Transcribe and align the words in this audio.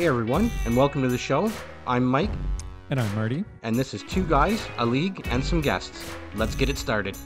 Hey 0.00 0.06
everyone, 0.06 0.50
and 0.64 0.74
welcome 0.74 1.02
to 1.02 1.08
the 1.08 1.18
show. 1.18 1.52
I'm 1.86 2.06
Mike, 2.06 2.30
And 2.88 2.98
I'm 2.98 3.14
Marty. 3.14 3.44
and 3.62 3.76
this 3.76 3.92
is 3.92 4.02
Two 4.02 4.24
Guys, 4.24 4.66
a 4.78 4.86
League, 4.86 5.28
and 5.30 5.44
some 5.44 5.60
guests. 5.60 6.14
Let's 6.36 6.54
get 6.54 6.70
it 6.70 6.78
started. 6.78 7.18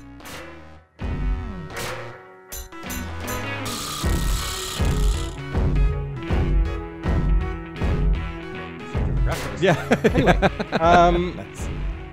Yeah. 9.60 9.78
Anyway, 10.12 10.36
um, 10.80 11.46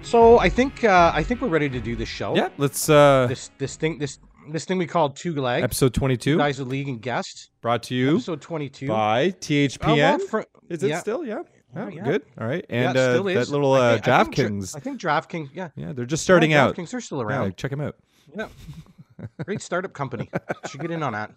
so 0.03 0.37
I 0.37 0.49
think 0.49 0.84
uh, 0.84 1.12
I 1.12 1.23
think 1.23 1.41
we're 1.41 1.48
ready 1.48 1.70
to 1.70 1.79
do 1.79 1.95
the 1.95 2.05
show. 2.05 2.35
yeah. 2.35 2.49
Let's 2.59 2.87
uh 2.87 3.25
This 3.27 3.49
this 3.57 3.77
thing 3.77 3.98
this 3.98 4.20
this 4.51 4.65
thing 4.65 4.77
we 4.77 4.87
call 4.87 5.09
Two 5.09 5.33
Leg. 5.35 5.63
episode 5.63 5.93
22 5.93 6.37
Guys, 6.37 6.59
a 6.59 6.63
League, 6.65 6.87
and 6.87 7.01
guests. 7.01 7.49
brought 7.61 7.83
to 7.83 7.95
you 7.95 8.15
Episode 8.15 8.41
twenty-two. 8.41 8.87
by 8.87 9.27
Uh, 9.27 9.31
THPN. 9.31 9.97
well, 9.97 10.19
fr- 10.19 10.41
is 10.69 10.83
it 10.83 10.89
yeah. 10.89 10.99
still? 10.99 11.25
Yeah. 11.25 11.41
Oh, 11.75 11.87
Yeah, 11.87 11.89
yeah. 11.89 12.03
Good. 12.03 12.23
All 12.39 12.47
right. 12.47 12.65
And 12.69 12.95
it 12.95 12.99
uh, 12.99 13.21
that 13.23 13.49
little 13.49 13.73
I 13.73 13.79
uh, 13.79 13.93
think- 13.95 14.07
I 14.09 14.23
think 14.23 14.35
Dra- 14.35 14.45
DraftKings. 14.49 14.75
I 14.75 14.79
think 14.79 14.99
DraftKings. 15.01 15.49
Yeah, 15.53 15.69
yeah, 15.75 15.93
they're 15.93 16.05
just 16.05 16.23
starting 16.23 16.51
yeah, 16.51 16.65
out. 16.65 16.75
DraftKings 16.75 16.93
are 16.93 17.01
still 17.01 17.19
Yeah, 17.19 17.23
around. 17.25 17.57
check 17.57 17.71
them 17.71 17.81
out. 17.81 17.95
Yeah. 18.35 18.47
Great 19.45 19.61
startup 19.61 19.93
company. 19.93 20.29
Should 20.70 20.81
get 20.81 20.91
in 20.91 21.03
on 21.03 21.13
that. 21.13 21.31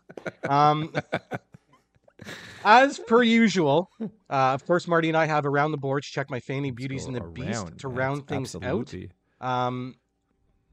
Um, 0.48 0.92
as 2.64 2.98
per 2.98 3.22
usual, 3.22 3.90
uh, 4.00 4.06
of 4.54 4.64
course, 4.66 4.88
Marty 4.88 5.08
and 5.08 5.16
I 5.16 5.26
have 5.26 5.44
around 5.44 5.72
the 5.72 5.76
boards. 5.78 6.06
Check 6.06 6.30
my 6.30 6.40
fanny 6.40 6.70
beauties 6.70 7.04
and 7.04 7.14
the 7.14 7.20
Go 7.20 7.26
beast 7.30 7.48
around, 7.64 7.78
to 7.80 7.88
round 7.88 8.26
things 8.26 8.54
Absolutely. 8.54 9.10
out. 9.40 9.46
Um, 9.66 9.96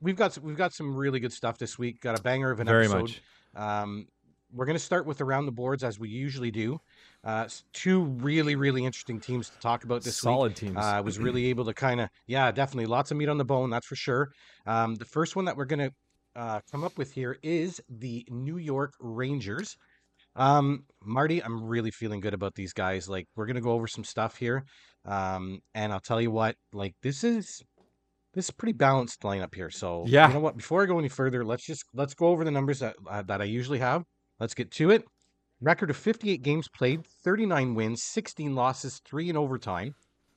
we've 0.02 0.16
got 0.16 0.38
we've 0.40 0.58
got 0.58 0.74
some 0.74 0.96
really 0.96 1.20
good 1.20 1.34
stuff 1.34 1.58
this 1.58 1.78
week. 1.80 2.02
Got 2.02 2.20
a 2.20 2.22
banger 2.22 2.52
of 2.52 2.60
an 2.60 2.68
Very 2.68 2.86
episode. 2.86 3.02
much. 3.02 3.22
Um, 3.56 4.08
we're 4.54 4.66
going 4.66 4.76
to 4.76 4.84
start 4.84 5.06
with 5.06 5.22
around 5.22 5.46
the 5.46 5.52
boards 5.52 5.84
as 5.84 5.98
we 5.98 6.10
usually 6.10 6.52
do. 6.52 6.80
Uh, 7.24 7.48
two 7.72 8.04
really 8.04 8.56
really 8.56 8.84
interesting 8.84 9.20
teams 9.20 9.50
to 9.50 9.58
talk 9.60 9.84
about 9.84 10.04
this 10.04 10.22
week. 10.22 10.30
Solid 10.30 10.56
teams. 10.56 10.76
Uh, 10.76 10.82
I 10.82 11.02
was 11.02 11.20
really 11.20 11.46
able 11.46 11.66
to 11.66 11.74
kind 11.74 12.02
of, 12.02 12.10
yeah, 12.28 12.52
definitely 12.52 12.88
lots 12.88 13.12
of 13.12 13.18
meat 13.18 13.30
on 13.30 13.38
the 13.38 13.46
bone, 13.46 13.70
that's 13.70 13.88
for 13.88 13.96
sure. 13.96 14.32
Um, 14.66 14.96
the 14.96 15.06
first 15.06 15.36
one 15.36 15.46
that 15.46 15.56
we're 15.56 15.66
going 15.66 15.80
to 15.90 15.94
uh, 16.36 16.60
come 16.72 16.84
up 16.84 16.98
with 16.98 17.14
here 17.14 17.38
is 17.44 17.80
the 17.90 18.26
New 18.30 18.58
York 18.58 18.94
Rangers. 19.00 19.78
Um, 20.36 20.86
Marty, 21.04 21.44
I'm 21.44 21.64
really 21.64 21.92
feeling 21.92 22.22
good 22.22 22.34
about 22.34 22.56
these 22.56 22.74
guys. 22.74 23.08
Like, 23.10 23.28
we're 23.36 23.46
going 23.46 23.56
to 23.56 23.62
go 23.62 23.72
over 23.72 23.88
some 23.88 24.04
stuff 24.04 24.38
here. 24.38 24.64
Um, 25.06 25.62
and 25.74 25.92
I'll 25.92 26.00
tell 26.00 26.22
you 26.22 26.32
what, 26.32 26.56
like, 26.74 26.96
this 27.02 27.24
is. 27.24 27.62
This 28.34 28.46
is 28.46 28.50
a 28.50 28.54
pretty 28.54 28.74
balanced 28.74 29.22
lineup 29.22 29.54
here. 29.54 29.70
So 29.70 30.06
Yeah. 30.08 30.28
you 30.28 30.34
know 30.36 30.40
what? 30.40 30.58
Before 30.58 30.84
I 30.84 30.86
go 30.86 31.00
any 31.00 31.10
further, 31.10 31.44
let's 31.44 31.66
just 31.66 31.84
let's 31.94 32.14
go 32.14 32.28
over 32.28 32.44
the 32.44 32.52
numbers 32.52 32.80
that 32.80 32.96
uh, 33.10 33.22
that 33.24 33.42
I 33.42 33.46
usually 33.46 33.80
have. 33.80 34.04
Let's 34.40 34.54
get 34.54 34.72
to 34.72 34.92
it. 34.92 35.04
Record 35.60 35.90
of 35.92 35.98
58 35.98 36.42
games 36.42 36.68
played, 36.70 37.06
39 37.24 37.76
wins, 37.76 38.04
16 38.04 38.56
losses, 38.56 39.00
three 39.06 39.30
in 39.30 39.38
overtime. 39.38 39.94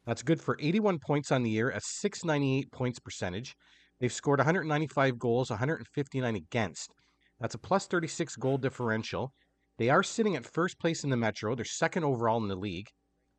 That's 0.06 0.22
good 0.22 0.40
for 0.40 0.58
81 0.60 0.98
points 0.98 1.32
on 1.32 1.42
the 1.42 1.50
year, 1.50 1.70
a 1.70 1.80
698 1.80 2.70
points 2.72 2.98
percentage. 2.98 3.54
They've 4.00 4.12
scored 4.12 4.38
195 4.40 5.18
goals, 5.18 5.48
159 5.50 6.36
against. 6.36 6.92
That's 7.40 7.54
a 7.54 7.58
plus 7.58 7.86
36 7.86 8.36
goal 8.36 8.58
differential. 8.58 9.32
They 9.78 9.88
are 9.88 10.02
sitting 10.02 10.36
at 10.36 10.46
first 10.46 10.78
place 10.78 11.04
in 11.04 11.10
the 11.10 11.16
Metro. 11.16 11.54
They're 11.54 11.64
second 11.64 12.04
overall 12.04 12.42
in 12.42 12.48
the 12.48 12.56
league. 12.56 12.88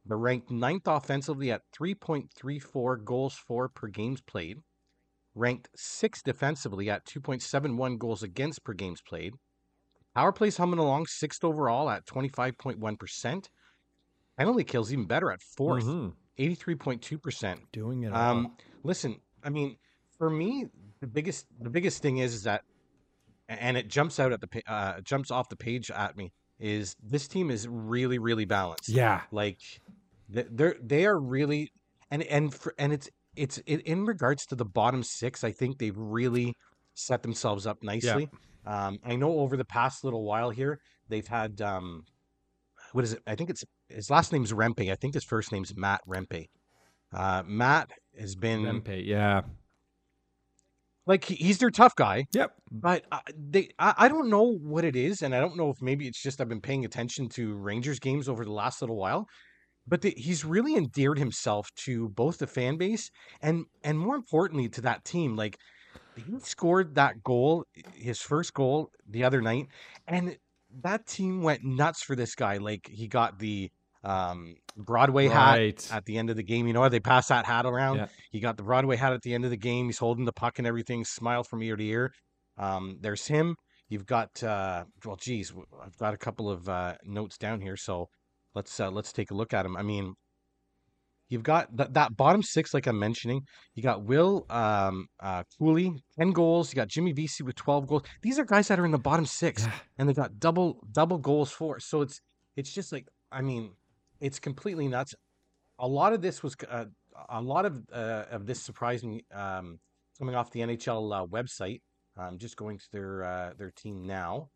They're 0.05 0.17
ranked 0.17 0.51
ninth 0.51 0.87
offensively 0.87 1.51
at 1.51 1.61
3.34 1.75 3.03
goals 3.03 3.33
for 3.35 3.67
per 3.69 3.87
games 3.87 4.21
played. 4.21 4.59
Ranked 5.33 5.69
sixth 5.75 6.23
defensively 6.23 6.89
at 6.89 7.05
2.71 7.05 7.97
goals 7.97 8.23
against 8.23 8.63
per 8.63 8.73
games 8.73 9.01
played. 9.01 9.33
Power 10.15 10.31
plays 10.31 10.57
humming 10.57 10.79
along, 10.79 11.07
sixth 11.07 11.43
overall 11.43 11.89
at 11.89 12.05
25.1%. 12.05 13.49
Penalty 14.37 14.63
kills 14.63 14.91
even 14.93 15.05
better 15.05 15.31
at 15.31 15.41
4th 15.41 15.83
Mhm. 15.85 16.13
83.2%. 16.37 17.71
Doing 17.71 18.03
it. 18.03 18.13
all. 18.13 18.21
Um, 18.21 18.57
listen, 18.83 19.21
I 19.43 19.49
mean, 19.49 19.77
for 20.17 20.29
me, 20.29 20.65
the 21.01 21.07
biggest 21.07 21.47
the 21.59 21.69
biggest 21.69 22.01
thing 22.01 22.17
is, 22.19 22.33
is 22.33 22.43
that, 22.43 22.63
and 23.49 23.77
it 23.77 23.87
jumps 23.87 24.19
out 24.19 24.31
at 24.31 24.41
the 24.41 24.61
uh, 24.67 25.01
jumps 25.01 25.31
off 25.31 25.49
the 25.49 25.55
page 25.57 25.91
at 25.91 26.15
me 26.15 26.31
is 26.59 26.95
this 27.01 27.27
team 27.27 27.51
is 27.51 27.67
really 27.67 28.17
really 28.19 28.45
balanced. 28.45 28.89
yeah. 28.89 29.23
Like, 29.31 29.59
they're 30.29 30.75
they 30.81 31.05
are 31.05 31.19
really, 31.19 31.69
and 32.11 32.23
and 32.23 32.53
for, 32.53 32.73
and 32.77 32.93
it's 32.93 33.09
it's 33.35 33.57
in 33.59 33.79
in 33.81 34.05
regards 34.05 34.45
to 34.47 34.55
the 34.55 34.65
bottom 34.65 35.03
six. 35.03 35.43
I 35.43 35.51
think 35.51 35.77
they've 35.77 35.97
really 35.97 36.53
set 36.93 37.21
themselves 37.21 37.67
up 37.67 37.77
nicely. 37.83 38.29
Um, 38.65 38.97
I 39.03 39.15
know 39.15 39.39
over 39.39 39.57
the 39.57 39.65
past 39.65 40.03
little 40.03 40.23
while 40.23 40.49
here, 40.49 40.79
they've 41.09 41.27
had 41.27 41.61
um, 41.61 42.03
what 42.93 43.03
is 43.03 43.13
it? 43.13 43.19
I 43.27 43.35
think 43.35 43.49
it's 43.49 43.63
his 43.89 44.09
last 44.09 44.31
name's 44.33 44.51
Rempe. 44.53 44.91
I 44.91 44.95
think 44.95 45.13
his 45.13 45.23
first 45.23 45.51
name's 45.51 45.75
Matt 45.75 46.01
Rempe. 46.07 46.45
Uh, 47.13 47.43
Matt 47.45 47.91
has 48.19 48.35
been 48.35 48.63
Rempe, 48.63 49.05
Yeah. 49.05 49.41
like 51.05 51.23
he's 51.25 51.59
their 51.59 51.69
tough 51.69 51.95
guy, 51.95 52.25
Yep. 52.33 52.53
but 52.71 53.05
uh, 53.11 53.19
they 53.37 53.69
I, 53.77 53.93
I 53.97 54.07
don't 54.07 54.29
know 54.29 54.57
what 54.57 54.83
it 54.83 54.95
is, 54.95 55.21
and 55.21 55.35
I 55.35 55.39
don't 55.39 55.55
know 55.57 55.69
if 55.69 55.77
maybe 55.81 56.07
it's 56.07 56.21
just 56.21 56.41
I've 56.41 56.49
been 56.49 56.61
paying 56.61 56.83
attention 56.85 57.29
to 57.29 57.53
Rangers 57.55 57.99
games 57.99 58.27
over 58.27 58.43
the 58.43 58.51
last 58.51 58.81
little 58.81 58.95
while, 58.97 59.27
but 59.87 60.01
the, 60.01 60.13
he's 60.17 60.43
really 60.43 60.75
endeared 60.75 61.19
himself 61.19 61.69
to 61.85 62.09
both 62.09 62.39
the 62.39 62.47
fan 62.47 62.77
base 62.77 63.11
and 63.41 63.65
and 63.83 63.99
more 63.99 64.15
importantly 64.15 64.69
to 64.69 64.81
that 64.81 65.05
team. 65.05 65.35
Like 65.35 65.57
he 66.15 66.39
scored 66.39 66.95
that 66.95 67.23
goal, 67.23 67.65
his 67.93 68.21
first 68.21 68.53
goal 68.53 68.91
the 69.07 69.23
other 69.23 69.41
night, 69.41 69.67
and 70.07 70.37
that 70.81 71.05
team 71.05 71.41
went 71.41 71.63
nuts 71.63 72.03
for 72.03 72.15
this 72.15 72.35
guy. 72.35 72.57
Like 72.57 72.87
he 72.91 73.07
got 73.07 73.39
the 73.39 73.71
um, 74.03 74.55
Broadway 74.77 75.27
hat 75.27 75.91
at 75.91 76.05
the 76.05 76.17
end 76.17 76.29
of 76.29 76.35
the 76.35 76.43
game. 76.43 76.67
You 76.67 76.73
know, 76.73 76.87
they 76.89 76.99
pass 76.99 77.27
that 77.27 77.45
hat 77.45 77.65
around. 77.65 77.97
Yeah. 77.97 78.07
He 78.31 78.39
got 78.39 78.57
the 78.57 78.63
Broadway 78.63 78.95
hat 78.95 79.13
at 79.13 79.21
the 79.23 79.33
end 79.33 79.45
of 79.45 79.51
the 79.51 79.57
game. 79.57 79.87
He's 79.87 79.97
holding 79.97 80.25
the 80.25 80.33
puck 80.33 80.59
and 80.59 80.67
everything, 80.67 81.05
smile 81.05 81.43
from 81.43 81.63
ear 81.63 81.75
to 81.75 81.83
ear. 81.83 82.13
Um, 82.57 82.97
there's 83.01 83.25
him. 83.27 83.55
You've 83.89 84.05
got 84.05 84.41
uh, 84.43 84.85
well, 85.03 85.15
geez, 85.15 85.53
I've 85.83 85.97
got 85.97 86.13
a 86.13 86.17
couple 86.17 86.49
of 86.49 86.67
uh, 86.67 86.95
notes 87.03 87.37
down 87.37 87.61
here, 87.61 87.77
so 87.77 88.09
let's 88.55 88.79
uh, 88.79 88.89
let's 88.89 89.11
take 89.13 89.31
a 89.31 89.33
look 89.35 89.53
at 89.53 89.65
him. 89.65 89.75
I 89.77 89.83
mean, 89.83 90.13
you've 91.29 91.43
got 91.43 91.75
that 91.77 91.93
that 91.93 92.15
bottom 92.17 92.41
six, 92.41 92.73
like 92.73 92.87
I'm 92.87 92.97
mentioning. 92.99 93.41
You 93.75 93.83
got 93.83 94.03
Will 94.03 94.45
um, 94.49 95.07
uh, 95.19 95.43
Cuylle, 95.59 95.99
ten 96.17 96.31
goals. 96.31 96.71
You 96.71 96.75
got 96.77 96.87
Jimmy 96.87 97.11
Vesey 97.13 97.43
with 97.43 97.55
twelve 97.55 97.87
goals. 97.87 98.03
These 98.21 98.39
are 98.39 98.45
guys 98.45 98.67
that 98.69 98.79
are 98.79 98.85
in 98.85 98.91
the 98.91 98.97
bottom 98.97 99.25
six 99.25 99.63
Yeah. 99.63 99.71
and 99.97 100.09
they 100.09 100.13
got 100.13 100.39
double 100.39 100.79
double 100.91 101.17
goals 101.17 101.51
for. 101.51 101.79
So 101.79 102.01
it's 102.01 102.21
it's 102.55 102.71
just 102.73 102.91
like 102.91 103.07
I 103.31 103.41
mean, 103.41 103.71
it's 104.19 104.39
completely 104.39 104.87
nuts. 104.87 105.13
A 105.79 105.87
lot 105.87 106.13
of 106.13 106.21
this 106.21 106.41
was 106.41 106.55
uh, 106.69 106.85
a 107.29 107.41
lot 107.41 107.65
of 107.65 107.83
uh, 107.91 108.25
of 108.31 108.45
this 108.45 108.61
surprised 108.61 109.03
me 109.03 109.25
um, 109.33 109.79
coming 110.17 110.35
off 110.35 110.51
the 110.51 110.61
NHL 110.61 111.13
uh, 111.13 111.25
website. 111.25 111.81
I'm 112.17 112.37
just 112.37 112.55
going 112.55 112.77
to 112.77 112.85
their 112.93 113.23
uh, 113.25 113.53
their 113.57 113.71
team 113.71 114.05
now, 114.07 114.49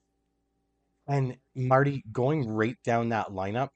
and 1.08 1.36
Marty 1.56 2.04
going 2.10 2.48
right 2.48 2.78
down 2.86 3.10
that 3.10 3.32
lineup, 3.32 3.70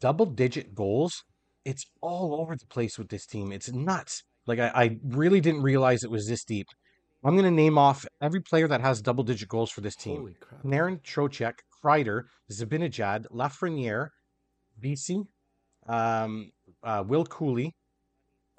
double 0.00 0.26
digit 0.26 0.74
goals. 0.74 1.24
It's 1.64 1.84
all 2.00 2.34
over 2.40 2.56
the 2.56 2.66
place 2.66 2.98
with 2.98 3.08
this 3.08 3.26
team. 3.26 3.52
It's 3.52 3.70
nuts. 3.72 4.22
Like 4.46 4.58
I, 4.58 4.70
I 4.74 4.98
really 5.04 5.40
didn't 5.40 5.62
realize 5.62 6.02
it 6.02 6.10
was 6.10 6.26
this 6.26 6.44
deep. 6.44 6.66
I'm 7.24 7.34
going 7.34 7.44
to 7.44 7.50
name 7.50 7.76
off 7.78 8.06
every 8.22 8.40
player 8.40 8.68
that 8.68 8.80
has 8.80 9.02
double 9.02 9.24
digit 9.24 9.48
goals 9.48 9.70
for 9.70 9.80
this 9.80 9.96
team. 9.96 10.18
Holy 10.18 10.34
crap. 10.40 10.62
Naren 10.62 11.02
Trocheck, 11.02 11.54
Kreider, 11.84 12.22
Zibanejad, 12.50 13.26
Lafreniere, 13.32 14.08
Vesey, 14.80 15.24
um, 15.88 16.52
uh, 16.82 17.02
Will 17.06 17.24
Cuylle. 17.24 17.72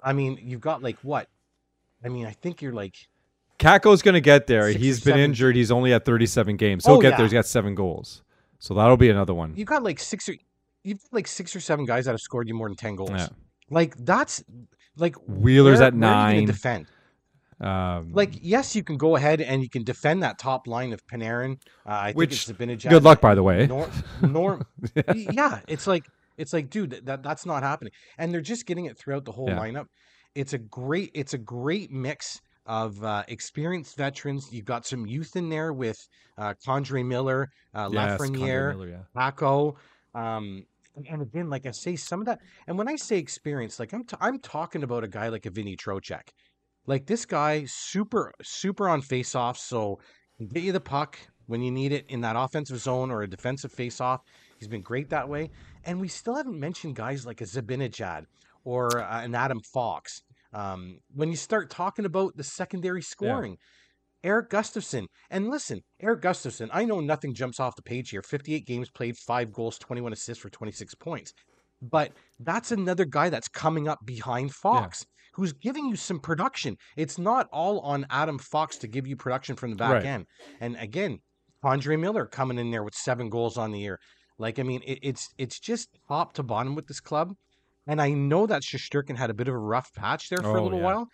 I 0.02 0.12
mean, 0.12 0.38
you've 0.42 0.60
got 0.60 0.82
like 0.82 0.98
what? 1.02 1.28
I 2.04 2.08
mean, 2.08 2.26
I 2.26 2.32
think 2.32 2.62
you're 2.62 2.72
like 2.72 2.94
Kakko's 3.58 4.02
going 4.02 4.14
to 4.14 4.20
get 4.20 4.46
there. 4.46 4.70
Six 4.72 4.80
He's 4.82 5.00
been 5.00 5.12
seven. 5.12 5.20
injured. 5.20 5.56
He's 5.56 5.70
only 5.70 5.92
at 5.92 6.04
37 6.04 6.56
games. 6.56 6.86
He'll 6.86 6.94
Oh, 6.96 7.00
get 7.00 7.10
yeah. 7.10 7.16
there. 7.18 7.26
He's 7.26 7.32
got 7.32 7.46
seven 7.46 7.74
goals. 7.74 8.22
So 8.58 8.74
that'll 8.74 8.96
be 8.96 9.10
another 9.10 9.34
one. 9.34 9.54
you've 9.56 9.68
got 9.68 9.82
like 9.82 9.98
six 9.98 10.28
or 10.28 10.34
you've 10.84 11.00
got 11.02 11.12
like 11.12 11.26
six 11.26 11.54
or 11.54 11.60
seven 11.60 11.84
guys 11.84 12.04
that 12.06 12.12
have 12.12 12.20
scored 12.20 12.48
you 12.48 12.54
more 12.54 12.68
than 12.68 12.76
ten 12.76 12.96
goals. 12.96 13.10
Yeah. 13.12 13.28
Like 13.70 13.96
that's 13.96 14.42
like 14.96 15.16
Wheeler's 15.28 15.78
where- 15.78 15.88
at 15.88 15.94
nine. 15.94 16.46
Defend. 16.46 16.86
Um, 17.60 18.12
Like 18.12 18.38
yes, 18.40 18.74
you 18.74 18.82
can 18.82 18.96
go 18.96 19.16
ahead 19.16 19.40
and 19.42 19.62
you 19.62 19.68
can 19.68 19.84
defend 19.84 20.22
that 20.22 20.38
top 20.38 20.66
line 20.66 20.92
of 20.94 21.06
Panarin. 21.06 21.60
Uh, 21.84 21.90
I 21.90 22.12
Which- 22.12 22.46
think 22.46 22.58
it's 22.58 22.84
Zibanejad. 22.86 22.88
good 22.90 23.02
luck, 23.04 23.20
by 23.20 23.34
the 23.34 23.42
way. 23.42 23.66
Norm, 23.66 23.90
Norm, 24.22 24.64
Y- 24.96 25.26
yeah, 25.32 25.60
it's 25.68 25.86
like 25.86 26.04
it's 26.38 26.54
like, 26.54 26.70
dude, 26.70 27.02
that 27.04 27.22
that's 27.22 27.44
not 27.44 27.62
happening, 27.62 27.92
and 28.16 28.32
they're 28.32 28.40
just 28.40 28.64
getting 28.64 28.86
it 28.86 28.96
throughout 28.96 29.26
the 29.26 29.32
whole 29.32 29.48
Yeah. 29.48 29.58
lineup. 29.58 29.86
It's 30.34 30.54
a 30.54 30.58
great, 30.58 31.10
it's 31.12 31.34
a 31.34 31.38
great 31.38 31.90
mix 31.90 32.40
of 32.64 33.02
uh, 33.04 33.24
experienced 33.28 33.96
veterans. 33.96 34.48
You've 34.50 34.64
got 34.64 34.86
some 34.86 35.04
youth 35.06 35.36
in 35.36 35.50
there 35.50 35.72
with 35.74 35.98
uh, 36.38 36.54
K'Andre 36.64 37.04
Miller, 37.04 37.50
uh, 37.74 37.90
yes, 37.92 38.18
Lafreniere, 38.18 38.70
Miller, 38.76 38.88
yeah. 38.88 39.02
Paco. 39.14 39.76
Um, 40.14 40.64
and- 40.96 41.22
again, 41.22 41.48
like 41.48 41.66
I 41.66 41.70
say, 41.70 41.96
some 41.96 42.20
of 42.20 42.26
that, 42.26 42.40
and 42.66 42.76
when 42.76 42.88
I 42.88 42.96
say 42.96 43.18
experience, 43.18 43.78
like 43.78 43.92
I'm, 43.92 44.04
t- 44.04 44.16
I'm 44.20 44.38
talking 44.38 44.82
about 44.82 45.04
a 45.04 45.08
guy 45.08 45.28
like 45.28 45.46
a 45.46 45.50
Vinny 45.50 45.76
Trocheck. 45.76 46.28
Like 46.86 47.06
this 47.06 47.24
guy, 47.24 47.64
super, 47.66 48.32
super 48.42 48.88
on 48.88 49.02
face-offs, 49.02 49.62
so 49.62 50.00
can 50.38 50.48
get 50.48 50.62
you 50.62 50.72
the 50.72 50.80
puck, 50.80 51.18
when 51.46 51.62
you 51.62 51.70
need 51.72 51.90
it 51.90 52.06
in 52.08 52.20
that 52.20 52.36
offensive 52.36 52.78
zone 52.78 53.10
or 53.10 53.22
a 53.22 53.28
defensive 53.28 53.72
face-off. 53.72 54.22
He's 54.58 54.68
been 54.68 54.82
great 54.82 55.10
that 55.10 55.28
way. 55.28 55.50
And 55.84 56.00
we 56.00 56.06
still 56.06 56.36
haven't 56.36 56.58
mentioned 56.58 56.94
guys 56.94 57.26
like 57.26 57.40
a 57.40 57.44
Zibanejad 57.44 58.26
or 58.64 59.00
uh, 59.00 59.22
an 59.22 59.34
Adam 59.34 59.60
Fox. 59.60 60.22
Um, 60.52 61.00
when 61.12 61.28
you 61.28 61.36
start 61.36 61.68
talking 61.68 62.04
about 62.04 62.36
the 62.36 62.44
secondary 62.44 63.02
scoring, 63.02 63.58
Erik 64.22 64.50
Gustafsson. 64.50 65.06
And 65.30 65.48
listen, 65.48 65.80
Erik 66.00 66.22
Gustafsson, 66.22 66.68
I 66.72 66.84
know 66.84 67.00
nothing 67.00 67.34
jumps 67.34 67.60
off 67.60 67.76
the 67.76 67.82
page 67.82 68.10
here. 68.10 68.22
58 68.22 68.66
games 68.66 68.90
played, 68.90 69.16
five 69.16 69.52
goals, 69.52 69.78
21 69.78 70.12
assists 70.12 70.42
for 70.42 70.50
26 70.50 70.94
points. 70.96 71.32
But 71.82 72.12
that's 72.38 72.72
another 72.72 73.04
guy 73.06 73.30
that's 73.30 73.48
coming 73.48 73.88
up 73.88 73.98
behind 74.04 74.54
Fox. 74.54 75.06
Who's 75.34 75.52
giving 75.54 75.86
you 75.86 75.96
some 75.96 76.18
production? 76.18 76.76
It's 76.96 77.16
not 77.16 77.48
all 77.52 77.80
on 77.80 78.04
Adam 78.10 78.38
Fox 78.38 78.76
to 78.78 78.88
give 78.88 79.06
you 79.06 79.16
production 79.16 79.56
from 79.56 79.70
the 79.70 79.76
back 79.76 79.92
Right. 79.94 80.04
end. 80.04 80.26
And 80.60 80.76
again, 80.76 81.20
Andre 81.62 81.96
Miller 81.96 82.26
coming 82.26 82.58
in 82.58 82.70
there 82.70 82.82
with 82.82 82.94
seven 82.94 83.30
goals 83.30 83.56
on 83.56 83.70
the 83.70 83.78
year. 83.78 83.98
Like 84.38 84.58
I 84.58 84.62
mean, 84.62 84.82
it, 84.86 84.98
it's 85.02 85.28
it's 85.38 85.60
just 85.60 85.88
top 86.08 86.32
to 86.34 86.42
bottom 86.42 86.74
with 86.74 86.86
this 86.86 87.00
club. 87.00 87.34
And 87.86 88.00
I 88.02 88.10
know 88.10 88.46
that 88.46 88.62
Shesterkin 88.62 89.16
had 89.16 89.30
a 89.30 89.34
bit 89.34 89.48
of 89.48 89.54
a 89.54 89.58
rough 89.58 89.92
patch 89.94 90.28
there 90.28 90.38
for 90.42 90.56
a 90.56 90.60
Oh, 90.60 90.64
little 90.64 90.78
yeah. 90.78 90.84
while. 90.84 91.06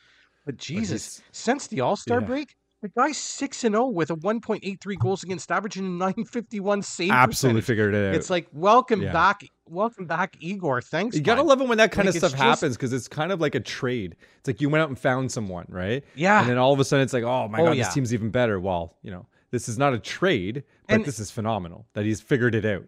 But 0.45 0.57
Jesus, 0.57 1.17
he's- 1.19 1.23
since 1.33 1.67
the 1.69 1.81
All 1.81 1.97
Star 1.97 2.21
Yeah. 2.21 2.27
break, 2.27 2.55
the 2.83 2.89
guy's 2.91 3.17
six 3.17 3.65
and 3.65 3.75
zero 3.75 3.87
with 3.87 4.11
a 4.11 4.17
1.83 4.17 4.99
goals 4.99 5.23
against 5.23 5.51
average 5.51 5.77
and 5.77 5.87
a 5.87 5.91
951 5.91 6.83
save 6.83 7.11
Absolutely 7.11 7.61
percentage. 7.61 7.65
figured 7.67 7.95
it 7.95 8.09
out. 8.11 8.15
It's 8.15 8.31
like 8.31 8.47
welcome 8.53 9.03
Yeah. 9.03 9.13
back, 9.13 9.41
welcome 9.67 10.07
back, 10.07 10.37
Igor. 10.41 10.83
Thanks. 10.83 11.17
you 11.17 11.23
gotta 11.23 11.43
bud. 11.43 11.49
love 11.49 11.61
it 11.63 11.69
when 11.69 11.79
that 11.79 11.91
kind 11.93 12.07
Like, 12.07 12.15
of 12.15 12.19
stuff 12.19 12.33
just- 12.33 12.43
happens 12.43 12.77
because 12.77 12.93
it's 12.93 13.09
kind 13.09 13.33
of 13.33 13.41
like 13.41 13.55
a 13.55 13.61
trade. 13.61 14.17
It's 14.39 14.47
like 14.47 14.61
you 14.61 14.69
went 14.69 14.83
out 14.83 14.89
and 14.89 14.99
found 14.99 15.33
someone, 15.33 15.67
right? 15.69 16.05
Yeah. 16.15 16.41
And 16.41 16.49
then 16.51 16.59
all 16.59 16.73
of 16.73 16.81
a 16.81 16.85
sudden 16.85 17.03
it's 17.03 17.13
like, 17.13 17.25
oh 17.25 17.49
my 17.49 17.61
Oh, 17.61 17.67
god, 17.67 17.77
yeah. 17.77 17.85
this 17.85 17.95
team's 17.95 18.13
even 18.13 18.31
better. 18.31 18.61
Well, 18.61 18.97
you 19.03 19.11
know, 19.11 19.27
this 19.51 19.69
is 19.69 19.79
not 19.79 19.95
a 19.95 19.99
trade, 19.99 20.63
but 20.87 20.95
And- 20.97 21.05
this 21.05 21.19
is 21.19 21.31
phenomenal 21.31 21.87
that 21.95 22.05
he's 22.05 22.21
figured 22.21 22.55
it 22.55 22.65
out. 22.65 22.85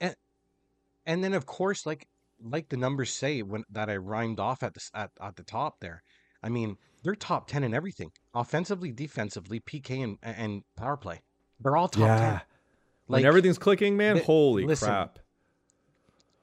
and 0.00 0.14
and 1.06 1.22
then 1.24 1.32
of 1.32 1.46
course, 1.46 1.86
like 1.86 2.08
like 2.40 2.68
the 2.68 2.76
numbers 2.76 3.12
say 3.12 3.42
when 3.42 3.64
that 3.70 3.88
I 3.90 3.96
rhymed 3.96 4.38
off 4.40 4.62
at 4.62 4.74
the 4.74 4.80
at, 4.94 5.10
at 5.20 5.36
the 5.36 5.42
top 5.44 5.80
there. 5.80 6.02
I 6.42 6.48
mean, 6.48 6.76
they're 7.02 7.14
top 7.14 7.48
ten 7.48 7.64
in 7.64 7.74
everything, 7.74 8.10
offensively, 8.34 8.92
defensively, 8.92 9.60
PK 9.60 10.02
and 10.04 10.18
and 10.22 10.62
power 10.76 10.96
play. 10.96 11.20
They're 11.60 11.76
all 11.76 11.88
top 11.88 12.18
ten. 12.18 12.40
when 13.06 13.24
everything's 13.24 13.58
clicking, 13.58 13.96
man, 13.96 14.16
th- 14.16 14.26
holy 14.26 14.64
listen, 14.64 14.88
crap. 14.88 15.18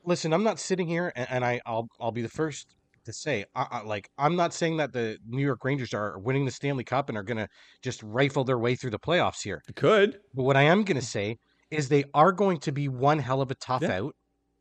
listen, 0.04 0.34
I'm 0.34 0.44
not 0.44 0.60
sitting 0.60 0.88
here, 0.88 1.12
and, 1.16 1.28
and 1.30 1.46
I, 1.46 1.62
I'll, 1.66 1.88
I'll 2.00 2.12
be 2.12 2.22
the 2.22 2.30
first 2.30 2.76
to 3.06 3.14
say, 3.14 3.46
I, 3.56 3.68
I, 3.72 3.82
like, 3.84 4.10
I'm 4.18 4.36
not 4.36 4.54
saying 4.54 4.78
that 4.78 4.92
the 4.92 5.18
New 5.28 5.44
York 5.44 5.64
Rangers 5.64 5.94
are 5.94 6.18
winning 6.20 6.46
the 6.46 6.52
Stanley 6.52 6.84
Cup 6.84 7.10
and 7.10 7.18
are 7.18 7.24
gonna 7.24 7.48
just 7.82 8.02
rifle 8.04 8.44
their 8.44 8.58
way 8.58 8.76
through 8.76 8.92
the 8.92 9.00
playoffs 9.00 9.44
here. 9.44 9.62
It 9.70 9.76
could. 9.76 10.20
But 10.34 10.44
what 10.44 10.58
I 10.58 10.64
am 10.64 10.84
gonna 10.84 11.02
say 11.02 11.38
is 11.72 11.88
they 11.90 12.04
are 12.14 12.32
going 12.32 12.60
to 12.60 12.72
be 12.72 12.88
one 12.88 13.20
hell 13.20 13.42
of 13.42 13.52
a 13.52 13.56
tough 13.56 13.82
Yeah. 13.84 14.00
out. 14.00 14.16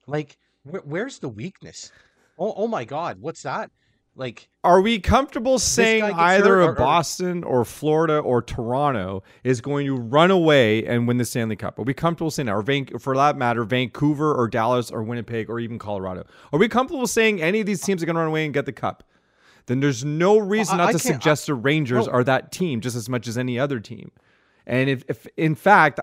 Like, 0.07 0.37
wh- 0.65 0.87
where's 0.87 1.19
the 1.19 1.29
weakness? 1.29 1.91
Oh, 2.39 2.53
oh 2.57 2.69
my 2.69 2.85
God, 2.85 3.19
what's 3.21 3.43
that? 3.43 3.71
Like, 4.17 4.49
Are 4.63 4.81
we 4.81 5.01
comfortable 5.01 5.59
saying 5.59 6.05
either 6.05 6.61
a 6.61 6.67
or- 6.67 6.71
or- 6.71 6.75
Boston 6.75 7.43
or 7.43 7.65
Florida 7.65 8.19
or 8.19 8.43
Toronto 8.43 9.25
is 9.43 9.61
going 9.61 9.87
to 9.87 9.97
run 9.97 10.31
away 10.31 10.87
and 10.87 11.09
win 11.09 11.17
the 11.19 11.25
Stanley 11.25 11.57
Cup? 11.57 11.79
Are 11.81 11.83
we 11.83 11.95
comfortable 11.95 12.31
saying 12.31 12.47
that? 12.47 12.55
Or 12.55 12.63
Van- 12.63 12.87
for 13.01 13.17
that 13.17 13.37
matter, 13.37 13.65
Vancouver 13.65 14.33
or 14.33 14.47
Dallas 14.47 14.91
or 14.93 15.03
Winnipeg 15.03 15.51
or 15.51 15.59
even 15.59 15.81
Colorado? 15.81 16.25
Are 16.53 16.59
we 16.61 16.69
comfortable 16.69 17.09
saying 17.09 17.43
any 17.43 17.59
of 17.61 17.67
these 17.67 17.83
teams 17.83 18.03
are 18.03 18.07
going 18.07 18.15
to 18.15 18.21
run 18.21 18.29
away 18.29 18.45
and 18.45 18.55
get 18.55 18.67
the 18.67 18.73
cup? 18.73 19.03
Then 19.67 19.81
there's 19.81 20.05
no 20.05 20.39
reason 20.39 20.75
I- 20.75 20.85
not 20.85 20.89
I 20.91 20.93
to 20.93 20.99
can't- 20.99 21.15
I- 21.17 21.19
suggest 21.19 21.47
the 21.47 21.55
Rangers 21.55 22.07
no. 22.07 22.13
are 22.13 22.23
that 22.25 22.53
team 22.53 22.81
just 22.81 22.95
as 22.97 23.09
much 23.09 23.27
as 23.27 23.37
any 23.37 23.59
other 23.59 23.81
team. 23.81 24.13
And 24.67 24.89
if, 24.89 25.03
if 25.09 25.27
in 25.37 25.57
fact, 25.57 25.99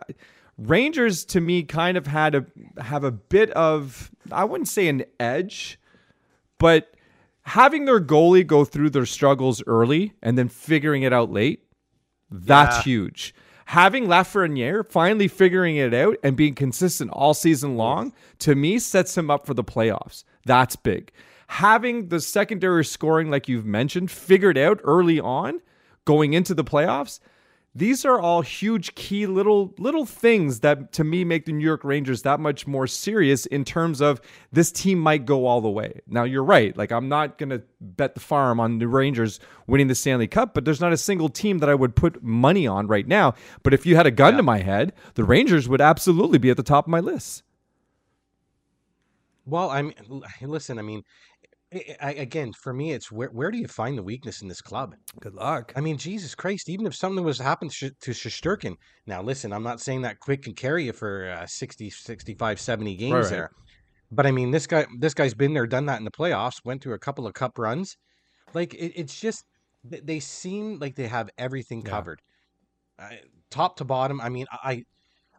Rangers 0.57 1.23
to 1.25 1.39
me 1.39 1.63
kind 1.63 1.97
of 1.97 2.07
had 2.07 2.35
a 2.35 2.45
have 2.81 3.03
a 3.05 3.11
bit 3.11 3.49
of 3.51 4.11
I 4.31 4.43
wouldn't 4.43 4.67
say 4.67 4.87
an 4.89 5.05
edge, 5.19 5.79
but 6.59 6.93
having 7.43 7.85
their 7.85 7.99
goalie 7.99 8.45
go 8.45 8.63
through 8.65 8.89
their 8.91 9.05
struggles 9.05 9.63
early 9.67 10.13
and 10.21 10.37
then 10.37 10.47
figuring 10.47 11.03
it 11.03 11.13
out 11.13 11.31
late, 11.31 11.63
that's 12.29 12.77
Yeah. 12.77 12.83
huge. 12.83 13.35
Having 13.65 14.07
Lafreniere 14.07 14.85
finally 14.89 15.27
figuring 15.27 15.77
it 15.77 15.93
out 15.93 16.17
and 16.23 16.35
being 16.35 16.53
consistent 16.55 17.09
all 17.11 17.33
season 17.33 17.77
long, 17.77 18.11
to 18.39 18.53
me, 18.55 18.79
sets 18.79 19.17
him 19.17 19.29
up 19.29 19.45
for 19.45 19.53
the 19.53 19.63
playoffs. 19.63 20.23
That's 20.45 20.75
big. 20.75 21.11
Having 21.47 22.09
the 22.09 22.19
secondary 22.19 22.83
scoring, 22.85 23.29
like 23.29 23.47
you've 23.47 23.65
mentioned, 23.65 24.11
figured 24.11 24.57
out 24.57 24.79
early 24.83 25.19
on, 25.19 25.61
going 26.05 26.33
into 26.33 26.53
the 26.53 26.63
playoffs, 26.63 27.19
these 27.73 28.03
are 28.03 28.19
all 28.19 28.41
huge 28.41 28.95
key 28.95 29.25
little 29.25 29.73
little 29.77 30.05
things 30.05 30.59
that 30.59 30.91
to 30.91 31.05
me 31.05 31.23
make 31.23 31.45
the 31.45 31.53
New 31.53 31.63
York 31.63 31.85
Rangers 31.85 32.23
that 32.23 32.39
much 32.39 32.67
more 32.67 32.85
serious 32.85 33.45
in 33.45 33.63
terms 33.63 34.01
of 34.01 34.19
this 34.51 34.71
team 34.73 34.99
might 34.99 35.25
go 35.25 35.45
all 35.45 35.61
the 35.61 35.69
way. 35.69 36.01
Now 36.05 36.23
you're 36.23 36.43
right. 36.43 36.75
Like 36.75 36.91
I'm 36.91 37.07
not 37.07 37.37
going 37.37 37.49
to 37.49 37.61
bet 37.79 38.13
the 38.13 38.19
farm 38.19 38.59
on 38.59 38.79
the 38.79 38.87
Rangers 38.87 39.39
winning 39.67 39.87
the 39.87 39.95
Stanley 39.95 40.27
Cup, 40.27 40.53
but 40.53 40.65
there's 40.65 40.81
not 40.81 40.91
a 40.91 40.97
single 40.97 41.29
team 41.29 41.59
that 41.59 41.69
I 41.69 41.75
would 41.75 41.95
put 41.95 42.21
money 42.21 42.67
on 42.67 42.87
right 42.87 43.07
now. 43.07 43.35
But 43.63 43.73
if 43.73 43.85
you 43.85 43.95
had 43.95 44.05
a 44.05 44.11
gun 44.11 44.35
to 44.35 44.43
my 44.43 44.59
head, 44.59 44.91
the 45.13 45.23
Rangers 45.23 45.69
would 45.69 45.81
absolutely 45.81 46.39
be 46.39 46.49
at 46.49 46.57
the 46.57 46.63
top 46.63 46.87
of 46.87 46.89
my 46.89 46.99
list. 46.99 47.43
well, 49.45 49.69
I 49.69 49.81
mean, 49.81 49.93
listen. 50.41 50.77
I 50.77 50.81
mean, 50.81 51.03
I, 51.73 52.13
again, 52.17 52.51
for 52.51 52.73
me, 52.73 52.91
it's 52.91 53.11
where 53.11 53.29
where 53.29 53.49
do 53.49 53.57
you 53.57 53.67
find 53.67 53.97
the 53.97 54.03
weakness 54.03 54.41
in 54.41 54.49
this 54.49 54.61
club? 54.61 54.93
Good 55.21 55.35
luck. 55.35 55.71
I 55.75 55.79
mean, 55.79 55.97
Jesus 55.97 56.35
Christ, 56.35 56.67
even 56.67 56.85
if 56.85 56.93
something 56.93 57.23
was 57.23 57.37
to 57.37 57.43
happen 57.43 57.69
to, 57.69 57.73
Sh- 57.73 57.91
to 58.01 58.11
Shesterkin. 58.11 58.75
Now, 59.07 59.21
listen, 59.21 59.53
I'm 59.53 59.63
not 59.63 59.79
saying 59.79 60.01
that 60.01 60.19
Quick 60.19 60.43
can 60.43 60.53
carry 60.53 60.85
you 60.85 60.93
for 60.93 61.29
uh, 61.29 61.45
60, 61.47 61.89
65, 61.89 62.59
70 62.59 62.95
games 62.97 63.13
right. 63.13 63.29
there. 63.29 63.49
But 64.11 64.25
I 64.25 64.31
mean, 64.31 64.51
this 64.51 64.67
guy 64.67 64.85
this 64.99 65.13
guy's 65.13 65.33
been 65.33 65.53
there, 65.53 65.65
done 65.65 65.85
that 65.85 65.99
in 65.99 66.03
the 66.03 66.11
playoffs, 66.11 66.65
went 66.65 66.83
through 66.83 66.95
a 66.95 66.99
couple 66.99 67.25
of 67.25 67.33
cup 67.33 67.57
runs. 67.57 67.95
Like 68.53 68.73
it, 68.73 68.91
it's 68.95 69.17
just 69.19 69.45
they 69.85 70.19
seem 70.19 70.79
like 70.79 70.95
they 70.95 71.07
have 71.07 71.29
everything 71.37 71.83
Yeah. 71.83 71.91
covered. 71.91 72.19
Uh, 72.99 73.09
top 73.49 73.77
to 73.77 73.85
bottom. 73.85 74.19
I 74.19 74.27
mean, 74.27 74.45
I 74.51 74.83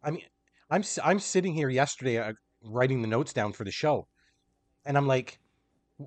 I 0.02 0.12
mean, 0.12 0.22
I'm 0.70 0.82
I'm 1.04 1.20
sitting 1.20 1.52
here 1.52 1.68
yesterday 1.68 2.16
uh, 2.18 2.32
writing 2.64 3.02
the 3.02 3.08
notes 3.08 3.34
down 3.34 3.52
for 3.52 3.64
the 3.64 3.70
show. 3.70 4.06
And 4.86 4.96
I'm 4.96 5.06
like, 5.06 5.38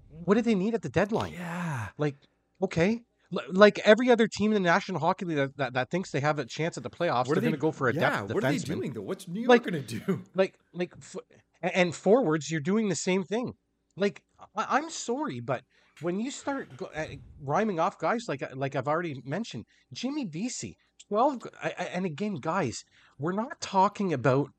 what 0.10 0.36
do 0.36 0.42
they 0.42 0.56
need 0.56 0.74
at 0.74 0.82
the 0.82 0.90
deadline? 0.90 1.34
Yeah. 1.34 1.90
Like, 1.98 2.16
okay. 2.62 3.02
L- 3.34 3.42
Like 3.50 3.80
every 3.80 4.10
other 4.10 4.28
team 4.28 4.52
in 4.52 4.62
the 4.62 4.68
National 4.70 5.00
Hockey 5.00 5.26
League 5.26 5.38
that, 5.38 5.58
that, 5.58 5.74
that 5.74 5.90
thinks 5.90 6.12
they 6.12 6.20
have 6.20 6.40
a 6.40 6.46
chance 6.46 6.78
at 6.78 6.84
the 6.84 6.90
playoffs, 6.90 7.26
they're 7.28 7.42
going 7.42 7.52
to 7.54 7.58
go 7.58 7.72
for 7.72 7.88
a 7.90 7.94
depth 7.94 8.28
defenseman. 8.30 8.34
What 8.34 8.44
are 8.44 8.52
they 8.52 8.58
doing 8.60 8.94
though? 8.94 9.02
What's 9.02 9.28
New 9.28 9.48
Like- 9.48 9.64
going 9.64 9.84
to 9.84 10.00
do? 10.00 10.22
Like, 10.36 10.56
like, 10.74 10.94
f- 10.98 11.16
and 11.62 11.96
forwards, 11.96 12.52
you're 12.52 12.62
doing 12.62 12.90
the 12.90 12.96
same 12.96 13.24
thing. 13.24 13.54
Like, 13.98 14.22
I, 14.56 14.66
I'm 14.78 14.90
sorry, 14.90 15.40
but 15.40 15.64
when 16.02 16.20
you 16.20 16.30
start 16.30 16.76
go, 16.78 16.90
uh, 16.96 17.06
rhyming 17.42 17.80
off 17.80 17.98
guys 17.98 18.26
like 18.28 18.44
like 18.54 18.76
I've 18.76 18.88
already 18.88 19.22
mentioned, 19.24 19.64
Jimmy 19.94 20.26
Vesey, 20.26 20.78
twelve, 21.08 21.42
I- 21.64 21.74
I- 21.80 21.84
and 21.96 22.06
again, 22.06 22.36
guys, 22.36 22.84
we're 23.18 23.32
not 23.32 23.62
talking 23.62 24.12
about 24.14 24.50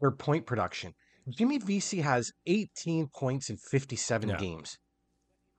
their 0.00 0.10
point 0.10 0.46
production. 0.46 0.92
Jimmy 1.28 1.58
Vesey 1.58 2.00
has 2.00 2.32
18 2.46 3.08
points 3.08 3.50
in 3.50 3.56
57 3.56 4.28
Yeah. 4.28 4.36
games. 4.36 4.78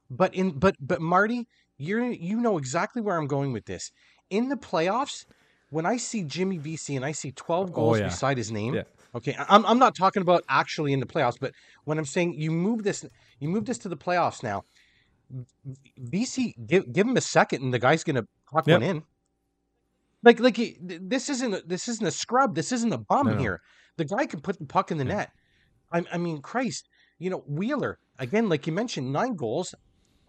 But 0.10 0.34
in 0.36 0.60
but 0.60 0.76
but 0.80 1.02
Marty, 1.02 1.48
you're 1.78 2.04
you 2.12 2.40
know 2.40 2.58
exactly 2.58 3.02
where 3.02 3.18
I'm 3.18 3.28
going 3.28 3.54
with 3.54 3.66
this. 3.66 3.92
In 4.30 4.50
the 4.50 4.58
playoffs, 4.58 5.26
when 5.70 5.86
I 5.86 5.98
see 5.98 6.24
Jimmy 6.24 6.58
Vesey 6.58 6.96
and 6.98 7.06
I 7.06 7.14
see 7.14 7.32
12 7.32 7.72
goals 7.72 7.98
Oh, 7.98 8.00
yeah. 8.02 8.08
beside 8.10 8.38
his 8.38 8.52
name, 8.52 8.74
Yeah. 8.76 8.84
okay, 9.16 9.36
I'm 9.48 9.66
I'm 9.66 9.80
not 9.80 9.96
talking 9.96 10.22
about 10.22 10.44
actually 10.50 10.92
in 10.92 11.00
the 11.00 11.06
playoffs, 11.06 11.38
but 11.40 11.54
when 11.86 11.98
I'm 11.98 12.06
saying 12.06 12.34
you 12.34 12.52
move 12.52 12.84
this 12.84 13.06
you 13.40 13.48
move 13.48 13.66
this 13.66 13.78
to 13.80 13.90
the 13.90 13.96
playoffs 13.98 14.44
now, 14.44 14.64
Vesey 15.98 16.56
give 16.66 16.92
give 16.92 17.08
him 17.08 17.16
a 17.16 17.22
second 17.22 17.62
and 17.64 17.74
the 17.74 17.80
guy's 17.80 18.04
gonna 18.04 18.28
clock 18.46 18.68
Yep. 18.68 18.82
one 18.82 18.90
in. 18.90 19.04
Like 20.24 20.40
like 20.40 20.58
he- 20.58 20.78
this 20.82 21.30
isn't 21.30 21.54
a, 21.54 21.62
this 21.66 21.88
isn't 21.88 22.06
a 22.06 22.12
scrub. 22.12 22.54
This 22.56 22.72
isn't 22.74 22.92
a 22.92 22.98
bum 22.98 23.28
no. 23.28 23.38
here. 23.38 23.62
The 23.98 24.06
guy 24.06 24.26
can 24.26 24.42
put 24.42 24.60
the 24.60 24.66
puck 24.66 24.92
in 24.92 24.98
the 24.98 25.06
Yeah. 25.06 25.16
net. 25.16 25.32
I, 25.92 26.04
I 26.12 26.18
mean, 26.18 26.42
Christ, 26.42 26.88
you 27.20 27.30
know 27.30 27.44
Wheeler 27.48 28.00
again, 28.20 28.50
like 28.50 28.66
you 28.68 28.74
mentioned, 28.74 29.12
nine 29.12 29.36
goals, 29.36 29.74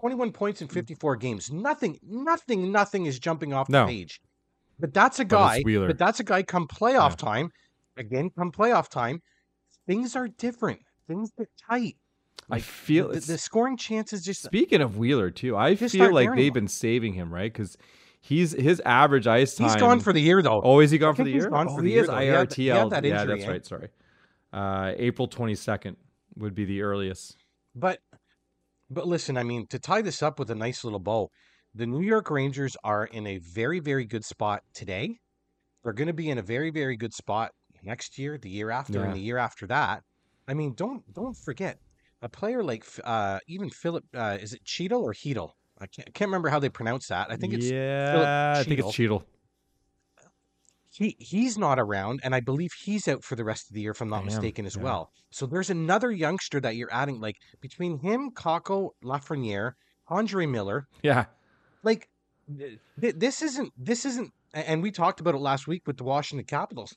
twenty-one 0.00 0.32
points 0.32 0.60
Mm. 0.60 0.62
in 0.62 0.68
fifty-four 0.68 1.16
games. 1.16 1.50
Nothing, 1.52 1.98
nothing, 2.02 2.72
nothing 2.72 3.06
is 3.06 3.18
jumping 3.18 3.52
off 3.52 3.68
No. 3.68 3.86
the 3.86 3.92
page. 3.92 4.20
But 4.80 4.92
that's 4.94 5.20
a 5.20 5.24
But 5.24 5.36
guy. 5.36 5.60
Wheeler. 5.64 5.86
But 5.88 5.98
that's 5.98 6.20
a 6.20 6.24
guy. 6.24 6.42
Come 6.42 6.66
playoff 6.66 7.10
Yeah. 7.10 7.16
time, 7.16 7.50
again, 7.96 8.30
come 8.30 8.50
playoff 8.50 8.88
time, 8.88 9.22
things 9.86 10.16
are 10.16 10.28
different. 10.28 10.80
Things 11.06 11.30
get 11.38 11.48
tight. 11.68 11.96
I 12.50 12.58
feel 12.58 13.08
the, 13.12 13.20
the 13.20 13.38
scoring 13.38 13.76
chances 13.76 14.24
just 14.24 14.42
Speaking 14.42 14.80
of 14.80 14.96
Wheeler 14.96 15.30
too, 15.30 15.56
I 15.56 15.76
feel 15.76 16.12
like 16.12 16.34
they've 16.34 16.52
been 16.52 16.68
saving 16.68 17.12
him, 17.14 17.32
right? 17.32 17.52
Because 17.52 17.76
he's 18.20 18.52
his 18.52 18.80
average 18.84 19.26
ice 19.26 19.54
time. 19.54 19.68
he's 19.68 19.76
gone 19.76 20.00
for 20.00 20.12
the 20.12 20.20
year 20.20 20.42
though. 20.42 20.60
Oh, 20.62 20.80
is 20.80 20.90
he 20.90 20.98
gone 20.98 21.14
for 21.14 21.22
the 21.24 21.32
he's 21.32 21.42
year? 21.42 21.50
gone 21.50 21.68
oh, 21.70 21.76
for 21.76 21.82
the 21.82 21.88
he 21.88 21.94
year, 21.94 22.02
is 22.02 22.08
though. 22.08 22.18
He 22.18 22.26
had 22.26 22.48
that- 22.50 22.54
he 22.56 22.66
had 22.66 22.76
IRTL. 22.86 22.90
that 22.90 23.04
yeah, 23.04 23.24
that's 23.24 23.44
eh? 23.44 23.48
right. 23.50 23.64
Sorry. 23.66 23.88
Uh, 24.52 24.92
April 24.96 25.26
twenty 25.28 25.54
second 25.54 25.96
would 26.36 26.54
be 26.54 26.64
the 26.64 26.82
earliest. 26.82 27.36
But 27.74 28.00
but 28.90 29.06
listen, 29.06 29.36
I 29.36 29.42
mean, 29.42 29.66
to 29.68 29.78
tie 29.78 30.02
this 30.02 30.22
up 30.22 30.38
with 30.38 30.50
a 30.50 30.54
nice 30.54 30.84
little 30.84 30.98
bow, 31.00 31.30
the 31.74 31.86
New 31.86 32.02
York 32.02 32.30
Rangers 32.30 32.76
are 32.84 33.06
in 33.06 33.26
a 33.26 33.38
very 33.38 33.80
very 33.80 34.04
good 34.04 34.24
spot 34.24 34.62
today, 34.74 35.18
They're 35.82 35.92
going 35.94 36.08
to 36.08 36.12
be 36.12 36.28
in 36.30 36.38
a 36.38 36.42
very, 36.42 36.70
very 36.70 36.96
good 36.96 37.14
spot 37.14 37.52
next 37.82 38.18
year, 38.18 38.38
the 38.38 38.50
year 38.50 38.70
after, 38.70 38.98
Yeah. 38.98 39.04
and 39.06 39.14
the 39.14 39.20
year 39.20 39.38
after 39.38 39.66
that. 39.68 40.02
I 40.46 40.54
mean, 40.54 40.74
don't 40.74 41.02
don't 41.14 41.36
forget 41.36 41.78
a 42.20 42.28
player 42.28 42.62
like 42.62 42.84
uh, 43.04 43.38
even 43.48 43.70
Philip. 43.70 44.04
Uh, 44.14 44.36
is 44.40 44.52
it 44.52 44.64
Cheadle 44.64 45.02
or 45.02 45.14
Heedle? 45.14 45.52
I 45.80 45.86
can't, 45.86 46.08
I 46.08 46.10
can't 46.12 46.28
remember 46.28 46.48
how 46.50 46.58
they 46.60 46.68
pronounce 46.68 47.08
that. 47.08 47.30
I 47.30 47.36
think 47.36 47.54
it's 47.54 47.70
yeah, 47.70 48.54
I 48.56 48.62
think 48.64 48.80
it's 48.80 48.92
Cheadle. 48.92 49.24
He 50.92 51.16
he's 51.18 51.56
not 51.56 51.78
around, 51.78 52.20
and 52.22 52.34
I 52.34 52.40
believe 52.40 52.70
he's 52.84 53.08
out 53.08 53.24
for 53.24 53.34
the 53.34 53.44
rest 53.44 53.70
of 53.70 53.74
the 53.74 53.80
year, 53.80 53.92
if 53.92 54.02
I'm 54.02 54.10
not 54.10 54.18
Damn, 54.18 54.26
mistaken, 54.26 54.66
as 54.66 54.76
yeah. 54.76 54.82
well. 54.82 55.10
So 55.30 55.46
there's 55.46 55.70
another 55.70 56.12
youngster 56.12 56.60
that 56.60 56.76
you're 56.76 56.92
adding, 56.92 57.18
like 57.18 57.36
between 57.62 57.98
him, 57.98 58.30
Kakko, 58.30 58.90
Lafreniere, 59.02 59.72
Andre 60.08 60.44
Miller. 60.44 60.86
Yeah, 61.02 61.24
Like 61.82 62.10
th- 62.58 62.78
th- 63.00 63.14
this 63.16 63.40
isn't 63.40 63.72
this 63.76 64.04
isn't, 64.04 64.32
and 64.52 64.82
we 64.82 64.90
talked 64.90 65.20
about 65.20 65.34
it 65.34 65.38
last 65.38 65.66
week 65.66 65.86
with 65.86 65.96
the 65.96 66.04
Washington 66.04 66.44
Capitals. 66.44 66.94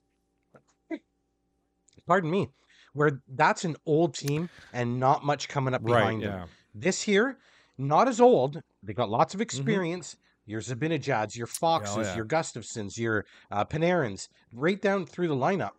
Pardon 2.05 2.29
me, 2.29 2.49
where 2.93 3.21
that's 3.29 3.63
an 3.63 3.77
old 3.85 4.13
team 4.13 4.49
and 4.73 4.99
not 4.99 5.23
much 5.23 5.47
coming 5.47 5.73
up 5.73 5.81
right. 5.83 5.99
behind 5.99 6.23
them. 6.23 6.49
This 6.73 7.01
here, 7.01 7.37
not 7.77 8.09
as 8.09 8.19
old. 8.19 8.61
They 8.83 8.93
got 8.93 9.09
lots 9.09 9.33
of 9.33 9.37
mm-hmm. 9.37 9.43
experience. 9.43 10.17
Your 10.45 10.61
Zibanejads, 10.61 11.35
your 11.35 11.47
Foxes, 11.47 11.95
Mm-hmm. 11.95 12.03
yeah. 12.05 12.15
your 12.15 12.25
Gustafssons, 12.25 12.97
your 12.97 13.25
uh, 13.51 13.65
Panarins, 13.65 14.27
right 14.53 14.81
down 14.81 15.05
through 15.05 15.27
the 15.27 15.35
lineup. 15.35 15.71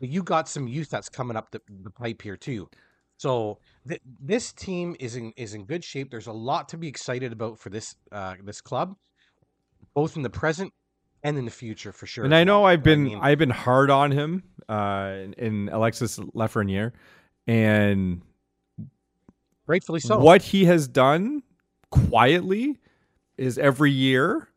You 0.00 0.22
got 0.22 0.48
some 0.48 0.68
youth 0.68 0.90
that's 0.90 1.08
coming 1.08 1.36
up 1.36 1.50
the, 1.50 1.60
the 1.82 1.90
pipe 1.90 2.20
here 2.20 2.36
too. 2.36 2.68
So 3.16 3.58
th- 3.88 4.02
this 4.20 4.52
team 4.52 4.96
is 5.00 5.16
in 5.16 5.32
is 5.36 5.54
in 5.54 5.64
good 5.64 5.82
shape. 5.84 6.10
There's 6.10 6.26
a 6.26 6.32
lot 6.32 6.68
to 6.70 6.76
be 6.76 6.88
excited 6.88 7.32
about 7.32 7.58
for 7.58 7.70
this 7.70 7.94
uh, 8.12 8.34
this 8.42 8.60
club, 8.60 8.96
both 9.94 10.16
in 10.16 10.22
the 10.22 10.30
present 10.30 10.72
and 11.22 11.38
in 11.38 11.44
the 11.46 11.50
future 11.50 11.92
for 11.92 12.06
sure. 12.06 12.24
and 12.24 12.34
I 12.34 12.44
know 12.44 12.62
well. 12.62 12.70
I've 12.70 12.82
been 12.82 13.04
mean, 13.04 13.18
I've 13.22 13.38
been 13.38 13.50
hard 13.50 13.88
on 13.88 14.10
him 14.10 14.42
uh, 14.68 15.12
in, 15.22 15.32
in 15.34 15.68
Alexis 15.72 16.18
Lafreniere, 16.18 16.92
and 17.46 18.20
rightfully 19.66 20.00
so. 20.00 20.18
what 20.18 20.42
he 20.42 20.64
has 20.66 20.86
done 20.88 21.42
quietly 21.90 22.78
is 23.36 23.58
every 23.58 23.90
year 23.90 24.48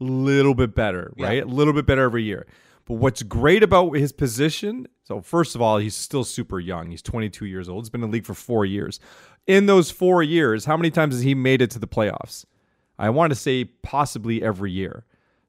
a 0.00 0.04
little 0.04 0.54
bit 0.54 0.74
better, 0.74 1.12
Yeah. 1.16 1.26
right? 1.26 1.42
A 1.42 1.46
little 1.46 1.72
bit 1.72 1.86
better 1.86 2.02
every 2.02 2.22
year. 2.24 2.46
But 2.84 2.94
what's 2.94 3.22
great 3.22 3.62
about 3.62 3.92
his 3.92 4.10
position, 4.12 4.88
so 5.04 5.20
first 5.20 5.54
of 5.54 5.62
all, 5.62 5.78
he's 5.78 5.94
still 5.94 6.24
super 6.24 6.58
young. 6.58 6.90
He's 6.90 7.02
22 7.02 7.46
years 7.46 7.68
old. 7.68 7.84
He's 7.84 7.90
been 7.90 8.02
in 8.02 8.10
the 8.10 8.12
league 8.12 8.26
for 8.26 8.34
4 8.34 8.64
years. 8.64 8.98
In 9.46 9.66
those 9.66 9.90
4 9.90 10.22
years, 10.22 10.64
how 10.64 10.76
many 10.76 10.90
times 10.90 11.14
has 11.14 11.22
he 11.22 11.34
made 11.34 11.62
it 11.62 11.70
to 11.72 11.78
the 11.78 11.86
playoffs? 11.86 12.44
I 12.98 13.10
want 13.10 13.30
to 13.30 13.36
say 13.36 13.64
possibly 13.64 14.42
every 14.42 14.72
year. 14.72 15.04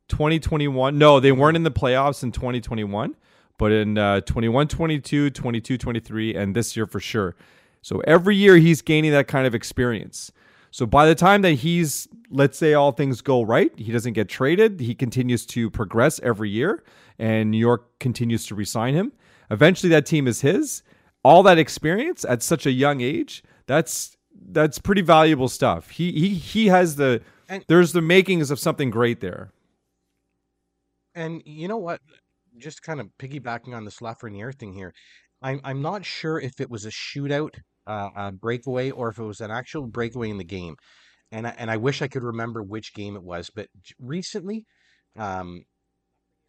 2021, 0.09 0.97
no, 0.97 1.19
they 1.19 1.31
weren't 1.31 1.55
in 1.57 1.63
the 1.63 1.71
playoffs 1.71 2.23
in 2.23 2.31
2021, 2.31 3.15
but 3.57 3.71
in 3.71 3.97
uh, 3.97 4.21
21 4.21 4.67
22, 4.67 5.29
22 5.29 5.77
23, 5.77 6.35
and 6.35 6.55
this 6.55 6.75
year 6.75 6.85
for 6.85 6.99
sure. 6.99 7.35
So 7.81 7.99
every 8.05 8.35
year 8.35 8.57
he's 8.57 8.81
gaining 8.81 9.11
that 9.11 9.27
kind 9.27 9.47
of 9.47 9.55
experience. 9.55 10.31
So 10.73 10.87
by 10.87 11.05
the 11.05 11.13
time 11.13 11.43
that 11.43 11.51
he's, 11.51 12.07
let's 12.31 12.57
say 12.57 12.73
all 12.73 12.91
things 12.91 13.21
go 13.21 13.43
right, 13.43 13.71
he 13.77 13.91
doesn't 13.91 14.13
get 14.13 14.27
traded, 14.27 14.79
he 14.79 14.95
continues 14.95 15.45
to 15.45 15.69
progress 15.69 16.19
every 16.23 16.49
year, 16.49 16.83
and 17.19 17.51
New 17.51 17.59
York 17.59 17.99
continues 17.99 18.47
to 18.47 18.55
resign 18.55 18.95
him. 18.95 19.11
Eventually 19.51 19.91
that 19.91 20.07
team 20.07 20.27
is 20.27 20.41
his. 20.41 20.81
All 21.23 21.43
that 21.43 21.59
experience 21.59 22.25
at 22.27 22.41
such 22.41 22.65
a 22.65 22.71
young 22.71 23.01
age, 23.01 23.43
that's 23.67 24.17
that's 24.49 24.79
pretty 24.79 25.03
valuable 25.03 25.47
stuff. 25.47 25.91
He 25.91 26.11
he 26.11 26.29
he 26.29 26.67
has 26.69 26.95
the 26.95 27.21
And- 27.47 27.63
there's 27.67 27.93
the 27.93 28.01
makings 28.01 28.49
of 28.49 28.57
something 28.57 28.89
great 28.89 29.21
there. 29.21 29.51
And 31.13 31.43
you 31.45 31.67
know 31.67 31.77
what? 31.77 32.01
Just 32.57 32.81
kind 32.81 32.99
of 32.99 33.09
piggybacking 33.19 33.75
on 33.75 33.85
this 33.85 33.99
Lafreniere 33.99 34.55
thing 34.57 34.73
here, 34.73 34.91
I'm 35.39 35.61
I'm 35.63 35.83
not 35.83 36.03
sure 36.03 36.39
if 36.39 36.59
it 36.59 36.71
was 36.71 36.83
a 36.85 36.89
shootout, 36.89 37.53
uh, 37.87 38.09
uh, 38.15 38.31
breakaway, 38.31 38.91
or 38.91 39.09
if 39.09 39.19
it 39.19 39.23
was 39.23 39.41
an 39.41 39.51
actual 39.51 39.87
breakaway 39.87 40.29
in 40.29 40.37
the 40.37 40.43
game, 40.43 40.75
and 41.31 41.47
I, 41.47 41.51
and 41.57 41.71
I 41.71 41.77
wish 41.77 42.01
I 42.01 42.07
could 42.07 42.23
remember 42.23 42.63
which 42.63 42.93
game 42.93 43.15
it 43.15 43.23
was. 43.23 43.49
But 43.53 43.67
recently, 43.99 44.65
um, 45.17 45.63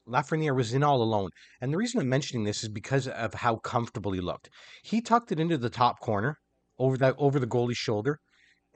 Lafreniere 0.07 0.55
was 0.57 0.75
in 0.75 0.83
all 0.83 1.03
alone, 1.03 1.31
and 1.61 1.73
the 1.73 1.77
reason 1.79 2.01
I'm 2.01 2.09
mentioning 2.09 2.45
this 2.45 2.63
is 2.63 2.69
because 2.71 3.09
of 3.09 3.35
how 3.35 3.57
comfortable 3.57 4.13
he 4.13 4.21
looked. 4.21 4.51
He 4.83 5.01
tucked 5.03 5.33
it 5.33 5.41
into 5.41 5.59
the 5.59 5.71
top 5.71 6.01
corner 6.01 6.39
over 6.79 6.97
that 6.99 7.15
over 7.19 7.39
the 7.39 7.47
goalie's 7.47 7.79
shoulder. 7.79 8.21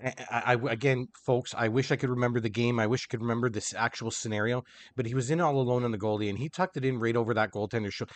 I, 0.02 0.54
I- 0.54 0.72
again, 0.72 1.08
folks, 1.26 1.54
I 1.56 1.68
wish 1.68 1.90
I 1.92 1.96
could 1.96 2.10
remember 2.10 2.40
the 2.40 2.50
game. 2.50 2.78
I 2.80 2.86
wish 2.86 3.06
I 3.06 3.10
could 3.10 3.22
remember 3.22 3.50
this 3.50 3.74
actual 3.74 4.10
scenario 4.10 4.62
but 4.96 5.06
he 5.06 5.14
was 5.14 5.30
in 5.30 5.40
all 5.40 5.60
alone 5.60 5.84
on 5.84 5.92
the 5.92 5.98
goalie, 5.98 6.28
and 6.30 6.38
he 6.38 6.48
tucked 6.48 6.76
it 6.76 6.84
in 6.84 6.98
right 6.98 7.16
over 7.16 7.34
that 7.34 7.52
goaltender's 7.52 7.94
shoulder. 7.94 8.12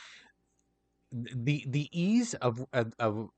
The 1.13 1.65
the 1.69 1.89
ease 1.93 2.33
of 2.35 2.65
of 2.73 2.93
of, 2.99 3.29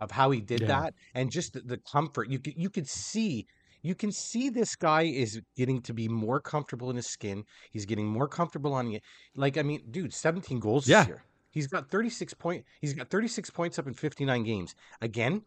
of 0.00 0.10
how 0.10 0.30
he 0.30 0.40
did 0.40 0.62
Yeah. 0.62 0.66
that, 0.68 0.94
and 1.14 1.30
just 1.30 1.52
the, 1.54 1.60
the 1.60 1.78
comfort 1.78 2.28
you 2.30 2.38
could 2.38 2.54
you 2.56 2.70
could 2.70 2.88
see. 2.88 3.46
You 3.82 3.94
can 3.94 4.10
see 4.10 4.48
this 4.50 4.74
guy 4.74 5.02
is 5.02 5.40
getting 5.56 5.80
to 5.82 5.94
be 5.94 6.08
more 6.08 6.40
comfortable 6.40 6.90
in 6.90 6.96
his 6.96 7.06
skin. 7.06 7.44
He's 7.70 7.86
getting 7.86 8.06
more 8.08 8.26
comfortable 8.26 8.74
on 8.74 8.92
it. 8.92 9.02
Like 9.36 9.56
I 9.56 9.62
mean, 9.62 9.82
dude, 9.90 10.12
17 10.12 10.58
goals 10.58 10.88
Yeah. 10.88 11.00
this 11.00 11.08
year. 11.08 11.24
He's 11.52 11.68
got 11.68 11.88
36 11.90 12.34
point. 12.34 12.64
He's 12.80 12.92
got 12.92 13.08
36 13.08 13.50
points 13.50 13.78
up 13.78 13.86
in 13.86 13.94
59 13.94 14.42
games. 14.42 14.74
Again, 15.00 15.42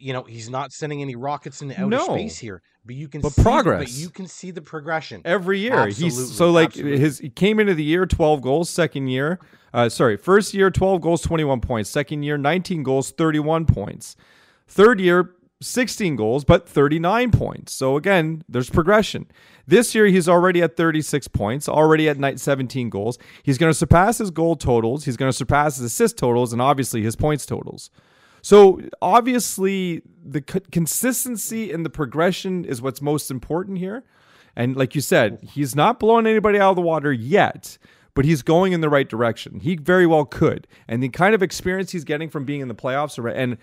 you 0.00 0.12
know, 0.12 0.22
he's 0.24 0.48
not 0.50 0.72
sending 0.72 1.02
any 1.02 1.14
rockets 1.14 1.62
into 1.62 1.74
outer 1.74 1.88
No. 1.88 2.04
space 2.06 2.38
here, 2.38 2.62
but 2.84 2.94
you 2.96 3.06
can 3.08 3.20
But 3.20 3.32
see, 3.32 3.42
progress. 3.42 3.80
But 3.82 3.92
you 3.92 4.08
can 4.10 4.26
see 4.26 4.50
the 4.50 4.62
progression. 4.62 5.22
every 5.24 5.58
year. 5.60 5.86
He's 5.86 6.02
Absolutely, 6.02 6.34
so 6.34 6.50
like 6.50 6.66
absolutely. 6.68 6.98
his 6.98 7.18
he 7.18 7.30
came 7.30 7.60
into 7.60 7.74
the 7.74 7.84
year 7.84 8.06
12 8.06 8.40
goals, 8.40 8.70
second 8.70 9.08
year, 9.08 9.38
uh 9.72 9.88
sorry, 9.88 10.16
first 10.16 10.54
year 10.54 10.70
12 10.70 11.00
goals, 11.00 11.22
21 11.22 11.60
points, 11.60 11.90
second 11.90 12.22
year 12.22 12.36
19 12.38 12.82
goals, 12.82 13.10
31 13.12 13.66
points. 13.66 14.16
Third 14.66 15.00
year 15.00 15.34
16 15.62 16.16
goals 16.16 16.44
but 16.44 16.66
39 16.68 17.30
points. 17.32 17.72
So 17.74 17.96
again, 17.96 18.42
there's 18.48 18.70
progression. 18.70 19.26
This 19.66 19.94
year 19.94 20.06
he's 20.06 20.28
already 20.28 20.62
at 20.62 20.76
36 20.76 21.28
points, 21.28 21.68
already 21.68 22.08
at 22.08 22.18
night 22.18 22.40
17 22.40 22.88
goals. 22.88 23.18
He's 23.42 23.58
going 23.58 23.70
to 23.70 23.74
surpass 23.78 24.18
his 24.18 24.30
goal 24.30 24.56
totals, 24.56 25.04
he's 25.04 25.16
going 25.18 25.30
to 25.30 25.36
surpass 25.36 25.76
his 25.76 25.84
assist 25.86 26.16
totals 26.16 26.52
and 26.54 26.62
obviously 26.62 27.02
his 27.02 27.14
points 27.14 27.44
totals. 27.44 27.90
So 28.42 28.80
obviously, 29.02 30.02
the 30.24 30.40
co- 30.40 30.60
consistency 30.72 31.72
and 31.72 31.84
the 31.84 31.90
progression 31.90 32.64
is 32.64 32.80
what's 32.80 33.02
most 33.02 33.30
important 33.30 33.78
here. 33.78 34.04
And 34.56 34.76
like 34.76 34.94
you 34.94 35.00
said, 35.00 35.38
he's 35.42 35.74
not 35.76 35.98
blowing 36.00 36.26
anybody 36.26 36.58
out 36.58 36.70
of 36.70 36.76
the 36.76 36.82
water 36.82 37.12
yet, 37.12 37.78
but 38.14 38.24
he's 38.24 38.42
going 38.42 38.72
in 38.72 38.80
the 38.80 38.88
right 38.88 39.08
direction. 39.08 39.60
He 39.60 39.76
very 39.76 40.06
well 40.06 40.24
could. 40.24 40.66
And 40.88 41.02
the 41.02 41.08
kind 41.08 41.34
of 41.34 41.42
experience 41.42 41.92
he's 41.92 42.04
getting 42.04 42.28
from 42.28 42.44
being 42.44 42.60
in 42.60 42.68
the 42.68 42.74
playoffs 42.74 43.18
and 43.34 43.58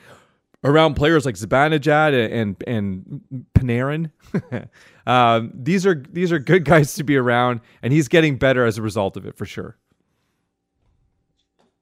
around 0.64 0.96
players 0.96 1.26
like 1.26 1.36
Zibanejad 1.36 2.32
and 2.32 2.56
and 2.66 3.22
Panarin, 3.54 4.12
um, 5.08 5.52
these 5.54 5.86
are 5.86 6.04
these 6.12 6.32
are 6.32 6.40
good 6.40 6.66
guys 6.66 6.96
to 6.96 7.04
be 7.04 7.16
around, 7.18 7.62
and 7.82 7.94
he's 7.94 8.08
getting 8.08 8.38
better 8.38 8.66
as 8.66 8.78
a 8.78 8.82
result 8.82 9.18
of 9.18 9.26
it 9.26 9.38
for 9.38 9.46
sure. 9.46 9.78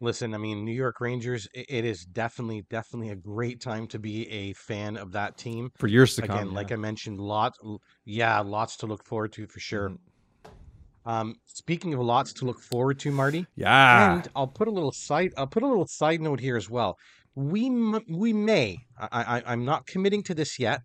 Listen, 0.06 0.36
I 0.36 0.38
mean, 0.38 0.64
New 0.64 0.72
York 0.72 1.02
Rangers, 1.02 1.48
it 1.56 1.84
is 1.84 2.06
definitely, 2.06 2.64
definitely 2.70 3.10
a 3.10 3.16
great 3.16 3.60
time 3.60 3.88
to 3.88 3.98
be 3.98 4.30
a 4.30 4.54
fan 4.54 4.98
of 4.98 5.12
that 5.14 5.36
team. 5.36 5.72
For 5.80 5.88
years 5.88 6.16
to 6.18 6.24
Again, 6.24 6.38
come, 6.38 6.54
like 6.54 6.70
yeah. 6.70 6.76
I 6.76 6.78
mentioned, 6.78 7.20
lots, 7.20 7.58
yeah, 8.06 8.40
lots 8.42 8.78
to 8.78 8.86
look 8.86 9.04
forward 9.04 9.34
to 9.34 9.48
for 9.48 9.60
sure. 9.60 9.90
Mm-hmm. 9.90 11.10
Um, 11.10 11.36
speaking 11.48 11.96
of 11.96 12.02
lots 12.02 12.34
to 12.34 12.46
look 12.46 12.60
forward 12.60 13.00
to, 13.00 13.10
Marty, 13.10 13.48
yeah, 13.56 14.14
and 14.14 14.28
I'll 14.36 14.46
put 14.46 14.68
a 14.68 14.72
little 14.72 14.92
side, 14.92 15.32
I'll 15.38 15.48
put 15.48 15.64
a 15.64 15.68
little 15.68 15.88
side 15.88 16.22
note 16.22 16.40
here 16.40 16.56
as 16.56 16.70
well. 16.70 16.98
We 17.34 17.66
m- 17.66 18.06
we 18.08 18.32
may, 18.32 18.78
I, 19.00 19.08
I 19.12 19.44
I'm 19.48 19.66
not 19.66 19.88
committing 19.88 20.22
to 20.24 20.36
this 20.36 20.60
yet, 20.60 20.82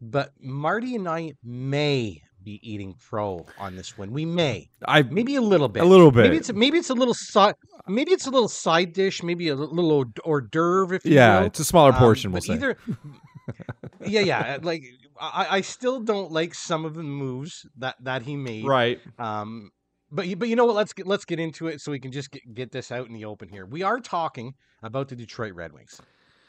but 0.00 0.30
Marty 0.40 0.96
and 0.96 1.08
I 1.08 1.34
may 1.44 2.22
be 2.44 2.60
eating 2.62 2.94
pro 3.00 3.46
on 3.58 3.74
this 3.76 3.96
one. 3.96 4.10
We 4.12 4.24
may, 4.24 4.68
I 4.86 5.02
maybe 5.02 5.36
a 5.36 5.40
little 5.40 5.68
bit, 5.68 5.82
a 5.82 5.86
little 5.86 6.10
bit. 6.10 6.22
Maybe 6.24 6.36
it's 6.36 6.52
maybe 6.52 6.78
it's 6.78 6.90
a 6.90 6.94
little 6.94 7.14
side, 7.14 7.54
maybe 7.88 8.12
it's 8.12 8.26
a 8.26 8.30
little 8.30 8.48
side 8.48 8.92
dish, 8.92 9.22
maybe 9.22 9.48
a 9.48 9.54
little 9.56 10.04
hors- 10.24 10.42
d'oeuvre, 10.50 10.96
if 10.96 11.04
you 11.04 11.12
yeah, 11.14 11.40
will. 11.40 11.46
it's 11.46 11.58
a 11.60 11.64
smaller 11.64 11.92
Um, 11.92 11.98
portion. 11.98 12.32
we'll 12.32 12.40
but 12.40 12.44
say. 12.46 12.54
either, 12.54 12.76
yeah, 14.06 14.20
yeah. 14.20 14.58
Like 14.62 14.84
I, 15.20 15.46
I 15.50 15.60
still 15.60 16.00
don't 16.00 16.30
like 16.32 16.54
some 16.54 16.84
of 16.84 16.94
the 16.94 17.02
moves 17.02 17.66
that 17.78 17.96
that 18.00 18.22
he 18.22 18.36
made. 18.36 18.64
right. 18.66 19.00
Um, 19.18 19.70
but 20.10 20.28
you, 20.28 20.36
but 20.36 20.48
you 20.48 20.54
know 20.56 20.66
what? 20.66 20.76
Let's 20.76 20.92
get 20.92 21.06
let's 21.06 21.24
get 21.24 21.40
into 21.40 21.66
it 21.68 21.80
so 21.80 21.90
we 21.90 21.98
can 21.98 22.12
just 22.12 22.30
get, 22.30 22.54
get 22.54 22.70
this 22.72 22.92
out 22.92 23.06
in 23.08 23.14
the 23.14 23.24
open 23.24 23.48
here. 23.48 23.66
We 23.66 23.82
are 23.82 23.98
talking 24.00 24.54
about 24.82 25.08
the 25.08 25.16
Detroit 25.16 25.54
Red 25.54 25.72
Wings. 25.72 26.00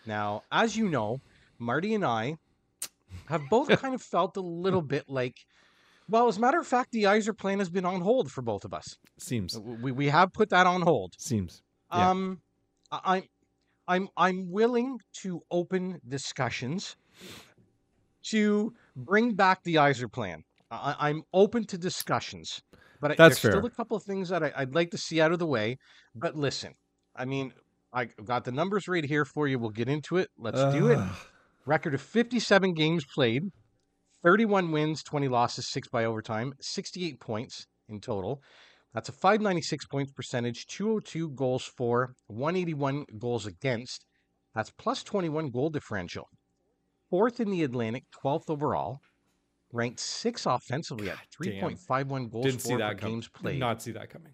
Now, 0.05 0.43
as 0.51 0.75
you 0.77 0.87
know, 0.87 1.19
Marty 1.57 1.95
and 1.95 2.05
I 2.05 2.35
have 3.27 3.41
both 3.49 3.69
kind 3.81 3.95
of 3.95 4.01
felt 4.01 4.37
a 4.37 4.41
little 4.41 4.81
bit 4.81 5.05
like. 5.09 5.37
Well, 6.09 6.27
as 6.27 6.37
a 6.37 6.39
matter 6.39 6.59
of 6.59 6.67
fact, 6.67 6.91
the 6.91 7.03
Yzer 7.03 7.37
plan 7.37 7.59
has 7.59 7.69
been 7.69 7.85
on 7.85 8.01
hold 8.01 8.31
for 8.31 8.41
both 8.41 8.63
of 8.65 8.73
us. 8.73 8.97
Seems 9.17 9.57
We, 9.57 9.91
we 9.91 10.07
have 10.09 10.31
put 10.33 10.49
that 10.49 10.67
on 10.67 10.81
hold. 10.81 11.13
seems. 11.17 11.61
Yeah. 11.91 12.09
Um, 12.11 12.41
I'm, 12.91 13.23
I'm, 13.87 14.07
I'm 14.15 14.51
willing 14.51 14.99
to 15.21 15.41
open 15.49 15.99
discussions 16.07 16.95
to 18.29 18.73
bring 18.95 19.33
back 19.33 19.63
the 19.63 19.75
Yzer 19.75 20.11
plan. 20.11 20.43
I, 20.71 20.95
I'm 20.99 21.23
open 21.33 21.65
to 21.67 21.77
discussions. 21.77 22.61
But 23.01 23.11
I, 23.11 23.15
That's 23.15 23.41
there's 23.41 23.53
still 23.53 23.61
fair. 23.61 23.67
a 23.67 23.75
couple 23.75 23.97
of 23.97 24.03
things 24.03 24.29
that 24.29 24.43
I, 24.43 24.51
I'd 24.55 24.73
like 24.73 24.91
to 24.91 24.97
see 24.97 25.21
out 25.21 25.31
of 25.31 25.39
the 25.39 25.45
way. 25.45 25.77
But 26.15 26.35
listen, 26.35 26.73
I 27.15 27.25
mean, 27.25 27.53
I 27.93 28.05
got 28.05 28.45
the 28.45 28.51
numbers 28.51 28.87
right 28.87 29.05
here 29.05 29.25
for 29.25 29.47
you. 29.47 29.59
We'll 29.59 29.69
get 29.69 29.89
into 29.89 30.17
it. 30.17 30.29
Let's 30.37 30.61
do 30.73 30.87
it. 30.87 30.99
Record 31.65 31.93
of 31.93 32.01
57 32.01 32.73
games 32.73 33.05
played, 33.05 33.43
31 34.29 34.71
wins, 34.71 35.03
20 35.03 35.27
losses, 35.27 35.69
six 35.69 35.87
by 35.87 36.03
overtime, 36.03 36.51
68 36.59 37.19
points 37.19 37.67
in 37.87 38.01
total. 38.01 38.41
That's 38.93 39.07
a 39.09 39.11
596 39.11 39.85
points 39.85 40.11
percentage, 40.13 40.65
202 40.65 41.29
goals 41.31 41.63
for, 41.77 42.13
181 42.27 43.05
goals 43.19 43.45
against. 43.45 44.03
That's 44.55 44.71
plus 44.71 45.03
21 45.03 45.51
goal 45.51 45.69
differential. 45.69 46.27
Fourth 47.11 47.39
in 47.39 47.51
the 47.51 47.63
Atlantic, 47.63 48.05
12th 48.23 48.49
overall. 48.49 48.99
Ranked 49.71 49.99
sixth 49.99 50.47
offensively 50.47 51.09
at 51.09 51.17
3.51 51.39 52.31
goals 52.31 52.45
Didn't 52.45 52.61
for 52.61 52.67
see 52.67 52.73
per 52.73 52.79
that 52.79 52.97
coming. 52.97 53.15
games 53.15 53.29
Did 53.43 53.59
not 53.59 53.81
see 53.81 53.91
that 53.91 54.09
coming. 54.09 54.31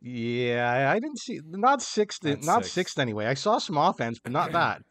Yeah, 0.00 0.70
I- 0.70 0.92
I 0.94 1.00
didn't 1.00 1.18
see 1.18 1.40
not 1.44 1.82
sixth, 1.82 2.22
Not 2.24 2.42
not 2.44 2.62
sixth. 2.62 2.72
sixth 2.74 2.98
anyway. 2.98 3.26
I 3.26 3.34
saw 3.34 3.58
some 3.58 3.76
offense, 3.76 4.18
but 4.22 4.32
not 4.32 4.52
that. 4.52 4.82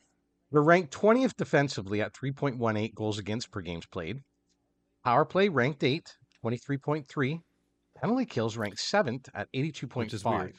They're 0.51 0.61
ranked 0.61 0.93
20th 0.93 1.35
defensively 1.35 2.01
at 2.01 2.13
3.18 2.13 2.93
goals 2.93 3.17
against 3.17 3.49
per 3.51 3.61
games 3.61 3.85
played. 3.87 4.21
Power 5.05 5.23
play 5.23 5.47
ranked 5.49 5.83
8, 5.83 6.17
23.3. 6.43 7.41
Penalty 8.01 8.25
kills 8.25 8.57
ranked 8.57 8.79
7th 8.79 9.29
at 9.35 9.47
82.5. 9.53 9.95
Which 9.95 10.13
is 10.15 10.25
weird. 10.25 10.55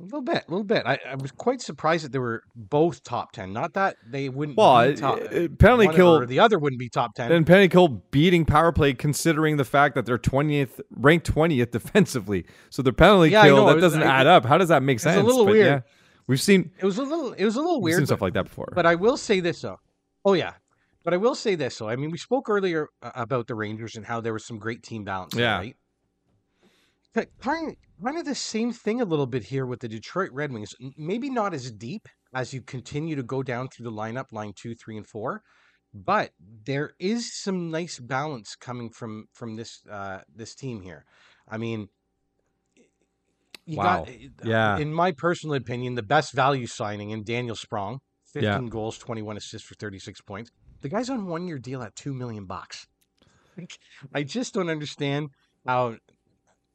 A 0.00 0.04
little 0.04 0.22
bit, 0.22 0.44
a 0.46 0.50
little 0.52 0.62
bit. 0.64 0.84
I, 0.86 0.96
I 1.10 1.16
was 1.16 1.32
quite 1.32 1.60
surprised 1.60 2.04
that 2.04 2.12
they 2.12 2.20
were 2.20 2.44
both 2.54 3.02
top 3.02 3.32
10. 3.32 3.52
Not 3.52 3.74
that 3.74 3.96
they 4.08 4.28
wouldn't 4.28 4.56
Well, 4.56 4.86
be 4.86 4.92
uh, 4.92 4.96
top, 4.96 5.18
it- 5.18 5.58
penalty 5.58 5.88
kill 5.88 6.18
or 6.18 6.24
the 6.24 6.38
other 6.38 6.56
wouldn't 6.56 6.78
be 6.78 6.88
top 6.88 7.14
10. 7.16 7.32
and 7.32 7.44
penalty 7.44 7.68
kill 7.68 7.88
beating 7.88 8.44
power 8.44 8.70
play 8.70 8.94
considering 8.94 9.56
the 9.56 9.64
fact 9.64 9.96
that 9.96 10.06
they're 10.06 10.16
20th 10.16 10.80
ranked 10.92 11.28
20th 11.34 11.72
defensively. 11.72 12.46
So 12.70 12.82
their 12.82 12.92
penalty 12.92 13.30
Yeah, 13.30 13.42
kill 13.42 13.66
that 13.66 13.80
doesn't 13.80 14.04
I- 14.04 14.20
add 14.20 14.28
up. 14.28 14.44
How 14.44 14.56
does 14.56 14.68
that 14.68 14.84
make 14.84 15.00
sense? 15.00 15.20
a 15.20 15.22
little 15.24 15.44
But 15.46 15.50
weird. 15.54 15.66
Yeah, 15.66 15.80
we've 16.28 16.40
seen 16.40 16.70
it 16.78 16.84
was 16.86 16.98
a 16.98 17.02
little 17.02 17.32
it 17.32 17.44
was 17.44 17.56
a 17.56 17.60
little 17.60 17.80
we've 17.80 17.90
weird. 17.94 17.96
seen 17.96 18.02
but- 18.02 18.06
stuff 18.06 18.22
like 18.22 18.34
that 18.34 18.44
before. 18.44 18.68
But 18.72 18.86
I 18.86 18.94
will 18.94 19.16
say 19.16 19.40
this 19.40 19.60
though. 19.62 19.80
Oh 20.24 20.34
yeah. 20.34 20.52
But 21.08 21.14
I 21.14 21.16
will 21.16 21.34
say 21.34 21.54
this 21.54 21.78
though. 21.78 21.88
I 21.88 21.96
mean, 21.96 22.10
we 22.10 22.18
spoke 22.18 22.50
earlier 22.50 22.90
uh, 23.00 23.12
about 23.14 23.46
the 23.46 23.54
Rangers 23.54 23.96
and 23.96 24.04
how 24.04 24.20
there 24.20 24.34
was 24.34 24.44
some 24.44 24.58
great 24.58 24.82
team 24.82 25.04
balance. 25.04 25.34
Yeah. 25.34 25.56
Right. 25.56 25.76
But 27.14 27.30
Kind 27.40 27.78
kind 28.04 28.18
of 28.18 28.26
the 28.26 28.34
same 28.34 28.74
thing 28.74 29.00
a 29.00 29.06
little 29.06 29.24
bit 29.24 29.44
here 29.44 29.64
with 29.64 29.80
the 29.80 29.88
Detroit 29.88 30.28
Red 30.32 30.52
Wings. 30.52 30.74
Maybe 30.98 31.30
not 31.30 31.54
as 31.54 31.70
deep 31.70 32.10
as 32.34 32.52
you 32.52 32.60
continue 32.60 33.16
to 33.16 33.22
go 33.22 33.42
down 33.42 33.68
through 33.68 33.84
the 33.84 33.90
lineup, 33.90 34.32
line 34.32 34.52
two, 34.54 34.74
three, 34.74 34.98
and 34.98 35.06
four. 35.06 35.40
But 35.94 36.32
there 36.66 36.92
is 36.98 37.34
some 37.34 37.70
nice 37.70 37.98
balance 37.98 38.54
coming 38.54 38.90
from 38.90 39.28
from 39.32 39.56
this 39.56 39.80
uh, 39.90 40.18
this 40.36 40.54
team 40.54 40.82
here. 40.82 41.06
I 41.48 41.56
mean, 41.56 41.88
you 43.64 43.78
Wow. 43.78 44.04
got 44.04 44.44
Yeah. 44.44 44.76
In 44.76 44.92
my 44.92 45.12
personal 45.12 45.54
opinion, 45.54 45.94
the 45.94 46.02
best 46.02 46.34
value 46.34 46.66
signing 46.66 47.12
in 47.12 47.24
Daniel 47.24 47.56
Sprong, 47.56 48.00
Yeah. 48.34 48.58
15 48.58 48.66
goals, 48.68 48.98
21 48.98 49.38
assists 49.38 49.66
for 49.66 49.74
36 49.74 50.20
points. 50.20 50.50
The 50.80 50.88
guy's 50.88 51.10
on 51.10 51.26
one 51.26 51.46
year 51.46 51.58
deal 51.58 51.82
at 51.82 51.94
two 51.96 52.14
million 52.14 52.44
bucks. 52.44 52.86
I 54.14 54.22
just 54.22 54.54
don't 54.54 54.70
understand 54.70 55.30
how 55.66 55.96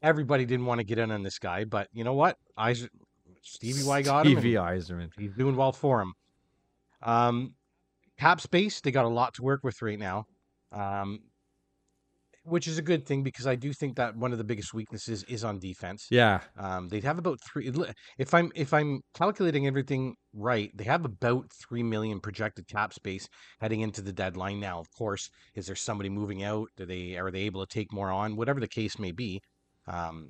everybody 0.01 0.45
didn't 0.45 0.65
want 0.65 0.79
to 0.79 0.83
get 0.83 0.99
in 0.99 1.11
on 1.11 1.23
this 1.23 1.39
guy, 1.39 1.63
but 1.63 1.87
you 1.93 2.03
know 2.03 2.13
what? 2.13 2.37
I 2.57 2.75
Stevie 3.41 3.83
Y 3.83 4.01
got 4.01 4.25
him. 4.25 4.33
Stevie 4.33 4.53
Yzerman. 4.53 5.09
He's 5.17 5.33
doing 5.33 5.55
well 5.55 5.71
for 5.71 6.01
him. 6.01 6.13
Um, 7.01 7.53
cap 8.17 8.39
space, 8.39 8.81
they 8.81 8.91
got 8.91 9.05
a 9.05 9.09
lot 9.09 9.33
to 9.35 9.43
work 9.43 9.63
with 9.63 9.81
right 9.81 9.99
now, 9.99 10.25
um, 10.71 11.19
which 12.43 12.67
is 12.67 12.77
a 12.77 12.81
good 12.81 13.05
thing 13.05 13.23
because 13.23 13.47
I 13.47 13.55
do 13.55 13.73
think 13.73 13.95
that 13.95 14.15
one 14.15 14.31
of 14.31 14.37
the 14.37 14.43
biggest 14.43 14.73
weaknesses 14.73 15.23
is 15.23 15.43
on 15.43 15.59
defense. 15.59 16.07
Yeah. 16.09 16.41
Um, 16.57 16.89
they'd 16.89 17.03
have 17.03 17.17
about 17.17 17.39
three. 17.41 17.71
If 18.17 18.33
I'm 18.33 18.51
if 18.55 18.73
I'm 18.73 19.01
calculating 19.13 19.67
everything 19.67 20.15
right, 20.33 20.71
they 20.75 20.83
have 20.83 21.05
about 21.05 21.45
three 21.51 21.83
million 21.83 22.19
projected 22.19 22.67
cap 22.67 22.93
space 22.93 23.27
heading 23.59 23.81
into 23.81 24.01
the 24.01 24.13
deadline. 24.13 24.59
Now, 24.59 24.79
of 24.79 24.87
course, 24.91 25.29
is 25.55 25.65
there 25.67 25.75
somebody 25.75 26.09
moving 26.09 26.43
out? 26.43 26.69
Do 26.77 26.85
they 26.85 27.17
are 27.17 27.31
they 27.31 27.41
able 27.41 27.65
to 27.65 27.73
take 27.73 27.91
more 27.93 28.11
on? 28.11 28.35
Whatever 28.35 28.59
the 28.59 28.67
case 28.67 28.99
may 28.99 29.11
be, 29.11 29.41
um, 29.87 30.29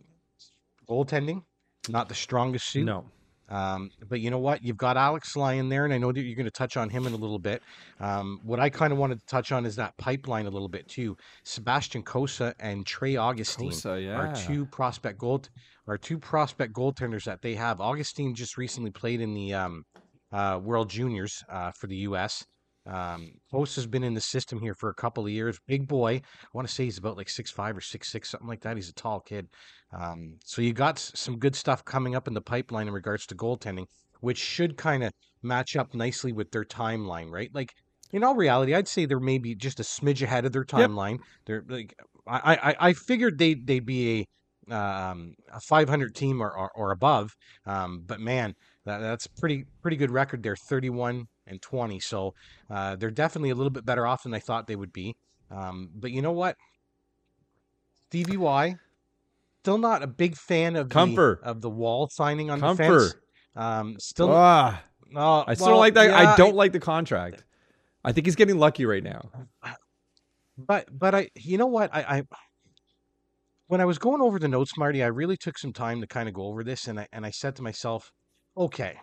goaltending 0.89 1.43
not 1.89 2.09
the 2.09 2.15
strongest 2.15 2.67
suit. 2.67 2.85
No. 2.85 3.05
Um, 3.53 3.91
but 4.09 4.19
you 4.19 4.31
know 4.31 4.39
what? 4.39 4.63
You've 4.63 4.77
got 4.77 4.97
Alex 4.97 5.35
Lyon 5.35 5.69
there, 5.69 5.85
and 5.85 5.93
I 5.93 5.99
know 5.99 6.11
that 6.11 6.19
you're 6.19 6.35
going 6.35 6.45
to 6.45 6.51
touch 6.51 6.75
on 6.75 6.89
him 6.89 7.05
in 7.05 7.13
a 7.13 7.17
little 7.17 7.37
bit. 7.37 7.61
Um, 7.99 8.39
what 8.43 8.59
I 8.59 8.69
kind 8.69 8.91
of 8.91 8.97
wanted 8.97 9.19
to 9.19 9.25
touch 9.27 9.51
on 9.51 9.65
is 9.65 9.75
that 9.75 9.95
pipeline 9.97 10.47
a 10.47 10.49
little 10.49 10.67
bit 10.67 10.87
too. 10.87 11.15
Sebastian 11.43 12.01
Cossa 12.01 12.55
and 12.59 12.83
Trey 12.83 13.15
Augustine 13.15 13.69
Cossa, 13.69 14.03
yeah. 14.03 14.15
are 14.15 14.35
two 14.35 14.65
prospect 14.65 15.19
gold 15.19 15.49
are 15.87 15.97
two 15.97 16.17
prospect 16.17 16.73
goaltenders 16.73 17.25
that 17.25 17.41
they 17.41 17.53
have. 17.53 17.79
Augustine 17.79 18.33
just 18.33 18.57
recently 18.57 18.89
played 18.89 19.21
in 19.21 19.33
the 19.33 19.53
um, 19.53 19.85
uh, 20.31 20.59
World 20.63 20.89
Juniors 20.89 21.43
uh, 21.49 21.71
for 21.71 21.87
the 21.87 21.97
U.S. 21.97 22.45
Um, 22.85 23.31
Cossa's 23.51 23.87
been 23.87 24.03
in 24.03 24.13
the 24.13 24.21
system 24.21 24.59
here 24.61 24.73
for 24.75 24.89
a 24.89 24.93
couple 24.95 25.25
of 25.25 25.31
years. 25.31 25.57
Big 25.67 25.87
boy. 25.87 26.15
I 26.15 26.47
want 26.53 26.67
to 26.67 26.73
say 26.73 26.83
he's 26.85 26.97
about 26.97 27.17
like 27.17 27.29
six 27.29 27.49
five 27.51 27.77
or 27.77 27.81
six 27.81 28.11
six, 28.11 28.29
something 28.29 28.47
like 28.47 28.61
that. 28.61 28.75
He's 28.75 28.89
a 28.89 28.93
tall 28.93 29.21
kid. 29.21 29.47
Um, 29.97 30.37
so 30.43 30.61
you 30.61 30.73
got 30.73 30.99
some 30.99 31.39
good 31.39 31.55
stuff 31.55 31.85
coming 31.85 32.15
up 32.15 32.27
in 32.27 32.33
the 32.33 32.41
pipeline 32.41 32.87
in 32.87 32.93
regards 32.93 33.25
to 33.27 33.35
goaltending, 33.35 33.85
which 34.21 34.37
should 34.37 34.77
kind 34.77 35.03
of 35.03 35.11
match 35.41 35.75
up 35.75 35.93
nicely 35.93 36.33
with 36.33 36.51
their 36.51 36.65
timeline, 36.65 37.29
right? 37.29 37.49
Like 37.53 37.73
in 38.11 38.23
all 38.23 38.35
reality, 38.35 38.73
I'd 38.75 38.87
say 38.87 39.05
they're 39.05 39.19
maybe 39.19 39.55
just 39.55 39.79
a 39.79 39.83
smidge 39.83 40.21
ahead 40.21 40.45
of 40.45 40.51
their 40.51 40.65
Yep. 40.75 40.91
timeline. 40.91 41.19
They're 41.45 41.63
like 41.67 41.93
I, 42.27 42.55
I 42.55 42.75
I 42.89 42.93
figured 42.93 43.37
they 43.37 43.53
they'd 43.55 43.85
be 43.85 44.27
a 44.69 44.73
um, 44.75 45.33
a 45.51 45.59
500 45.59 46.15
team 46.15 46.41
or, 46.41 46.49
or, 46.57 46.71
or 46.75 46.91
above, 46.91 47.31
um, 47.65 48.03
but 48.05 48.21
man, 48.21 48.53
that, 48.85 48.99
that's 48.99 49.27
pretty 49.27 49.65
pretty 49.81 49.97
good 49.97 50.11
record 50.11 50.41
there, 50.43 50.55
31 50.55 51.25
and 51.47 51.61
20. 51.61 51.99
So 51.99 52.33
uh, 52.69 52.95
they're 52.95 53.11
definitely 53.11 53.49
a 53.51 53.55
little 53.55 53.69
bit 53.71 53.85
better 53.85 54.05
off 54.07 54.23
than 54.23 54.33
I 54.33 54.39
thought 54.39 54.67
they 54.67 54.75
would 54.75 54.93
be. 54.93 55.15
Um, 55.51 55.89
but 55.93 56.11
you 56.11 56.21
know 56.21 56.31
what, 56.31 56.55
Stevie 58.09 58.37
Y, 58.37 58.75
still 59.63 59.77
not 59.77 60.03
a 60.03 60.07
big 60.07 60.35
fan 60.35 60.75
of 60.75 60.89
Compher. 60.89 61.39
the 61.41 61.47
of 61.49 61.61
the 61.61 61.69
wall 61.69 62.09
signing 62.11 62.49
on 62.49 62.59
the 62.59 62.67
Compher. 62.67 62.77
fence. 62.77 63.15
Um, 63.55 63.95
still, 63.99 64.29
Ah, 64.31 64.81
uh, 65.15 65.43
I 65.47 65.53
still 65.53 65.65
well, 65.67 65.73
don't 65.75 65.79
like 65.79 65.93
that. 65.95 66.09
yeah, 66.09 66.33
I 66.33 66.35
don't 66.37 66.55
like 66.55 66.71
the 66.71 66.79
contract. 66.79 67.43
I 68.03 68.11
think 68.11 68.25
he's 68.27 68.35
getting 68.35 68.57
lucky 68.57 68.85
right 68.85 69.03
now. 69.03 69.29
But 70.57 70.87
but 70.91 71.15
I 71.15 71.29
you 71.35 71.57
know 71.57 71.67
what 71.67 71.93
I, 71.93 72.01
I 72.01 72.23
when 73.67 73.81
I 73.81 73.85
was 73.85 73.97
going 73.97 74.21
over 74.21 74.37
the 74.39 74.47
notes, 74.47 74.77
Marty, 74.77 75.01
I 75.03 75.07
really 75.07 75.37
took 75.37 75.57
some 75.57 75.73
time 75.73 76.01
to 76.01 76.07
kind 76.07 76.27
of 76.27 76.35
go 76.35 76.43
over 76.43 76.63
this, 76.63 76.87
and 76.87 76.99
I 76.99 77.07
and 77.11 77.25
I 77.25 77.31
said 77.31 77.55
to 77.55 77.63
myself, 77.63 78.11
okay, 78.57 78.99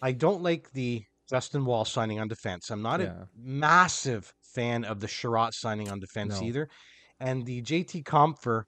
I 0.00 0.12
don't 0.12 0.42
like 0.42 0.72
the 0.72 1.02
Justin 1.32 1.64
Wall 1.64 1.86
signing 1.86 2.20
on 2.20 2.28
defense. 2.28 2.70
I'm 2.70 2.82
not 2.82 3.00
Yeah. 3.00 3.22
a 3.22 3.26
massive 3.34 4.34
fan 4.42 4.84
of 4.84 5.00
the 5.00 5.06
Chiarot 5.06 5.54
signing 5.54 5.88
on 5.90 5.98
defense 5.98 6.40
No. 6.40 6.46
either, 6.46 6.68
and 7.18 7.46
the 7.46 7.62
JT 7.62 8.02
Compher 8.02 8.64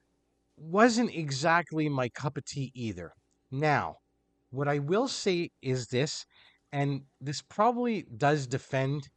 wasn't 0.57 1.11
exactly 1.15 1.91
my 1.91 2.09
cup 2.09 2.39
of 2.39 2.45
tea 2.47 2.73
either. 2.75 3.13
Now, 3.51 3.97
what 4.51 4.67
I 4.67 4.79
will 4.79 5.09
say 5.09 5.51
is 5.61 5.89
this, 5.89 6.25
and 6.73 7.03
this 7.21 7.43
probably 7.43 8.07
does 8.17 8.47
defend 8.47 9.11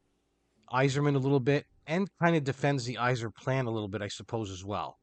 Yzerman 0.73 1.15
a 1.15 1.19
little 1.19 1.39
bit 1.39 1.65
and 1.85 2.09
kind 2.19 2.35
of 2.35 2.43
defends 2.43 2.83
the 2.83 2.95
Yzer 2.95 3.33
plan 3.33 3.65
a 3.65 3.71
little 3.71 3.87
bit, 3.87 4.01
I 4.01 4.09
suppose, 4.09 4.51
as 4.51 4.65
well. 4.65 4.97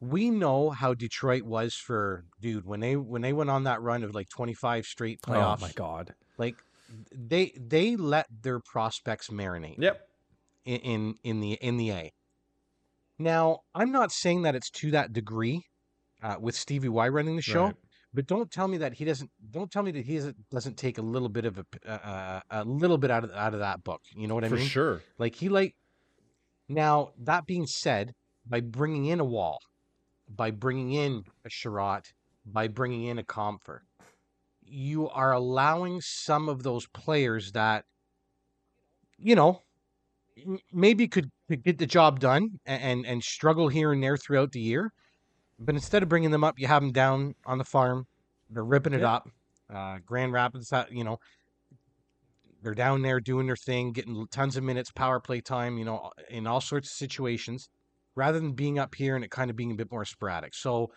We 0.00 0.30
know 0.30 0.70
how 0.70 0.94
Detroit 0.94 1.42
was 1.42 1.74
for 1.74 2.24
dude 2.40 2.64
when 2.64 2.80
they 2.80 2.96
when 2.96 3.20
they 3.20 3.34
went 3.34 3.50
on 3.50 3.64
that 3.64 3.82
run 3.82 4.02
of 4.02 4.14
like 4.14 4.30
25 4.30 4.86
straight 4.86 5.20
playoffs. 5.20 5.58
Oh 5.58 5.66
my 5.66 5.72
god. 5.72 6.14
Like 6.38 6.56
they 7.14 7.52
they 7.56 7.96
let 7.96 8.26
their 8.42 8.60
prospects 8.60 9.28
marinate 9.28 9.76
Yep. 9.78 10.08
in, 10.64 10.76
in 10.80 11.14
in 11.24 11.40
the 11.40 11.52
in 11.54 11.76
the 11.76 11.90
A. 11.90 12.12
Now, 13.18 13.60
I'm 13.74 13.92
not 13.92 14.12
saying 14.12 14.42
that 14.42 14.54
it's 14.54 14.70
to 14.70 14.90
that 14.92 15.12
degree 15.12 15.62
uh, 16.22 16.36
with 16.40 16.54
Stevie 16.54 16.88
Y 16.88 17.08
running 17.08 17.36
the 17.36 17.42
show, 17.42 17.64
Right. 17.66 17.74
but 18.14 18.26
don't 18.26 18.50
tell 18.50 18.66
me 18.66 18.78
that 18.78 18.94
he 18.94 19.04
doesn't. 19.04 19.30
Don't 19.50 19.70
tell 19.70 19.82
me 19.82 19.90
that 19.92 20.04
he 20.06 20.16
doesn't, 20.16 20.36
doesn't 20.50 20.76
take 20.78 20.96
a 20.98 21.02
little 21.02 21.28
bit 21.28 21.44
of 21.44 21.58
a 21.58 21.64
uh, 21.86 21.90
uh, 21.92 22.40
a 22.50 22.64
little 22.64 22.96
bit 22.98 23.10
out 23.10 23.24
of 23.24 23.30
out 23.32 23.52
of 23.54 23.60
that 23.60 23.84
book. 23.84 24.00
You 24.16 24.26
know 24.26 24.34
what 24.34 24.44
I 24.44 24.48
For 24.48 24.56
mean? 24.56 24.66
sure. 24.66 25.02
Like 25.18 25.34
he 25.34 25.48
like. 25.48 25.74
Now 26.68 27.10
that 27.18 27.46
being 27.46 27.66
said, 27.66 28.14
by 28.46 28.60
bringing 28.60 29.06
in 29.06 29.18
a 29.20 29.24
wall, 29.24 29.58
by 30.28 30.50
bringing 30.52 30.92
in 30.92 31.24
a 31.44 31.48
Chiarot, 31.50 32.12
by 32.46 32.68
bringing 32.68 33.04
in 33.04 33.18
a 33.18 33.24
Compher, 33.24 33.80
you 34.70 35.08
are 35.10 35.32
allowing 35.32 36.00
some 36.00 36.48
of 36.48 36.62
those 36.62 36.86
players 36.88 37.52
that, 37.52 37.84
you 39.18 39.34
know, 39.34 39.62
maybe 40.72 41.08
could, 41.08 41.30
could 41.48 41.62
get 41.62 41.78
the 41.78 41.86
job 41.86 42.20
done 42.20 42.58
and, 42.66 43.06
and 43.06 43.22
struggle 43.22 43.68
here 43.68 43.92
and 43.92 44.02
there 44.02 44.16
throughout 44.16 44.52
the 44.52 44.60
year, 44.60 44.92
but 45.58 45.76
instead 45.76 46.02
of 46.02 46.10
bringing 46.10 46.32
them 46.32 46.44
up, 46.44 46.58
you 46.58 46.66
have 46.68 46.82
them 46.82 46.92
down 46.92 47.34
on 47.46 47.58
the 47.58 47.64
farm. 47.64 48.06
They're 48.50 48.64
ripping 48.64 48.94
it 48.94 49.02
Yeah. 49.02 49.06
up. 49.06 49.28
Uh, 49.70 49.98
Grand 50.04 50.32
Rapids, 50.32 50.72
uh, 50.72 50.86
you 50.90 51.04
know, 51.04 51.18
they're 52.62 52.74
down 52.74 53.02
there 53.02 53.20
doing 53.20 53.46
their 53.46 53.56
thing, 53.56 53.92
getting 53.92 54.26
tons 54.28 54.56
of 54.56 54.64
minutes, 54.64 54.90
power 54.92 55.20
play 55.20 55.40
time, 55.40 55.78
you 55.78 55.84
know, 55.84 56.10
in 56.28 56.46
all 56.46 56.60
sorts 56.60 56.88
of 56.90 56.94
situations. 56.96 57.68
rather 58.16 58.40
than 58.40 58.52
being 58.54 58.78
up 58.78 58.94
here 58.96 59.14
and 59.16 59.24
it 59.24 59.30
kind 59.30 59.50
of 59.50 59.56
being 59.56 59.70
a 59.72 59.74
bit 59.76 59.90
more 59.90 60.04
sporadic. 60.04 60.54
So 60.54 60.88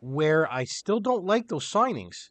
where 0.00 0.50
I 0.50 0.64
still 0.64 1.00
don't 1.00 1.24
like 1.24 1.48
those 1.48 1.70
signings, 1.70 2.30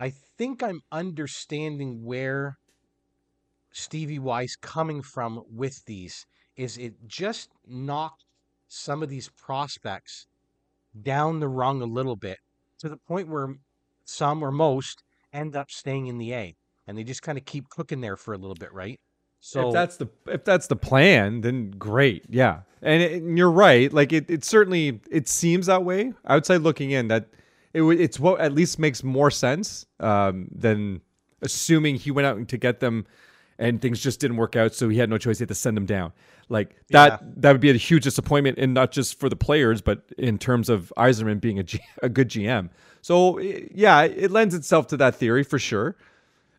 I 0.00 0.10
think 0.10 0.62
I'm 0.62 0.80
understanding 0.90 2.04
where 2.04 2.58
Stevie 3.72 4.18
Y's 4.18 4.56
coming 4.56 5.02
from 5.02 5.42
with 5.50 5.84
these. 5.86 6.26
Is 6.56 6.78
it 6.78 6.94
just 7.06 7.50
knocked 7.66 8.24
some 8.68 9.02
of 9.02 9.08
these 9.08 9.30
prospects 9.30 10.26
down 11.00 11.40
the 11.40 11.48
rung 11.48 11.82
a 11.82 11.86
little 11.86 12.16
bit 12.16 12.38
to 12.78 12.88
the 12.88 12.96
point 12.96 13.28
where 13.28 13.56
some 14.04 14.42
or 14.42 14.52
most 14.52 15.02
end 15.32 15.56
up 15.56 15.70
staying 15.70 16.06
in 16.06 16.18
the 16.18 16.32
A 16.32 16.56
and 16.86 16.96
they 16.96 17.04
just 17.04 17.22
kind 17.22 17.38
of 17.38 17.44
keep 17.44 17.68
cooking 17.68 18.00
there 18.00 18.16
for 18.16 18.34
a 18.34 18.38
little 18.38 18.54
bit, 18.54 18.72
right? 18.72 19.00
So 19.46 19.68
if 19.68 19.74
that's 19.74 19.98
the 19.98 20.08
if 20.26 20.42
that's 20.42 20.68
the 20.68 20.76
plan, 20.76 21.42
then 21.42 21.72
great, 21.72 22.24
yeah. 22.30 22.60
And, 22.80 23.02
it, 23.02 23.12
and 23.22 23.36
you're 23.36 23.50
right. 23.50 23.92
Like 23.92 24.10
it, 24.10 24.30
it 24.30 24.42
certainly 24.42 25.02
it 25.10 25.28
seems 25.28 25.66
that 25.66 25.84
way 25.84 26.14
outside 26.26 26.62
looking 26.62 26.92
in 26.92 27.08
that 27.08 27.26
it 27.74 27.82
it's 27.82 28.18
what 28.18 28.40
at 28.40 28.52
least 28.54 28.78
makes 28.78 29.04
more 29.04 29.30
sense 29.30 29.84
um, 30.00 30.48
than 30.50 31.02
assuming 31.42 31.96
he 31.96 32.10
went 32.10 32.26
out 32.26 32.48
to 32.48 32.56
get 32.56 32.80
them 32.80 33.06
and 33.58 33.82
things 33.82 34.00
just 34.00 34.18
didn't 34.18 34.38
work 34.38 34.56
out, 34.56 34.74
so 34.74 34.88
he 34.88 34.96
had 34.96 35.10
no 35.10 35.18
choice. 35.18 35.38
He 35.38 35.42
had 35.42 35.48
to 35.50 35.54
send 35.54 35.76
them 35.76 35.86
down. 35.86 36.14
Like 36.48 36.74
that, 36.88 37.20
yeah. 37.20 37.28
that 37.36 37.52
would 37.52 37.60
be 37.60 37.70
a 37.70 37.74
huge 37.74 38.04
disappointment, 38.04 38.58
and 38.58 38.72
not 38.72 38.92
just 38.92 39.20
for 39.20 39.28
the 39.28 39.36
players, 39.36 39.82
but 39.82 40.04
in 40.16 40.38
terms 40.38 40.70
of 40.70 40.90
Yzerman 40.96 41.38
being 41.38 41.58
a, 41.58 41.62
G, 41.62 41.80
a 42.02 42.08
good 42.08 42.30
GM. 42.30 42.70
So 43.02 43.38
yeah, 43.38 44.04
it 44.04 44.30
lends 44.30 44.54
itself 44.54 44.86
to 44.86 44.96
that 44.96 45.16
theory 45.16 45.44
for 45.44 45.58
sure. 45.58 45.96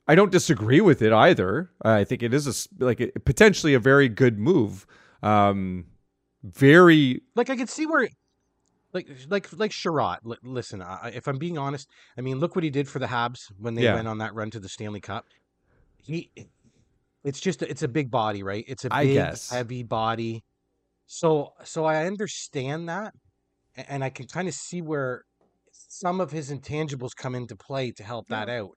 I 0.07 0.15
don't 0.15 0.31
disagree 0.31 0.81
with 0.81 1.01
it 1.01 1.11
either. 1.11 1.71
I 1.81 2.03
think 2.03 2.21
it 2.21 2.33
is 2.33 2.47
a 2.47 2.83
like 2.83 2.99
a, 2.99 3.11
potentially 3.25 3.73
a 3.73 3.79
very 3.79 4.07
good 4.09 4.37
move. 4.37 4.85
Um, 5.23 5.85
very 6.43 7.21
like 7.35 7.49
I 7.49 7.55
could 7.55 7.69
see 7.69 7.85
where 7.85 8.07
like 8.93 9.09
like 9.29 9.49
like 9.57 9.71
Chiarot. 9.71 10.19
L- 10.25 10.37
listen, 10.43 10.81
uh, 10.81 11.11
if 11.13 11.27
I'm 11.27 11.37
being 11.37 11.57
honest, 11.57 11.87
I 12.17 12.21
mean, 12.21 12.39
look 12.39 12.55
what 12.55 12.63
he 12.63 12.69
did 12.69 12.87
for 12.87 12.99
the 12.99 13.07
Habs 13.07 13.51
when 13.57 13.73
they 13.73 13.83
yeah. 13.83 13.95
went 13.95 14.07
on 14.07 14.19
that 14.19 14.33
run 14.35 14.51
to 14.51 14.59
the 14.59 14.69
Stanley 14.69 15.01
Cup. 15.01 15.25
He 15.97 16.31
it's 17.23 17.39
just 17.39 17.63
it's 17.63 17.81
a 17.81 17.87
big 17.87 18.11
body, 18.11 18.43
right? 18.43 18.63
It's 18.67 18.85
a 18.85 18.89
big, 18.89 19.35
heavy 19.51 19.83
body. 19.83 20.43
So 21.07 21.53
so 21.63 21.85
I 21.85 22.05
understand 22.05 22.89
that, 22.89 23.13
and 23.75 24.03
I 24.03 24.09
can 24.09 24.27
kind 24.27 24.47
of 24.47 24.53
see 24.53 24.81
where 24.81 25.23
some 25.71 26.21
of 26.21 26.31
his 26.31 26.51
intangibles 26.51 27.15
come 27.15 27.35
into 27.35 27.55
play 27.55 27.91
to 27.91 28.03
help 28.03 28.27
that 28.27 28.49
out. 28.49 28.71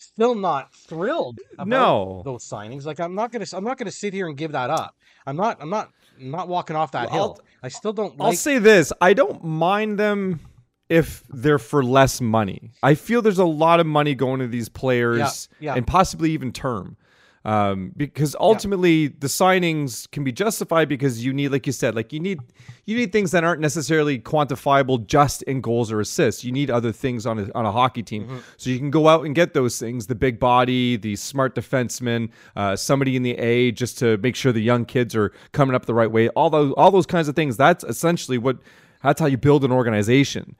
Still 0.00 0.34
not 0.34 0.74
thrilled 0.74 1.38
about 1.54 1.68
no. 1.68 2.22
those 2.24 2.42
signings. 2.42 2.86
Like 2.86 3.00
I'm 3.00 3.14
not 3.14 3.32
gonna 3.32 3.44
I'm 3.52 3.64
not 3.64 3.76
gonna 3.76 3.90
sit 3.90 4.14
here 4.14 4.28
and 4.28 4.36
give 4.36 4.52
that 4.52 4.70
up. 4.70 4.96
I'm 5.26 5.36
not 5.36 5.58
I'm 5.60 5.68
not 5.68 5.90
I'm 6.18 6.30
not 6.30 6.48
walking 6.48 6.74
off 6.74 6.92
that 6.92 7.10
well, 7.10 7.12
hill. 7.12 7.38
I'll, 7.38 7.46
I 7.62 7.68
still 7.68 7.92
don't. 7.92 8.18
Like... 8.18 8.26
I'll 8.26 8.32
say 8.32 8.58
this: 8.58 8.94
I 9.02 9.12
don't 9.12 9.44
mind 9.44 9.98
them 9.98 10.40
if 10.88 11.22
they're 11.28 11.58
for 11.58 11.84
less 11.84 12.20
money. 12.20 12.72
I 12.82 12.94
feel 12.94 13.20
there's 13.20 13.38
a 13.38 13.44
lot 13.44 13.78
of 13.78 13.86
money 13.86 14.14
going 14.14 14.40
to 14.40 14.46
these 14.46 14.70
players, 14.70 15.48
yeah, 15.60 15.72
yeah. 15.72 15.74
and 15.74 15.86
possibly 15.86 16.30
even 16.32 16.50
term 16.50 16.96
um, 17.44 17.92
because 17.96 18.36
ultimately 18.38 19.04
yeah. 19.04 19.08
the 19.18 19.26
signings 19.26 20.10
can 20.10 20.24
be 20.24 20.32
justified 20.32 20.88
because 20.88 21.24
you 21.24 21.32
need, 21.32 21.48
like 21.48 21.66
you 21.66 21.72
said, 21.72 21.94
like 21.94 22.12
you 22.12 22.20
need 22.20 22.40
you 22.84 22.96
need 22.96 23.12
things 23.12 23.30
that 23.30 23.44
aren't 23.44 23.60
necessarily 23.60 24.18
quantifiable 24.18 25.06
just 25.06 25.42
in 25.44 25.60
goals 25.62 25.90
or 25.90 26.00
assists. 26.00 26.44
You 26.44 26.52
need 26.52 26.70
other 26.70 26.92
things 26.92 27.24
on 27.24 27.38
a, 27.38 27.50
on 27.54 27.64
a 27.64 27.72
hockey 27.72 28.02
team, 28.02 28.24
mm-hmm. 28.24 28.38
so 28.58 28.68
you 28.68 28.78
can 28.78 28.90
go 28.90 29.08
out 29.08 29.24
and 29.24 29.34
get 29.34 29.54
those 29.54 29.78
things: 29.78 30.06
the 30.06 30.14
big 30.14 30.38
body, 30.38 30.96
the 30.96 31.16
smart 31.16 31.54
defenseman, 31.54 32.30
uh, 32.56 32.76
somebody 32.76 33.16
in 33.16 33.22
the 33.22 33.38
A, 33.38 33.72
just 33.72 33.98
to 33.98 34.18
make 34.18 34.36
sure 34.36 34.52
the 34.52 34.60
young 34.60 34.84
kids 34.84 35.16
are 35.16 35.32
coming 35.52 35.74
up 35.74 35.86
the 35.86 35.94
right 35.94 36.10
way. 36.10 36.28
All 36.30 36.50
those 36.50 36.74
all 36.76 36.90
those 36.90 37.06
kinds 37.06 37.28
of 37.28 37.36
things. 37.36 37.56
That's 37.56 37.84
essentially 37.84 38.36
what 38.36 38.58
that's 39.02 39.18
how 39.18 39.26
you 39.26 39.38
build 39.38 39.64
an 39.64 39.72
organization 39.72 40.56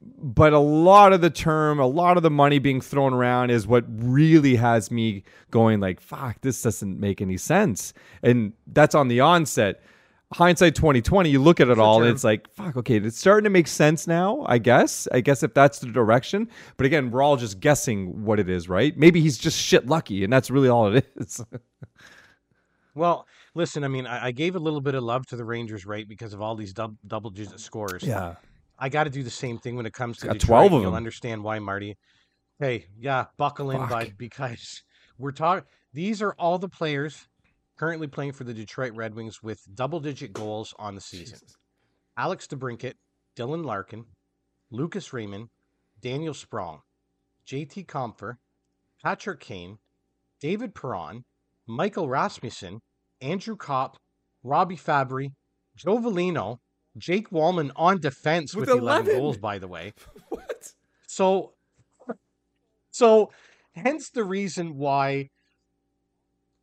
but 0.00 0.52
a 0.52 0.58
lot 0.58 1.12
of 1.12 1.20
the 1.20 1.30
term, 1.30 1.80
a 1.80 1.86
lot 1.86 2.16
of 2.16 2.22
the 2.22 2.30
money 2.30 2.58
being 2.58 2.80
thrown 2.80 3.12
around 3.12 3.50
is 3.50 3.66
what 3.66 3.84
really 3.88 4.56
has 4.56 4.90
me 4.90 5.24
going 5.50 5.80
like, 5.80 6.00
fuck, 6.00 6.40
this 6.40 6.62
doesn't 6.62 7.00
make 7.00 7.20
any 7.20 7.36
sense. 7.36 7.92
And 8.22 8.52
that's 8.68 8.94
on 8.94 9.08
the 9.08 9.20
onset. 9.20 9.82
Hindsight 10.34 10.74
2020, 10.74 11.30
you 11.30 11.40
look 11.40 11.58
at 11.58 11.68
it 11.68 11.78
all 11.78 12.02
and 12.02 12.10
it's 12.10 12.22
like, 12.22 12.52
fuck, 12.52 12.76
okay, 12.76 12.98
it's 12.98 13.18
starting 13.18 13.44
to 13.44 13.50
make 13.50 13.66
sense 13.66 14.06
now, 14.06 14.44
I 14.46 14.58
guess. 14.58 15.08
I 15.10 15.20
guess 15.20 15.42
if 15.42 15.54
that's 15.54 15.78
the 15.78 15.86
direction. 15.86 16.48
But 16.76 16.84
again, 16.84 17.10
we're 17.10 17.22
all 17.22 17.36
just 17.36 17.60
guessing 17.60 18.24
what 18.24 18.38
it 18.38 18.48
is, 18.48 18.68
right? 18.68 18.96
Maybe 18.96 19.22
he's 19.22 19.38
just 19.38 19.58
shit 19.58 19.86
lucky 19.86 20.24
and 20.24 20.32
that's 20.32 20.50
really 20.50 20.68
all 20.68 20.94
it 20.94 21.10
is. 21.16 21.42
well, 22.94 23.26
listen, 23.54 23.84
I 23.84 23.88
mean, 23.88 24.06
I, 24.06 24.26
I, 24.26 24.30
gave 24.32 24.54
a 24.54 24.58
little 24.58 24.82
bit 24.82 24.94
of 24.94 25.02
love 25.02 25.26
to 25.28 25.36
the 25.36 25.46
Rangers, 25.46 25.86
right? 25.86 26.06
Because 26.06 26.34
of 26.34 26.42
all 26.42 26.54
these 26.54 26.74
dub- 26.74 26.98
double 27.06 27.30
digit 27.30 27.58
scores. 27.58 28.02
Yeah. 28.02 28.34
I 28.78 28.88
got 28.88 29.04
to 29.04 29.10
do 29.10 29.22
the 29.22 29.30
same 29.30 29.58
thing 29.58 29.76
when 29.76 29.86
it 29.86 29.92
comes 29.92 30.18
to. 30.18 30.34
Twelve 30.34 30.72
of 30.72 30.82
You'll 30.82 30.94
understand 30.94 31.42
why, 31.42 31.58
Marty. 31.58 31.96
Hey, 32.58 32.86
yeah, 32.98 33.26
buckle 33.36 33.70
in, 33.70 33.78
Fuck. 33.78 33.90
bud, 33.90 34.14
because 34.18 34.82
we're 35.18 35.32
talking. 35.32 35.64
These 35.92 36.22
are 36.22 36.32
all 36.32 36.58
the 36.58 36.68
players 36.68 37.26
currently 37.76 38.06
playing 38.06 38.32
for 38.32 38.44
the 38.44 38.54
Detroit 38.54 38.92
Red 38.94 39.14
Wings 39.14 39.42
with 39.42 39.62
double-digit 39.74 40.32
goals 40.32 40.74
on 40.78 40.94
the 40.94 41.00
season. 41.00 41.38
Jesus. 41.38 41.56
Alex 42.16 42.48
DeBrincat, 42.48 42.94
Dylan 43.36 43.64
Larkin, 43.64 44.04
Lucas 44.70 45.12
Raymond, 45.12 45.48
Daniel 46.00 46.34
Sprong, 46.34 46.80
JT 47.46 47.86
Compher, 47.86 48.38
Patrick 49.02 49.40
Kane, 49.40 49.78
David 50.40 50.74
Perron, 50.74 51.24
Michael 51.66 52.08
Rasmussen, 52.08 52.80
Andrew 53.20 53.56
Copp, 53.56 53.98
Robby 54.42 54.76
Fabbri, 54.76 55.32
Joe 55.76 55.98
Veleno, 55.98 56.58
Jake 56.98 57.30
Walman 57.30 57.70
on 57.76 58.00
defense 58.00 58.54
with, 58.54 58.68
with 58.68 58.78
11. 58.78 59.06
11 59.06 59.20
goals, 59.20 59.38
by 59.38 59.58
the 59.58 59.68
way. 59.68 59.92
what? 60.28 60.72
So, 61.06 61.52
so 62.90 63.30
hence 63.74 64.10
the 64.10 64.24
reason 64.24 64.76
why 64.76 65.30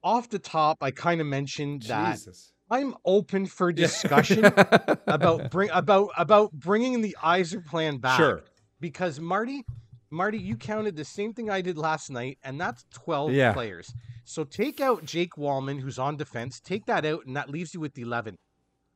off 0.04 0.30
the 0.30 0.40
top, 0.40 0.78
I 0.82 0.92
kind 0.92 1.20
of 1.20 1.28
mentioned 1.28 1.82
Jesus. 1.82 2.54
that 2.70 2.76
I'm 2.76 2.96
open 3.06 3.46
for 3.46 3.72
discussion 3.72 4.46
about 5.08 5.52
bring 5.52 5.70
about 5.72 6.10
about 6.18 6.52
bringing 6.52 7.02
the 7.02 7.16
Yzer 7.22 7.66
plan 7.66 7.98
back. 7.98 8.18
Sure. 8.18 8.44
Because 8.80 9.20
Marty, 9.20 9.64
Marty, 10.12 10.38
you 10.38 10.58
counted 10.58 10.96
the 10.96 11.06
same 11.06 11.34
thing 11.34 11.50
I 11.50 11.62
did 11.62 11.78
last 11.78 12.10
night, 12.10 12.38
and 12.44 12.60
that's 12.60 12.86
12 12.94 13.32
yeah. 13.34 13.54
players. 13.54 13.94
So 14.26 14.44
take 14.44 14.82
out 14.82 15.06
Jake 15.06 15.34
Wallman, 15.38 15.80
who's 15.80 16.00
on 16.00 16.18
defense. 16.18 16.60
Take 16.60 16.86
that 16.86 17.06
out, 17.06 17.26
and 17.26 17.36
that 17.36 17.50
leaves 17.50 17.74
you 17.74 17.80
with 17.80 17.98
11. 17.98 18.36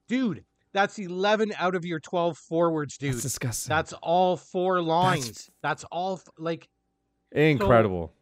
Dude, 0.08 0.44
that's 0.74 1.00
11 1.00 1.54
out 1.58 1.76
of 1.76 1.86
your 1.86 2.00
12 2.00 2.38
forwards, 2.38 2.98
dude. 2.98 3.14
That's 3.14 3.24
disgusting. 3.24 3.70
That's 3.70 3.94
all 3.94 4.38
four 4.38 4.82
lines. 4.82 5.26
That's, 5.26 5.50
That's 5.62 5.84
all 5.86 6.22
like 6.38 6.68
incredible. 7.32 8.14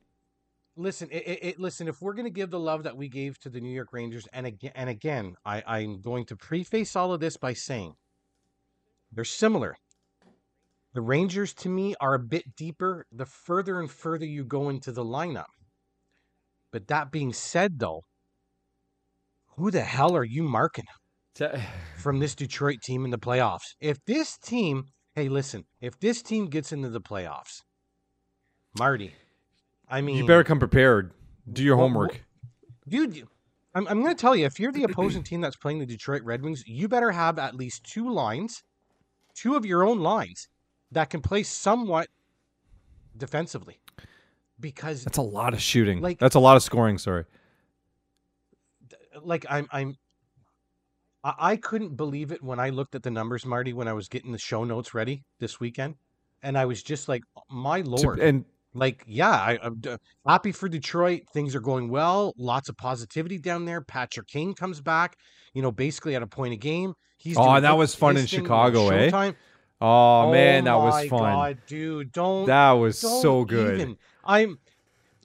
So, 0.76 0.82
listen, 0.82 1.10
it, 1.12 1.28
it, 1.28 1.40
it, 1.42 1.60
listen. 1.60 1.88
If 1.88 2.02
we're 2.02 2.14
gonna 2.14 2.30
give 2.30 2.50
the 2.50 2.60
love 2.60 2.84
that 2.84 2.96
we 2.96 3.10
gave 3.10 3.38
to 3.40 3.50
the 3.50 3.60
New 3.60 3.74
York 3.74 3.90
Rangers, 3.92 4.28
and 4.32 4.46
again, 4.46 4.72
and 4.76 4.90
again, 4.90 5.36
I, 5.46 5.64
I'm 5.66 6.02
going 6.02 6.26
to 6.28 6.36
preface 6.38 6.96
all 6.96 7.14
of 7.14 7.20
this 7.20 7.38
by 7.38 7.54
saying 7.54 7.94
they're 9.12 9.26
similar. 9.26 9.76
The 10.94 11.02
Rangers, 11.02 11.54
to 11.56 11.70
me, 11.70 11.96
are 12.00 12.16
a 12.16 12.20
bit 12.20 12.56
deeper 12.56 13.06
the 13.12 13.26
further 13.26 13.80
and 13.80 13.92
further 13.92 14.26
you 14.26 14.44
go 14.44 14.70
into 14.70 14.92
the 14.92 15.04
lineup. 15.04 15.46
But 16.72 16.88
that 16.88 17.12
being 17.12 17.34
said, 17.34 17.78
though, 17.78 18.02
who 19.58 19.70
the 19.70 19.82
hell 19.82 20.16
are 20.16 20.24
you 20.24 20.44
marking? 20.44 20.86
from 21.98 22.20
this 22.20 22.36
Detroit 22.36 22.82
team 22.82 23.06
in 23.06 23.12
the 23.12 23.18
playoffs. 23.18 23.76
If 23.80 24.04
this 24.06 24.38
team, 24.38 24.86
hey, 25.16 25.30
listen, 25.30 25.66
if 25.82 26.00
this 26.00 26.22
team 26.22 26.48
gets 26.48 26.72
into 26.72 26.90
the 26.90 27.02
playoffs, 27.02 27.62
Marty, 28.78 29.14
I 29.90 30.02
mean, 30.02 30.18
you 30.18 30.26
better 30.26 30.44
come 30.44 30.60
prepared. 30.60 31.12
Do 31.52 31.64
your 31.64 31.78
well, 31.78 31.88
homework, 31.88 32.24
dude. 32.88 33.28
I'm, 33.74 33.88
I'm 33.88 34.02
going 34.02 34.16
to 34.16 34.20
tell 34.20 34.36
you, 34.36 34.46
if 34.46 34.60
you're 34.60 34.72
the 34.72 34.84
opposing 34.84 35.22
team 35.22 35.40
that's 35.40 35.56
playing 35.56 35.80
the 35.80 35.86
Detroit 35.86 36.24
Red 36.24 36.42
Wings, 36.42 36.64
you 36.66 36.88
better 36.88 37.12
have 37.12 37.38
at 37.38 37.54
least 37.54 37.84
two 37.84 38.10
lines, 38.10 38.64
two 39.36 39.56
of 39.56 39.66
your 39.66 39.84
own 39.84 40.00
lines 40.00 40.48
that 40.92 41.12
can 41.12 41.22
play 41.22 41.44
somewhat 41.44 42.08
defensively. 43.16 43.80
Because 44.60 45.04
that's 45.04 45.20
a 45.20 45.24
lot 45.24 45.54
of 45.54 45.62
shooting. 45.62 46.02
Like 46.02 46.18
that's 46.18 46.34
a 46.34 46.40
lot 46.40 46.58
of 46.58 46.64
scoring. 46.64 46.98
Sorry. 46.98 47.26
Like 49.22 49.46
I'm, 49.48 49.68
I'm 49.72 49.96
I, 51.24 51.58
couldn't 51.58 51.98
believe 51.98 52.32
it 52.32 52.44
when 52.44 52.60
I 52.60 52.70
looked 52.70 52.96
at 52.96 53.04
the 53.04 53.12
numbers, 53.12 53.46
Marty, 53.46 53.74
when 53.74 53.88
I 53.88 53.94
was 53.94 54.08
getting 54.08 54.32
the 54.32 54.38
show 54.38 54.64
notes 54.64 54.94
ready 54.94 55.24
this 55.40 55.60
weekend, 55.60 55.96
and 56.42 56.58
I 56.58 56.66
was 56.66 56.82
just 56.82 57.10
like, 57.10 57.24
"My 57.50 57.82
lord!" 57.82 58.20
and 58.20 58.46
like, 58.74 59.04
yeah, 59.08 59.32
I, 59.32 59.60
am 59.62 59.82
happy 60.26 60.52
for 60.52 60.70
Detroit. 60.70 61.24
Things 61.34 61.56
are 61.56 61.60
going 61.60 61.90
well. 61.90 62.34
Lots 62.38 62.70
of 62.70 62.78
positivity 62.78 63.40
down 63.40 63.66
there. 63.66 63.82
Patrick 63.82 64.28
Kane 64.28 64.54
comes 64.54 64.82
back. 64.82 65.18
You 65.54 65.62
know, 65.62 65.72
basically 65.72 66.16
at 66.16 66.22
a 66.22 66.28
point 66.28 66.54
of 66.54 66.60
game. 66.60 66.94
He's 67.18 67.36
oh, 67.38 67.60
that 67.60 67.78
was 67.78 67.96
fun 67.96 68.16
in 68.16 68.28
Chicago, 68.28 68.90
eh? 68.90 69.10
Oh, 69.80 69.86
oh 70.28 70.32
man, 70.32 70.66
that 70.66 70.78
was 70.78 71.08
fun, 71.08 71.20
God, 71.20 71.58
dude. 71.68 72.12
Don't 72.12 72.46
that 72.46 72.72
was 72.72 73.02
don't 73.02 73.22
so 73.22 73.44
good. 73.44 73.76
Even. 73.76 73.98
I'm, 74.24 74.60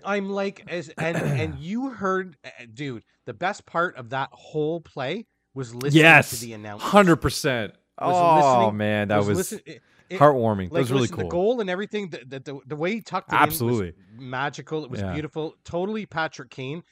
I'm 0.04 0.30
like 0.30 0.64
as 0.68 0.88
and 0.90 1.16
and 1.16 1.58
you 1.58 1.90
heard, 1.90 2.36
eh, 2.44 2.66
dude. 2.72 3.04
The 3.24 3.34
best 3.34 3.66
part 3.66 3.96
of 3.96 4.10
that 4.10 4.30
whole 4.32 4.80
play 4.80 5.26
was 5.54 5.74
listening 5.74 6.02
yes, 6.02 6.30
to 6.30 6.36
the 6.46 6.52
announcement. 6.54 6.90
hundred 6.90 7.16
percent. 7.16 7.74
Was 8.00 8.42
Oh 8.44 8.70
man, 8.70 9.08
that 9.08 9.18
was, 9.24 9.36
listen- 9.38 9.60
it- 9.66 9.82
it- 10.08 10.18
heartwarming. 10.18 10.68
that 10.68 10.74
like 10.74 10.80
was 10.80 10.90
really 10.90 11.02
listen, 11.02 11.16
cool. 11.16 11.24
The 11.24 11.30
goal 11.30 11.60
and 11.60 11.70
everything, 11.70 12.08
the, 12.10 12.18
the, 12.26 12.40
the, 12.40 12.60
the 12.66 12.76
way 12.76 12.92
he 12.94 13.00
tucked 13.00 13.32
it 13.32 13.36
Absolutely. 13.36 13.92
was 13.92 13.94
magical. 14.18 14.84
It 14.84 14.90
was 14.90 15.00
Yeah. 15.00 15.12
beautiful. 15.12 15.54
Totally 15.64 16.04
Patrick 16.06 16.50
Kane. 16.50 16.82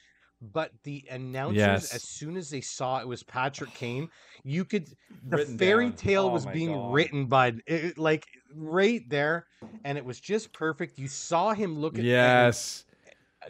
But 0.43 0.71
the 0.83 1.05
announcers, 1.11 1.57
Yes. 1.57 1.93
as 1.93 2.01
soon 2.01 2.35
as 2.35 2.49
they 2.49 2.61
saw 2.61 2.99
it 2.99 3.07
was 3.07 3.21
Patrick 3.21 3.75
Kane, 3.75 4.09
you 4.43 4.65
could 4.65 4.87
the 5.23 5.37
Written 5.37 5.57
fairy 5.59 5.89
down. 5.89 5.95
tale 5.97 6.23
Oh 6.25 6.29
was 6.29 6.47
being 6.47 6.71
God. 6.73 6.93
written, 6.93 7.25
by 7.27 7.53
It, 7.67 7.99
like 7.99 8.25
right 8.55 9.07
there, 9.07 9.45
and 9.85 9.99
it 9.99 10.05
was 10.05 10.19
just 10.19 10.51
perfect. 10.51 10.97
You 10.97 11.07
saw 11.07 11.53
him 11.53 11.77
look 11.77 11.95
at 11.99 12.03
yes, 12.03 12.85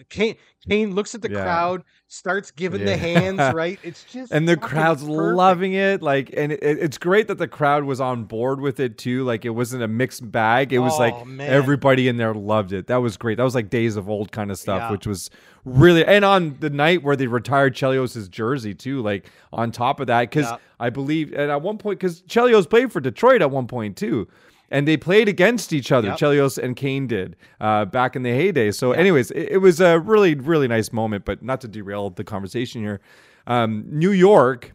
Kane. 0.10 0.36
Kane 0.70 0.94
looks 0.94 1.16
at 1.16 1.22
the 1.24 1.30
Yeah. 1.32 1.42
crowd, 1.44 1.84
starts 2.08 2.52
giving 2.52 2.86
the 2.86 2.96
hands. 2.96 3.40
Right? 3.56 3.80
It's 3.84 4.04
just 4.04 4.32
and 4.32 4.48
the 4.48 4.56
crowd's 4.58 5.02
perfect. 5.04 5.36
loving 5.36 5.74
it. 5.74 6.02
Like, 6.02 6.32
and 6.36 6.52
it, 6.52 6.60
it's 6.62 6.98
great 6.98 7.28
that 7.30 7.38
the 7.40 7.48
crowd 7.48 7.84
was 7.84 8.00
on 8.00 8.26
board 8.26 8.62
with 8.62 8.80
it 8.80 8.98
too. 8.98 9.24
Like, 9.24 9.44
it 9.46 9.50
wasn't 9.52 9.82
a 9.84 9.88
mixed 9.88 10.30
bag. 10.32 10.72
It 10.74 10.80
was 10.80 10.94
Oh, 10.94 11.00
like 11.00 11.26
man. 11.26 11.50
everybody 11.50 12.08
in 12.08 12.18
there 12.18 12.34
loved 12.34 12.74
it. 12.74 12.88
That 12.88 12.98
was 12.98 13.18
great. 13.18 13.38
That 13.38 13.44
was 13.44 13.56
like 13.56 13.70
days 13.70 13.96
of 13.96 14.08
old 14.10 14.32
kind 14.32 14.52
of 14.52 14.60
stuff, 14.60 14.82
Yeah. 14.82 14.92
which 14.92 15.08
was 15.08 15.30
really. 15.66 16.06
And 16.06 16.24
on 16.24 16.58
the 16.60 16.70
night 16.70 17.02
where 17.04 17.16
they 17.16 17.28
retired 17.28 17.76
Chelios' 17.76 18.30
jersey 18.30 18.74
too, 18.76 19.02
like 19.02 19.30
on 19.52 19.72
top 19.72 20.00
of 20.00 20.08
that, 20.08 20.30
because 20.30 20.46
Yeah. 20.46 20.58
I 20.80 20.90
believe, 20.92 21.32
and 21.34 21.50
at 21.52 21.62
one 21.62 21.78
point, 21.78 22.00
because 22.00 22.22
Chelios 22.24 22.70
played 22.70 22.92
for 22.92 23.00
Detroit 23.00 23.42
at 23.42 23.50
one 23.52 23.68
point 23.68 23.98
too. 23.98 24.28
And 24.72 24.88
they 24.88 24.98
played 24.98 25.28
against 25.28 25.74
each 25.74 25.92
other. 25.92 26.08
Yep. 26.08 26.18
Chelios 26.18 26.58
and 26.58 26.76
Kane 26.76 27.06
did 27.06 27.36
uh, 27.60 27.86
back 27.86 28.16
in 28.16 28.24
the 28.24 28.32
heyday. 28.32 28.72
So, 28.72 28.94
anyways, 28.94 29.30
it, 29.32 29.50
it 29.52 29.58
was 29.58 29.80
a 29.82 30.00
really, 30.00 30.34
really 30.34 30.68
nice 30.68 30.92
moment. 30.92 31.26
But 31.26 31.44
not 31.44 31.62
to 31.62 31.68
derail 31.68 32.10
the 32.10 32.24
conversation 32.24 32.82
here, 32.82 33.02
um, 33.48 33.84
New 33.88 34.12
York 34.12 34.74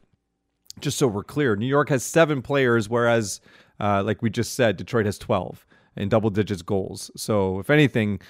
just 0.80 0.98
so 0.98 1.06
we're 1.06 1.24
clear, 1.24 1.56
New 1.56 1.66
York 1.66 1.88
has 1.88 2.04
seven 2.04 2.42
players, 2.42 2.88
whereas, 2.88 3.40
uh, 3.80 4.02
like 4.02 4.22
we 4.22 4.30
just 4.30 4.54
said, 4.54 4.76
Detroit 4.76 5.06
has 5.06 5.18
12 5.18 5.66
and 5.96 6.10
double 6.10 6.30
digits 6.30 6.62
goals. 6.62 7.10
So, 7.16 7.58
if 7.58 7.70
anything, 7.70 8.20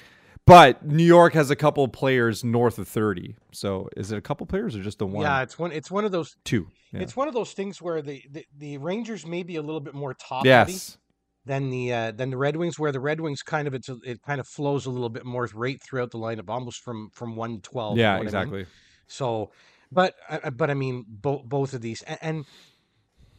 but 0.47 0.87
New 0.87 1.05
York 1.05 1.33
has 1.33 1.51
a 1.51 1.57
couple 1.57 1.87
players 1.89 2.45
north 2.45 2.79
of 2.79 2.87
30. 2.87 3.37
So, 3.53 3.89
is 3.97 4.13
it 4.13 4.19
a 4.19 4.21
couple 4.21 4.47
players 4.47 4.77
or 4.77 4.83
just 4.83 4.99
the 4.99 5.07
one? 5.07 5.23
Yeah, 5.23 5.43
it's 5.43 5.59
one. 5.59 5.73
It's 5.73 5.91
one 5.91 6.05
of 6.05 6.13
those. 6.13 6.37
Two. 6.45 6.69
Yeah. 6.93 7.01
It's 7.01 7.17
one 7.17 7.27
of 7.27 7.35
those 7.35 7.53
things 7.53 7.83
where 7.83 8.01
the, 8.01 8.23
the, 8.31 8.47
the 8.57 8.79
Rangers 8.79 9.27
may 9.27 9.43
be 9.43 9.57
a 9.57 9.63
little 9.63 9.81
bit 9.81 9.95
more 9.95 10.15
top 10.15 10.47
heavy 10.47 10.73
yes. 10.73 10.99
Than 11.47 11.71
the 11.71 11.93
uh, 11.93 12.13
than 12.13 12.31
the 12.31 12.37
Red 12.37 12.57
Wings, 12.57 12.79
where 12.79 12.93
the 12.93 13.01
Red 13.01 13.21
Wings 13.21 13.43
kind 13.43 13.69
of 13.69 13.75
it's 13.75 13.89
a, 13.89 13.97
it 14.05 14.21
kind 14.23 14.41
of 14.41 14.49
flows 14.49 14.87
a 14.87 14.91
little 14.91 15.09
bit 15.09 15.25
more 15.25 15.49
right 15.55 15.79
throughout 15.83 16.11
the 16.11 16.19
lineup, 16.19 16.51
almost 16.51 16.81
from 16.83 17.11
from 17.15 17.37
one 17.37 17.61
twelve. 17.63 18.01
to 18.01 18.07
you 18.07 18.13
know 18.13 18.17
Yeah, 18.17 18.19
what 18.19 18.29
I 18.29 18.33
mean? 18.33 18.55
exactly. 18.55 18.67
So, 19.09 19.53
but 19.93 20.15
uh, 20.29 20.51
but 20.51 20.71
I 20.71 20.75
mean, 20.75 21.05
both 21.09 21.45
both 21.45 21.75
of 21.75 21.83
these, 21.83 22.03
and, 22.03 22.19
and 22.23 22.45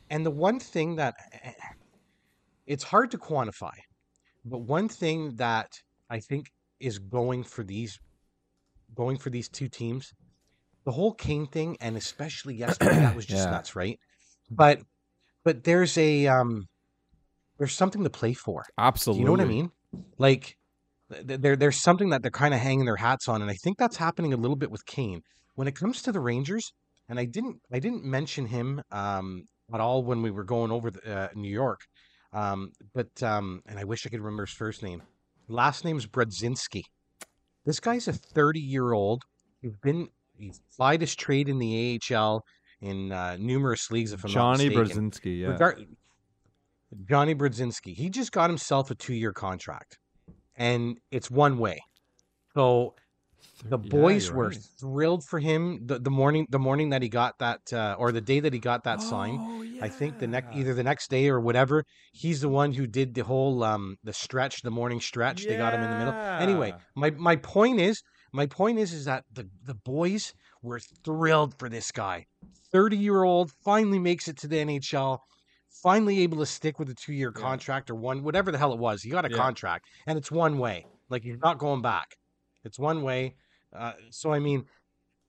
and 0.09 0.25
the 0.25 0.31
one 0.31 0.59
thing 0.59 0.95
that 0.95 1.15
eh, 1.33 1.53
it's 2.65 2.83
hard 2.83 3.11
to 3.11 3.17
quantify, 3.17 3.73
but 4.45 4.59
one 4.59 4.89
thing 4.89 5.35
that 5.37 5.69
I 6.09 6.19
think 6.19 6.47
is 6.79 6.99
going 6.99 7.43
for 7.43 7.63
these 7.63 7.99
going 8.95 9.17
for 9.17 9.29
these 9.29 9.49
two 9.49 9.69
teams, 9.69 10.13
the 10.85 10.91
whole 10.93 11.13
Kane 11.13 11.47
thing, 11.47 11.77
and 11.81 11.97
especially 11.97 12.55
yesterday, 12.57 12.99
that 12.99 13.15
was 13.15 13.25
just 13.25 13.49
Yeah. 13.49 13.51
nuts, 13.51 13.75
right? 13.75 13.99
But 14.51 14.81
but 15.45 15.63
there's 15.65 15.97
a 15.97 16.27
um 16.27 16.67
there's 17.57 17.73
something 17.73 18.03
to 18.03 18.09
play 18.09 18.33
for. 18.33 18.65
Absolutely. 18.77 19.19
Do 19.19 19.21
you 19.21 19.25
know 19.25 19.43
what 19.43 19.47
I 19.47 19.51
mean? 19.51 19.71
Like 20.17 20.57
there 21.09 21.55
there's 21.55 21.77
something 21.77 22.09
that 22.09 22.21
they're 22.21 22.31
kind 22.31 22.53
of 22.53 22.59
hanging 22.59 22.85
their 22.85 22.97
hats 22.97 23.27
on, 23.27 23.41
and 23.41 23.49
I 23.49 23.55
think 23.55 23.77
that's 23.77 23.97
happening 23.97 24.33
a 24.33 24.37
little 24.37 24.55
bit 24.55 24.71
with 24.71 24.85
Kane. 24.85 25.21
When 25.55 25.67
it 25.67 25.75
comes 25.75 26.01
to 26.03 26.11
the 26.11 26.19
Rangers, 26.19 26.71
and 27.09 27.19
I 27.19 27.25
didn't 27.25 27.57
I 27.71 27.79
didn't 27.79 28.03
mention 28.03 28.45
him 28.45 28.81
um, 28.91 29.43
at 29.73 29.79
all 29.79 30.03
when 30.03 30.21
we 30.21 30.31
were 30.31 30.43
going 30.43 30.71
over 30.71 30.91
the, 30.91 31.17
uh, 31.17 31.27
New 31.35 31.49
York, 31.49 31.79
um, 32.33 32.71
but 32.93 33.23
um, 33.23 33.61
and 33.65 33.79
I 33.79 33.83
wish 33.83 34.05
I 34.05 34.09
could 34.09 34.19
remember 34.19 34.45
his 34.45 34.55
first 34.55 34.83
name. 34.83 35.01
Last 35.47 35.85
name's 35.85 36.05
Brodzinski. 36.05 36.81
This 37.65 37.79
guy's 37.79 38.07
a 38.07 38.13
30 38.13 38.59
year 38.59 38.93
old. 38.93 39.23
He's 39.61 39.77
been 39.77 40.09
he's 40.37 40.61
plied 40.75 41.01
his 41.01 41.15
trade 41.15 41.49
in 41.49 41.57
the 41.59 41.99
AHL 42.11 42.43
in 42.81 43.11
uh, 43.11 43.37
numerous 43.39 43.89
leagues. 43.89 44.13
If 44.13 44.23
I'm 44.23 44.31
Johnny 44.31 44.69
not 44.69 44.75
mistaken. 44.75 45.11
Brzezinski. 45.11 45.39
Yeah. 45.39 45.57
Regar- 45.57 45.85
Johnny 47.07 47.35
Brodzinski. 47.35 47.93
He 47.93 48.09
just 48.09 48.31
got 48.31 48.49
himself 48.49 48.91
a 48.91 48.95
two-year 48.95 49.33
contract, 49.33 49.97
and 50.55 50.97
it's 51.11 51.29
one 51.29 51.57
way. 51.57 51.79
So 52.53 52.95
the 53.63 53.77
boys 53.77 54.27
you're 54.27 54.35
were 54.35 54.49
right. 54.49 54.57
thrilled 54.79 55.23
for 55.23 55.39
him 55.39 55.85
the, 55.85 55.99
the 55.99 56.09
morning 56.09 56.45
the 56.49 56.59
morning 56.59 56.89
that 56.89 57.01
he 57.01 57.09
got 57.09 57.37
that 57.39 57.61
uh, 57.73 57.95
or 57.97 58.11
the 58.11 58.21
day 58.21 58.39
that 58.39 58.53
he 58.53 58.59
got 58.59 58.83
that 58.83 59.01
sign. 59.01 59.37
Oh, 59.39 59.63
I 59.81 59.89
think 59.89 60.19
the 60.19 60.27
next 60.27 60.55
either 60.55 60.73
the 60.73 60.83
next 60.83 61.09
day 61.09 61.29
or 61.29 61.39
whatever. 61.39 61.83
He's 62.13 62.41
the 62.41 62.49
one 62.49 62.73
who 62.73 62.87
did 62.87 63.13
the 63.13 63.23
whole 63.23 63.63
um 63.63 63.97
the 64.03 64.13
stretch, 64.13 64.61
the 64.61 64.71
morning 64.71 65.01
stretch. 65.01 65.45
They 65.45 65.57
got 65.57 65.73
him 65.73 65.83
in 65.83 65.89
the 65.89 65.97
middle. 65.97 66.13
Anyway, 66.39 66.73
my 66.95 67.11
my 67.11 67.35
point 67.35 67.79
is 67.79 68.01
my 68.33 68.45
point 68.45 68.79
is 68.79 68.93
is 68.93 69.05
that 69.05 69.23
the 69.31 69.49
the 69.65 69.75
boys 69.75 70.33
were 70.61 70.79
thrilled 71.03 71.57
for 71.57 71.69
this 71.69 71.91
guy. 71.91 72.25
30 72.71 72.97
year 72.97 73.23
old 73.23 73.51
finally 73.63 73.99
makes 73.99 74.27
it 74.27 74.37
to 74.37 74.47
the 74.47 74.57
NHL. 74.57 75.19
Finally 75.83 76.19
able 76.21 76.37
to 76.37 76.45
stick 76.45 76.79
with 76.79 76.89
a 76.89 76.95
two 76.95 77.13
year 77.13 77.31
Yeah. 77.35 77.41
contract 77.41 77.89
or 77.89 77.95
one 77.95 78.23
whatever 78.23 78.51
the 78.51 78.57
hell 78.57 78.73
it 78.73 78.79
was. 78.79 79.01
He 79.03 79.09
got 79.09 79.25
a 79.25 79.29
Yeah. 79.29 79.35
contract 79.37 79.85
and 80.05 80.17
it's 80.17 80.31
one 80.31 80.57
way. 80.57 80.85
Like 81.09 81.23
you're 81.23 81.37
not 81.37 81.57
going 81.57 81.81
back. 81.81 82.15
It's 82.63 82.79
one 82.79 83.03
way. 83.03 83.35
Uh, 83.73 83.93
so 84.09 84.31
I 84.31 84.39
mean, 84.39 84.65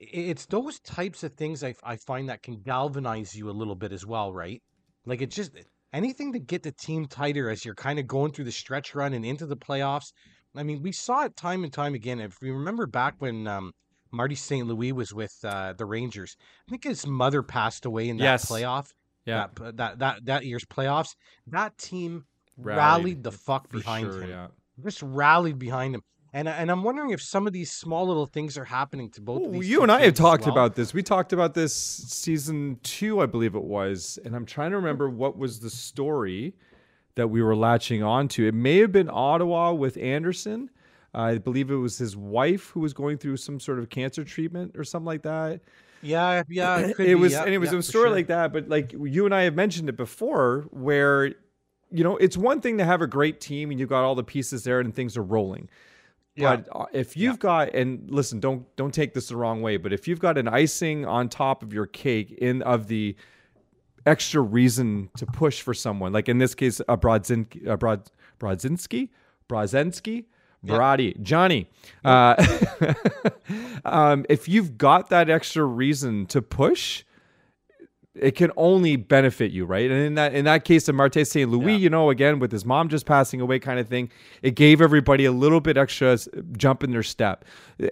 it's 0.00 0.46
those 0.46 0.78
types 0.80 1.22
of 1.24 1.34
things 1.34 1.64
I, 1.64 1.74
I 1.82 1.96
find 1.96 2.28
that 2.28 2.42
can 2.42 2.60
galvanize 2.62 3.34
you 3.34 3.50
a 3.50 3.52
little 3.52 3.74
bit 3.74 3.92
as 3.92 4.06
well, 4.06 4.32
right? 4.32 4.62
Like 5.06 5.20
it's 5.22 5.34
just 5.36 5.52
anything 5.92 6.32
to 6.32 6.38
get 6.38 6.62
the 6.62 6.72
team 6.72 7.06
tighter 7.06 7.50
as 7.50 7.64
you're 7.64 7.74
kind 7.74 7.98
of 7.98 8.06
going 8.06 8.32
through 8.32 8.44
the 8.44 8.52
stretch 8.52 8.94
run 8.94 9.12
and 9.12 9.24
into 9.24 9.46
the 9.46 9.56
playoffs. 9.56 10.12
I 10.56 10.62
mean, 10.62 10.82
we 10.82 10.92
saw 10.92 11.24
it 11.24 11.36
time 11.36 11.64
and 11.64 11.72
time 11.72 11.94
again. 11.94 12.20
If 12.20 12.36
you 12.42 12.54
remember 12.54 12.86
back 12.86 13.14
when 13.18 13.46
um, 13.46 13.72
Marty 14.12 14.34
St. 14.34 14.66
Louis 14.66 14.92
was 14.92 15.12
with 15.12 15.32
uh, 15.44 15.74
the 15.76 15.84
Rangers, 15.84 16.36
I 16.66 16.70
think 16.70 16.84
his 16.84 17.06
mother 17.06 17.42
passed 17.42 17.84
away 17.84 18.08
in 18.08 18.16
that 18.18 18.24
Yes. 18.24 18.50
playoff. 18.50 18.90
Yeah. 19.28 19.46
That, 19.56 19.76
that 19.76 19.98
that 19.98 20.24
that 20.26 20.46
year's 20.46 20.64
playoffs. 20.64 21.14
That 21.46 21.76
team 21.78 22.24
rallied, 22.56 22.78
Rallied, 22.78 23.22
the 23.22 23.32
fuck 23.32 23.70
behind 23.70 24.06
sure, 24.12 24.22
him. 24.22 24.30
yeah. 24.30 24.46
Just 24.82 25.02
rallied 25.02 25.58
behind 25.58 25.94
him. 25.94 26.02
And 26.32 26.48
and 26.48 26.70
I'm 26.70 26.82
wondering 26.82 27.10
if 27.10 27.22
some 27.22 27.46
of 27.46 27.52
these 27.52 27.70
small 27.70 28.06
little 28.06 28.26
things 28.26 28.58
are 28.58 28.64
happening 28.64 29.10
to 29.12 29.20
both. 29.20 29.46
of 29.46 29.52
these 29.52 29.68
you 29.68 29.82
and 29.82 29.90
I 29.90 30.02
have 30.02 30.14
talked 30.14 30.44
well. 30.44 30.52
about 30.52 30.74
this. 30.74 30.92
We 30.92 31.02
talked 31.02 31.32
about 31.32 31.54
this 31.54 31.74
season 31.74 32.78
two, 32.82 33.20
I 33.20 33.26
believe 33.26 33.54
it 33.54 33.64
was, 33.64 34.18
and 34.24 34.34
I'm 34.36 34.44
trying 34.44 34.70
to 34.72 34.76
remember 34.76 35.08
what 35.08 35.38
was 35.38 35.60
the 35.60 35.70
story 35.70 36.54
that 37.14 37.28
we 37.28 37.42
were 37.42 37.56
latching 37.56 38.02
onto. 38.02 38.46
It 38.46 38.54
may 38.54 38.78
have 38.78 38.92
been 38.92 39.08
Ottawa 39.10 39.72
with 39.72 39.96
Anderson. 39.96 40.70
I 41.14 41.38
believe 41.38 41.70
it 41.70 41.76
was 41.76 41.96
his 41.96 42.16
wife 42.16 42.68
who 42.70 42.80
was 42.80 42.92
going 42.92 43.16
through 43.18 43.38
some 43.38 43.58
sort 43.58 43.78
of 43.78 43.88
cancer 43.88 44.22
treatment 44.22 44.76
or 44.76 44.84
something 44.84 45.06
like 45.06 45.22
that. 45.22 45.60
Yeah, 46.02 46.42
yeah, 46.48 46.78
it, 46.78 47.00
it 47.00 47.14
was, 47.16 47.32
yeah, 47.32 47.44
and 47.44 47.54
it 47.54 47.58
was 47.58 47.72
yeah, 47.72 47.78
a 47.78 47.82
story 47.82 48.08
sure. 48.08 48.14
like 48.14 48.26
that. 48.28 48.52
But 48.52 48.68
like 48.68 48.92
you 48.92 49.24
and 49.24 49.34
I 49.34 49.42
have 49.42 49.54
mentioned 49.54 49.88
it 49.88 49.96
before, 49.96 50.66
where 50.70 51.26
you 51.90 52.04
know 52.04 52.16
it's 52.16 52.36
one 52.36 52.60
thing 52.60 52.78
to 52.78 52.84
have 52.84 53.02
a 53.02 53.06
great 53.06 53.40
team 53.40 53.70
and 53.70 53.80
you've 53.80 53.88
got 53.88 54.04
all 54.04 54.14
the 54.14 54.24
pieces 54.24 54.64
there 54.64 54.80
and 54.80 54.94
things 54.94 55.16
are 55.16 55.22
rolling. 55.22 55.68
Yeah. 56.38 56.56
But 56.56 56.68
uh, 56.72 56.86
if 56.92 57.16
you've 57.16 57.40
got 57.40 57.74
and 57.74 58.08
listen, 58.10 58.38
don't 58.38 58.64
don't 58.76 58.94
take 58.94 59.12
this 59.12 59.28
the 59.28 59.36
wrong 59.36 59.60
way, 59.60 59.76
but 59.76 59.92
if 59.92 60.06
you've 60.06 60.20
got 60.20 60.38
an 60.38 60.46
icing 60.46 61.04
on 61.04 61.28
top 61.28 61.62
of 61.62 61.72
your 61.72 61.86
cake 61.86 62.30
in 62.30 62.62
of 62.62 62.86
the 62.86 63.16
extra 64.06 64.40
reason 64.40 65.10
to 65.16 65.26
push 65.26 65.60
for 65.60 65.74
someone, 65.74 66.12
like 66.12 66.28
in 66.28 66.38
this 66.38 66.54
case, 66.54 66.80
a 66.88 66.96
Brodzinski, 66.96 67.66
a 67.66 67.76
Brod, 67.76 68.08
Brodzinski, 68.38 69.08
Brodzinski, 69.48 70.26
Yeah. 70.62 70.76
Brody, 70.76 71.16
Johnny. 71.22 71.68
Uh, 72.04 72.34
um, 73.84 74.26
if 74.28 74.48
you've 74.48 74.76
got 74.78 75.10
that 75.10 75.30
extra 75.30 75.64
reason 75.64 76.26
to 76.26 76.42
push, 76.42 77.04
it 78.14 78.32
can 78.32 78.50
only 78.56 78.96
benefit 78.96 79.52
you, 79.52 79.64
right? 79.64 79.88
And 79.90 80.00
in 80.00 80.14
that 80.16 80.34
in 80.34 80.44
that 80.46 80.64
case 80.64 80.88
of 80.88 80.96
Marty 80.96 81.24
St. 81.24 81.48
Louis, 81.48 81.72
Yeah. 81.72 81.78
you 81.78 81.90
know, 81.90 82.10
again 82.10 82.40
with 82.40 82.50
his 82.50 82.64
mom 82.64 82.88
just 82.88 83.06
passing 83.06 83.40
away, 83.40 83.58
kind 83.60 83.78
of 83.78 83.88
thing, 83.88 84.10
it 84.42 84.56
gave 84.56 84.80
everybody 84.80 85.24
a 85.24 85.32
little 85.32 85.60
bit 85.60 85.76
extra 85.76 86.18
jump 86.56 86.82
in 86.82 86.90
their 86.90 87.04
step, 87.04 87.44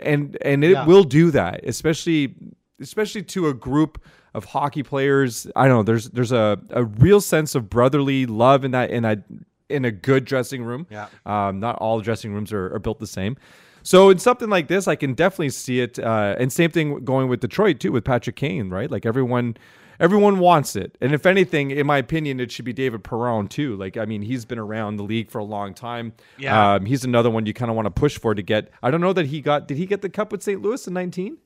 and 0.03 0.37
and 0.43 0.65
it 0.65 0.73
Yeah. 0.73 0.87
will 0.87 1.05
do 1.05 1.31
that, 1.31 1.61
especially 1.65 2.35
especially 2.81 3.23
to 3.23 3.47
a 3.49 3.55
group 3.55 4.03
of 4.35 4.45
hockey 4.47 4.83
players. 4.83 5.47
I 5.55 5.69
don't 5.69 5.77
know. 5.79 5.83
There's 5.85 6.11
there's 6.11 6.33
a, 6.33 6.59
a 6.71 6.85
real 6.85 7.21
sense 7.21 7.55
of 7.55 7.71
brotherly 7.71 8.27
love 8.27 8.65
in 8.65 8.73
that 8.73 8.91
in 8.91 9.05
a 9.05 9.23
in 9.69 9.85
a 9.85 9.91
good 9.91 10.25
dressing 10.25 10.65
room. 10.65 10.87
Yeah. 10.91 11.09
Um, 11.25 11.61
not 11.61 11.77
all 11.77 12.01
dressing 12.01 12.33
rooms 12.33 12.53
are, 12.53 12.75
are 12.75 12.79
built 12.79 12.99
the 12.99 13.07
same. 13.07 13.37
So 13.83 14.11
in 14.11 14.19
something 14.19 14.49
like 14.49 14.67
this, 14.67 14.89
I 14.89 14.97
can 14.97 15.15
definitely 15.15 15.51
see 15.51 15.81
it. 15.81 15.99
Uh, 15.99 16.35
and 16.39 16.53
same 16.53 16.71
thing 16.71 17.05
going 17.05 17.29
with 17.29 17.41
Detroit 17.41 17.79
too, 17.79 17.93
with 17.93 18.05
Patrick 18.05 18.35
Kane, 18.35 18.69
right? 18.69 18.91
Like 18.91 19.07
everyone, 19.07 19.57
everyone 20.01 20.41
wants 20.41 20.75
it. 20.75 20.99
And 21.01 21.15
if 21.15 21.25
anything, 21.25 21.71
in 21.71 21.87
my 21.87 21.99
opinion, 21.99 22.41
it 22.41 22.51
should 22.51 22.65
be 22.65 22.73
David 22.73 23.05
Perron 23.05 23.47
too. 23.47 23.77
Like 23.77 23.97
I 23.97 24.05
mean, 24.05 24.23
he's 24.23 24.45
been 24.45 24.59
around 24.59 24.97
the 24.97 25.05
league 25.05 25.31
for 25.31 25.39
a 25.39 25.45
long 25.45 25.73
time. 25.73 26.15
Yeah. 26.37 26.75
Um, 26.75 26.87
he's 26.87 27.05
another 27.05 27.31
one 27.31 27.47
you 27.47 27.55
kind 27.55 27.71
of 27.71 27.77
want 27.77 27.87
to 27.87 27.91
push 27.93 28.19
for 28.19 28.35
to 28.35 28.43
get. 28.43 28.73
I 28.83 28.91
don't 28.91 29.01
know 29.01 29.13
that 29.13 29.27
he 29.27 29.41
got. 29.41 29.69
Did 29.69 29.77
he 29.77 29.87
get 29.87 30.03
the 30.03 30.09
cup 30.09 30.33
with 30.33 30.43
St. 30.43 30.61
Louis 30.61 30.85
in 30.87 30.93
nineteen? 30.93 31.39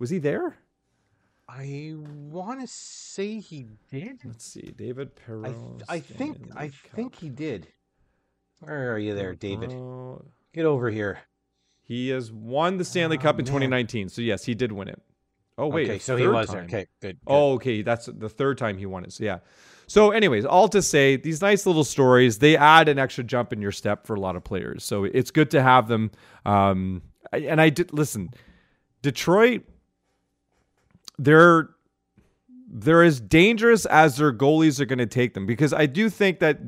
Was 0.00 0.10
he 0.10 0.18
there? 0.18 0.56
I 1.52 1.94
want 1.96 2.60
to 2.60 2.66
say 2.66 3.40
he 3.40 3.66
did. 3.90 4.20
Let's 4.24 4.44
see, 4.44 4.72
David 4.76 5.10
I, 5.16 5.20
Perron. 5.26 5.78
th- 5.78 5.82
I 5.88 5.98
think 6.00 6.38
I 6.54 6.68
Cup. 6.68 6.74
think 6.94 7.16
he 7.16 7.28
did. 7.28 7.66
Where 8.60 8.92
are 8.94 8.98
you 8.98 9.14
there, 9.14 9.34
David? 9.34 9.72
Uh, 9.72 10.22
Get 10.52 10.64
over 10.64 10.90
here. 10.90 11.18
he 11.82 12.10
has 12.10 12.30
won 12.30 12.76
the 12.76 12.84
Stanley 12.84 13.16
Oh, 13.18 13.20
Cup 13.20 13.36
in 13.40 13.44
man. 13.44 13.46
2019. 13.46 14.08
So 14.10 14.22
yes, 14.22 14.44
he 14.44 14.54
did 14.54 14.70
win 14.72 14.88
it. 14.88 15.00
Oh 15.58 15.66
wait, 15.66 15.88
okay, 15.90 15.98
so 15.98 16.16
he 16.16 16.26
was 16.26 16.48
there. 16.48 16.62
Okay, 16.62 16.86
good. 17.00 17.08
good. 17.08 17.18
Oh, 17.26 17.52
okay. 17.54 17.82
That's 17.82 18.06
the 18.06 18.28
third 18.28 18.56
time 18.56 18.78
he 18.78 18.86
won 18.86 19.04
it. 19.04 19.12
So 19.12 19.24
yeah. 19.24 19.38
So, 19.86 20.12
anyways, 20.12 20.44
all 20.44 20.68
to 20.68 20.80
say, 20.82 21.16
these 21.16 21.42
nice 21.42 21.66
little 21.66 21.82
stories 21.82 22.38
they 22.38 22.56
add 22.56 22.88
an 22.88 22.98
extra 23.00 23.24
jump 23.24 23.52
in 23.52 23.60
your 23.60 23.72
step 23.72 24.06
for 24.06 24.14
a 24.14 24.20
lot 24.20 24.36
of 24.36 24.44
players. 24.44 24.84
So 24.84 25.02
it's 25.04 25.32
good 25.32 25.50
to 25.50 25.60
have 25.62 25.88
them. 25.88 26.12
Um, 26.46 27.02
and 27.32 27.60
I 27.60 27.70
did 27.70 27.92
listen. 27.92 28.30
Detroit, 29.02 29.62
they're 31.24 31.70
they're 32.72 33.02
as 33.02 33.20
dangerous 33.20 33.84
as 33.86 34.16
their 34.16 34.32
goalies 34.32 34.80
are 34.80 34.84
going 34.84 34.98
to 34.98 35.06
take 35.06 35.34
them 35.34 35.44
because 35.46 35.72
I 35.72 35.86
do 35.86 36.08
think 36.08 36.38
that 36.38 36.58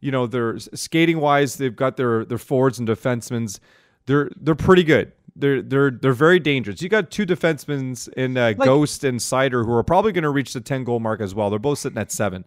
you 0.00 0.10
know 0.10 0.26
they're 0.26 0.58
skating 0.58 1.18
wise 1.18 1.56
they've 1.56 1.74
got 1.74 1.96
their 1.96 2.24
their 2.24 2.38
forwards 2.38 2.78
and 2.78 2.88
defensemen 2.88 3.58
they're 4.06 4.30
they're 4.40 4.54
pretty 4.54 4.84
good. 4.84 5.12
They're 5.36 5.62
they're 5.62 5.90
they're 5.90 6.12
very 6.12 6.40
dangerous. 6.40 6.82
You 6.82 6.88
got 6.88 7.10
two 7.10 7.26
defensemen 7.26 8.08
in 8.14 8.36
uh, 8.36 8.54
Like- 8.56 8.58
Ghost 8.58 9.04
and 9.04 9.20
Seider 9.20 9.64
who 9.64 9.72
are 9.72 9.84
probably 9.84 10.12
going 10.12 10.24
to 10.24 10.30
reach 10.30 10.52
the 10.52 10.60
10 10.60 10.84
goal 10.84 11.00
mark 11.00 11.20
as 11.20 11.34
well. 11.34 11.50
They're 11.50 11.58
both 11.58 11.78
sitting 11.78 11.98
at 11.98 12.10
7. 12.10 12.44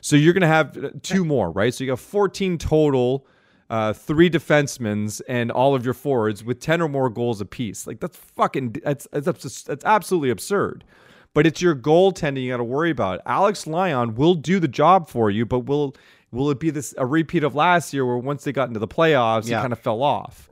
So 0.00 0.16
you're 0.16 0.32
going 0.32 0.42
to 0.42 0.46
have 0.46 0.76
uh, 0.76 0.90
two 1.02 1.24
more, 1.24 1.50
right? 1.50 1.74
So 1.74 1.84
you 1.84 1.90
got 1.90 1.98
14 1.98 2.58
total 2.58 3.26
uh, 3.70 3.92
three 3.94 4.28
defensemen 4.28 5.20
and 5.28 5.50
all 5.50 5.74
of 5.74 5.84
your 5.84 5.94
forwards 5.94 6.44
with 6.44 6.60
10 6.60 6.82
or 6.82 6.88
more 6.88 7.08
goals 7.08 7.40
apiece. 7.40 7.86
Like 7.86 8.00
that's 8.00 8.16
fucking 8.16 8.76
that's 8.84 9.06
that's, 9.12 9.62
that's 9.62 9.84
absolutely 9.84 10.28
absurd. 10.30 10.84
But 11.32 11.46
it's 11.46 11.62
your 11.62 11.76
goaltending 11.76 12.42
you 12.42 12.50
got 12.50 12.56
to 12.56 12.64
worry 12.64 12.90
about. 12.90 13.20
Alex 13.24 13.66
Lyon 13.68 14.16
will 14.16 14.34
do 14.34 14.58
the 14.58 14.66
job 14.68 15.08
for 15.08 15.30
you, 15.30 15.46
but 15.46 15.60
will 15.60 15.94
will 16.32 16.50
it 16.50 16.58
be 16.60 16.70
this 16.70 16.92
a 16.98 17.06
repeat 17.06 17.44
of 17.44 17.54
last 17.54 17.94
year 17.94 18.04
where 18.04 18.18
once 18.18 18.42
they 18.44 18.52
got 18.52 18.66
into 18.68 18.80
the 18.80 18.88
playoffs, 18.88 19.44
he 19.44 19.52
Yeah. 19.52 19.60
kind 19.60 19.72
of 19.72 19.78
fell 19.78 20.02
off? 20.02 20.50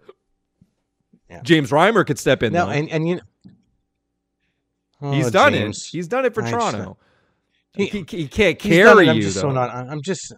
Yeah. 1.28 1.40
James 1.42 1.70
Reimer 1.70 2.07
could 2.07 2.18
step 2.18 2.42
in 2.44 2.52
No, 2.52 2.66
though. 2.66 2.72
and 2.72 2.88
and 2.88 3.09
you. 3.09 3.20
He's 5.12 5.26
Oh, 5.26 5.31
done 5.31 5.52
James. 5.52 5.78
it. 5.87 5.96
He's 5.96 6.09
done 6.09 6.24
it 6.24 6.35
for 6.35 6.42
I 6.42 6.50
Toronto. 6.50 6.96
He- 7.74 7.87
He, 7.87 8.04
he 8.09 8.28
can't 8.28 8.61
He's 8.61 8.78
done 8.85 8.94
carry 8.96 9.09
I'm 9.09 9.16
you 9.16 9.22
just 9.22 9.35
though. 9.37 9.42
so 9.42 9.50
not. 9.52 9.70
I'm 9.70 10.02
just, 10.02 10.33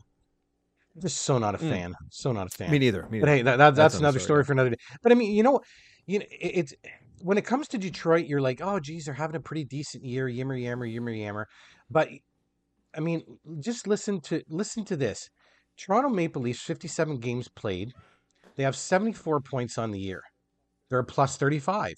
just 0.98 1.22
so 1.22 1.38
not 1.38 1.54
a 1.54 1.58
Mm. 1.58 1.70
fan. 1.70 1.94
So 2.10 2.32
not 2.32 2.46
a 2.46 2.50
fan. 2.50 2.70
Me 2.70 2.78
neither. 2.78 3.06
Me 3.10 3.20
But 3.20 3.28
hey, 3.28 3.42
that, 3.42 3.56
that, 3.56 3.56
that's, 3.58 3.76
That's 3.76 3.94
another 4.00 4.18
story 4.18 4.42
story, 4.42 4.44
for 4.44 4.52
another 4.52 4.70
day. 4.70 4.76
But 5.02 5.12
I 5.12 5.14
mean, 5.14 5.32
you 5.34 5.42
know, 5.42 5.60
you 6.06 6.18
know, 6.18 6.24
it- 6.30 6.52
it's 6.58 6.74
when 7.22 7.36
it 7.38 7.44
comes 7.44 7.68
to 7.68 7.78
Detroit, 7.78 8.26
you're 8.26 8.40
like, 8.40 8.60
oh, 8.62 8.80
geez, 8.80 9.04
they're 9.04 9.14
having 9.14 9.36
a 9.36 9.40
pretty 9.40 9.64
decent 9.64 10.04
year, 10.04 10.26
yammer, 10.28 10.56
yammer, 10.56 10.86
yammer, 10.86 11.10
yammer. 11.10 11.48
But 11.90 12.08
I 12.94 13.00
mean, 13.00 13.22
just 13.60 13.86
listen 13.86 14.20
to 14.22 14.42
listen 14.48 14.84
to 14.86 14.96
this. 14.96 15.28
Toronto 15.76 16.08
Maple 16.10 16.42
Leafs, 16.42 16.60
57 16.62 17.18
games 17.20 17.48
played. 17.48 17.92
They 18.56 18.64
have 18.64 18.76
74 18.76 19.40
points 19.40 19.78
on 19.78 19.90
the 19.92 20.00
year. 20.00 20.22
They're 20.88 20.98
a 20.98 21.04
plus 21.04 21.36
35. 21.36 21.94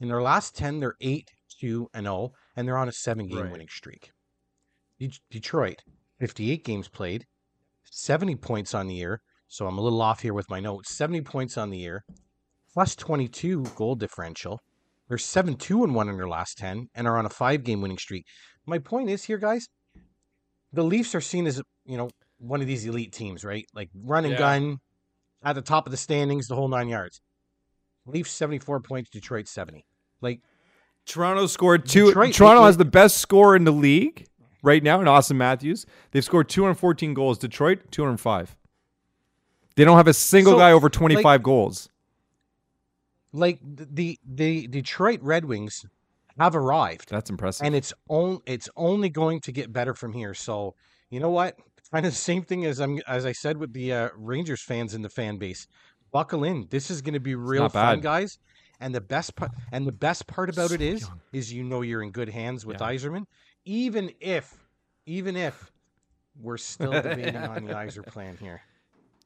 In 0.00 0.08
their 0.08 0.20
last 0.20 0.56
10, 0.56 0.80
they're 0.80 0.96
8, 1.00 1.30
2, 1.60 1.88
and 1.94 2.04
0, 2.04 2.32
and 2.56 2.66
they're 2.66 2.76
on 2.76 2.88
a 2.88 2.92
seven 2.92 3.28
game 3.28 3.42
Right. 3.44 3.52
winning 3.52 3.68
streak. 3.68 4.10
Det- 4.98 5.20
Detroit, 5.30 5.82
58 6.18 6.64
games 6.64 6.88
played, 6.88 7.24
70 7.98 8.34
points 8.36 8.74
on 8.74 8.88
the 8.88 8.94
year. 8.94 9.20
So 9.46 9.66
I'm 9.66 9.78
a 9.78 9.80
little 9.80 10.02
off 10.02 10.20
here 10.20 10.34
with 10.34 10.50
my 10.50 10.58
notes. 10.58 10.94
70 10.96 11.20
points 11.22 11.56
on 11.56 11.70
the 11.70 11.78
year, 11.78 12.04
plus 12.72 12.96
22 12.96 13.62
goal 13.76 13.94
differential. 13.94 14.60
They're 15.08 15.16
7 15.18 15.54
2 15.56 15.84
and 15.84 15.94
1 15.94 16.08
in 16.08 16.16
their 16.16 16.28
last 16.28 16.58
10 16.58 16.88
and 16.94 17.06
are 17.06 17.16
on 17.18 17.26
a 17.26 17.30
five 17.30 17.62
game 17.62 17.80
winning 17.80 17.98
streak. 17.98 18.24
My 18.66 18.78
point 18.78 19.10
is 19.10 19.22
here, 19.24 19.38
guys, 19.38 19.68
the 20.72 20.82
Leafs 20.82 21.14
are 21.14 21.20
seen 21.20 21.46
as, 21.46 21.62
you 21.84 21.96
know, 21.96 22.10
one 22.38 22.60
of 22.60 22.66
these 22.66 22.84
elite 22.84 23.12
teams, 23.12 23.44
right? 23.44 23.64
Like 23.74 23.90
run 23.94 24.24
and 24.24 24.32
Yeah. 24.32 24.38
gun 24.38 24.78
at 25.44 25.54
the 25.54 25.62
top 25.62 25.86
of 25.86 25.92
the 25.92 25.96
standings, 25.96 26.48
the 26.48 26.56
whole 26.56 26.68
nine 26.68 26.88
yards. 26.88 27.20
Leafs 28.06 28.32
74 28.32 28.80
points, 28.80 29.08
Detroit 29.10 29.46
70. 29.46 29.84
Like, 30.20 30.40
Toronto 31.06 31.46
scored 31.46 31.86
two. 31.86 32.06
Detroit- 32.06 32.34
Toronto 32.34 32.64
has 32.64 32.76
the 32.76 32.84
best 32.84 33.18
score 33.18 33.54
in 33.54 33.64
the 33.64 33.72
league 33.72 34.26
right 34.64 34.82
now 34.82 35.00
in 35.00 35.06
Auston 35.06 35.36
Matthews. 35.36 35.86
They've 36.10 36.24
scored 36.24 36.48
214 36.48 37.14
goals. 37.14 37.38
Detroit 37.38 37.90
205. 37.92 38.56
They 39.76 39.84
don't 39.84 39.96
have 39.96 40.08
a 40.08 40.14
single 40.14 40.54
So, 40.54 40.58
guy 40.58 40.72
over 40.72 40.88
25 40.88 41.42
goals. 41.42 41.88
like 43.32 43.58
the 43.62 44.18
the 44.24 44.66
Detroit 44.68 45.20
Red 45.22 45.44
Wings 45.44 45.84
have 46.38 46.54
arrived. 46.56 47.10
That's 47.10 47.30
impressive. 47.30 47.66
and 47.66 47.74
it's 47.74 47.92
on 48.08 48.40
it's 48.46 48.68
only 48.76 49.08
going 49.08 49.40
to 49.40 49.52
get 49.52 49.72
better 49.72 49.94
from 49.94 50.12
here. 50.12 50.34
So 50.34 50.74
you 51.10 51.20
know 51.20 51.30
what? 51.30 51.56
Kind 51.92 52.06
of 52.06 52.12
the 52.12 52.18
same 52.18 52.42
thing 52.42 52.64
as 52.64 52.80
I'm 52.80 52.98
as 53.06 53.24
I 53.26 53.32
said 53.32 53.56
with 53.56 53.72
the 53.72 53.92
uh, 53.92 54.08
Rangers 54.16 54.60
fans 54.62 54.94
in 54.94 55.02
the 55.02 55.08
fan 55.10 55.36
base. 55.38 55.66
Buckle 56.12 56.44
in. 56.44 56.66
This 56.70 56.90
is 56.90 57.02
going 57.02 57.14
to 57.14 57.20
be 57.20 57.34
real 57.34 57.68
fun, 57.68 58.00
guys. 58.00 58.38
And 58.80 58.92
the 58.94 59.00
best 59.00 59.34
part 59.36 59.50
and 59.72 59.86
the 59.86 59.92
best 59.92 60.26
part 60.26 60.48
about 60.48 60.70
it 60.72 60.78
So 60.80 60.84
is 60.84 61.00
young. 61.02 61.20
is 61.32 61.52
you 61.52 61.62
know 61.64 61.82
you're 61.82 62.02
in 62.02 62.10
good 62.10 62.28
hands 62.28 62.64
with 62.66 62.80
Yeah. 62.80 62.88
Yzerman, 62.92 63.24
even 63.64 64.10
if 64.20 64.54
even 65.06 65.36
if 65.36 65.70
we're 66.40 66.56
still 66.56 66.92
debating 67.02 67.36
on 67.36 67.64
the 67.64 67.72
Yzer 67.72 68.06
plan 68.06 68.36
here. 68.40 68.62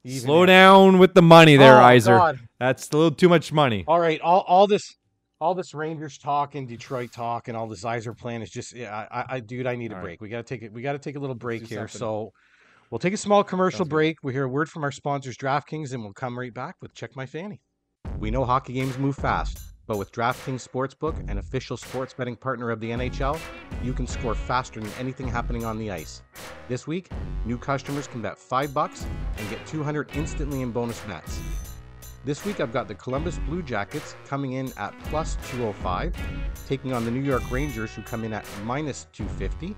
Even 0.04 0.26
Slow 0.26 0.42
if. 0.44 0.46
down 0.48 0.98
with 0.98 1.14
the 1.14 1.22
money 1.22 1.56
there, 1.56 1.78
Oh, 1.80 1.84
Yzer. 1.84 2.18
God. 2.18 2.40
That's 2.60 2.88
a 2.90 2.96
little 2.96 3.10
too 3.10 3.28
much 3.28 3.52
money. 3.52 3.84
All 3.86 3.98
right, 4.00 4.20
all, 4.20 4.40
all 4.46 4.66
this 4.66 4.94
all 5.40 5.54
this 5.54 5.72
Rangers 5.74 6.18
talk 6.18 6.54
and 6.56 6.66
Detroit 6.66 7.12
talk 7.12 7.46
and 7.48 7.56
all 7.56 7.68
this 7.68 7.84
Yzer 7.84 8.16
plan 8.16 8.42
is 8.42 8.50
just 8.50 8.74
yeah, 8.74 9.06
I, 9.10 9.24
I, 9.36 9.40
dude, 9.40 9.66
I 9.66 9.76
need 9.76 9.92
a 9.92 9.94
All 9.94 10.00
right. 10.00 10.06
break. 10.06 10.20
We 10.20 10.28
gotta 10.28 10.42
take 10.42 10.62
it. 10.62 10.72
We 10.72 10.82
gotta 10.82 10.98
take 10.98 11.16
a 11.16 11.18
little 11.20 11.36
break 11.36 11.66
here. 11.66 11.86
something. 11.88 11.98
So 11.98 12.32
we'll 12.90 12.98
take 12.98 13.14
a 13.14 13.18
small 13.18 13.44
commercial 13.44 13.78
Sounds 13.78 13.88
break. 13.90 14.16
We'll 14.22 14.32
hear 14.34 14.44
a 14.44 14.48
word 14.48 14.68
from 14.68 14.82
our 14.84 14.92
sponsors, 14.92 15.36
DraftKings, 15.36 15.92
and 15.92 16.02
we'll 16.02 16.12
come 16.12 16.38
right 16.38 16.52
back 16.54 16.76
with 16.80 16.92
Check 16.94 17.14
My 17.16 17.26
Fanny. 17.26 17.60
We 18.18 18.30
know 18.30 18.44
hockey 18.44 18.72
games 18.72 18.98
move 18.98 19.14
fast, 19.16 19.60
but 19.88 19.96
with 19.96 20.12
DraftKings 20.12 20.68
Sportsbook, 20.68 21.28
an 21.30 21.38
official 21.38 21.78
sports 21.78 22.12
betting 22.12 22.36
partner 22.36 22.70
of 22.70 22.78
the 22.78 22.90
NHL, 22.90 23.40
you 23.82 23.94
can 23.94 24.06
score 24.06 24.34
faster 24.34 24.80
than 24.80 24.92
anything 24.98 25.26
happening 25.26 25.64
on 25.64 25.78
the 25.78 25.90
ice. 25.90 26.22
This 26.68 26.86
week, 26.86 27.08
new 27.46 27.56
customers 27.56 28.06
can 28.06 28.20
bet 28.20 28.38
5 28.38 28.74
bucks 28.74 29.06
and 29.38 29.50
get 29.50 29.66
200 29.66 30.10
instantly 30.14 30.60
in 30.60 30.72
bonus 30.72 31.00
bets. 31.00 31.40
This 32.26 32.44
week 32.44 32.60
I've 32.60 32.72
got 32.72 32.86
the 32.86 32.94
Columbus 32.94 33.38
Blue 33.46 33.62
Jackets 33.62 34.14
coming 34.26 34.52
in 34.52 34.70
at 34.76 34.92
plus 35.04 35.38
205, 35.50 36.14
taking 36.66 36.92
on 36.92 37.06
the 37.06 37.10
New 37.10 37.22
York 37.22 37.50
Rangers 37.50 37.94
who 37.94 38.02
come 38.02 38.24
in 38.24 38.34
at 38.34 38.44
minus 38.64 39.06
250, 39.14 39.74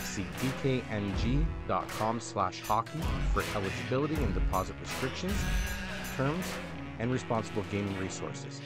See 0.00 0.26
dkng.com 0.36 2.20
slash 2.20 2.60
hockey 2.60 3.00
for 3.32 3.42
eligibility 3.56 4.16
and 4.16 4.34
deposit 4.34 4.76
restrictions, 4.82 5.32
terms, 6.14 6.44
and 6.98 7.10
responsible 7.10 7.64
gaming 7.70 7.98
resources. 7.98 8.60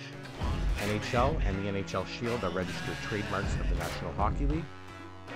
NHL 0.78 1.40
and 1.46 1.64
the 1.64 1.70
NHL 1.70 2.04
Shield 2.08 2.42
are 2.42 2.50
registered 2.50 2.96
trademarks 3.04 3.54
of 3.54 3.70
the 3.70 3.76
National 3.76 4.12
Hockey 4.14 4.46
League. 4.46 4.64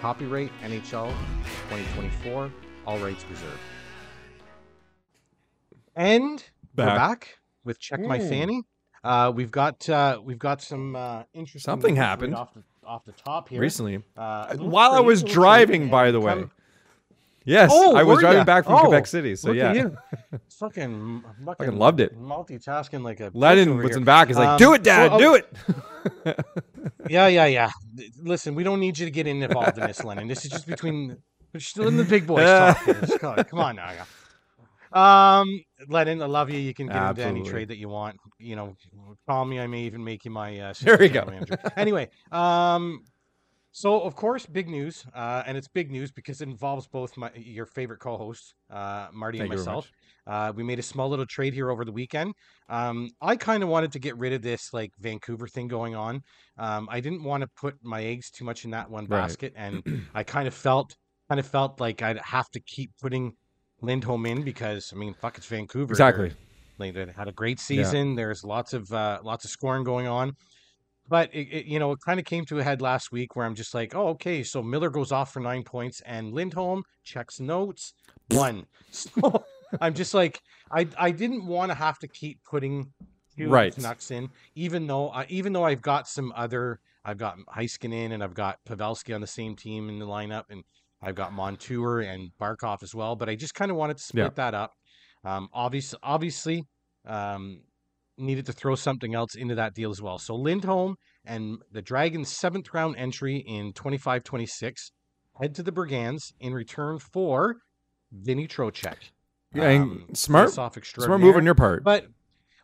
Copyright 0.01 0.51
NHL 0.65 1.13
2024, 1.71 2.53
all 2.85 2.99
rights 2.99 3.25
reserved. 3.31 3.61
And 5.95 6.43
we're 6.77 6.87
Back. 6.87 6.97
back 6.97 7.39
with 7.63 7.79
check 7.79 8.01
my 8.01 8.19
fanny. 8.19 8.65
Uh, 9.05 9.33
we've 9.35 9.51
got 9.51 9.89
uh, 9.89 10.21
we've 10.23 10.39
got 10.39 10.61
some 10.63 10.97
uh, 10.97 11.23
interesting 11.33 11.61
Something 11.71 11.95
right 11.97 12.05
happened. 12.05 12.35
off 12.35 12.53
the, 12.55 12.63
off 12.85 13.05
the 13.05 13.13
top 13.13 13.49
here. 13.49 13.61
recently. 13.61 14.03
Uh, 14.17 14.57
While 14.57 14.93
I 14.93 15.01
was 15.01 15.23
driving, 15.23 15.89
by 15.91 16.11
the 16.11 16.21
way. 16.21 16.33
come- 16.35 16.51
Yes, 17.49 17.71
Oh, 17.73 17.95
I 17.95 18.03
was 18.03 18.19
driving 18.19 18.39
ya? 18.39 18.45
back 18.45 18.65
from 18.65 18.75
Oh, 18.75 18.81
Quebec 18.81 19.07
City. 19.07 19.37
So 19.37 19.53
yeah, 19.53 19.91
fucking, 20.59 21.23
fucking 21.45 21.79
loved 21.79 22.01
it. 22.01 22.19
Multitasking 22.21 23.05
like 23.05 23.21
a. 23.21 23.31
Lennon 23.35 23.77
was 23.77 23.95
in 23.95 24.03
back. 24.03 24.27
He's 24.27 24.37
like, 24.37 24.49
Um, 24.49 24.59
"Do 24.59 24.75
it, 24.75 24.83
Dad. 24.83 25.17
do 25.17 25.35
it." 25.37 25.47
Yeah, 27.09 27.29
yeah, 27.29 27.47
yeah. 27.47 27.71
Listen, 28.21 28.55
we 28.57 28.65
don't 28.65 28.81
need 28.81 28.99
you 28.99 29.07
to 29.07 29.13
get 29.13 29.29
involved 29.29 29.79
in 29.79 29.87
this, 29.87 30.03
Lennon. 30.03 30.27
This 30.27 30.45
is 30.45 30.51
just 30.51 30.67
between. 30.67 31.17
We're 31.55 31.61
still 31.61 31.87
in 31.87 31.97
the 31.97 32.05
big 32.05 32.27
boys 32.27 32.45
talk. 32.47 32.85
here. 32.85 32.95
Come 33.21 33.31
on, 33.39 33.45
come 33.45 33.59
on 33.61 33.77
now. 33.77 33.93
yeah. 33.93 34.05
Um, 34.93 35.49
Lennon, 35.89 36.23
I 36.23 36.27
love 36.27 36.51
you. 36.51 36.59
You 36.59 36.75
can 36.75 36.87
get 36.87 37.03
into 37.03 37.23
any 37.23 37.43
trade 37.43 37.69
that 37.69 37.79
you 37.79 37.89
want. 37.89 38.17
You 38.39 38.57
know, 38.57 38.77
call 39.29 39.45
me. 39.45 39.61
I 39.61 39.67
may 39.67 39.83
even 39.83 40.03
make 40.03 40.25
you 40.25 40.31
my. 40.31 40.59
Uh, 40.59 40.75
There 40.81 40.97
we 40.99 41.09
go. 41.09 41.25
manager. 41.27 41.59
Anyway, 41.77 42.09
um, 42.33 43.01
so 43.73 44.01
of 44.01 44.15
course, 44.17 44.47
big 44.47 44.69
news, 44.69 45.05
uh, 45.15 45.43
and 45.47 45.57
it's 45.59 45.69
big 45.69 45.91
news 45.91 46.11
because 46.11 46.41
it 46.41 46.49
involves 46.49 46.87
both 46.87 47.17
my 47.17 47.31
your 47.35 47.67
favorite 47.67 48.01
co-hosts, 48.01 48.55
uh, 48.71 49.09
Marty 49.13 49.39
Thank 49.39 49.51
and 49.53 49.59
myself. 49.61 49.91
Uh, 50.27 50.53
we 50.57 50.63
made 50.63 50.79
a 50.79 50.83
small 50.83 51.09
little 51.11 51.27
trade 51.27 51.53
here 51.53 51.71
over 51.71 51.85
the 51.85 51.93
weekend. 51.93 52.33
Um, 52.69 53.11
I 53.21 53.37
kind 53.37 53.63
of 53.63 53.69
wanted 53.69 53.93
to 53.93 53.99
get 53.99 54.17
rid 54.17 54.33
of 54.33 54.43
this 54.43 54.73
like 54.73 54.91
Vancouver 54.99 55.47
thing 55.47 55.69
going 55.69 55.95
on. 55.95 56.23
Um, 56.59 56.89
I 56.91 57.01
didn't 57.01 57.23
want 57.23 57.43
to 57.43 57.49
put 57.57 57.75
my 57.83 58.03
eggs 58.03 58.31
too 58.31 58.45
much 58.45 58.65
in 58.65 58.71
that 58.71 58.91
one 58.91 59.07
Right. 59.09 59.21
basket, 59.21 59.53
and 59.57 59.83
I 60.15 60.23
kind 60.23 60.49
of 60.49 60.55
felt 60.55 60.97
kind 61.29 61.39
of 61.39 61.47
felt 61.47 61.81
like 61.81 62.01
I'd 62.03 62.19
have 62.19 62.49
to 62.53 62.61
keep 62.61 62.93
putting 63.01 63.35
Lindholm 63.81 64.27
in 64.27 64.43
because 64.43 64.93
I 64.95 64.99
mean, 64.99 65.15
fuck, 65.15 65.39
it's 65.39 65.47
Vancouver. 65.47 65.93
Exactly. 65.93 66.33
Like, 66.79 66.95
they 66.95 67.07
had 67.17 67.29
a 67.29 67.33
great 67.33 67.59
season. 67.59 68.15
There's 68.17 68.45
lots 68.45 68.73
of 68.75 68.93
uh, 68.93 69.21
lots 69.23 69.45
of 69.45 69.51
scoring 69.51 69.85
going 69.85 70.07
on. 70.07 70.37
But 71.09 71.33
it, 71.33 71.49
it, 71.53 71.67
you 71.67 71.79
know, 71.79 71.93
it 71.93 72.01
kind 72.05 72.19
of 72.19 72.27
came 72.27 72.45
to 72.47 72.59
a 72.59 72.65
head 72.65 72.83
last 72.83 73.13
week 73.13 73.37
where 73.37 73.47
I'm 73.47 73.55
just 73.55 73.75
like, 73.75 73.95
oh, 73.95 74.09
okay, 74.09 74.43
so 74.43 74.61
Miller 74.61 74.91
goes 74.91 75.13
off 75.13 75.33
for 75.33 75.39
nine 75.39 75.63
points 75.63 76.01
and 76.05 76.33
Lindholm 76.33 76.83
checks 77.05 77.39
notes 77.41 77.95
one. 78.31 78.67
So 78.91 79.45
I'm 79.81 79.95
just 79.95 80.15
like, 80.15 80.41
I 80.71 80.87
I 80.99 81.11
didn't 81.11 81.47
want 81.47 81.71
to 81.71 81.75
have 81.75 81.99
to 82.01 82.09
keep 82.09 82.43
putting 82.45 82.93
two 83.37 83.49
Right. 83.49 83.75
Canucks 83.75 84.11
in, 84.11 84.31
even 84.55 84.87
though 84.87 85.11
I, 85.11 85.27
even 85.29 85.53
though 85.53 85.65
I've 85.65 85.83
got 85.83 86.09
some 86.09 86.33
other, 86.35 86.81
I've 87.05 87.19
got 87.19 87.39
Heiskanen 87.55 88.13
and 88.13 88.23
I've 88.23 88.35
got 88.35 88.59
Pavelski 88.67 89.15
on 89.15 89.21
the 89.21 89.27
same 89.27 89.55
team 89.55 89.89
in 89.89 89.99
the 89.99 90.07
lineup, 90.07 90.45
and 90.51 90.65
I've 91.03 91.15
got 91.15 91.33
Montour 91.33 92.01
and 92.01 92.31
Barkov 92.41 92.83
as 92.83 92.95
well. 92.95 93.17
But 93.17 93.29
I 93.29 93.35
just 93.37 93.55
kind 93.55 93.71
of 93.71 93.77
wanted 93.77 93.99
to 93.99 94.03
split 94.03 94.25
Yeah. 94.25 94.29
that 94.37 94.55
up. 94.55 94.73
Um, 95.25 95.49
obviously, 95.53 95.99
obviously, 96.03 96.65
um, 97.05 97.63
needed 98.19 98.47
to 98.47 98.53
throw 98.53 98.75
something 98.75 99.15
else 99.15 99.35
into 99.35 99.55
that 99.57 99.75
deal 99.75 99.91
as 99.91 100.01
well. 100.01 100.19
So 100.19 100.35
Lindholm 100.35 100.97
and 101.25 101.59
the 101.71 101.83
Dragons' 101.83 102.35
seventh 102.35 102.73
round 102.73 102.97
entry 102.97 103.37
in 103.47 103.73
25 103.75 104.25
26 104.25 104.93
head 105.39 105.55
to 105.55 105.63
the 105.63 105.73
Brigands 105.73 106.33
in 106.41 106.55
return 106.55 106.99
for 106.99 107.57
Vinny 108.11 108.49
Trocheck. 108.49 108.97
Yeah, 109.53 109.69
Um, 109.83 110.07
smart, 110.15 110.51
smart 110.51 111.21
move 111.21 111.37
on 111.37 111.45
your 111.45 111.55
part. 111.55 111.85
But, 111.85 112.07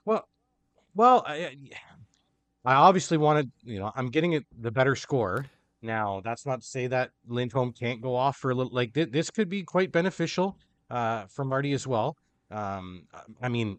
well, 0.04 0.26
well, 0.94 1.22
I, 1.26 1.56
I 2.64 2.74
obviously 2.74 3.18
wanted, 3.18 3.50
you 3.62 3.78
know, 3.78 3.92
I'm 3.94 4.08
getting 4.08 4.32
it 4.32 4.44
the 4.58 4.70
better 4.70 4.94
score. 4.96 5.46
Now, 5.82 6.20
that's 6.24 6.46
not 6.46 6.60
to 6.60 6.66
say 6.66 6.86
that 6.86 7.10
Lindholm 7.26 7.72
can't 7.72 8.00
go 8.00 8.14
off 8.14 8.36
for 8.36 8.50
a 8.50 8.54
little. 8.54 8.72
Like 8.72 8.94
th- 8.94 9.10
this 9.10 9.30
could 9.30 9.48
be 9.48 9.62
quite 9.64 9.90
beneficial 9.92 10.56
uh, 10.90 11.26
for 11.26 11.44
Marty 11.44 11.72
as 11.72 11.86
well. 11.86 12.16
Um, 12.50 13.06
I 13.42 13.48
mean, 13.48 13.78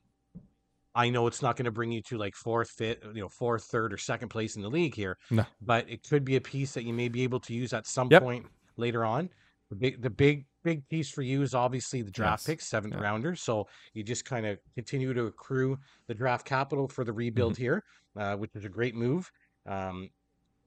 I 0.96 1.10
know 1.10 1.26
it's 1.28 1.42
not 1.42 1.56
going 1.56 1.66
to 1.66 1.72
bring 1.72 1.92
you 1.92 2.02
to 2.04 2.18
like 2.18 2.36
fourth, 2.36 2.70
fifth, 2.70 3.00
you 3.14 3.22
know, 3.22 3.30
fourth, 3.30 3.64
third, 3.64 3.94
or 3.94 3.98
second 3.98 4.30
place 4.30 4.56
in 4.58 4.62
the 4.62 4.70
league 4.70 4.96
here. 4.96 5.18
No. 5.32 5.46
But 5.62 5.90
it 5.90 6.08
could 6.08 6.26
be 6.26 6.36
a 6.36 6.42
piece 6.42 6.74
that 6.74 6.84
you 6.84 6.94
may 6.94 7.08
be 7.08 7.24
able 7.24 7.40
to 7.42 7.54
use 7.54 7.74
at 7.74 7.88
some 7.88 8.10
Yep. 8.12 8.22
point 8.22 8.46
later 8.78 9.06
on. 9.06 9.30
The 9.70 9.76
big, 9.76 10.02
the 10.02 10.10
big, 10.10 10.46
big 10.64 10.88
piece 10.90 11.10
for 11.10 11.22
you 11.24 11.42
is 11.42 11.56
obviously 11.56 12.02
the 12.04 12.12
draft 12.12 12.42
Yes. 12.42 12.46
pick, 12.48 12.62
seventh 12.62 12.94
Yeah. 12.96 13.02
rounder. 13.02 13.36
So 13.36 13.68
you 13.94 14.04
just 14.04 14.26
kind 14.26 14.46
of 14.46 14.60
continue 14.76 15.14
to 15.14 15.26
accrue 15.26 15.80
the 16.08 16.14
draft 16.14 16.46
capital 16.46 16.88
for 16.88 17.04
the 17.04 17.14
rebuild 17.14 17.54
Mm-hmm. 17.54 17.62
here, 17.64 17.84
uh, 18.18 18.36
which 18.36 18.52
is 18.56 18.66
a 18.66 18.70
great 18.70 18.94
move. 18.94 19.32
Um, 19.66 20.10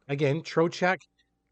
again, 0.09 0.41
Trocheck 0.43 1.03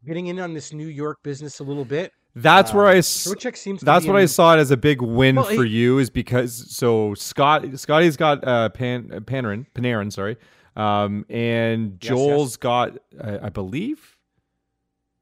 getting 0.05 0.27
in 0.27 0.39
on 0.39 0.53
this 0.53 0.73
New 0.73 0.87
York 0.87 1.19
business 1.23 1.59
a 1.59 1.63
little 1.63 1.85
bit. 1.85 2.11
That's 2.35 2.73
where 2.73 2.85
I. 2.87 2.95
I. 2.95 2.99
Trocheck 2.99 3.55
seems. 3.55 3.81
That's 3.81 4.05
what 4.05 4.15
in- 4.17 4.23
I 4.23 4.25
saw 4.25 4.55
it 4.55 4.59
as 4.59 4.71
a 4.71 4.77
big 4.77 5.01
win 5.01 5.37
Well, 5.37 5.45
for 5.45 5.63
you 5.63 5.99
is 5.99 6.09
because 6.09 6.75
so 6.75 7.13
Scott 7.13 7.65
Scotty's 7.79 8.17
got 8.17 8.45
uh 8.45 8.69
Pan 8.69 9.07
Panarin 9.25 9.65
Panarin 9.73 10.11
sorry, 10.11 10.35
um 10.75 11.25
and 11.29 11.97
Yes, 12.01 12.09
Joel's 12.09 12.51
yes. 12.51 12.57
got 12.57 12.97
uh, 13.23 13.39
I 13.41 13.49
believe 13.49 14.17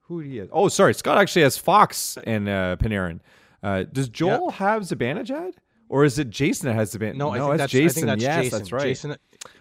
who 0.02 0.20
he 0.20 0.40
is. 0.40 0.50
Oh, 0.52 0.68
sorry, 0.70 0.94
Scott 0.94 1.18
actually 1.18 1.44
has 1.44 1.58
Fox 1.58 2.18
and 2.26 2.50
uh, 2.50 2.76
Panarin. 2.80 3.20
Uh, 3.62 3.84
does 3.84 4.10
Joel 4.10 4.52
have 4.52 4.82
Zibanejad 4.82 5.54
or 5.90 6.04
is 6.04 6.20
it 6.20 6.30
Jason 6.30 6.68
that 6.68 6.74
has 6.76 6.94
Zibanejad? 6.94 7.16
No, 7.16 7.30
I 7.34 7.38
no, 7.38 7.48
think 7.48 7.58
that's 7.60 7.72
that's, 7.72 7.74
I 7.74 7.78
Jason. 7.78 7.96
think 7.96 8.08
that's 8.08 8.24
yes, 8.24 8.44
Jason. 8.46 8.60
that's 8.60 8.72
right. 8.72 8.84
Jason, 8.84 9.16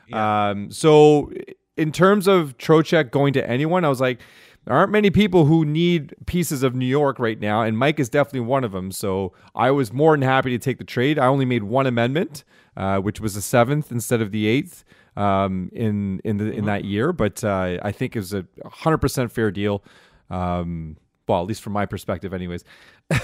yeah. 0.09 0.49
Um, 0.51 0.71
so 0.71 1.31
in 1.77 1.93
terms 1.93 2.27
of 2.27 2.57
Trocheck 2.59 3.11
going 3.11 3.35
to 3.35 3.49
anyone, 3.49 3.85
I 3.85 3.89
was 3.89 4.01
like, 4.01 4.21
there 4.65 4.75
aren't 4.77 4.93
many 4.93 5.11
people 5.11 5.47
who 5.47 5.65
need 5.65 6.15
pieces 6.27 6.63
of 6.63 6.75
New 6.75 6.87
York 6.87 7.19
right 7.19 7.41
now, 7.41 7.63
and 7.63 7.77
Mike 7.77 7.99
is 7.99 8.09
definitely 8.09 8.41
one 8.41 8.63
of 8.65 8.73
them. 8.73 8.93
So 8.93 9.33
I 9.55 9.71
was 9.71 9.93
more 9.93 10.13
than 10.13 10.23
happy 10.23 10.51
to 10.51 10.59
take 10.59 10.79
the 10.79 10.85
trade. 10.85 11.19
I 11.19 11.27
only 11.27 11.45
made 11.45 11.65
one 11.65 11.87
amendment, 11.87 12.45
uh, 12.77 12.99
which 12.99 13.21
was 13.21 13.35
the 13.35 13.43
seventh 13.43 13.91
instead 13.91 14.21
of 14.21 14.31
the 14.31 14.47
eighth 14.47 14.85
um, 15.17 15.71
in 15.73 16.21
in 16.25 16.37
the 16.37 16.51
in 16.53 16.67
that 16.67 16.85
year. 16.85 17.13
But 17.13 17.43
uh, 17.43 17.79
I 17.83 17.91
think 17.91 18.15
it 18.15 18.21
was 18.21 18.33
a 18.35 18.47
hundred 18.65 18.99
percent 18.99 19.33
fair 19.33 19.51
deal. 19.51 19.83
Um, 20.31 20.97
well, 21.27 21.41
at 21.41 21.47
least 21.47 21.63
from 21.63 21.73
my 21.73 21.87
perspective, 21.87 22.35
anyways. 22.35 22.65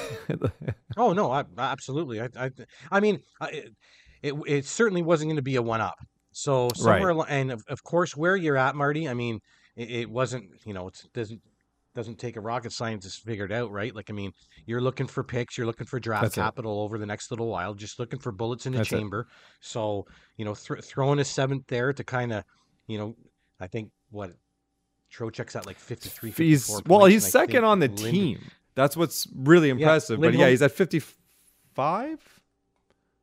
Oh 0.96 1.12
no, 1.12 1.30
I, 1.30 1.44
absolutely. 1.56 2.20
I, 2.20 2.28
I, 2.36 2.50
I 2.90 3.00
mean, 3.00 3.20
it, 3.52 3.72
it, 4.22 4.34
it 4.46 4.64
certainly 4.66 5.00
wasn't 5.00 5.28
going 5.28 5.36
to 5.36 5.42
be 5.42 5.54
a 5.54 5.62
one 5.62 5.80
up. 5.80 5.94
So 6.32 6.68
somewhere, 6.74 7.10
along, 7.10 7.26
and 7.28 7.52
of, 7.52 7.62
of 7.68 7.84
course, 7.84 8.16
where 8.16 8.36
you're 8.36 8.56
at, 8.56 8.74
Marty. 8.74 9.08
I 9.08 9.14
mean, 9.14 9.40
it, 9.78 9.90
it 9.90 10.10
wasn't. 10.10 10.50
You 10.66 10.74
know, 10.74 10.88
it 10.88 11.02
doesn't 11.14 11.40
doesn't 11.94 12.18
take 12.18 12.36
a 12.36 12.40
rocket 12.40 12.70
scientist 12.72 13.20
to 13.20 13.24
figure 13.24 13.44
it 13.46 13.50
out, 13.50 13.72
right? 13.72 13.92
Like, 13.94 14.08
I 14.08 14.12
mean, 14.12 14.30
you're 14.66 14.80
looking 14.80 15.06
for 15.08 15.24
picks, 15.24 15.56
you're 15.58 15.66
looking 15.66 15.86
for 15.86 15.98
draft 15.98 16.22
That's 16.24 16.36
it. 16.36 16.40
capital 16.42 16.80
over 16.82 16.96
the 16.98 17.06
next 17.06 17.30
little 17.32 17.48
while, 17.48 17.74
just 17.74 17.98
looking 17.98 18.20
for 18.20 18.30
bullets 18.30 18.66
in 18.66 18.72
the 18.72 18.78
That's 18.78 18.92
it. 18.92 18.98
chamber. 18.98 19.26
So, 19.60 20.06
you 20.36 20.44
know, 20.44 20.54
thr 20.54 20.76
throwing 20.76 21.18
a 21.18 21.24
seventh 21.24 21.64
there 21.66 21.92
to 21.92 22.04
kind 22.04 22.32
of, 22.32 22.44
you 22.86 22.98
know, 22.98 23.16
I 23.58 23.66
think 23.66 23.90
what 24.10 24.32
Trocheck's 25.12 25.56
at 25.56 25.66
like 25.66 25.78
53. 25.78 26.30
he's 26.36 26.66
54 26.68 26.82
well, 26.86 27.06
he's 27.06 27.26
second 27.26 27.64
on 27.64 27.80
the 27.80 27.88
Lind- 27.88 27.98
team. 27.98 28.40
That's 28.76 28.96
what's 28.96 29.26
really 29.34 29.70
impressive. 29.70 30.20
but 30.20 30.34
yeah, 30.34 30.50
he's 30.50 30.62
at 30.62 30.70
fifty-five. 30.72 32.20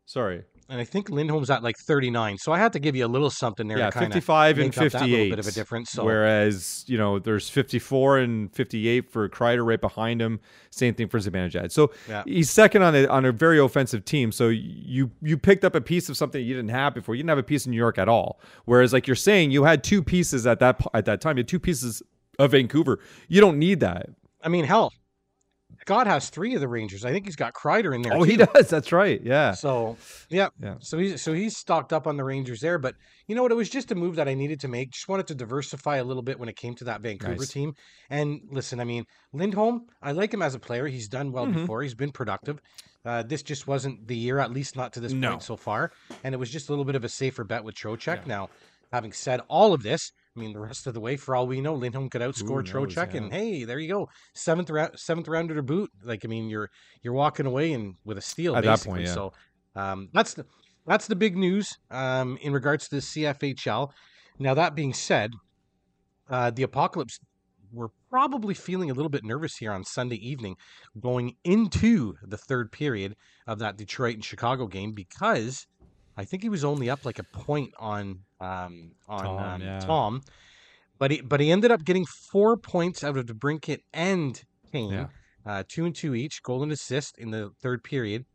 Sorry. 0.05 0.43
And 0.67 0.79
I 0.81 0.83
think 0.83 1.09
Lindholm's 1.09 1.49
at 1.49 1.61
like 1.61 1.77
39. 1.77 2.37
So 2.39 2.51
I 2.51 2.57
had 2.57 2.73
to 2.73 2.79
give 2.79 2.95
you 2.95 3.05
a 3.05 3.07
little 3.07 3.29
something 3.29 3.67
there 3.67 3.77
yeah, 3.77 3.87
to 3.87 3.91
kind 3.91 4.05
of 4.07 4.13
55 4.13 4.57
and 4.57 4.65
make 4.67 4.77
up 4.77 4.91
that 4.93 5.01
little 5.01 5.17
58. 5.17 5.29
bit 5.29 5.39
of 5.39 5.47
a 5.47 5.51
difference. 5.51 5.91
So 5.91 6.03
Whereas, 6.03 6.83
you 6.87 6.97
know, 6.97 7.19
there's 7.19 7.49
54 7.49 8.19
and 8.19 8.53
58 8.53 9.09
for 9.11 9.29
Kreider 9.29 9.65
right 9.65 9.79
behind 9.79 10.21
him. 10.21 10.39
Same 10.71 10.93
thing 10.95 11.07
for 11.07 11.19
Zibanejad. 11.19 11.71
So 11.71 11.91
Yeah. 12.09 12.23
he's 12.25 12.49
second 12.49 12.81
on 12.81 12.95
a 12.95 13.05
on 13.07 13.25
a 13.25 13.31
very 13.31 13.59
offensive 13.59 14.05
team. 14.05 14.31
So 14.31 14.49
you 14.49 15.11
you 15.21 15.37
picked 15.37 15.63
up 15.63 15.75
a 15.75 15.81
piece 15.81 16.09
of 16.09 16.17
something 16.17 16.43
you 16.43 16.55
didn't 16.55 16.71
have 16.71 16.93
before. 16.93 17.15
You 17.15 17.21
didn't 17.21 17.29
have 17.29 17.37
a 17.37 17.43
piece 17.43 17.65
in 17.65 17.71
New 17.71 17.77
York 17.77 17.97
at 17.97 18.09
all. 18.09 18.39
Whereas, 18.65 18.91
like 18.91 19.07
you're 19.07 19.15
saying, 19.15 19.51
you 19.51 19.63
had 19.65 19.83
two 19.83 20.01
pieces 20.01 20.47
at 20.47 20.59
that 20.59 20.81
at 20.93 21.05
that 21.05 21.21
time. 21.21 21.37
You 21.37 21.41
had 21.41 21.47
two 21.47 21.59
pieces 21.59 22.01
of 22.39 22.51
Vancouver. 22.51 22.99
You 23.27 23.39
don't 23.39 23.57
need 23.59 23.79
that. 23.81 24.09
I 24.43 24.49
mean, 24.49 24.65
hell, 24.65 24.91
Scott 25.85 26.07
has 26.07 26.31
three 26.31 26.55
of 26.55 26.61
the 26.61 26.67
Rangers. 26.67 27.05
I 27.05 27.11
think 27.11 27.25
he's 27.25 27.35
got 27.35 27.53
Kreider 27.53 27.93
in 27.93 28.01
there. 28.01 28.13
Oh, 28.15 28.23
he 28.23 28.37
does. 28.37 28.69
That's 28.69 28.91
right. 28.91 29.21
Yeah. 29.23 29.51
So 29.51 29.97
yeah, 30.29 30.47
Yeah. 30.59 30.77
So 30.79 30.97
he's 30.97 31.21
so 31.21 31.31
he's 31.31 31.55
stocked 31.55 31.93
up 31.93 32.07
on 32.07 32.17
the 32.17 32.23
Rangers 32.23 32.59
there. 32.59 32.79
But 32.79 32.95
you 33.27 33.35
know 33.35 33.43
what? 33.43 33.51
It 33.51 33.55
was 33.55 33.69
just 33.69 33.91
a 33.91 33.95
move 33.95 34.15
that 34.15 34.27
I 34.27 34.33
needed 34.33 34.59
to 34.61 34.67
make. 34.67 34.89
Just 34.89 35.07
wanted 35.07 35.27
to 35.27 35.35
diversify 35.35 35.97
a 35.97 36.03
little 36.03 36.23
bit 36.23 36.39
when 36.39 36.49
it 36.49 36.55
came 36.55 36.73
to 36.77 36.85
that 36.85 37.01
Vancouver 37.01 37.35
Nice. 37.35 37.49
team. 37.49 37.73
And 38.09 38.41
listen, 38.49 38.79
I 38.79 38.83
mean, 38.83 39.05
Lindholm, 39.31 39.85
I 40.01 40.11
like 40.13 40.33
him 40.33 40.41
as 40.41 40.55
a 40.55 40.59
player. 40.59 40.87
He's 40.87 41.07
done 41.07 41.31
well 41.31 41.45
Mhm. 41.45 41.53
before. 41.53 41.83
He's 41.83 41.93
been 41.93 42.11
productive. 42.11 42.59
Uh, 43.05 43.21
this 43.21 43.43
just 43.43 43.67
wasn't 43.67 44.07
the 44.07 44.17
year, 44.17 44.39
at 44.39 44.51
least 44.51 44.75
not 44.75 44.91
to 44.93 44.99
this 44.99 45.11
No. 45.13 45.29
point 45.29 45.43
so 45.43 45.55
far. 45.55 45.91
And 46.23 46.33
it 46.33 46.39
was 46.39 46.49
just 46.49 46.67
a 46.67 46.71
little 46.71 46.85
bit 46.85 46.95
of 46.95 47.03
a 47.03 47.09
safer 47.09 47.43
bet 47.43 47.63
with 47.63 47.75
Trocheck. 47.75 48.21
Yeah. 48.21 48.25
Now, 48.25 48.49
having 48.91 49.13
said 49.13 49.41
all 49.49 49.71
of 49.73 49.83
this, 49.83 50.11
I 50.35 50.39
mean, 50.39 50.51
the 50.51 50.59
rest 50.59 50.85
of 50.85 50.93
the 50.93 50.99
way, 50.99 51.15
for 51.15 51.35
all 51.35 51.47
we 51.47 51.61
know, 51.61 51.75
Lindholm 51.75 52.09
could 52.09 52.21
outscore 52.21 52.63
Trocheck, 52.63 53.13
yeah. 53.13 53.21
and 53.21 53.33
hey, 53.33 53.63
there 53.63 53.79
you 53.79 53.87
go, 53.87 54.09
seventh 54.33 54.69
round, 54.69 54.99
seventh 54.99 55.27
rounder 55.27 55.55
to 55.55 55.63
boot. 55.63 55.91
Like, 56.03 56.25
I 56.25 56.27
mean, 56.27 56.49
you're 56.49 56.69
you're 57.01 57.13
walking 57.13 57.45
away 57.45 57.71
and 57.71 57.95
with 58.03 58.17
a 58.17 58.21
steal 58.21 58.55
At 58.55 58.65
that 58.65 58.81
point, 58.81 59.05
yeah. 59.05 59.13
So, 59.13 59.33
um, 59.75 60.09
that's 60.13 60.33
the 60.33 60.45
that's 60.85 61.07
the 61.07 61.15
big 61.15 61.37
news 61.37 61.77
um, 61.89 62.37
in 62.41 62.51
regards 62.51 62.89
to 62.89 62.95
the 62.95 63.01
CFHL. 63.01 63.91
Now, 64.37 64.53
that 64.53 64.75
being 64.75 64.93
said, 64.93 65.31
uh, 66.29 66.51
the 66.51 66.63
Apocalypse 66.63 67.19
were 67.71 67.91
probably 68.09 68.53
feeling 68.53 68.89
a 68.89 68.93
little 68.93 69.09
bit 69.09 69.23
nervous 69.23 69.57
here 69.57 69.71
on 69.71 69.83
Sunday 69.83 70.15
evening 70.15 70.55
going 70.99 71.35
into 71.43 72.15
the 72.23 72.37
third 72.37 72.71
period 72.71 73.15
of 73.47 73.59
that 73.59 73.77
Detroit 73.77 74.15
and 74.15 74.25
Chicago 74.25 74.67
game 74.67 74.93
because 74.93 75.67
I 76.17 76.23
think 76.25 76.43
he 76.43 76.49
was 76.49 76.63
only 76.63 76.89
up 76.89 77.05
like 77.05 77.19
a 77.19 77.23
point 77.23 77.73
on 77.77 78.19
um, 78.39 78.91
on 79.07 79.23
Tom, 79.23 79.37
um, 79.39 79.61
yeah. 79.61 79.79
Tom, 79.79 80.21
but 80.97 81.11
he 81.11 81.21
but 81.21 81.39
he 81.39 81.51
ended 81.51 81.71
up 81.71 81.83
getting 81.83 82.05
four 82.05 82.57
points 82.57 83.03
out 83.03 83.17
of 83.17 83.25
DeBrincat 83.25 83.79
and 83.93 84.41
Kane, 84.71 84.91
Yeah. 84.91 85.07
uh, 85.45 85.63
two 85.67 85.85
and 85.85 85.95
two 85.95 86.15
each, 86.15 86.41
goal 86.43 86.63
and 86.63 86.71
assist 86.71 87.17
in 87.17 87.31
the 87.31 87.51
third 87.61 87.83
period, 87.83 88.25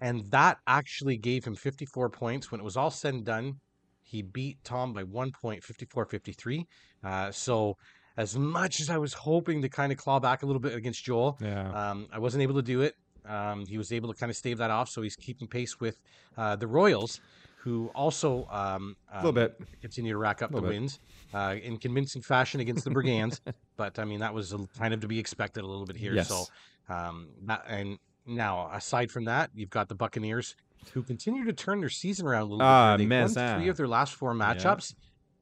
and 0.00 0.30
that 0.30 0.58
actually 0.66 1.16
gave 1.16 1.44
him 1.44 1.54
54 1.54 2.10
points. 2.10 2.50
When 2.50 2.60
it 2.60 2.64
was 2.64 2.76
all 2.76 2.90
said 2.90 3.14
and 3.14 3.24
done, 3.24 3.60
he 4.02 4.22
beat 4.22 4.58
Tom 4.64 4.92
by 4.92 5.02
one 5.02 5.32
point, 5.32 5.62
54-53. 5.64 6.64
Uh, 7.02 7.30
so 7.32 7.76
as 8.16 8.36
much 8.38 8.80
as 8.80 8.88
I 8.88 8.98
was 8.98 9.12
hoping 9.12 9.62
to 9.62 9.68
kind 9.68 9.90
of 9.92 9.98
claw 9.98 10.18
back 10.20 10.42
a 10.42 10.46
little 10.46 10.60
bit 10.60 10.74
against 10.74 11.04
Joel, 11.04 11.38
Yeah. 11.40 11.90
um, 11.90 12.06
I 12.12 12.18
wasn't 12.18 12.42
able 12.42 12.54
to 12.54 12.62
do 12.62 12.80
it. 12.82 12.94
Um, 13.28 13.66
he 13.66 13.78
was 13.78 13.92
able 13.92 14.12
to 14.12 14.18
kind 14.18 14.30
of 14.30 14.36
stave 14.36 14.58
that 14.58 14.70
off, 14.70 14.88
so 14.88 15.02
he's 15.02 15.16
keeping 15.16 15.48
pace 15.48 15.80
with 15.80 16.00
uh, 16.36 16.56
the 16.56 16.66
Royals, 16.66 17.20
who 17.56 17.90
also 17.94 18.46
um, 18.50 18.96
a 19.12 19.16
little 19.24 19.28
um, 19.30 19.34
bit. 19.34 19.60
continue 19.80 20.12
to 20.12 20.18
rack 20.18 20.42
up 20.42 20.50
the 20.52 20.60
bit. 20.60 20.68
wins 20.68 21.00
uh, 21.34 21.56
in 21.62 21.76
convincing 21.78 22.22
fashion 22.22 22.60
against 22.60 22.84
the 22.84 22.90
Brigands. 22.90 23.40
but 23.76 23.98
I 23.98 24.04
mean, 24.04 24.20
that 24.20 24.32
was 24.32 24.52
a- 24.52 24.68
kind 24.78 24.94
of 24.94 25.00
to 25.00 25.08
be 25.08 25.18
expected 25.18 25.64
a 25.64 25.66
little 25.66 25.84
bit 25.86 25.96
here. 25.96 26.14
Yes. 26.14 26.28
So, 26.28 26.44
um, 26.88 27.28
that, 27.46 27.64
and 27.68 27.98
now 28.26 28.70
aside 28.72 29.10
from 29.10 29.24
that, 29.24 29.50
you've 29.54 29.70
got 29.70 29.88
the 29.88 29.94
Buccaneers 29.94 30.54
who 30.92 31.02
continue 31.02 31.44
to 31.44 31.52
turn 31.52 31.80
their 31.80 31.88
season 31.88 32.26
around 32.26 32.42
a 32.42 32.44
little 32.44 32.62
Ah, 32.62 32.96
bit. 32.96 33.00
here. 33.02 33.08
They've 33.26 33.36
won 33.36 33.58
three 33.58 33.68
of 33.68 33.76
their 33.76 33.88
last 33.88 34.14
four 34.14 34.34
matchups. 34.34 34.94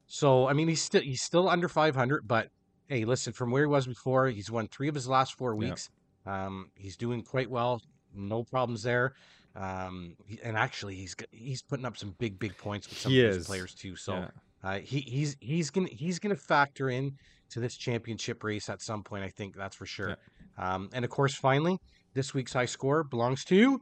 So 0.07 0.47
I 0.47 0.53
mean, 0.53 0.67
he's 0.67 0.81
still 0.81 1.01
he's 1.01 1.21
still 1.21 1.47
under 1.49 1.67
500, 1.67 2.27
but 2.27 2.49
hey, 2.87 3.05
listen, 3.05 3.33
from 3.33 3.51
where 3.51 3.63
he 3.63 3.67
was 3.67 3.87
before, 3.87 4.27
he's 4.29 4.49
won 4.51 4.67
three 4.67 4.87
of 4.87 4.95
his 4.95 5.07
last 5.07 5.35
four 5.35 5.55
weeks. 5.55 5.89
Um, 6.25 6.71
he's 6.75 6.97
doing 6.97 7.21
quite 7.23 7.49
well, 7.49 7.81
no 8.13 8.43
problems 8.43 8.83
there. 8.83 9.13
Um, 9.55 10.15
he- 10.25 10.39
and 10.43 10.57
actually, 10.57 10.95
he's 10.95 11.15
he's 11.31 11.61
putting 11.61 11.85
up 11.85 11.97
some 11.97 12.15
big 12.19 12.37
big 12.39 12.57
points 12.57 12.89
with 12.89 12.99
some 12.99 13.11
He 13.11 13.23
of 13.25 13.33
these 13.33 13.41
is. 13.41 13.47
players 13.47 13.73
too. 13.73 13.95
So 13.95 14.13
Yeah. 14.15 14.29
uh, 14.63 14.79
he 14.79 14.99
he's 15.01 15.37
he's 15.39 15.69
gonna 15.69 15.89
he's 15.89 16.19
gonna 16.19 16.35
factor 16.35 16.89
in 16.89 17.17
to 17.51 17.59
this 17.59 17.77
championship 17.77 18.43
race 18.43 18.69
at 18.69 18.81
some 18.81 19.03
point. 19.03 19.23
I 19.23 19.29
think 19.29 19.55
that's 19.55 19.75
for 19.75 19.85
sure. 19.85 20.17
Um, 20.57 20.89
and 20.93 21.05
of 21.05 21.11
course, 21.11 21.35
finally, 21.35 21.77
this 22.13 22.33
week's 22.33 22.53
high 22.53 22.65
score 22.65 23.03
belongs 23.03 23.45
to 23.45 23.81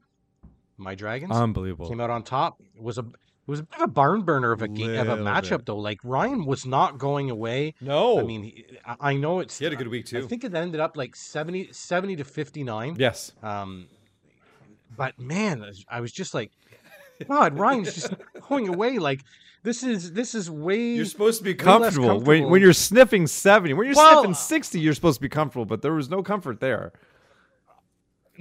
my 0.77 0.95
Dragons. 0.95 1.31
Unbelievable. 1.31 1.87
Came 1.87 2.01
out 2.01 2.09
on 2.09 2.23
top. 2.23 2.59
It 2.75 2.81
was 2.83 2.97
a 2.97 3.05
it 3.45 3.51
was 3.51 3.59
a 3.59 3.63
bit 3.63 3.75
of 3.77 3.83
a 3.83 3.87
barn 3.91 4.21
burner 4.21 4.51
of 4.53 4.61
a 4.61 4.67
game 4.67 4.97
of 4.99 5.09
a 5.09 5.17
matchup 5.21 5.57
bit. 5.57 5.65
though. 5.65 5.77
Like 5.77 5.99
Ryan 6.03 6.45
was 6.45 6.65
not 6.65 6.97
going 6.97 7.29
away. 7.29 7.75
No. 7.81 8.19
I 8.19 8.23
mean, 8.23 8.43
he, 8.43 8.65
I, 8.85 8.95
I 8.99 9.13
know 9.15 9.39
it's. 9.41 9.57
he 9.59 9.65
had 9.65 9.73
a 9.73 9.75
good 9.77 9.89
week 9.89 10.05
too. 10.05 10.19
I 10.19 10.21
think 10.21 10.43
it 10.43 10.53
ended 10.55 10.79
up 10.79 10.95
like 10.95 11.15
70, 11.15 11.73
70 11.73 12.15
to 12.17 12.23
fifty 12.23 12.63
nine. 12.63 12.95
yes. 12.97 13.31
Um, 13.43 13.87
but 14.95 15.19
man, 15.19 15.65
I 15.89 16.01
was 16.01 16.11
just 16.11 16.33
like, 16.33 16.51
God, 17.27 17.57
Ryan's 17.57 17.93
just 17.93 18.13
going 18.47 18.69
away. 18.69 18.99
Like 18.99 19.21
this 19.63 19.83
is 19.83 20.13
this 20.13 20.35
is 20.35 20.49
way. 20.49 20.93
You're 20.93 21.05
supposed 21.05 21.39
to 21.39 21.43
be 21.43 21.51
way 21.51 21.57
less 21.57 21.63
comfortable. 21.95 22.19
When, 22.19 22.49
when 22.49 22.61
you're 22.61 22.73
sniffing 22.73 23.27
70, 23.27 23.73
when 23.73 23.87
you're 23.87 23.95
Well, 23.95 24.19
sniffing 24.21 24.35
60, 24.35 24.79
you're 24.79 24.93
supposed 24.93 25.17
to 25.17 25.21
be 25.21 25.29
comfortable, 25.29 25.65
but 25.65 25.81
there 25.81 25.93
was 25.93 26.09
no 26.09 26.21
comfort 26.23 26.59
there. 26.59 26.91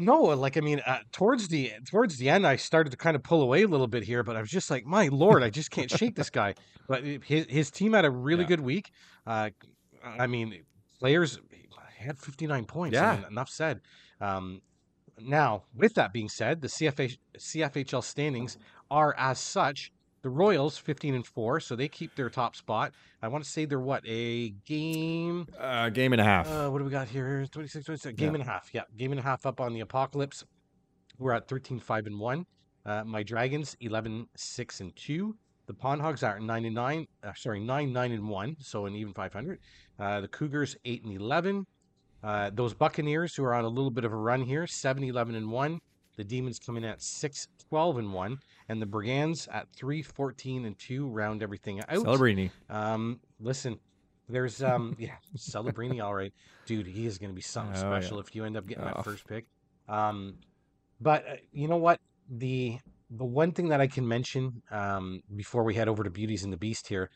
No, 0.05 0.22
like 0.22 0.57
I 0.57 0.61
mean, 0.61 0.80
uh, 0.86 0.98
towards 1.12 1.48
the 1.48 1.72
towards 1.86 2.16
the 2.18 2.28
end, 2.28 2.46
I 2.46 2.57
started 2.57 2.90
to 2.90 2.96
kind 2.96 3.14
of 3.14 3.22
pull 3.22 3.42
away 3.42 3.62
a 3.62 3.68
little 3.68 3.86
bit 3.86 4.03
here, 4.05 4.22
but 4.22 4.36
I 4.36 4.40
was 4.40 4.50
just 4.50 4.70
like, 4.70 4.84
my 4.84 5.09
lord, 5.09 5.42
I 5.42 5.50
just 5.50 5.70
can't 5.70 5.90
shake 5.90 6.16
this 6.16 6.30
guy. 6.30 6.55
But 6.88 7.05
his 7.05 7.46
his 7.48 7.70
team 7.70 7.92
had 7.92 8.05
a 8.05 8.11
really 8.11 8.42
Yeah. 8.42 8.48
good 8.48 8.61
week. 8.61 8.90
Uh, 9.26 9.50
I 10.05 10.26
mean, 10.26 10.64
players 10.98 11.38
had 11.98 12.18
59 12.18 12.64
points. 12.64 12.98
I 12.98 13.03
Yeah. 13.03 13.16
mean, 13.16 13.24
enough 13.30 13.48
said. 13.48 13.80
Um, 14.20 14.62
now, 15.18 15.64
with 15.74 15.94
that 15.94 16.12
being 16.12 16.28
said, 16.28 16.61
the 16.61 16.68
CFA 16.68 17.16
CFHL 17.38 18.03
standings 18.03 18.59
are 18.90 19.14
as 19.16 19.38
such. 19.38 19.92
The 20.22 20.30
Royals 20.30 20.78
15 20.78 21.16
and 21.16 21.26
four, 21.26 21.58
so 21.58 21.74
they 21.74 21.88
keep 21.88 22.14
their 22.14 22.30
top 22.30 22.54
spot. 22.54 22.92
I 23.22 23.28
want 23.28 23.42
to 23.42 23.50
say 23.50 23.64
they're 23.64 23.80
what 23.80 24.04
a 24.06 24.50
game. 24.64 25.48
Uh, 25.58 25.88
game 25.88 26.12
and 26.12 26.20
a 26.20 26.24
half. 26.24 26.48
Uh, 26.48 26.68
what 26.70 26.78
do 26.78 26.84
we 26.84 26.92
got 26.92 27.08
here? 27.08 27.44
26, 27.50 27.84
26 27.86 28.16
game 28.16 28.28
Yeah. 28.28 28.34
and 28.40 28.42
a 28.48 28.50
half. 28.52 28.70
Yeah, 28.72 28.82
game 28.96 29.10
and 29.10 29.18
a 29.18 29.22
half 29.22 29.44
up 29.46 29.60
on 29.60 29.72
the 29.74 29.80
Apocalypse. 29.80 30.44
We're 31.18 31.32
at 31.32 31.48
13, 31.48 31.80
5 31.80 32.06
and 32.06 32.20
1. 32.20 32.46
Uh, 32.86 33.02
my 33.04 33.24
Dragons 33.24 33.76
11, 33.80 34.28
6 34.36 34.80
and 34.80 34.94
2. 34.94 35.36
The 35.66 35.74
Pawn 35.74 35.98
Hogs 35.98 36.22
are 36.22 36.38
9 36.38 36.64
and 36.66 36.74
9. 36.74 37.06
Uh, 37.24 37.32
sorry, 37.34 37.58
9, 37.58 37.92
9 37.92 38.12
and 38.12 38.28
1. 38.28 38.56
So 38.60 38.86
an 38.86 38.94
even 38.94 39.12
500. 39.14 39.58
Uh, 39.98 40.20
the 40.20 40.28
Cougars 40.28 40.76
8 40.84 41.02
and 41.04 41.20
11. 41.20 41.66
Uh, 42.22 42.50
those 42.54 42.74
Buccaneers 42.74 43.34
who 43.34 43.42
are 43.42 43.54
on 43.54 43.64
a 43.64 43.68
little 43.68 43.90
bit 43.90 44.04
of 44.04 44.12
a 44.12 44.16
run 44.16 44.42
here 44.42 44.68
7, 44.68 45.02
11 45.02 45.34
and 45.34 45.50
1. 45.50 45.80
The 46.16 46.24
Demons 46.24 46.58
coming 46.58 46.84
at 46.84 47.00
6, 47.00 47.48
12 47.70 47.98
and 47.98 48.12
1. 48.12 48.38
And 48.72 48.80
the 48.80 48.86
Brigands 48.86 49.48
at 49.52 49.68
3, 49.76 50.00
14 50.00 50.64
and 50.64 50.78
2. 50.78 51.06
Round 51.08 51.42
everything 51.42 51.80
out. 51.80 51.88
Celebrini. 51.90 52.50
Um, 52.70 53.20
listen, 53.38 53.78
there's 54.30 54.62
um, 54.62 54.96
yeah, 54.98 55.16
Celebrini, 55.36 56.02
all 56.02 56.14
right, 56.14 56.32
dude. 56.64 56.86
He 56.86 57.04
is 57.04 57.18
going 57.18 57.28
to 57.28 57.34
be 57.34 57.42
something 57.42 57.76
Oh, 57.84 57.90
yeah. 57.90 58.00
special 58.00 58.18
if 58.18 58.34
you 58.34 58.44
end 58.46 58.56
up 58.56 58.66
getting 58.66 58.82
Oh. 58.84 58.86
that 58.86 59.04
first 59.04 59.26
pick. 59.28 59.44
Um, 59.90 60.36
but 61.02 61.28
uh, 61.28 61.34
you 61.52 61.68
know 61.68 61.76
what? 61.76 62.00
The 62.30 62.78
the 63.10 63.26
one 63.26 63.52
thing 63.52 63.68
that 63.68 63.80
I 63.82 63.88
can 63.88 64.08
mention 64.08 64.62
um, 64.70 65.20
before 65.36 65.64
we 65.64 65.74
head 65.74 65.86
over 65.88 66.02
to 66.02 66.08
Beauties 66.10 66.44
and 66.44 66.52
the 66.52 66.56
Beast 66.56 66.88
here, 66.88 67.10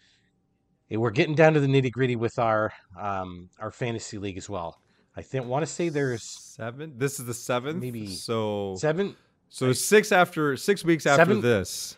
eh, 0.91 0.97
we're 0.97 1.11
getting 1.11 1.35
down 1.35 1.55
to 1.55 1.61
the 1.61 1.67
nitty 1.69 1.91
gritty 1.91 2.17
with 2.17 2.39
our 2.39 2.71
um 3.01 3.49
our 3.59 3.71
fantasy 3.71 4.19
league 4.19 4.37
as 4.37 4.51
well. 4.51 4.77
I 5.17 5.23
think 5.23 5.47
want 5.47 5.65
to 5.65 5.73
say 5.73 5.89
there's 5.89 6.23
Seven. 6.23 6.99
This 6.99 7.19
is 7.19 7.25
the 7.25 7.33
seventh. 7.33 7.81
Maybe 7.81 8.09
so. 8.09 8.75
seven. 8.79 9.17
So 9.49 9.73
six 9.73 10.13
after 10.13 10.57
six 10.57 10.85
weeks 10.85 11.07
after 11.07 11.25
Seven- 11.27 11.41
this, 11.41 11.97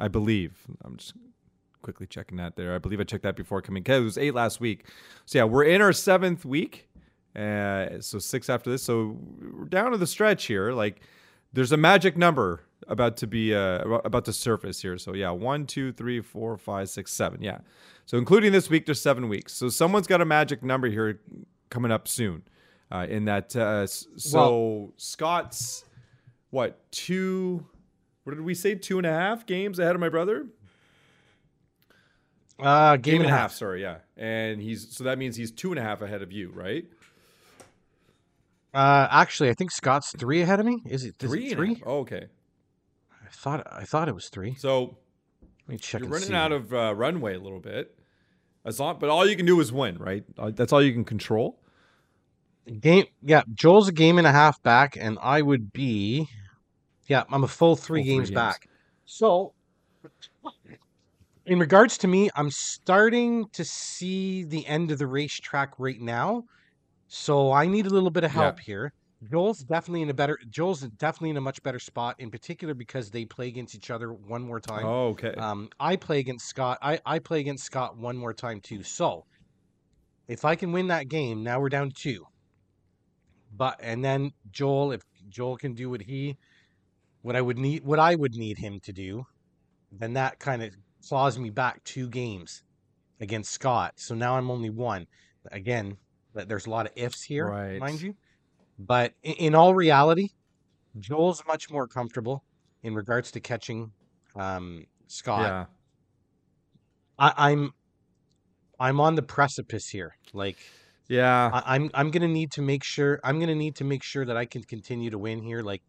I 0.00 0.08
believe. 0.08 0.56
I'm 0.84 0.96
just 0.96 1.14
quickly 1.82 2.06
checking 2.06 2.38
that 2.38 2.56
there. 2.56 2.74
I 2.74 2.78
believe 2.78 3.00
I 3.00 3.04
checked 3.04 3.22
that 3.22 3.36
before 3.36 3.62
coming. 3.62 3.82
'cause 3.84 4.00
It 4.00 4.04
was 4.04 4.18
eight 4.18 4.34
last 4.34 4.60
week. 4.60 4.84
So 5.26 5.38
yeah, 5.38 5.44
we're 5.44 5.64
in 5.64 5.80
our 5.80 5.92
seventh 5.92 6.44
week. 6.44 6.88
Uh, 7.36 8.00
so 8.00 8.18
six 8.18 8.48
after 8.50 8.70
this. 8.70 8.82
So 8.82 9.16
we're 9.40 9.66
down 9.66 9.92
to 9.92 9.98
the 9.98 10.06
stretch 10.06 10.46
here. 10.46 10.72
Like 10.72 11.00
there's 11.52 11.72
a 11.72 11.76
magic 11.76 12.16
number 12.16 12.62
about 12.88 13.16
to 13.18 13.26
be 13.26 13.54
uh, 13.54 13.78
about 14.04 14.24
to 14.24 14.32
surface 14.32 14.82
here. 14.82 14.98
So 14.98 15.14
yeah, 15.14 15.30
one, 15.30 15.66
two, 15.66 15.92
three, 15.92 16.20
four, 16.20 16.56
five, 16.56 16.88
six, 16.88 17.12
seven. 17.12 17.42
Yeah. 17.42 17.58
So 18.06 18.16
including 18.18 18.50
this 18.52 18.68
week, 18.70 18.86
there's 18.86 19.00
seven 19.00 19.28
weeks. 19.28 19.52
So 19.52 19.68
someone's 19.68 20.06
got 20.06 20.20
a 20.20 20.24
magic 20.24 20.62
number 20.62 20.88
here 20.88 21.20
coming 21.70 21.92
up 21.92 22.08
soon. 22.08 22.42
Uh, 22.90 23.06
in 23.08 23.26
that, 23.26 23.54
uh, 23.54 23.86
so 23.86 24.94
Scott's 24.96 25.84
what 26.50 26.90
two? 26.90 27.66
What 28.24 28.34
did 28.34 28.44
we 28.44 28.54
say? 28.54 28.74
Two 28.74 28.98
and 28.98 29.06
a 29.06 29.12
half 29.12 29.46
games 29.46 29.78
ahead 29.78 29.94
of 29.94 30.00
my 30.00 30.08
brother. 30.08 30.46
Uh, 32.60 32.96
game, 32.96 33.20
and 33.20 33.30
a 33.30 33.32
half. 33.32 33.52
Sorry, 33.52 33.82
yeah, 33.82 33.98
and 34.16 34.60
he's 34.60 34.94
so 34.96 35.04
that 35.04 35.16
means 35.16 35.36
he's 35.36 35.52
two 35.52 35.70
and 35.70 35.78
a 35.78 35.82
half 35.82 36.02
ahead 36.02 36.22
of 36.22 36.32
you, 36.32 36.50
right? 36.50 36.84
Uh, 38.74 39.06
actually, 39.10 39.48
I 39.48 39.54
think 39.54 39.70
Scott's 39.70 40.12
three 40.18 40.42
ahead 40.42 40.58
of 40.60 40.66
me. 40.66 40.82
Is 40.86 41.04
it 41.04 41.14
is 41.22 41.32
it 41.32 41.36
Three. 41.36 41.54
three? 41.54 41.82
Oh, 41.86 41.98
okay. 42.00 42.26
I 43.12 43.28
thought 43.30 43.66
I 43.70 43.84
thought 43.84 44.08
it 44.08 44.14
was 44.14 44.28
three. 44.28 44.54
So 44.56 44.96
Let 45.66 45.68
me 45.68 45.78
check. 45.78 46.00
you're 46.00 46.10
running 46.10 46.34
out 46.34 46.50
of 46.52 46.74
uh, 46.74 46.94
runway 46.96 47.34
a 47.36 47.40
little 47.40 47.60
bit. 47.60 47.94
As 48.64 48.78
long, 48.80 48.98
but 48.98 49.08
all 49.08 49.26
you 49.26 49.36
can 49.36 49.46
do 49.46 49.60
is 49.60 49.72
win, 49.72 49.96
right? 49.96 50.24
Uh, 50.36 50.50
That's 50.50 50.72
all 50.72 50.82
you 50.82 50.92
can 50.92 51.04
control. 51.04 51.60
Game, 52.80 53.06
yeah. 53.22 53.42
Joel's 53.54 53.88
a 53.88 53.92
game 53.92 54.18
and 54.18 54.26
a 54.26 54.32
half 54.32 54.62
back, 54.62 54.96
and 55.00 55.16
I 55.22 55.40
would 55.40 55.72
be, 55.72 56.28
yeah, 57.08 57.24
I'm 57.30 57.44
a 57.44 57.48
full 57.48 57.76
three 57.76 58.00
Full 58.00 58.04
three 58.04 58.12
games 58.12 58.28
games. 58.30 58.34
back. 58.36 58.68
So, 59.04 59.54
in 61.46 61.58
regards 61.58 61.98
to 61.98 62.08
me, 62.08 62.30
I'm 62.36 62.50
starting 62.50 63.46
to 63.54 63.64
see 63.64 64.44
the 64.44 64.66
end 64.66 64.90
of 64.90 64.98
the 64.98 65.06
racetrack 65.06 65.78
right 65.78 66.00
now. 66.00 66.44
So 67.08 67.52
I 67.52 67.66
need 67.66 67.86
a 67.86 67.90
little 67.90 68.10
bit 68.10 68.24
of 68.24 68.32
Yeah. 68.34 68.42
help 68.42 68.60
here. 68.60 68.92
Joel's 69.30 69.60
definitely 69.60 70.02
in 70.02 70.10
a 70.10 70.14
better. 70.14 70.38
Joel's 70.50 70.82
definitely 70.82 71.30
in 71.30 71.36
a 71.38 71.40
much 71.40 71.60
better 71.62 71.78
spot, 71.80 72.14
in 72.18 72.30
particular 72.30 72.74
because 72.74 73.10
they 73.10 73.24
play 73.24 73.48
against 73.48 73.74
each 73.74 73.90
other 73.90 74.12
one 74.12 74.42
more 74.42 74.60
time. 74.60 74.84
Oh, 74.86 75.08
okay. 75.08 75.34
Um, 75.34 75.70
I 75.80 75.96
play 75.96 76.20
against 76.20 76.46
Scott. 76.46 76.78
I, 76.82 77.00
I 77.04 77.18
play 77.18 77.40
against 77.40 77.64
Scott 77.64 77.96
one 77.96 78.16
more 78.16 78.34
time 78.34 78.60
too. 78.60 78.82
So 78.84 79.24
if 80.28 80.44
I 80.44 80.54
can 80.54 80.70
win 80.70 80.88
that 80.88 81.08
game, 81.08 81.42
now 81.42 81.58
we're 81.60 81.68
down 81.70 81.90
two. 81.96 82.24
But 83.56 83.80
and 83.82 84.04
then 84.04 84.30
Joel, 84.52 84.92
if 84.92 85.02
Joel 85.28 85.56
can 85.56 85.74
do 85.74 85.90
what 85.90 86.02
he, 86.02 86.36
what 87.22 87.36
I 87.36 87.40
would 87.40 87.58
need, 87.58 87.84
what 87.84 87.98
I 87.98 88.14
would 88.14 88.34
need 88.34 88.58
him 88.58 88.80
to 88.84 88.92
do, 88.92 89.24
then 89.92 90.14
that 90.14 90.38
kind 90.38 90.62
of 90.62 90.74
claws 91.06 91.38
me 91.38 91.50
back 91.50 91.82
two 91.84 92.08
games 92.08 92.62
against 93.20 93.50
Scott. 93.52 93.94
So 93.96 94.14
now 94.14 94.36
I'm 94.36 94.50
only 94.50 94.70
one. 94.70 95.06
Again, 95.50 95.96
there's 96.34 96.66
a 96.66 96.70
lot 96.70 96.86
of 96.86 96.92
ifs 96.96 97.22
here, 97.22 97.48
Right. 97.48 97.80
mind 97.80 98.00
you. 98.00 98.14
But 98.78 99.14
in, 99.22 99.54
all 99.54 99.74
reality, 99.74 100.28
Joel's 100.98 101.42
much 101.46 101.70
more 101.70 101.88
comfortable 101.88 102.44
in 102.82 102.94
regards 102.94 103.32
to 103.32 103.40
catching 103.40 103.90
um, 104.36 104.84
Scott. 105.08 105.42
yeah. 105.42 105.64
I, 107.18 107.50
I'm 107.50 107.72
I'm 108.78 109.00
on 109.00 109.16
the 109.16 109.22
precipice 109.22 109.88
here. 109.88 110.14
Like 110.32 110.58
Yeah. 111.08 111.50
I, 111.52 111.74
I'm 111.74 111.90
I'm 111.94 112.10
gonna 112.12 112.28
need 112.28 112.52
to 112.52 112.62
make 112.62 112.84
sure 112.84 113.18
I'm 113.24 113.40
gonna 113.40 113.56
need 113.56 113.74
to 113.76 113.84
make 113.84 114.04
sure 114.04 114.24
that 114.24 114.36
I 114.36 114.44
can 114.44 114.62
continue 114.62 115.10
to 115.10 115.18
win 115.18 115.42
here 115.42 115.62
like 115.62 115.82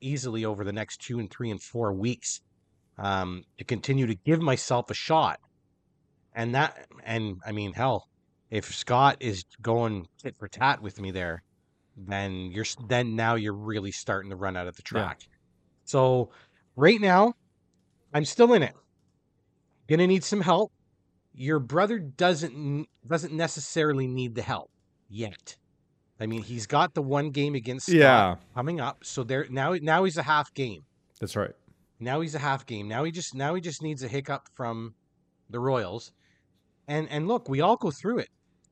easily 0.00 0.44
over 0.44 0.64
the 0.64 0.72
next 0.72 0.98
two 1.00 1.18
and 1.18 1.30
three 1.30 1.50
and 1.50 1.62
four 1.62 1.92
weeks. 1.94 2.40
um, 2.98 3.44
to 3.58 3.64
continue 3.64 4.06
to 4.06 4.14
give 4.14 4.40
myself 4.40 4.90
a 4.90 4.94
shot. 4.94 5.38
And 6.34 6.54
that, 6.54 6.86
and 7.04 7.36
I 7.46 7.52
mean, 7.52 7.72
hell, 7.74 8.08
if 8.50 8.74
Scott 8.74 9.18
is 9.20 9.44
going 9.62 10.06
tit 10.22 10.36
for 10.38 10.48
tat 10.48 10.80
with 10.82 11.00
me 11.00 11.10
there, 11.10 11.42
then 11.96 12.50
you're 12.52 12.64
then 12.88 13.16
now 13.16 13.34
you're 13.36 13.54
really 13.56 13.92
starting 13.92 14.30
to 14.30 14.36
run 14.36 14.56
out 14.56 14.66
of 14.68 14.76
the 14.76 14.82
Yeah. 14.90 15.08
track. 15.08 15.20
So 15.84 16.30
right 16.76 17.00
now, 17.00 17.34
I'm 18.14 18.24
still 18.24 18.52
in 18.54 18.62
it. 18.62 18.74
Gonna 19.88 20.06
need 20.06 20.24
some 20.24 20.40
help. 20.42 20.72
Your 21.34 21.58
brother 21.60 21.98
doesn't 21.98 22.88
doesn't 23.06 23.32
necessarily 23.32 24.06
need 24.06 24.34
the 24.34 24.42
help 24.42 24.70
yet. 25.08 25.56
I 26.18 26.26
mean, 26.26 26.42
he's 26.42 26.66
got 26.66 26.94
the 26.94 27.02
one 27.02 27.30
game 27.30 27.54
against 27.54 27.86
Scott 27.86 27.98
Yeah, 27.98 28.36
coming 28.54 28.80
up, 28.80 29.04
so 29.04 29.22
there 29.22 29.46
now 29.50 29.74
now 29.80 30.04
he's 30.04 30.16
a 30.16 30.22
half 30.22 30.52
game. 30.54 30.84
that's 31.20 31.36
right. 31.36 31.52
Now 31.98 32.20
he's 32.20 32.34
a 32.34 32.38
half 32.38 32.66
game. 32.66 32.88
Now 32.88 33.04
he 33.04 33.10
just 33.10 33.34
now 33.34 33.54
he 33.54 33.60
just 33.60 33.82
needs 33.82 34.02
a 34.02 34.08
hiccup 34.08 34.48
from 34.54 34.94
the 35.50 35.60
Royals. 35.60 36.12
And 36.88 37.08
and 37.10 37.26
look, 37.28 37.48
we 37.48 37.60
all 37.60 37.76
go 37.76 37.90
through 37.90 38.18
it. 38.18 38.28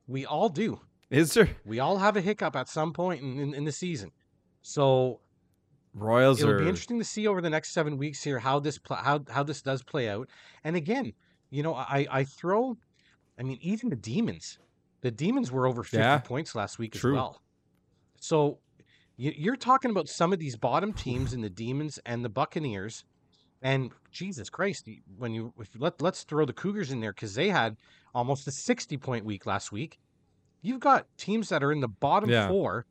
We 0.07 0.25
all 0.25 0.49
do. 0.49 0.79
Is 1.09 1.33
there 1.33 1.49
We 1.65 1.79
all 1.79 1.97
have 1.97 2.17
a 2.17 2.21
hiccup 2.21 2.55
at 2.55 2.67
some 2.67 2.93
point 2.93 3.21
in, 3.21 3.39
in, 3.39 3.53
in 3.53 3.63
the 3.63 3.71
season. 3.71 4.11
So 4.61 5.21
Royals 5.93 6.41
it'll 6.41 6.53
are 6.53 6.59
be 6.59 6.67
interesting 6.67 6.99
to 6.99 7.05
see 7.05 7.27
over 7.27 7.41
the 7.41 7.49
next 7.49 7.71
seven 7.73 7.97
weeks 7.97 8.23
here 8.23 8.39
how 8.39 8.59
this 8.59 8.77
pl- 8.77 8.97
how 8.97 9.21
how 9.29 9.43
this 9.43 9.61
does 9.61 9.83
play 9.83 10.09
out. 10.09 10.29
And 10.63 10.75
again, 10.75 11.13
you 11.51 11.63
know, 11.63 11.73
I 11.75 12.07
I 12.11 12.23
throw, 12.25 12.77
I 13.39 13.43
mean, 13.43 13.59
even 13.61 13.89
the 13.89 13.95
demons, 13.95 14.59
the 15.05 15.11
demons 15.11 15.51
were 15.51 15.67
over 15.67 15.83
fifty 15.83 15.99
Yeah, 15.99 16.17
points 16.17 16.55
last 16.55 16.79
week 16.79 16.93
true. 16.93 17.11
as 17.11 17.13
well. 17.13 17.41
So 18.19 18.57
you, 19.17 19.31
you're 19.37 19.55
talking 19.55 19.91
about 19.91 20.09
some 20.09 20.33
of 20.33 20.39
these 20.39 20.57
bottom 20.57 20.93
teams 20.93 21.31
in 21.31 21.41
the 21.41 21.49
demons 21.49 21.99
and 22.07 22.25
the 22.25 22.29
Buccaneers, 22.29 23.03
and 23.61 23.91
Jesus 24.11 24.49
Christ, 24.49 24.89
when 25.15 25.31
you 25.31 25.53
if 25.59 25.75
you 25.75 25.79
let 25.79 26.01
let's 26.01 26.23
throw 26.23 26.43
the 26.43 26.53
Cougars 26.53 26.89
in 26.91 27.01
there 27.01 27.13
because 27.13 27.35
they 27.35 27.49
had 27.49 27.77
almost 28.15 28.47
a 28.47 28.51
sixty 28.51 28.97
point 28.97 29.25
week 29.25 29.45
last 29.45 29.71
week. 29.71 29.99
You've 30.63 30.79
got 30.79 31.05
teams 31.19 31.49
that 31.49 31.63
are 31.63 31.71
in 31.71 31.81
the 31.81 31.87
bottom 31.87 32.31
Yeah. 32.31 32.47
four 32.47 32.87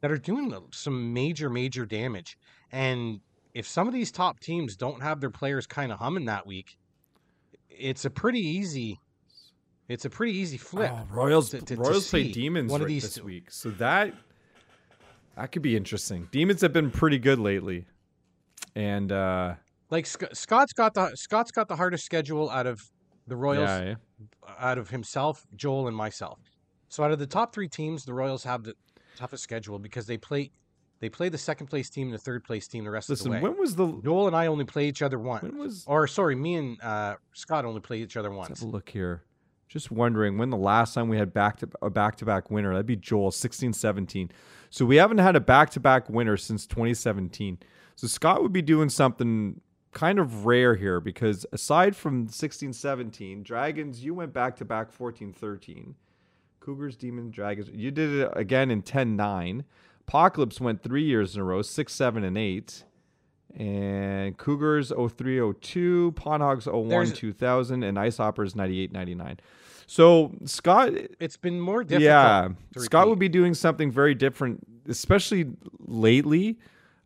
that 0.00 0.10
are 0.10 0.16
doing 0.16 0.56
some 0.72 1.12
major, 1.12 1.50
major 1.50 1.84
damage. 1.84 2.38
And 2.72 3.20
if 3.52 3.68
some 3.68 3.86
of 3.86 3.92
these 3.92 4.10
top 4.10 4.40
teams 4.40 4.74
don't 4.74 5.02
have 5.02 5.20
their 5.20 5.28
players 5.28 5.66
kind 5.66 5.92
of 5.92 5.98
humming 5.98 6.24
that 6.24 6.46
week, 6.46 6.78
it's 7.68 8.06
a 8.06 8.10
pretty 8.10 8.40
easy, 8.40 8.98
it's 9.92 10.04
a 10.04 10.10
pretty 10.10 10.32
easy 10.36 10.56
flip. 10.56 10.90
Oh, 10.92 11.06
Royals 11.10 11.50
to- 11.50 11.60
to- 11.60 11.76
to 11.76 11.80
Royals 11.80 12.08
play 12.10 12.30
Demons 12.32 12.70
one 12.70 12.80
of 12.82 12.88
these 12.88 13.02
this 13.02 13.14
two. 13.14 13.24
week, 13.24 13.50
so 13.50 13.70
that 13.72 14.14
that 15.36 15.52
could 15.52 15.62
be 15.62 15.76
interesting. 15.76 16.28
Demons 16.30 16.60
have 16.60 16.72
been 16.72 16.90
pretty 16.90 17.18
good 17.18 17.38
lately, 17.38 17.86
and 18.74 19.10
uh, 19.12 19.54
Like 19.90 20.06
Sc- 20.06 20.32
Scott's 20.34 20.72
got 20.72 20.94
the 20.94 21.14
Scott's 21.16 21.50
got 21.50 21.68
the 21.68 21.76
hardest 21.76 22.04
schedule 22.04 22.50
out 22.50 22.66
of 22.66 22.80
the 23.26 23.36
Royals, 23.36 23.68
yeah, 23.68 23.84
yeah. 23.84 23.94
out 24.58 24.78
of 24.78 24.90
himself, 24.90 25.46
Joel, 25.56 25.88
and 25.88 25.96
myself. 25.96 26.38
So 26.88 27.02
out 27.04 27.12
of 27.12 27.18
the 27.18 27.26
top 27.26 27.54
three 27.54 27.68
teams, 27.68 28.04
the 28.04 28.12
Royals 28.14 28.44
have 28.44 28.64
the 28.64 28.74
toughest 29.16 29.42
schedule 29.42 29.78
because 29.78 30.06
they 30.06 30.16
play 30.18 30.50
they 31.00 31.08
play 31.08 31.28
the 31.28 31.38
second 31.38 31.66
place 31.66 31.90
team 31.90 32.08
and 32.08 32.14
the 32.14 32.18
third 32.18 32.44
place 32.44 32.68
team 32.68 32.84
the 32.84 32.90
rest 32.90 33.08
Listen, 33.08 33.28
of 33.28 33.40
the 33.40 33.44
way. 33.44 33.50
when 33.50 33.58
was 33.58 33.74
the 33.74 34.00
Joel 34.04 34.26
and 34.28 34.36
I 34.36 34.46
only 34.46 34.64
play 34.64 34.86
each 34.88 35.02
other 35.02 35.18
once. 35.18 35.42
when 35.42 35.58
was 35.58 35.84
Or 35.86 36.06
sorry, 36.06 36.34
me 36.36 36.54
and 36.56 36.80
uh, 36.82 37.16
Scott 37.32 37.64
only 37.64 37.80
play 37.80 37.98
each 37.98 38.16
other 38.16 38.28
Let's 38.30 38.48
once. 38.50 38.60
have 38.60 38.68
a 38.68 38.70
look 38.70 38.88
here. 38.88 39.22
Just 39.72 39.90
wondering 39.90 40.36
when 40.36 40.50
the 40.50 40.56
last 40.58 40.92
time 40.92 41.08
we 41.08 41.16
had 41.16 41.32
back 41.32 41.56
to 41.60 41.68
a 41.80 41.88
back 41.88 42.16
to 42.16 42.26
back 42.26 42.50
winner. 42.50 42.72
That'd 42.72 42.84
be 42.84 42.94
Joel 42.94 43.30
16 43.30 43.72
17. 43.72 44.30
So 44.68 44.84
we 44.84 44.96
haven't 44.96 45.16
had 45.16 45.34
a 45.34 45.40
back 45.40 45.70
to 45.70 45.80
back 45.80 46.10
winner 46.10 46.36
since 46.36 46.66
2017. 46.66 47.58
So 47.96 48.06
Scott 48.06 48.42
would 48.42 48.52
be 48.52 48.60
doing 48.60 48.90
something 48.90 49.62
kind 49.92 50.18
of 50.18 50.44
rare 50.44 50.74
here 50.74 51.00
because 51.00 51.46
aside 51.52 51.96
from 51.96 52.28
16 52.28 52.74
17, 52.74 53.42
Dragons, 53.42 54.04
you 54.04 54.12
went 54.12 54.34
back 54.34 54.56
to 54.56 54.66
back 54.66 54.92
14 54.92 55.32
13. 55.32 55.94
Cougars, 56.60 56.94
Demons, 56.94 57.34
Dragons. 57.34 57.70
You 57.72 57.90
did 57.90 58.10
it 58.10 58.30
again 58.36 58.70
in 58.70 58.82
10 58.82 59.16
9. 59.16 59.64
Apocalypse 60.06 60.60
went 60.60 60.82
three 60.82 61.04
years 61.04 61.34
in 61.34 61.40
a 61.40 61.44
row, 61.44 61.62
6 61.62 61.94
7 61.94 62.22
and 62.24 62.36
8. 62.36 62.84
And 63.56 64.36
Cougars 64.36 64.90
03 64.90 65.52
02, 65.60 66.12
Pondhogs 66.14 66.66
01 66.66 66.88
There's- 66.88 67.12
2000, 67.12 67.82
and 67.82 67.98
Ice 67.98 68.18
Hoppers 68.18 68.54
98 68.54 68.92
99. 68.92 69.40
So 69.92 70.32
Scott, 70.46 70.94
It's 71.20 71.36
been 71.36 71.60
more 71.60 71.84
difficult. 71.84 72.02
yeah, 72.02 72.48
Scott 72.78 73.08
would 73.08 73.18
be 73.18 73.28
doing 73.28 73.52
something 73.52 73.90
very 73.90 74.14
different, 74.14 74.66
especially 74.88 75.50
lately. 75.80 76.58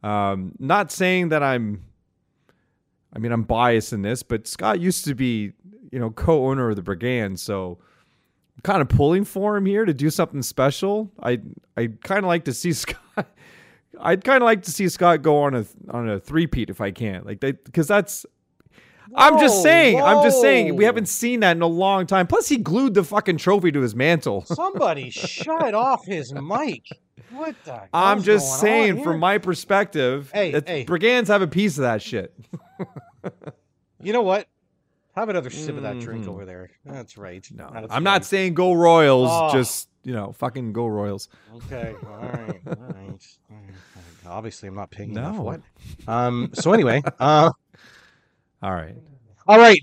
Um, 0.05 0.53
not 0.61 0.93
saying 0.93 1.30
that 1.30 1.43
I'm, 1.43 1.82
I 3.12 3.18
mean, 3.18 3.32
I'm 3.32 3.43
biased 3.43 3.93
in 3.93 4.03
this, 4.03 4.22
but 4.22 4.47
Scott 4.47 4.78
used 4.78 5.05
to 5.07 5.16
be, 5.16 5.53
you 5.91 5.99
know, 5.99 6.11
co-owner 6.12 6.70
of 6.70 6.76
the 6.76 6.82
Brigand, 6.82 7.41
so 7.41 7.78
I'm 8.55 8.62
kind 8.62 8.80
of 8.80 8.89
pulling 8.89 9.24
for 9.24 9.57
him 9.57 9.66
here 9.66 9.84
to 9.84 9.93
do 9.93 10.09
something 10.09 10.43
special. 10.43 11.11
I 11.20 11.41
I 11.76 11.89
kind 12.05 12.20
of 12.20 12.26
like 12.26 12.45
to 12.45 12.53
see 12.55 12.72
Scott. 12.84 13.26
I'd 13.99 14.22
kind 14.22 14.45
of 14.45 14.47
like 14.47 14.62
to 14.62 14.70
see 14.70 14.89
Scott 14.89 15.22
go 15.22 15.39
on 15.39 15.57
a 15.57 15.64
on 15.91 16.09
a 16.09 16.20
three-peat 16.20 16.70
if 16.70 16.80
I 16.80 16.93
can, 16.93 17.24
like 17.24 17.41
that, 17.41 17.64
because 17.64 17.89
that's. 17.89 18.24
I'm 19.15 19.39
just 19.39 19.57
Whoa, 19.57 19.63
saying. 19.63 20.03
I'm 20.03 20.23
just 20.23 20.41
saying. 20.41 20.75
We 20.77 20.85
haven't 20.85 21.07
seen 21.07 21.41
that 21.41 21.57
in 21.57 21.63
a 21.63 21.67
long 21.67 22.07
time. 22.07 22.27
Plus, 22.27 22.49
he 22.49 22.57
glued 22.57 22.95
the 22.95 23.05
fucking 23.05 23.37
trophy 23.37 23.71
to 23.73 23.81
his 23.81 23.95
mantle. 23.95 24.45
Somebody 24.47 25.11
shut 25.11 25.75
off 25.75 26.05
his 26.05 26.33
mic. 26.33 26.83
What 27.31 27.55
the? 27.65 27.83
I'm 27.93 28.23
just 28.23 28.61
saying, 28.61 29.03
from 29.03 29.21
my 29.21 29.39
perspective, 29.39 30.31
Hey, 30.33 30.53
hey. 30.67 30.85
brigands 30.85 31.29
have 31.29 31.43
a 31.43 31.47
piece 31.47 31.77
of 31.79 31.83
that 31.83 32.01
shit. 32.03 32.35
You 34.03 34.13
know 34.13 34.23
what? 34.23 34.49
Have 35.15 35.29
another 35.31 35.49
sip 35.51 35.77
of 35.77 35.83
that 35.83 35.99
drink 35.99 36.27
Mhm. 36.27 36.29
over 36.29 36.45
there. 36.45 36.71
That's 36.85 37.17
right. 37.17 37.47
No, 37.51 37.71
That's 37.73 37.87
I'm 37.91 38.05
not 38.05 38.25
saying 38.25 38.53
go 38.55 38.75
Royals. 38.75 39.31
Oh. 39.33 39.51
Just 39.53 39.89
you 40.05 40.13
know, 40.13 40.33
fucking 40.33 40.73
go 40.73 40.87
Royals. 40.87 41.29
Okay. 41.57 41.95
All 42.07 42.17
right. 42.19 42.31
All 42.31 42.37
right. 42.45 42.59
all 43.51 43.57
right. 43.57 43.75
Obviously, 44.27 44.69
I'm 44.69 44.75
not 44.75 44.91
paying 44.91 45.11
enough. 45.13 45.37
No. 45.37 45.43
What? 45.43 45.61
Um. 46.07 46.51
So 46.53 46.73
anyway, 46.73 47.03
uh, 47.19 47.51
All 48.63 48.73
right. 48.73 48.97
all 49.47 49.59
right. 49.59 49.79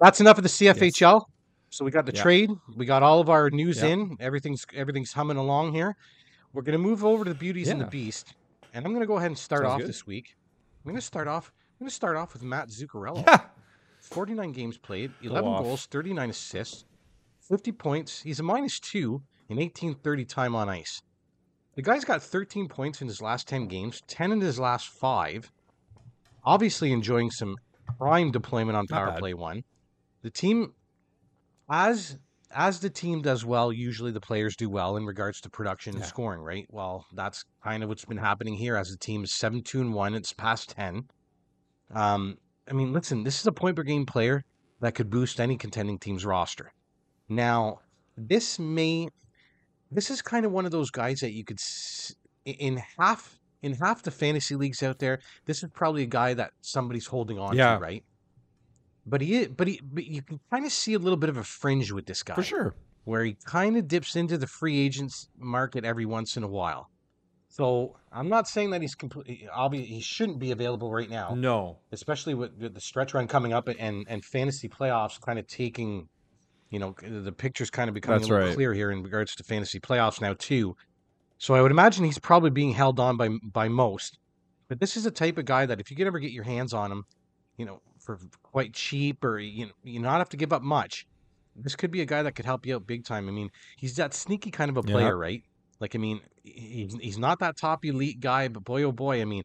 That's 0.00 0.20
enough 0.20 0.36
of 0.38 0.42
the 0.42 0.48
CFHL. 0.50 1.22
So 1.70 1.84
we 1.84 1.90
got 1.90 2.06
the 2.06 2.12
Yeah. 2.14 2.22
trade. 2.22 2.50
We 2.76 2.84
got 2.86 3.02
all 3.02 3.20
of 3.20 3.28
our 3.28 3.50
news 3.50 3.78
Yeah. 3.82 3.88
in. 3.88 4.16
Everything's 4.20 4.64
everything's 4.74 5.12
humming 5.12 5.36
along 5.36 5.72
here. 5.74 5.96
We're 6.52 6.62
gonna 6.62 6.78
move 6.78 7.04
over 7.04 7.24
to 7.24 7.30
the 7.30 7.38
beauties 7.38 7.68
and 7.68 7.80
the 7.80 7.86
beast, 7.86 8.34
and 8.72 8.84
I'm 8.86 8.92
gonna 8.92 9.06
go 9.06 9.16
ahead 9.18 9.30
and 9.30 9.38
start 9.38 9.62
Sounds 9.62 9.72
off 9.72 9.78
good. 9.80 9.88
this 9.88 10.06
week. 10.06 10.36
I'm 10.84 10.90
gonna 10.92 11.00
start 11.00 11.28
off. 11.28 11.52
I'm 11.78 11.84
gonna 11.84 11.90
start 11.90 12.16
off 12.16 12.32
with 12.32 12.42
Matt 12.42 12.68
Zuccarello. 12.68 13.24
Yeah. 13.26 13.40
49 14.00 14.52
games 14.52 14.78
played, 14.78 15.12
11 15.22 15.50
off. 15.50 15.62
goals, 15.62 15.86
39 15.86 16.30
assists, 16.30 16.84
50 17.40 17.72
points. 17.72 18.22
He's 18.22 18.38
a 18.38 18.42
minus 18.42 18.78
two 18.78 19.22
in 19.48 19.58
1830 19.58 20.24
time 20.24 20.54
on 20.54 20.68
ice. 20.68 21.02
The 21.74 21.82
guy's 21.82 22.04
got 22.04 22.22
13 22.22 22.68
points 22.68 23.02
in 23.02 23.08
his 23.08 23.20
last 23.20 23.48
10 23.48 23.66
games, 23.66 24.00
10 24.06 24.32
in 24.32 24.40
his 24.40 24.58
last 24.58 24.88
five. 24.88 25.50
Obviously 26.44 26.92
enjoying 26.92 27.30
some 27.30 27.56
prime 27.98 28.30
deployment 28.30 28.76
on 28.76 28.86
power 28.86 29.16
play 29.18 29.34
one. 29.34 29.62
The 30.22 30.30
team, 30.30 30.72
as 31.70 32.18
as 32.52 32.80
the 32.80 32.90
team 32.90 33.22
does 33.22 33.44
well, 33.44 33.72
usually 33.72 34.12
the 34.12 34.20
players 34.20 34.54
do 34.56 34.70
well 34.70 34.96
in 34.96 35.04
regards 35.04 35.40
to 35.40 35.50
production 35.50 35.94
and 35.94 36.02
Yeah. 36.02 36.08
scoring, 36.08 36.40
right? 36.40 36.64
Well, 36.70 37.04
that's 37.12 37.44
kind 37.62 37.82
of 37.82 37.88
what's 37.88 38.04
been 38.04 38.18
happening 38.18 38.54
here 38.54 38.76
as 38.76 38.88
the 38.88 38.96
team 38.96 39.24
is 39.24 39.34
7 39.34 39.62
2 39.62 39.80
and 39.80 39.92
1. 39.92 40.14
It's 40.14 40.32
past 40.32 40.70
10. 40.70 41.08
Um, 41.92 42.36
I 42.68 42.72
mean, 42.72 42.92
listen, 42.92 43.24
this 43.24 43.40
is 43.40 43.46
a 43.46 43.52
point 43.52 43.76
per 43.76 43.82
game 43.82 44.06
player 44.06 44.42
that 44.80 44.94
could 44.94 45.10
boost 45.10 45.40
any 45.40 45.56
contending 45.56 45.98
team's 45.98 46.24
roster. 46.24 46.70
Now, 47.28 47.80
this 48.16 48.58
may, 48.58 49.08
this 49.90 50.10
is 50.10 50.22
kind 50.22 50.46
of 50.46 50.52
one 50.52 50.64
of 50.64 50.70
those 50.70 50.90
guys 50.90 51.20
that 51.20 51.32
you 51.32 51.44
could, 51.44 51.58
in 52.44 52.80
half, 52.98 53.38
in 53.66 53.74
half 53.74 54.02
the 54.02 54.10
fantasy 54.10 54.54
leagues 54.56 54.82
out 54.82 54.98
there, 54.98 55.18
this 55.44 55.62
is 55.62 55.68
probably 55.74 56.02
a 56.04 56.06
guy 56.06 56.32
that 56.34 56.52
somebody's 56.60 57.06
holding 57.06 57.38
on 57.38 57.56
Yeah. 57.56 57.74
to, 57.74 57.80
right? 57.80 58.04
But 59.04 59.20
he, 59.20 59.46
but 59.46 59.68
he, 59.68 59.80
but 59.82 60.04
you 60.06 60.22
can 60.22 60.40
kind 60.50 60.64
of 60.64 60.72
see 60.72 60.94
a 60.94 60.98
little 60.98 61.16
bit 61.16 61.28
of 61.28 61.36
a 61.36 61.44
fringe 61.44 61.92
with 61.92 62.06
this 62.06 62.22
guy 62.22 62.34
For 62.34 62.42
sure. 62.42 62.74
where 63.04 63.22
he 63.24 63.36
kind 63.44 63.76
of 63.76 63.86
dips 63.86 64.16
into 64.16 64.36
the 64.38 64.46
free 64.46 64.78
agents 64.80 65.28
market 65.38 65.84
every 65.84 66.06
once 66.06 66.36
in 66.36 66.42
a 66.42 66.48
while. 66.48 66.90
So 67.48 67.96
I'm 68.12 68.28
not 68.28 68.48
saying 68.48 68.70
that 68.70 68.82
he's 68.82 68.94
completely 68.94 69.48
obvious. 69.52 69.86
He 69.88 70.00
shouldn't 70.00 70.38
be 70.38 70.50
available 70.50 70.90
right 70.90 71.08
now 71.08 71.34
No. 71.34 71.78
especially 71.92 72.34
with, 72.34 72.52
with 72.58 72.74
the 72.74 72.80
stretch 72.80 73.14
run 73.14 73.28
coming 73.28 73.52
up 73.52 73.68
and 73.68 74.04
and 74.08 74.24
fantasy 74.24 74.68
playoffs 74.68 75.20
kind 75.20 75.38
of 75.38 75.46
taking 75.46 76.08
you 76.70 76.80
know 76.80 76.94
the 77.00 77.30
picture's 77.32 77.70
kind 77.70 77.88
of 77.88 77.94
becoming 77.94 78.18
That's 78.18 78.28
a 78.28 78.32
little 78.32 78.46
right. 78.48 78.54
clear 78.56 78.74
here 78.74 78.90
in 78.90 79.02
regards 79.04 79.34
to 79.36 79.44
fantasy 79.44 79.78
playoffs 79.78 80.20
now 80.20 80.34
too 80.36 80.76
so 81.38 81.54
i 81.54 81.62
would 81.62 81.70
imagine 81.70 82.04
he's 82.04 82.18
probably 82.18 82.50
being 82.50 82.72
held 82.72 82.98
on 83.00 83.16
by 83.16 83.28
by 83.52 83.68
most 83.68 84.18
but 84.68 84.80
this 84.80 84.96
is 84.96 85.06
a 85.06 85.10
type 85.10 85.38
of 85.38 85.44
guy 85.44 85.66
that 85.66 85.80
if 85.80 85.90
you 85.90 85.96
could 85.96 86.06
ever 86.06 86.18
get 86.18 86.32
your 86.32 86.44
hands 86.44 86.72
on 86.74 86.90
him 86.92 87.04
you 87.56 87.64
know 87.64 87.80
for 88.00 88.18
quite 88.42 88.74
cheap 88.74 89.24
or 89.24 89.38
you 89.38 89.66
know 89.66 89.72
you 89.82 90.00
not 90.00 90.18
have 90.18 90.28
to 90.28 90.36
give 90.36 90.52
up 90.52 90.62
much 90.62 91.04
this 91.54 91.76
could 91.76 91.90
be 91.90 92.02
a 92.02 92.06
guy 92.06 92.22
that 92.22 92.32
could 92.34 92.44
help 92.44 92.66
you 92.66 92.74
out 92.76 92.86
big 92.86 93.04
time 93.04 93.28
i 93.28 93.32
mean 93.32 93.48
he's 93.78 93.96
that 93.96 94.14
sneaky 94.14 94.50
kind 94.50 94.70
of 94.70 94.76
a 94.76 94.82
Yeah. 94.82 94.92
player 94.92 95.16
right 95.16 95.42
like 95.80 95.94
i 95.94 95.98
mean 95.98 96.20
he's, 96.42 96.94
he's 97.00 97.18
not 97.18 97.38
that 97.40 97.56
top 97.58 97.84
elite 97.84 98.20
guy 98.20 98.48
but 98.48 98.64
boy 98.64 98.82
oh 98.82 98.92
boy 98.92 99.20
i 99.20 99.24
mean 99.24 99.42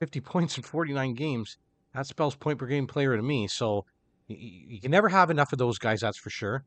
50 0.00 0.20
points 0.22 0.56
in 0.56 0.62
49 0.62 1.14
games 1.14 1.56
that 1.94 2.06
spells 2.06 2.36
point 2.36 2.58
per 2.58 2.66
game 2.66 2.86
player 2.86 3.16
to 3.16 3.22
me. 3.22 3.48
So 3.48 3.84
you, 4.28 4.36
you 4.68 4.80
can 4.80 4.90
never 4.90 5.08
have 5.08 5.30
enough 5.30 5.52
of 5.52 5.58
those 5.58 5.78
guys. 5.78 6.00
That's 6.02 6.18
for 6.18 6.28
sure. 6.30 6.64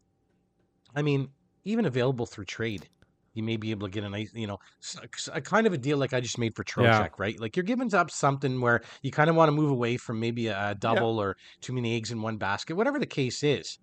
I 0.95 1.01
mean, 1.01 1.33
even 1.63 1.85
available 1.85 2.25
through 2.25 2.45
trade, 2.45 2.89
you 3.33 3.43
may 3.43 3.57
be 3.57 3.71
able 3.71 3.87
to 3.87 3.91
get 3.91 4.03
a 4.03 4.09
nice, 4.09 4.31
you 4.33 4.47
know, 4.47 4.59
a 5.33 5.41
kind 5.41 5.67
of 5.67 5.73
a 5.73 5.77
deal 5.77 5.97
like 5.97 6.13
I 6.13 6.19
just 6.19 6.37
made 6.37 6.55
for 6.55 6.63
Trocheck, 6.63 6.83
yeah. 6.83 7.07
right? 7.17 7.39
Like 7.39 7.55
you're 7.55 7.63
giving 7.63 7.93
up 7.93 8.11
something 8.11 8.59
where 8.59 8.81
you 9.01 9.11
kind 9.11 9.29
of 9.29 9.35
want 9.35 9.49
to 9.49 9.53
move 9.53 9.71
away 9.71 9.97
from 9.97 10.19
maybe 10.19 10.47
a 10.47 10.75
double 10.77 11.15
yeah. 11.15 11.21
or 11.21 11.37
too 11.61 11.73
many 11.73 11.95
eggs 11.95 12.11
in 12.11 12.21
one 12.21 12.37
basket, 12.37 12.75
whatever 12.75 12.99
the 12.99 13.05
case 13.05 13.43
is. 13.43 13.79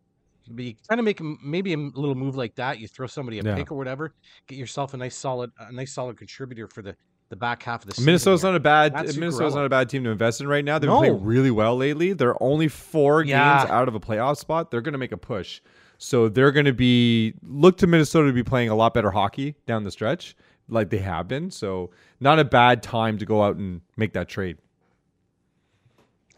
But 0.50 0.64
you 0.64 0.74
kind 0.88 0.98
of 0.98 1.04
make 1.04 1.20
maybe 1.42 1.74
a 1.74 1.76
little 1.76 2.14
move 2.14 2.36
like 2.36 2.54
that. 2.56 2.78
You 2.78 2.88
throw 2.88 3.06
somebody 3.06 3.38
a 3.38 3.42
yeah. 3.42 3.54
pick 3.54 3.70
or 3.70 3.74
whatever, 3.74 4.14
get 4.46 4.56
yourself 4.56 4.94
a 4.94 4.96
nice 4.96 5.16
solid, 5.16 5.50
a 5.58 5.72
nice 5.72 5.92
solid 5.92 6.16
contributor 6.16 6.68
for 6.68 6.82
the 6.82 6.96
the 7.30 7.36
back 7.36 7.62
half 7.62 7.82
of 7.82 7.88
the 7.88 7.94
season. 7.94 8.06
Minnesota's 8.06 8.42
not 8.42 8.54
a 8.54 8.60
bad 8.60 8.94
That's 8.94 9.16
Minnesota's 9.16 9.54
not 9.54 9.66
a 9.66 9.68
bad 9.68 9.90
team 9.90 10.04
to 10.04 10.10
invest 10.10 10.40
in 10.40 10.48
right 10.48 10.64
now. 10.64 10.78
They've 10.78 10.88
no. 10.88 11.00
been 11.00 11.10
playing 11.10 11.24
really 11.24 11.50
well 11.50 11.76
lately. 11.76 12.14
They're 12.14 12.42
only 12.42 12.68
four 12.68 13.22
games 13.22 13.36
out 13.68 13.88
of 13.88 13.94
a 13.94 14.00
playoff 14.00 14.38
spot. 14.38 14.70
They're 14.70 14.80
going 14.80 14.92
to 14.92 14.98
make 14.98 15.12
a 15.12 15.18
push. 15.18 15.60
So 15.98 16.28
they're 16.28 16.52
going 16.52 16.66
to 16.66 16.72
be 16.72 17.34
look 17.42 17.76
to 17.78 17.86
Minnesota 17.86 18.28
to 18.28 18.32
be 18.32 18.44
playing 18.44 18.70
a 18.70 18.74
lot 18.74 18.94
better 18.94 19.10
hockey 19.10 19.56
down 19.66 19.82
the 19.82 19.90
stretch, 19.90 20.36
like 20.68 20.90
they 20.90 20.98
have 20.98 21.26
been. 21.26 21.50
So 21.50 21.90
not 22.20 22.38
a 22.38 22.44
bad 22.44 22.82
time 22.82 23.18
to 23.18 23.26
go 23.26 23.42
out 23.42 23.56
and 23.56 23.80
make 23.96 24.12
that 24.12 24.28
trade. 24.28 24.58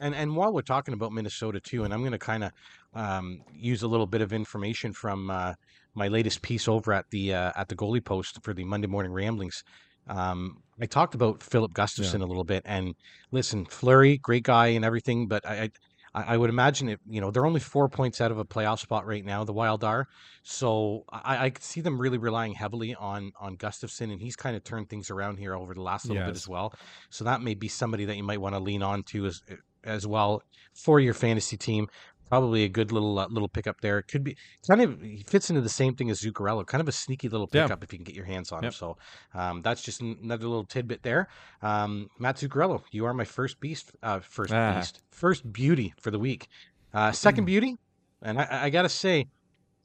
And 0.00 0.14
and 0.14 0.34
while 0.34 0.52
we're 0.52 0.62
talking 0.62 0.94
about 0.94 1.12
Minnesota 1.12 1.60
too, 1.60 1.84
and 1.84 1.92
I'm 1.92 2.00
going 2.00 2.12
to 2.12 2.18
kind 2.18 2.44
of 2.44 2.52
um, 2.94 3.42
use 3.54 3.82
a 3.82 3.88
little 3.88 4.06
bit 4.06 4.22
of 4.22 4.32
information 4.32 4.94
from 4.94 5.30
uh, 5.30 5.52
my 5.94 6.08
latest 6.08 6.40
piece 6.40 6.66
over 6.66 6.92
at 6.94 7.08
the 7.10 7.34
uh, 7.34 7.52
at 7.54 7.68
the 7.68 7.76
goalie 7.76 8.04
post 8.04 8.42
for 8.42 8.54
the 8.54 8.64
Monday 8.64 8.86
Morning 8.86 9.12
Ramblings. 9.12 9.62
Um, 10.08 10.62
I 10.80 10.86
talked 10.86 11.14
about 11.14 11.42
Filip 11.42 11.74
Gustavsson 11.74 12.20
yeah. 12.20 12.24
a 12.24 12.26
little 12.26 12.44
bit, 12.44 12.62
and 12.64 12.94
listen, 13.30 13.66
Fleury, 13.66 14.16
great 14.16 14.42
guy 14.42 14.68
and 14.68 14.84
everything, 14.84 15.28
but 15.28 15.46
I, 15.46 15.54
I, 15.54 15.70
I 16.12 16.36
would 16.36 16.50
imagine 16.50 16.88
it. 16.88 17.00
You 17.08 17.20
know, 17.20 17.30
they're 17.30 17.46
only 17.46 17.60
four 17.60 17.88
points 17.88 18.20
out 18.20 18.32
of 18.32 18.38
a 18.38 18.44
playoff 18.44 18.80
spot 18.80 19.06
right 19.06 19.24
now. 19.24 19.44
The 19.44 19.52
Wild 19.52 19.84
are, 19.84 20.08
so 20.42 21.04
I, 21.08 21.46
I 21.46 21.52
see 21.60 21.80
them 21.80 22.00
really 22.00 22.18
relying 22.18 22.52
heavily 22.52 22.96
on 22.96 23.32
on 23.38 23.56
Gustavsson, 23.56 24.10
and 24.10 24.20
he's 24.20 24.34
kind 24.34 24.56
of 24.56 24.64
turned 24.64 24.88
things 24.88 25.10
around 25.10 25.36
here 25.36 25.54
over 25.54 25.72
the 25.72 25.82
last 25.82 26.06
little 26.06 26.22
yes. 26.22 26.28
bit 26.28 26.36
as 26.36 26.48
well. 26.48 26.74
So 27.10 27.24
that 27.24 27.42
may 27.42 27.54
be 27.54 27.68
somebody 27.68 28.06
that 28.06 28.16
you 28.16 28.24
might 28.24 28.40
want 28.40 28.56
to 28.56 28.58
lean 28.58 28.82
on 28.82 29.04
to 29.04 29.26
as 29.26 29.42
as 29.84 30.06
well 30.06 30.42
for 30.74 31.00
your 31.00 31.14
fantasy 31.14 31.56
team 31.56 31.88
probably 32.30 32.62
a 32.62 32.68
good 32.68 32.92
little 32.92 33.18
uh, 33.18 33.26
little 33.28 33.48
pickup 33.48 33.80
there. 33.82 33.98
It 33.98 34.04
could 34.04 34.24
be 34.24 34.36
kind 34.66 34.80
of 34.80 35.02
he 35.02 35.24
fits 35.26 35.50
into 35.50 35.60
the 35.60 35.68
same 35.68 35.94
thing 35.94 36.08
as 36.08 36.22
Zuccarello, 36.22 36.64
kind 36.64 36.80
of 36.80 36.88
a 36.88 36.92
sneaky 36.92 37.28
little 37.28 37.46
pickup 37.46 37.80
yeah. 37.80 37.84
if 37.84 37.92
you 37.92 37.98
can 37.98 38.04
get 38.04 38.14
your 38.14 38.24
hands 38.24 38.52
on 38.52 38.62
yep. 38.62 38.72
him. 38.72 38.76
So 38.76 38.96
um, 39.34 39.60
that's 39.60 39.82
just 39.82 40.00
another 40.00 40.46
little 40.46 40.64
tidbit 40.64 41.02
there. 41.02 41.28
Um, 41.60 42.08
Matt 42.18 42.36
Zuccarello, 42.36 42.82
you 42.92 43.04
are 43.04 43.12
my 43.12 43.24
first 43.24 43.60
beast, 43.60 43.90
uh, 44.02 44.20
first 44.20 44.54
ah. 44.54 44.76
beast, 44.76 45.02
first 45.10 45.52
beauty 45.52 45.92
for 46.00 46.10
the 46.10 46.18
week. 46.18 46.48
Uh, 46.94 47.12
second 47.12 47.44
beauty, 47.44 47.76
and 48.22 48.40
I, 48.40 48.64
I 48.64 48.70
gotta 48.70 48.88
say, 48.88 49.26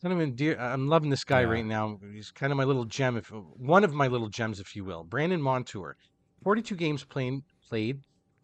kind 0.01 0.13
of 0.13 0.21
endear, 0.21 0.57
I'm 0.59 0.87
loving 0.87 1.09
this 1.09 1.23
guy 1.23 1.41
yeah. 1.41 1.47
right 1.47 1.65
now. 1.65 1.99
He's 2.13 2.31
kind 2.31 2.51
of 2.51 2.57
my 2.57 2.63
little 2.63 2.85
gem, 2.85 3.17
if 3.17 3.27
one 3.57 3.83
of 3.83 3.93
my 3.93 4.07
little 4.07 4.29
gems, 4.29 4.59
if 4.59 4.75
you 4.75 4.85
will. 4.85 5.03
Brandon 5.03 5.41
Montour, 5.41 5.97
42 6.43 6.75
games 6.75 7.03
playing, 7.03 7.43
played, 7.67 8.01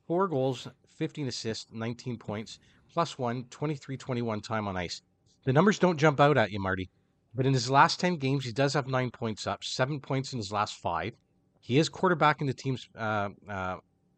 four 0.08 0.28
goals, 0.28 0.68
15 0.98 1.28
assists, 1.28 1.68
19 1.72 2.18
points 2.18 2.60
plus 2.94 3.18
one, 3.18 3.46
23 3.50 3.98
21 3.98 4.42
time 4.42 4.68
on 4.68 4.78
ice. 4.78 5.02
The 5.46 5.54
numbers 5.54 5.80
don't 5.80 5.98
jump 5.98 6.20
out 6.20 6.38
at 6.38 6.52
you, 6.52 6.60
Marty. 6.60 6.90
But 7.34 7.46
in 7.46 7.54
his 7.54 7.70
last 7.70 8.00
10 8.00 8.18
games, 8.18 8.46
he 8.46 8.52
does 8.52 8.74
have 8.74 8.88
nine 8.88 9.10
points 9.10 9.48
up, 9.48 9.64
seven 9.64 10.00
points 10.00 10.34
in 10.34 10.38
his 10.38 10.52
last 10.52 10.76
five. 10.76 11.14
He 11.62 11.80
is 11.80 11.88
quarterback 11.90 12.42
in 12.42 12.48
the 12.48 12.54
team's 12.54 12.90
uh, 12.98 13.30
uh, 13.48 13.78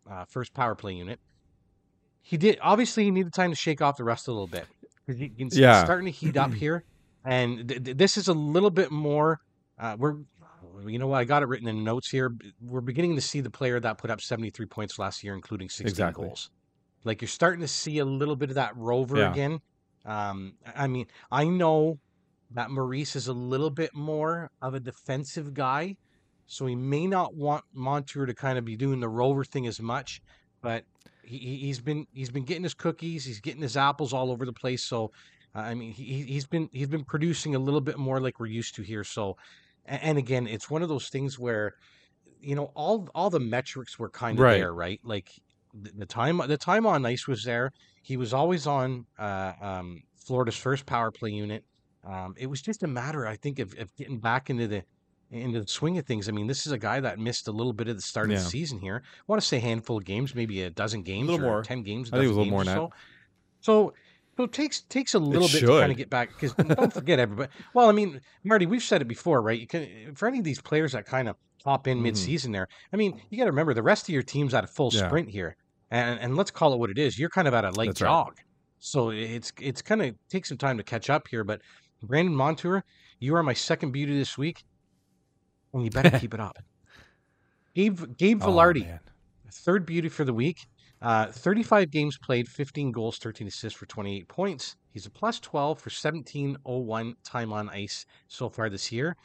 uh, 0.09 0.26
first 0.26 0.53
power 0.53 0.76
play 0.76 0.93
unit. 0.93 1.19
He 2.21 2.38
did 2.38 2.57
obviously 2.61 3.03
he 3.03 3.11
needed 3.11 3.34
time 3.34 3.51
to 3.51 3.55
shake 3.55 3.82
off 3.82 3.97
the 3.97 4.05
rust 4.05 4.30
a 4.30 4.32
little 4.32 4.47
bit 4.47 4.65
because 5.05 5.19
you 5.19 5.30
can 5.30 5.49
see 5.51 5.61
yeah. 5.61 5.84
starting 5.84 6.05
to 6.05 6.11
heat 6.11 6.38
up 6.38 6.53
here, 6.63 6.86
and 7.26 7.67
th- 7.67 7.84
th- 7.84 7.97
this 7.97 8.15
is 8.15 8.30
a 8.30 8.34
little 8.34 8.69
bit 8.69 8.91
more. 8.91 9.41
Uh, 9.78 9.97
we're 9.99 10.15
you 10.88 10.99
know 10.99 11.07
what 11.07 11.17
I 11.17 11.26
got 11.26 11.43
it 11.43 11.47
written 11.47 11.67
in 11.67 11.84
notes 11.84 12.09
here. 12.09 12.34
We're 12.61 12.82
beginning 12.82 13.15
to 13.15 13.21
see 13.21 13.41
the 13.41 13.49
player 13.49 13.80
that 13.80 13.97
put 13.97 14.09
up 14.09 14.21
73 14.21 14.65
points 14.67 14.97
last 14.97 15.24
year, 15.24 15.34
including 15.34 15.69
16 15.69 15.88
exactly. 15.88 16.26
goals. 16.26 16.49
Like 17.04 17.22
you're 17.22 17.28
starting 17.28 17.62
to 17.62 17.68
see 17.68 17.99
a 17.99 18.06
little 18.06 18.36
bit 18.36 18.49
of 18.49 18.56
that 18.56 18.76
rover 18.78 19.18
yeah. 19.18 19.32
again. 19.32 19.62
Um, 20.06 20.56
I 20.76 20.88
mean, 20.88 21.08
I 21.32 21.45
know 21.45 21.99
that 22.51 22.70
Maurice 22.70 23.16
is 23.16 23.28
a 23.28 23.34
little 23.34 23.70
bit 23.70 23.93
more 23.93 24.51
of 24.62 24.74
a 24.74 24.80
defensive 24.80 25.54
guy, 25.54 25.97
so 26.45 26.66
he 26.66 26.76
may 26.76 27.08
not 27.08 27.36
want 27.36 27.64
Montour 27.74 28.26
to 28.26 28.34
kind 28.34 28.58
of 28.58 28.66
be 28.66 28.76
doing 28.76 28.99
the 28.99 29.10
rover 29.10 29.43
thing 29.43 29.66
as 29.68 29.80
much. 29.80 30.22
But 30.62 30.86
he, 31.24 31.38
he's 31.38 31.80
been 31.80 32.08
he's 32.14 32.30
been 32.30 32.43
getting 32.43 32.64
his 32.64 32.74
cookies, 32.74 33.26
he's 33.26 33.39
getting 33.39 33.62
his 33.62 33.78
apples 33.78 34.14
all 34.14 34.32
over 34.32 34.45
the 34.45 34.54
place. 34.54 34.84
So, 34.84 35.12
uh, 35.56 35.60
I 35.60 35.74
mean, 35.74 35.91
he, 35.91 36.24
he's 36.24 36.45
been 36.45 36.70
he's 36.72 36.88
been 36.88 37.06
producing 37.06 37.56
a 37.56 37.60
little 37.60 37.82
bit 37.82 37.97
more 37.97 38.20
like 38.20 38.39
we're 38.39 38.47
used 38.47 38.76
to 38.76 38.82
here. 38.82 39.04
So, 39.04 39.38
and 39.86 40.18
again, 40.18 40.47
it's 40.47 40.70
one 40.70 40.82
of 40.84 40.89
those 40.89 41.10
things 41.10 41.39
where 41.39 41.76
you 42.39 42.56
know 42.56 42.72
all 42.76 43.10
all 43.16 43.30
the 43.30 43.39
metrics 43.39 43.97
were 43.97 44.10
kind 44.10 44.38
of 44.38 44.43
right. 44.43 44.58
there, 44.58 44.74
right? 44.74 44.99
Like 45.04 45.32
the 45.74 46.05
time 46.05 46.41
the 46.47 46.57
time 46.57 46.86
on 46.86 47.05
ice 47.05 47.28
was 47.28 47.43
there. 47.43 47.71
He 48.01 48.17
was 48.17 48.34
always 48.34 48.67
on 48.67 49.05
uh, 49.17 49.53
um, 49.61 50.03
Florida's 50.15 50.55
first 50.55 50.86
power 50.86 51.11
play 51.11 51.32
unit. 51.32 51.63
Um, 52.05 52.36
it 52.38 52.47
was 52.47 52.61
just 52.61 52.84
a 52.84 52.88
matter, 52.88 53.26
I 53.26 53.38
think, 53.38 53.59
of, 53.59 53.74
of, 53.80 53.95
getting 53.95 54.19
back 54.19 54.49
into 54.49 54.67
the 54.67 54.84
into 55.32 55.61
the 55.61 55.67
swing 55.67 55.97
of 55.97 56.05
things. 56.05 56.30
I 56.30 56.32
mean, 56.32 56.47
this 56.47 56.67
is 56.67 56.74
a 56.74 56.78
guy 56.78 56.99
that 56.99 57.17
missed 57.17 57.47
a 57.47 57.51
little 57.51 57.74
bit 57.74 57.88
of 57.88 57.95
the 57.95 58.01
start 58.01 58.30
yeah. 58.30 58.38
of 58.38 58.43
the 58.43 58.49
season 58.49 58.80
here. 58.80 59.01
I 59.05 59.24
want 59.26 59.41
to 59.41 59.47
say 59.47 59.59
handful 59.59 59.97
of 59.97 60.05
games, 60.05 60.36
maybe 60.36 60.61
a 60.63 60.69
dozen 60.69 61.01
games, 61.01 61.30
a 61.30 61.32
little 61.32 61.47
more, 61.47 61.63
ten 61.63 61.82
games. 61.82 62.09
I 62.09 62.17
think 62.17 62.26
it 62.26 62.28
was 62.28 62.38
a 62.38 62.39
little 62.39 62.51
more 62.51 62.65
now. 62.65 62.74
So. 62.76 62.91
so, 63.61 63.93
so 64.38 64.43
it 64.43 64.51
takes 64.51 64.82
takes 64.82 65.13
a 65.13 65.19
little 65.19 65.47
it 65.47 65.53
bit 65.53 65.59
should. 65.61 65.67
to 65.67 65.80
kind 65.80 65.91
of 65.91 65.97
get 65.97 66.09
back 66.09 66.30
because 66.30 66.53
don't 66.53 66.93
forget 66.93 67.19
everybody. 67.19 67.51
Well, 67.74 67.89
I 67.89 67.93
mean, 67.93 68.19
Marty, 68.43 68.65
we've 68.65 68.84
said 68.84 69.01
it 69.01 69.07
before, 69.07 69.41
right? 69.41 69.59
You 69.59 69.67
can 69.67 70.13
for 70.15 70.28
any 70.28 70.39
of 70.39 70.43
these 70.43 70.61
players 70.61 70.91
that 70.91 71.05
kind 71.05 71.30
of 71.30 71.38
pop 71.63 71.88
in 71.88 71.97
mm-hmm. 71.97 72.03
mid-season 72.03 72.51
there. 72.51 72.67
I 72.91 72.97
mean, 72.97 73.21
you 73.30 73.38
got 73.38 73.45
to 73.45 73.51
remember 73.51 73.74
the 73.74 73.84
rest 73.84 74.09
of 74.09 74.09
your 74.09 74.24
team's 74.24 74.53
at 74.53 74.65
a 74.65 74.67
full 74.67 74.91
yeah. 74.93 75.07
sprint 75.07 75.30
here 75.30 75.55
and 75.94 76.20
and 76.20 76.36
let's 76.36 76.52
call 76.52 76.74
it 76.74 76.80
what 76.80 76.89
it 76.89 76.98
is. 76.98 77.18
You're 77.20 77.30
kind 77.30 77.48
of 77.48 77.54
at 77.54 77.64
a 77.64 77.72
late 77.72 77.88
That's 77.88 78.00
jog, 78.00 78.30
right. 78.30 78.46
so 78.80 79.12
it's 79.12 79.54
it's 79.62 79.82
kind 79.82 80.02
of 80.02 80.16
takes 80.30 80.50
some 80.50 80.58
time 80.58 80.78
to 80.78 80.84
catch 80.84 81.10
up 81.10 81.28
here. 81.28 81.44
But 81.44 81.62
Brandon 82.02 82.36
Montour, 82.36 82.84
you 83.20 83.36
are 83.36 83.44
my 83.44 83.54
second 83.54 83.91
beauty 83.91 84.18
this 84.18 84.38
week, 84.38 84.64
and 85.74 85.84
you 85.84 85.91
better 85.91 86.18
keep 86.20 86.34
it 86.34 86.39
up. 86.39 86.58
Gabe 87.76 88.18
Gabe 88.18 88.41
oh, 88.44 88.48
Vilardi, 88.48 89.00
third 89.52 89.86
beauty 89.86 90.10
for 90.10 90.26
the 90.26 90.34
week. 90.34 90.66
Uh, 91.02 91.28
35 91.28 91.91
games 91.91 92.18
played, 92.18 92.48
15 92.48 92.94
goals, 92.94 93.18
13 93.18 93.48
assists 93.48 93.78
for 93.78 93.86
28 93.88 94.26
points. 94.30 94.78
He's 94.91 95.06
a 95.06 95.10
plus 95.10 95.38
12 95.41 95.78
for 95.78 95.89
1701 95.89 97.16
time 97.26 97.52
on 97.52 97.70
ice 97.70 98.06
so 98.30 98.48
far 98.48 98.70
this 98.70 98.89
year. 98.89 99.18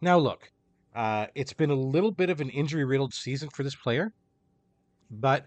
Now, 0.00 0.16
look, 0.16 0.52
uh, 0.94 1.26
it's 1.34 1.52
been 1.52 1.70
a 1.70 1.74
little 1.74 2.12
bit 2.12 2.30
of 2.30 2.40
an 2.40 2.50
injury 2.50 2.84
riddled 2.84 3.12
season 3.12 3.50
for 3.50 3.64
this 3.64 3.74
player, 3.74 4.12
but 5.10 5.46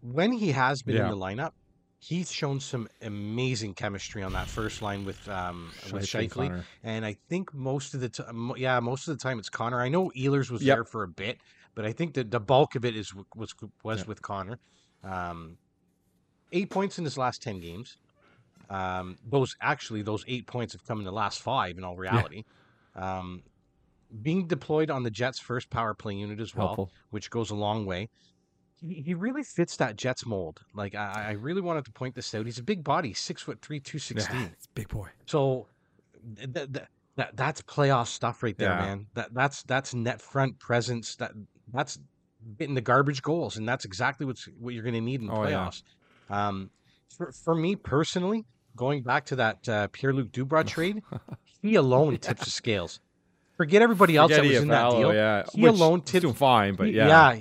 when 0.00 0.32
he 0.32 0.52
has 0.52 0.82
been 0.82 0.96
yeah. 0.96 1.04
in 1.04 1.10
the 1.10 1.16
lineup, 1.16 1.52
he's 1.98 2.30
shown 2.30 2.60
some 2.60 2.88
amazing 3.02 3.74
chemistry 3.74 4.22
on 4.22 4.32
that 4.32 4.46
first 4.46 4.82
line 4.82 5.04
with 5.04 5.28
um 5.28 5.70
with 5.92 6.04
Scheifele. 6.04 6.62
And 6.82 7.04
I 7.04 7.16
think 7.28 7.52
most 7.54 7.94
of 7.94 8.00
the 8.00 8.08
time, 8.08 8.52
yeah, 8.56 8.78
most 8.80 9.08
of 9.08 9.16
the 9.16 9.22
time 9.22 9.38
it's 9.38 9.48
Connor. 9.48 9.80
I 9.80 9.88
know 9.88 10.10
Ehlers 10.16 10.50
was 10.50 10.62
yep. 10.62 10.76
there 10.76 10.84
for 10.84 11.02
a 11.02 11.08
bit, 11.08 11.38
but 11.74 11.84
I 11.84 11.92
think 11.92 12.14
that 12.14 12.30
the 12.30 12.40
bulk 12.40 12.74
of 12.74 12.84
it 12.84 12.96
is 12.96 13.12
was 13.34 13.54
was 13.82 13.98
yep. 13.98 14.08
with 14.08 14.22
Connor. 14.22 14.58
Um, 15.02 15.58
eight 16.52 16.70
points 16.70 16.98
in 16.98 17.04
his 17.04 17.18
last 17.18 17.42
ten 17.42 17.60
games. 17.60 17.98
Um, 18.68 19.16
those 19.24 19.56
actually 19.60 20.02
those 20.02 20.24
eight 20.26 20.46
points 20.46 20.72
have 20.72 20.84
come 20.84 20.98
in 20.98 21.04
the 21.04 21.12
last 21.12 21.40
five. 21.40 21.78
In 21.78 21.84
all 21.84 21.96
reality, 21.96 22.44
yeah. 22.94 23.18
um, 23.18 23.42
being 24.22 24.46
deployed 24.46 24.90
on 24.90 25.02
the 25.02 25.10
Jets' 25.10 25.38
first 25.38 25.70
power 25.70 25.94
play 25.94 26.14
unit 26.14 26.40
as 26.40 26.54
well, 26.54 26.68
Helpful. 26.68 26.90
which 27.10 27.30
goes 27.30 27.50
a 27.50 27.54
long 27.54 27.86
way 27.86 28.08
he, 28.80 29.02
he 29.02 29.14
really 29.14 29.42
fits 29.42 29.76
that 29.78 29.96
Jets 29.96 30.26
mold. 30.26 30.60
Like 30.74 30.94
I, 30.94 31.26
I 31.28 31.32
really 31.32 31.60
wanted 31.60 31.84
to 31.86 31.92
point 31.92 32.14
this 32.14 32.34
out. 32.34 32.44
He's 32.44 32.58
a 32.58 32.62
big 32.62 32.84
body, 32.84 33.14
six 33.14 33.42
foot 33.42 33.60
three, 33.62 33.80
two 33.80 33.98
sixteen. 33.98 34.40
Yeah, 34.40 34.48
big 34.74 34.88
boy. 34.88 35.08
So 35.26 35.66
th- 36.36 36.72
th- 36.72 36.86
that 37.16 37.36
that's 37.36 37.62
playoff 37.62 38.08
stuff 38.08 38.42
right 38.42 38.56
there, 38.56 38.70
yeah. 38.70 38.80
man. 38.80 39.06
That 39.14 39.34
that's 39.34 39.62
that's 39.64 39.94
net 39.94 40.20
front 40.20 40.58
presence. 40.58 41.16
That 41.16 41.32
that's 41.72 41.98
getting 42.58 42.74
the 42.74 42.80
garbage 42.80 43.22
goals, 43.22 43.56
and 43.56 43.68
that's 43.68 43.84
exactly 43.84 44.26
what's 44.26 44.48
what 44.58 44.74
you're 44.74 44.82
going 44.82 44.94
to 44.94 45.00
need 45.00 45.20
in 45.20 45.30
oh, 45.30 45.34
playoffs. 45.34 45.82
Yeah. 46.30 46.48
Um, 46.48 46.70
for 47.16 47.32
for 47.32 47.54
me 47.54 47.76
personally, 47.76 48.44
going 48.76 49.02
back 49.02 49.26
to 49.26 49.36
that 49.36 49.68
uh, 49.68 49.88
Pierre 49.88 50.12
Luc 50.12 50.32
Dubois 50.32 50.62
trade, 50.66 51.02
he 51.62 51.74
alone 51.74 52.18
tips 52.18 52.44
the 52.44 52.50
scales. 52.50 53.00
Forget 53.56 53.80
everybody 53.80 54.16
else 54.16 54.30
Forget 54.30 54.44
that 54.44 54.48
was 54.50 54.62
in 54.62 54.68
that 54.68 54.90
deal. 54.90 55.14
Yeah. 55.14 55.44
He 55.54 55.62
Which 55.62 55.72
alone 55.72 56.02
tips. 56.02 56.22
Doing 56.22 56.34
fine, 56.34 56.74
but 56.74 56.92
yeah, 56.92 57.08
yeah, 57.08 57.40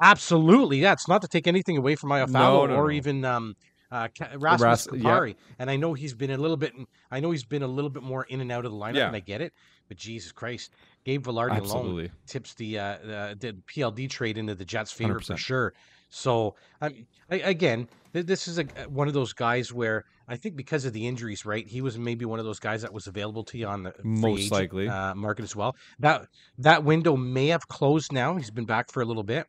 Absolutely, 0.00 0.78
yeah. 0.78 0.92
It's 0.92 1.08
not 1.08 1.22
to 1.22 1.28
take 1.28 1.46
anything 1.46 1.76
away 1.76 1.96
from 1.96 2.10
Iafallo 2.10 2.30
no, 2.30 2.66
no, 2.66 2.74
or 2.74 2.84
no. 2.84 2.90
even 2.90 3.24
um, 3.24 3.56
uh, 3.90 4.08
Rasmus 4.36 4.62
Ras- 4.62 4.86
Kupari. 4.86 5.28
Yeah. 5.30 5.34
And 5.58 5.70
I 5.70 5.76
know 5.76 5.94
he's 5.94 6.14
been 6.14 6.30
a 6.30 6.36
little 6.36 6.56
bit. 6.56 6.72
I 7.10 7.20
know 7.20 7.30
he's 7.30 7.44
been 7.44 7.62
a 7.62 7.68
little 7.68 7.90
bit 7.90 8.02
more 8.02 8.24
in 8.24 8.40
and 8.40 8.52
out 8.52 8.64
of 8.64 8.72
the 8.72 8.78
lineup, 8.78 8.94
yeah. 8.96 9.06
and 9.08 9.16
I 9.16 9.20
get 9.20 9.40
it. 9.40 9.52
But 9.88 9.96
Jesus 9.96 10.32
Christ, 10.32 10.72
Gabe 11.04 11.24
Vilardi 11.24 11.60
alone 11.60 12.10
tips 12.26 12.54
the 12.54 12.78
uh, 12.78 12.98
the, 13.02 13.36
the 13.40 13.52
PLD 13.66 14.10
trade 14.10 14.36
into 14.36 14.54
the 14.54 14.64
Jets' 14.64 14.92
favor 14.92 15.18
for 15.20 15.34
100%. 15.34 15.38
sure. 15.38 15.74
So 16.10 16.54
um, 16.80 17.06
I, 17.30 17.36
again, 17.36 17.88
th- 18.12 18.26
this 18.26 18.48
is 18.48 18.58
a 18.58 18.64
one 18.88 19.08
of 19.08 19.14
those 19.14 19.32
guys 19.32 19.72
where 19.72 20.04
I 20.26 20.36
think 20.36 20.56
because 20.56 20.84
of 20.84 20.92
the 20.92 21.06
injuries, 21.06 21.44
right? 21.46 21.66
He 21.66 21.80
was 21.80 21.98
maybe 21.98 22.24
one 22.24 22.38
of 22.38 22.44
those 22.44 22.58
guys 22.58 22.82
that 22.82 22.92
was 22.92 23.06
available 23.06 23.44
to 23.44 23.58
you 23.58 23.66
on 23.66 23.82
the 23.82 23.94
Most 24.02 24.38
agent, 24.40 24.52
likely. 24.52 24.88
uh, 24.88 25.14
market 25.14 25.42
as 25.42 25.56
well. 25.56 25.74
That 25.98 26.26
that 26.58 26.84
window 26.84 27.16
may 27.16 27.48
have 27.48 27.66
closed 27.68 28.12
now. 28.12 28.36
He's 28.36 28.50
been 28.50 28.66
back 28.66 28.90
for 28.90 29.02
a 29.02 29.06
little 29.06 29.22
bit, 29.22 29.46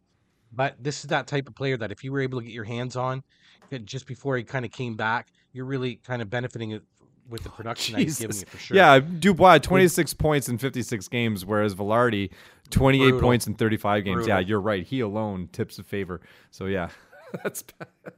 but 0.52 0.76
this 0.82 1.00
is 1.00 1.08
that 1.08 1.28
type 1.28 1.48
of 1.48 1.56
player 1.56 1.78
that 1.78 1.92
if 1.92 2.04
you 2.04 2.12
were 2.12 2.22
able 2.22 2.40
to 2.40 2.46
get 2.46 2.54
your 2.54 2.64
hands 2.64 2.96
on 2.96 3.24
it 3.72 3.86
just 3.86 4.08
before 4.08 4.38
he 4.38 4.44
kind 4.44 4.66
of 4.66 4.72
came 4.72 4.96
back, 4.96 5.28
you're 5.54 5.66
really 5.66 5.96
kind 5.96 6.22
of 6.22 6.30
benefiting 6.30 6.72
it 6.72 6.84
with 7.30 7.44
the 7.44 7.50
oh, 7.50 7.54
production 7.54 7.96
that 7.96 8.02
he's 8.02 8.20
giving 8.20 8.38
you 8.38 8.46
for 8.46 8.58
sure. 8.58 8.76
Yeah, 8.76 9.00
Dubois, 9.00 9.60
26 9.60 10.14
points 10.16 10.50
in 10.50 10.58
56 10.58 11.08
games, 11.08 11.46
whereas 11.46 11.76
Vilardi, 11.76 12.32
28 12.72 13.02
Brutal. 13.02 13.22
points 13.22 13.48
in 13.48 13.54
35 13.54 14.04
games. 14.04 14.28
Yeah, 14.28 14.40
you're 14.40 14.62
right. 14.62 14.86
He 14.86 15.00
alone 15.02 15.50
tips 15.52 15.78
a 15.80 15.84
favor. 15.84 16.22
So, 16.52 16.66
yeah, 16.66 16.90
that's 17.44 17.64
bad. 17.64 18.14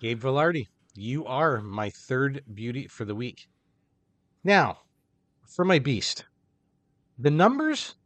Gabe 0.00 0.22
Vilardi, 0.22 0.68
you 0.94 1.26
are 1.26 1.60
my 1.60 1.90
third 1.90 2.42
beauty 2.54 2.86
for 2.86 3.04
the 3.04 3.14
week. 3.14 3.48
Now, 4.42 4.78
for 5.46 5.64
my 5.64 5.78
beast, 5.78 6.24
the 7.18 7.30
numbers 7.30 7.96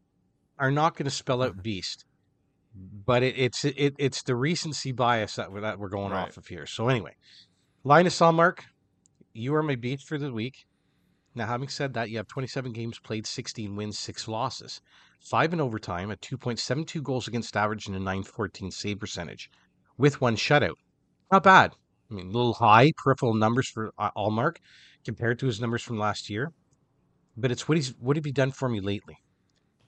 are 0.58 0.72
not 0.72 0.96
going 0.96 1.04
to 1.04 1.10
spell 1.10 1.42
out 1.42 1.52
mm-hmm. 1.52 1.60
beast, 1.60 2.04
but 2.74 3.22
it, 3.22 3.38
it's 3.38 3.64
it, 3.64 3.94
it's 3.98 4.22
the 4.22 4.36
recency 4.36 4.92
bias 4.92 5.36
that 5.36 5.52
we're, 5.52 5.60
that 5.62 5.78
we're 5.78 5.88
going 5.88 6.12
Right. 6.12 6.28
off 6.28 6.36
of 6.36 6.46
here. 6.46 6.66
So 6.66 6.88
anyway, 6.88 7.14
Linus 7.84 8.18
Ullmark, 8.20 8.60
you 9.34 9.54
are 9.54 9.62
my 9.62 9.76
beast 9.76 10.06
for 10.06 10.18
the 10.18 10.32
week. 10.32 10.54
Now, 11.34 11.46
having 11.46 11.68
said 11.68 11.94
that, 11.94 12.10
you 12.10 12.18
have 12.18 12.28
27 12.28 12.72
games 12.72 12.98
played, 13.00 13.26
16 13.26 13.76
wins, 13.76 13.98
six 13.98 14.28
losses, 14.28 14.80
five 15.20 15.52
in 15.52 15.60
overtime, 15.60 16.10
a 16.10 16.16
2.72 16.16 17.02
goals 17.02 17.28
against 17.28 17.56
average, 17.56 17.86
and 17.86 17.96
a 17.96 18.00
914 18.00 18.70
save 18.70 19.00
percentage, 19.00 19.50
with 19.98 20.20
one 20.20 20.36
shutout. 20.36 20.76
Not 21.32 21.42
bad. 21.44 21.72
I 22.10 22.14
mean, 22.14 22.28
a 22.28 22.32
little 22.32 22.54
high 22.54 22.92
peripheral 23.02 23.34
numbers 23.34 23.68
for 23.68 23.92
uh, 23.98 24.10
Ullmark 24.16 24.56
compared 25.04 25.38
to 25.40 25.46
his 25.46 25.60
numbers 25.60 25.82
from 25.82 25.98
last 25.98 26.30
year, 26.30 26.52
but 27.36 27.50
it's 27.52 27.68
what 27.68 27.76
he's 27.78 27.94
what 27.98 28.16
have 28.16 28.24
he 28.24 28.32
done 28.32 28.52
for 28.52 28.68
me 28.68 28.80
lately? 28.80 29.16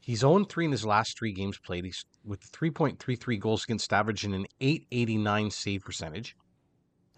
He's 0.07 0.21
0 0.21 0.45
3 0.45 0.67
in 0.67 0.71
his 0.71 0.87
last 0.87 1.19
three 1.19 1.33
games 1.33 1.59
played. 1.59 1.85
He's 1.85 2.05
with 2.25 2.41
3.33 2.53 3.41
goals 3.41 3.65
against 3.65 3.93
average 3.93 4.23
and 4.23 4.37
an 4.37 4.47
889 4.61 5.51
save 5.51 5.83
percentage. 5.83 6.37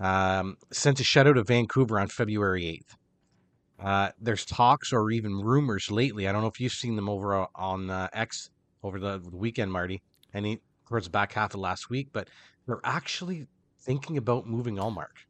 Um, 0.00 0.56
sent 0.72 0.98
a 0.98 1.02
shutout 1.02 1.38
of 1.38 1.48
Vancouver 1.48 2.00
on 2.00 2.08
February 2.08 2.62
8th. 2.62 3.86
Uh, 3.86 4.12
there's 4.18 4.46
talks 4.46 4.94
or 4.94 5.10
even 5.10 5.38
rumors 5.38 5.90
lately. 5.90 6.26
I 6.26 6.32
don't 6.32 6.40
know 6.40 6.48
if 6.48 6.60
you've 6.60 6.72
seen 6.72 6.96
them 6.96 7.10
over 7.10 7.42
uh, 7.42 7.46
on 7.54 7.90
uh, 7.90 8.08
X 8.14 8.48
over 8.82 8.98
the, 8.98 9.18
the 9.18 9.36
weekend, 9.36 9.70
Marty, 9.70 10.00
and 10.32 10.46
he, 10.46 10.62
towards 10.88 11.04
the 11.04 11.10
back 11.10 11.34
half 11.34 11.52
of 11.52 11.60
last 11.60 11.90
week, 11.90 12.08
but 12.14 12.30
they're 12.66 12.80
actually 12.84 13.48
thinking 13.82 14.16
about 14.16 14.46
moving 14.46 14.76
Ullmark. 14.76 15.26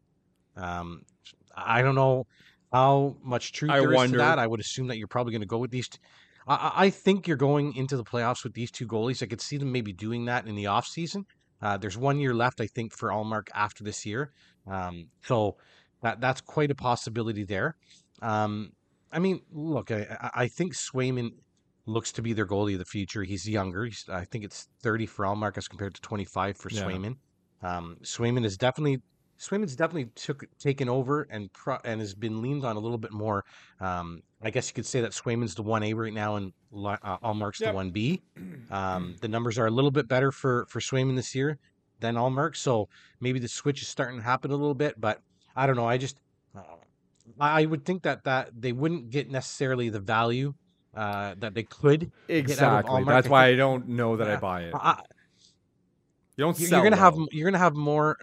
Um, 0.56 1.02
I 1.56 1.82
don't 1.82 1.96
know 1.96 2.24
how 2.72 3.16
much 3.24 3.50
truth 3.50 3.72
I 3.72 3.80
there 3.80 3.90
is 3.90 3.96
wonder- 3.96 4.18
to 4.18 4.22
that. 4.22 4.38
I 4.38 4.46
would 4.46 4.61
assume 4.61 4.86
that 4.86 4.98
you're 4.98 5.09
probably 5.09 5.32
going 5.32 5.40
to 5.40 5.46
go 5.48 5.59
with 5.59 5.72
these. 5.72 5.88
T- 5.88 5.98
I, 6.49 6.72
I- 6.86 6.90
think 6.90 7.28
you're 7.28 7.36
going 7.36 7.74
into 7.76 7.96
the 7.96 8.05
playoffs 8.05 8.42
with 8.44 8.55
these 8.55 8.70
two 8.70 8.86
goalies. 8.86 9.22
I 9.22 9.26
could 9.26 9.40
see 9.40 9.57
them 9.59 9.70
maybe 9.70 9.92
doing 9.92 10.24
that 10.26 10.46
in 10.46 10.55
the 10.55 10.64
offseason. 10.64 11.24
Uh, 11.61 11.76
there's 11.76 11.96
one 11.99 12.18
year 12.20 12.34
left, 12.34 12.61
I 12.61 12.66
think, 12.66 12.92
for 12.96 13.11
Ullmark 13.11 13.49
after 13.55 13.84
this 13.84 14.07
year. 14.07 14.32
Um, 14.66 15.09
so 15.24 15.57
that 16.03 16.20
that's 16.20 16.40
quite 16.40 16.70
a 16.70 16.74
possibility 16.74 17.44
there. 17.44 17.76
Um, 18.22 18.72
I 19.12 19.18
mean, 19.18 19.40
look, 19.53 19.90
I, 19.90 20.07
I- 20.20 20.30
I 20.44 20.49
think 20.49 20.74
Swayman 20.74 21.30
looks 21.86 22.12
to 22.12 22.22
be 22.22 22.32
their 22.34 22.46
goalie 22.46 22.74
of 22.74 22.78
the 22.80 22.84
future. 22.84 23.22
He's 23.22 23.49
younger. 23.49 23.84
He's, 23.86 24.05
I 24.11 24.24
think 24.24 24.44
it's 24.44 24.68
30 24.82 25.07
for 25.07 25.24
Ullmark 25.24 25.57
as 25.57 25.68
compared 25.68 25.94
to 25.94 26.01
25 26.03 26.57
for 26.57 26.68
Yeah. 26.70 26.82
Swayman. 26.82 27.16
Um, 27.62 27.96
Swayman 28.03 28.44
is 28.44 28.57
definitely 28.57 29.01
Swayman's 29.39 29.76
definitely 29.76 30.11
took 30.14 30.45
taken 30.59 30.89
over 30.89 31.28
and 31.30 31.53
pro, 31.53 31.78
and 31.84 32.01
has 32.01 32.14
been 32.14 32.43
leaned 32.43 32.64
on 32.64 32.76
a 32.76 32.80
little 32.80 32.99
bit 32.99 33.12
more. 33.12 33.45
Um, 33.80 34.22
I 34.43 34.51
guess 34.51 34.68
you 34.68 34.74
could 34.74 34.86
say 34.86 35.01
that 35.01 35.12
Swayman's 35.12 35.55
the 35.55 35.62
one 35.62 35.82
A 35.82 35.95
right 35.95 36.12
now 36.12 36.36
and 36.36 36.53
Li- 36.72 36.97
uh, 37.03 37.18
Ullmark's 37.18 37.59
the 37.59 37.72
one 37.72 37.91
B. 37.91 38.22
Um, 38.70 39.16
the 39.22 39.28
numbers 39.28 39.59
are 39.59 39.66
a 39.66 39.70
little 39.70 39.91
bit 39.91 40.09
better 40.09 40.30
for 40.30 40.66
for 40.66 40.80
Swayman 40.80 41.16
this 41.16 41.34
year 41.34 41.59
than 42.01 42.16
Ullmark, 42.16 42.55
so 42.55 42.89
maybe 43.20 43.39
the 43.39 43.49
switch 43.49 43.80
is 43.80 43.89
starting 43.89 44.18
to 44.18 44.22
happen 44.22 44.51
a 44.51 44.57
little 44.57 44.74
bit. 44.74 45.01
But 45.01 45.22
I 45.57 45.66
don't 45.66 45.76
know. 45.76 45.86
I 45.89 45.97
just 45.97 46.18
uh, 46.55 46.61
I 47.41 47.62
I 47.62 47.64
would 47.64 47.86
think 47.86 48.03
that 48.03 48.24
that 48.24 48.51
they 48.61 48.72
wouldn't 48.72 49.09
get 49.09 49.30
necessarily 49.30 49.89
the 49.89 50.01
value 50.01 50.53
uh, 50.95 51.34
that 51.39 51.55
they 51.55 51.62
could. 51.62 52.05
out 52.05 52.09
of 52.30 52.36
Exactly. 52.36 52.91
Ullmark, 52.91 53.07
That's 53.07 53.26
I 53.28 53.30
why 53.30 53.47
I 53.47 53.55
don't 53.55 53.89
know 53.89 54.16
that 54.16 54.28
I 54.28 54.36
buy 54.36 54.62
it. 54.64 54.74
I, 54.74 55.01
You 56.36 56.45
don't 56.45 56.59
you're 56.59 56.68
sell 56.68 56.80
you're 56.80 56.91
gonna 56.91 57.01
have 57.03 57.16
you're 57.32 57.51
gonna 57.51 57.59
have 57.59 57.74
more. 57.74 58.18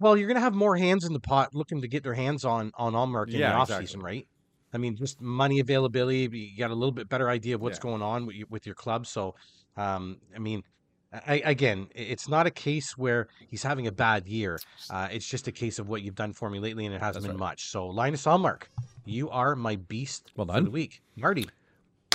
Well, 0.00 0.16
you're 0.16 0.28
gonna 0.28 0.40
have 0.40 0.54
more 0.54 0.76
hands 0.76 1.04
in 1.04 1.12
the 1.12 1.20
pot 1.20 1.54
looking 1.54 1.80
to 1.82 1.88
get 1.88 2.02
their 2.02 2.14
hands 2.14 2.44
on 2.44 2.70
on 2.76 2.92
Ullmark 2.94 3.28
in 3.28 3.40
Yeah, 3.40 3.56
the 3.56 3.62
exactly. 3.62 3.86
offseason, 3.86 4.02
right? 4.02 4.26
I 4.72 4.78
mean, 4.78 4.96
just 4.96 5.20
money 5.20 5.60
availability. 5.60 6.28
You 6.32 6.58
got 6.58 6.70
a 6.70 6.74
little 6.74 6.92
bit 6.92 7.08
better 7.08 7.30
idea 7.30 7.54
of 7.54 7.60
what's 7.62 7.78
Yeah. 7.78 7.82
going 7.90 8.02
on 8.02 8.26
with 8.26 8.36
your, 8.36 8.46
with 8.50 8.66
your 8.66 8.74
club. 8.74 9.06
So, 9.06 9.34
um, 9.76 10.18
I 10.34 10.38
mean, 10.38 10.62
I, 11.10 11.40
again, 11.44 11.88
it's 11.94 12.28
not 12.28 12.46
a 12.46 12.50
case 12.50 12.92
where 12.98 13.28
he's 13.48 13.62
having 13.62 13.86
a 13.86 13.92
bad 13.92 14.26
year. 14.26 14.58
Uh, 14.90 15.08
it's 15.10 15.26
just 15.26 15.48
a 15.48 15.52
case 15.52 15.78
of 15.78 15.88
what 15.88 16.02
you've 16.02 16.14
done 16.14 16.34
for 16.34 16.50
me 16.50 16.58
lately, 16.58 16.84
and 16.84 16.94
it 16.94 17.00
hasn't 17.00 17.22
That's 17.24 17.32
been 17.32 17.40
right. 17.40 17.50
much. 17.50 17.70
So, 17.70 17.86
Linus 17.86 18.26
Ullmark, 18.26 18.64
you 19.06 19.30
are 19.30 19.56
my 19.56 19.76
beast 19.76 20.32
Well 20.36 20.46
for 20.46 20.60
the 20.60 20.70
week. 20.70 21.00
Marty, 21.16 21.48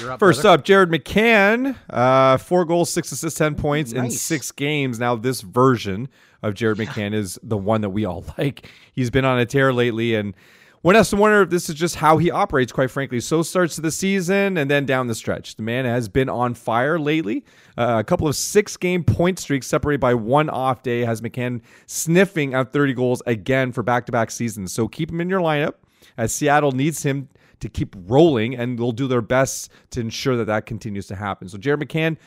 up. 0.02 0.20
First 0.20 0.42
brother. 0.42 0.60
up, 0.60 0.66
Jared 0.66 0.90
McCann, 0.90 1.76
uh, 1.90 2.38
four 2.38 2.66
goals, 2.66 2.90
six 2.92 3.12
assists, 3.12 3.38
ten 3.38 3.56
points 3.56 3.94
in 3.94 4.12
six 4.12 4.52
games. 4.52 5.00
Now, 5.00 5.16
this 5.16 5.42
version 5.42 6.10
of 6.42 6.54
Jared 6.56 6.78
McCann 6.78 7.14
is 7.14 7.40
the 7.44 7.58
one 7.58 7.82
that 7.82 7.90
we 7.90 8.06
all 8.06 8.26
like. 8.38 8.70
He's 8.92 9.10
been 9.10 9.26
on 9.26 9.40
a 9.40 9.46
tear 9.46 9.72
lately, 9.72 10.16
and 10.16 10.34
one 10.82 10.96
has 10.96 11.10
to 11.12 11.16
wonder 11.16 11.42
if 11.42 11.50
this 11.50 11.70
is 11.70 11.76
just 11.76 11.96
how 11.96 12.18
he 12.18 12.30
operates. 12.32 12.72
Quite 12.72 12.92
frankly, 12.92 13.20
so 13.20 13.42
starts 13.42 13.78
the 13.78 13.92
season 13.92 14.58
and 14.58 14.70
then 14.70 14.86
down 14.86 15.08
the 15.08 15.16
stretch. 15.16 15.56
The 15.56 15.64
man 15.64 15.86
has 15.86 16.10
been 16.10 16.28
on 16.28 16.56
fire 16.56 17.00
lately. 17.00 17.46
Uh, 17.78 17.98
a 18.00 18.04
couple 18.04 18.28
of 18.28 18.36
six-game 18.36 19.04
point 19.04 19.40
streaks 19.40 19.68
separated 19.68 20.02
by 20.02 20.14
one 20.14 20.50
off 20.50 20.84
day 20.84 21.02
has 21.02 21.22
McCann 21.22 21.62
sniffing 21.86 22.54
at 22.54 22.74
30 22.74 22.94
goals 22.94 23.22
again 23.26 23.72
for 23.72 23.82
back-to-back 23.82 24.30
seasons. 24.30 24.74
So 24.74 24.88
keep 24.88 25.10
him 25.10 25.22
in 25.22 25.30
your 25.30 25.40
lineup 25.40 25.76
as 26.18 26.34
Seattle 26.34 26.74
needs 26.74 27.04
him 27.04 27.30
to 27.64 27.70
keep 27.70 27.96
rolling, 28.08 28.56
and 28.56 28.78
they'll 28.78 28.92
do 28.92 29.08
their 29.08 29.22
best 29.22 29.72
to 29.92 30.02
ensure 30.02 30.36
that 30.36 30.46
that 30.46 30.66
continues 30.66 31.08
to 31.08 31.16
happen. 31.16 31.48
So 31.48 31.58
Jared 31.58 31.80
McCann 31.80 32.18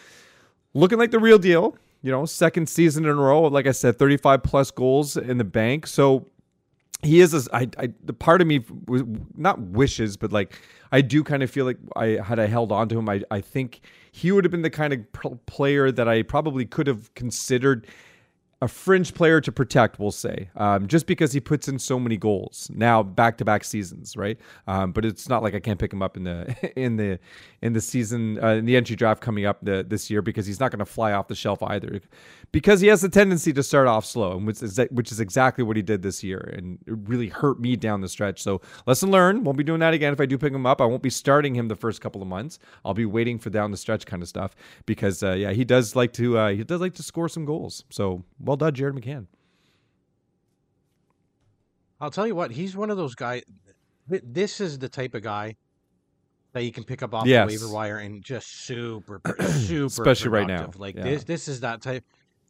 looking 0.72 0.98
like 0.98 1.10
the 1.10 1.18
real 1.18 1.38
deal. 1.38 1.76
You 2.02 2.10
know, 2.12 2.24
second 2.24 2.68
season 2.68 3.04
in 3.04 3.10
a 3.10 3.14
row, 3.14 3.42
like 3.42 3.66
I 3.66 3.72
said, 3.72 3.98
35 3.98 4.42
plus 4.42 4.70
goals 4.70 5.16
in 5.16 5.38
the 5.38 5.44
bank. 5.44 5.86
So 5.86 6.26
he 7.02 7.20
is 7.20 7.34
a, 7.34 7.54
I, 7.54 7.68
I 7.78 7.88
the 8.04 8.12
part 8.12 8.40
of 8.40 8.46
me 8.46 8.64
not 9.36 9.60
wishes 9.60 10.16
but 10.16 10.32
like 10.32 10.58
i 10.92 11.02
do 11.02 11.22
kind 11.22 11.42
of 11.42 11.50
feel 11.50 11.66
like 11.66 11.76
i 11.94 12.18
had 12.24 12.38
i 12.38 12.46
held 12.46 12.72
on 12.72 12.88
to 12.88 12.98
him 12.98 13.06
i, 13.08 13.20
I 13.30 13.42
think 13.42 13.82
he 14.12 14.32
would 14.32 14.44
have 14.44 14.50
been 14.50 14.62
the 14.62 14.70
kind 14.70 14.94
of 14.94 15.44
player 15.44 15.92
that 15.92 16.08
i 16.08 16.22
probably 16.22 16.64
could 16.64 16.86
have 16.86 17.14
considered 17.14 17.86
a 18.62 18.68
fringe 18.68 19.12
player 19.12 19.38
to 19.40 19.52
protect, 19.52 19.98
we'll 19.98 20.10
say, 20.10 20.48
um, 20.56 20.86
just 20.86 21.06
because 21.06 21.32
he 21.32 21.40
puts 21.40 21.68
in 21.68 21.78
so 21.78 22.00
many 22.00 22.16
goals 22.16 22.70
now, 22.74 23.02
back 23.02 23.36
to 23.38 23.44
back 23.44 23.64
seasons, 23.64 24.16
right? 24.16 24.38
Um, 24.66 24.92
but 24.92 25.04
it's 25.04 25.28
not 25.28 25.42
like 25.42 25.54
I 25.54 25.60
can't 25.60 25.78
pick 25.78 25.92
him 25.92 26.00
up 26.00 26.16
in 26.16 26.24
the 26.24 26.72
in 26.76 26.96
the 26.96 27.18
in 27.60 27.74
the 27.74 27.82
season 27.82 28.42
uh, 28.42 28.54
in 28.54 28.64
the 28.64 28.76
entry 28.76 28.96
draft 28.96 29.20
coming 29.20 29.44
up 29.44 29.58
the, 29.62 29.84
this 29.86 30.08
year 30.08 30.22
because 30.22 30.46
he's 30.46 30.58
not 30.58 30.70
going 30.70 30.78
to 30.78 30.86
fly 30.86 31.12
off 31.12 31.28
the 31.28 31.34
shelf 31.34 31.62
either, 31.62 32.00
because 32.52 32.80
he 32.80 32.86
has 32.88 33.02
a 33.04 33.08
tendency 33.08 33.52
to 33.52 33.62
start 33.62 33.86
off 33.86 34.04
slow, 34.06 34.36
and 34.36 34.46
which 34.46 34.62
is 34.62 34.80
which 34.90 35.12
is 35.12 35.20
exactly 35.20 35.62
what 35.64 35.76
he 35.76 35.82
did 35.82 36.02
this 36.02 36.24
year, 36.24 36.38
and 36.56 36.78
it 36.86 36.94
really 37.04 37.28
hurt 37.28 37.60
me 37.60 37.76
down 37.76 38.00
the 38.00 38.08
stretch. 38.08 38.42
So 38.42 38.60
lesson 38.86 39.10
learned. 39.10 39.44
Won't 39.44 39.58
be 39.58 39.64
doing 39.64 39.80
that 39.80 39.94
again 39.94 40.12
if 40.12 40.20
I 40.20 40.26
do 40.26 40.38
pick 40.38 40.52
him 40.52 40.66
up. 40.66 40.80
I 40.80 40.84
won't 40.86 41.02
be 41.02 41.10
starting 41.10 41.54
him 41.54 41.68
the 41.68 41.76
first 41.76 42.00
couple 42.00 42.22
of 42.22 42.28
months. 42.28 42.58
I'll 42.84 42.94
be 42.94 43.06
waiting 43.06 43.38
for 43.38 43.50
down 43.50 43.70
the 43.70 43.76
stretch 43.76 44.06
kind 44.06 44.22
of 44.22 44.28
stuff 44.28 44.56
because 44.86 45.22
uh, 45.22 45.32
yeah, 45.32 45.52
he 45.52 45.64
does 45.64 45.94
like 45.96 46.12
to 46.14 46.38
uh, 46.38 46.48
he 46.50 46.64
does 46.64 46.80
like 46.80 46.94
to 46.94 47.02
score 47.02 47.28
some 47.28 47.44
goals. 47.44 47.84
So 47.90 48.24
well 48.40 48.56
done, 48.56 48.74
Jared 48.74 48.94
McCann. 48.94 49.26
I'll 52.00 52.10
tell 52.10 52.26
you 52.26 52.34
what, 52.34 52.50
he's 52.50 52.76
one 52.76 52.90
of 52.90 52.96
those 52.96 53.14
guys. 53.14 53.42
This 54.08 54.60
is 54.60 54.78
the 54.78 54.88
type 54.88 55.14
of 55.14 55.22
guy 55.22 55.56
that 56.52 56.62
you 56.62 56.72
can 56.72 56.84
pick 56.84 57.02
up 57.02 57.14
off 57.14 57.26
Yes. 57.26 57.48
the 57.48 57.54
waiver 57.54 57.72
wire 57.72 57.98
and 57.98 58.22
just 58.22 58.64
super, 58.64 59.20
super, 59.52 59.86
Especially 59.86 60.28
right 60.30 60.46
now. 60.46 60.70
Like 60.76 60.94
Yeah. 60.96 61.04
this, 61.04 61.24
this 61.24 61.48
is 61.48 61.60
that 61.60 61.82
type. 61.82 62.04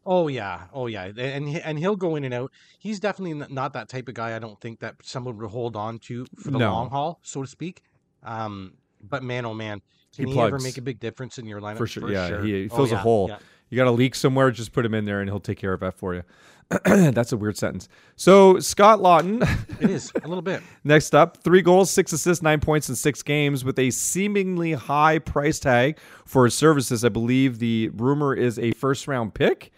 Oh 0.07 0.29
yeah, 0.29 0.63
oh 0.73 0.87
yeah, 0.87 1.07
and 1.17 1.49
and 1.59 1.79
he'll 1.79 1.97
go 1.97 2.15
in 2.17 2.25
and 2.25 2.33
out. 2.33 2.53
He's 2.79 3.01
definitely 3.01 3.35
not 3.53 3.73
that 3.73 3.89
type 3.89 4.07
of 4.09 4.15
guy. 4.15 4.37
I 4.37 4.39
don't 4.39 4.61
think 4.61 4.79
that 4.81 4.95
someone 5.03 5.37
would 5.39 5.51
hold 5.51 5.75
on 5.77 5.99
to 6.01 6.25
for 6.37 6.51
the 6.53 6.59
No. 6.59 6.73
long 6.73 6.91
haul, 6.91 7.19
so 7.23 7.43
to 7.43 7.49
speak. 7.49 7.83
Um, 8.23 8.75
but 9.03 9.23
man, 9.23 9.45
oh 9.45 9.55
man, 9.55 9.83
can 10.15 10.29
He 10.29 10.35
he, 10.35 10.41
ever 10.41 10.59
make 10.61 10.79
a 10.79 10.83
big 10.83 11.01
difference 11.01 11.39
in 11.39 11.47
your 11.47 11.61
lineup? 11.61 11.79
For 11.79 11.87
sure, 11.87 12.11
yeah, 12.11 12.41
he- 12.43 12.63
he 12.63 12.69
Oh, 12.71 12.77
fills 12.77 12.93
a 12.93 12.97
hole. 12.99 13.27
yeah. 13.29 13.39
You 13.69 13.77
got 13.77 13.89
a 13.89 13.91
leak 13.91 14.15
somewhere, 14.15 14.53
just 14.53 14.73
put 14.73 14.87
him 14.87 14.95
in 14.95 15.07
there, 15.07 15.21
and 15.21 15.29
he'll 15.29 15.41
take 15.41 15.59
care 15.59 15.73
of 15.73 15.81
that 15.81 15.95
for 15.95 16.15
you. 16.15 16.23
That's 16.85 17.33
a 17.33 17.37
weird 17.37 17.57
sentence. 17.57 17.89
So 18.15 18.59
Scott 18.61 19.01
Laughton, 19.01 19.43
It 19.81 19.91
is 19.91 20.13
a 20.23 20.29
little 20.29 20.43
bit. 20.43 20.63
next 20.85 21.15
up, 21.17 21.37
three 21.39 21.63
goals, 21.63 21.91
six 21.91 22.13
assists, 22.13 22.43
nine 22.43 22.61
points 22.61 22.89
in 22.89 22.95
six 22.95 23.23
games 23.23 23.65
with 23.65 23.79
a 23.81 23.91
seemingly 23.91 24.73
high 24.73 25.19
price 25.19 25.59
tag 25.59 25.99
for 26.25 26.45
his 26.45 26.55
services. 26.55 27.05
I 27.05 27.09
believe 27.09 27.59
the 27.59 27.91
rumor 27.95 28.35
is 28.35 28.59
a 28.59 28.71
first 28.73 29.09
round 29.09 29.35
pick 29.35 29.73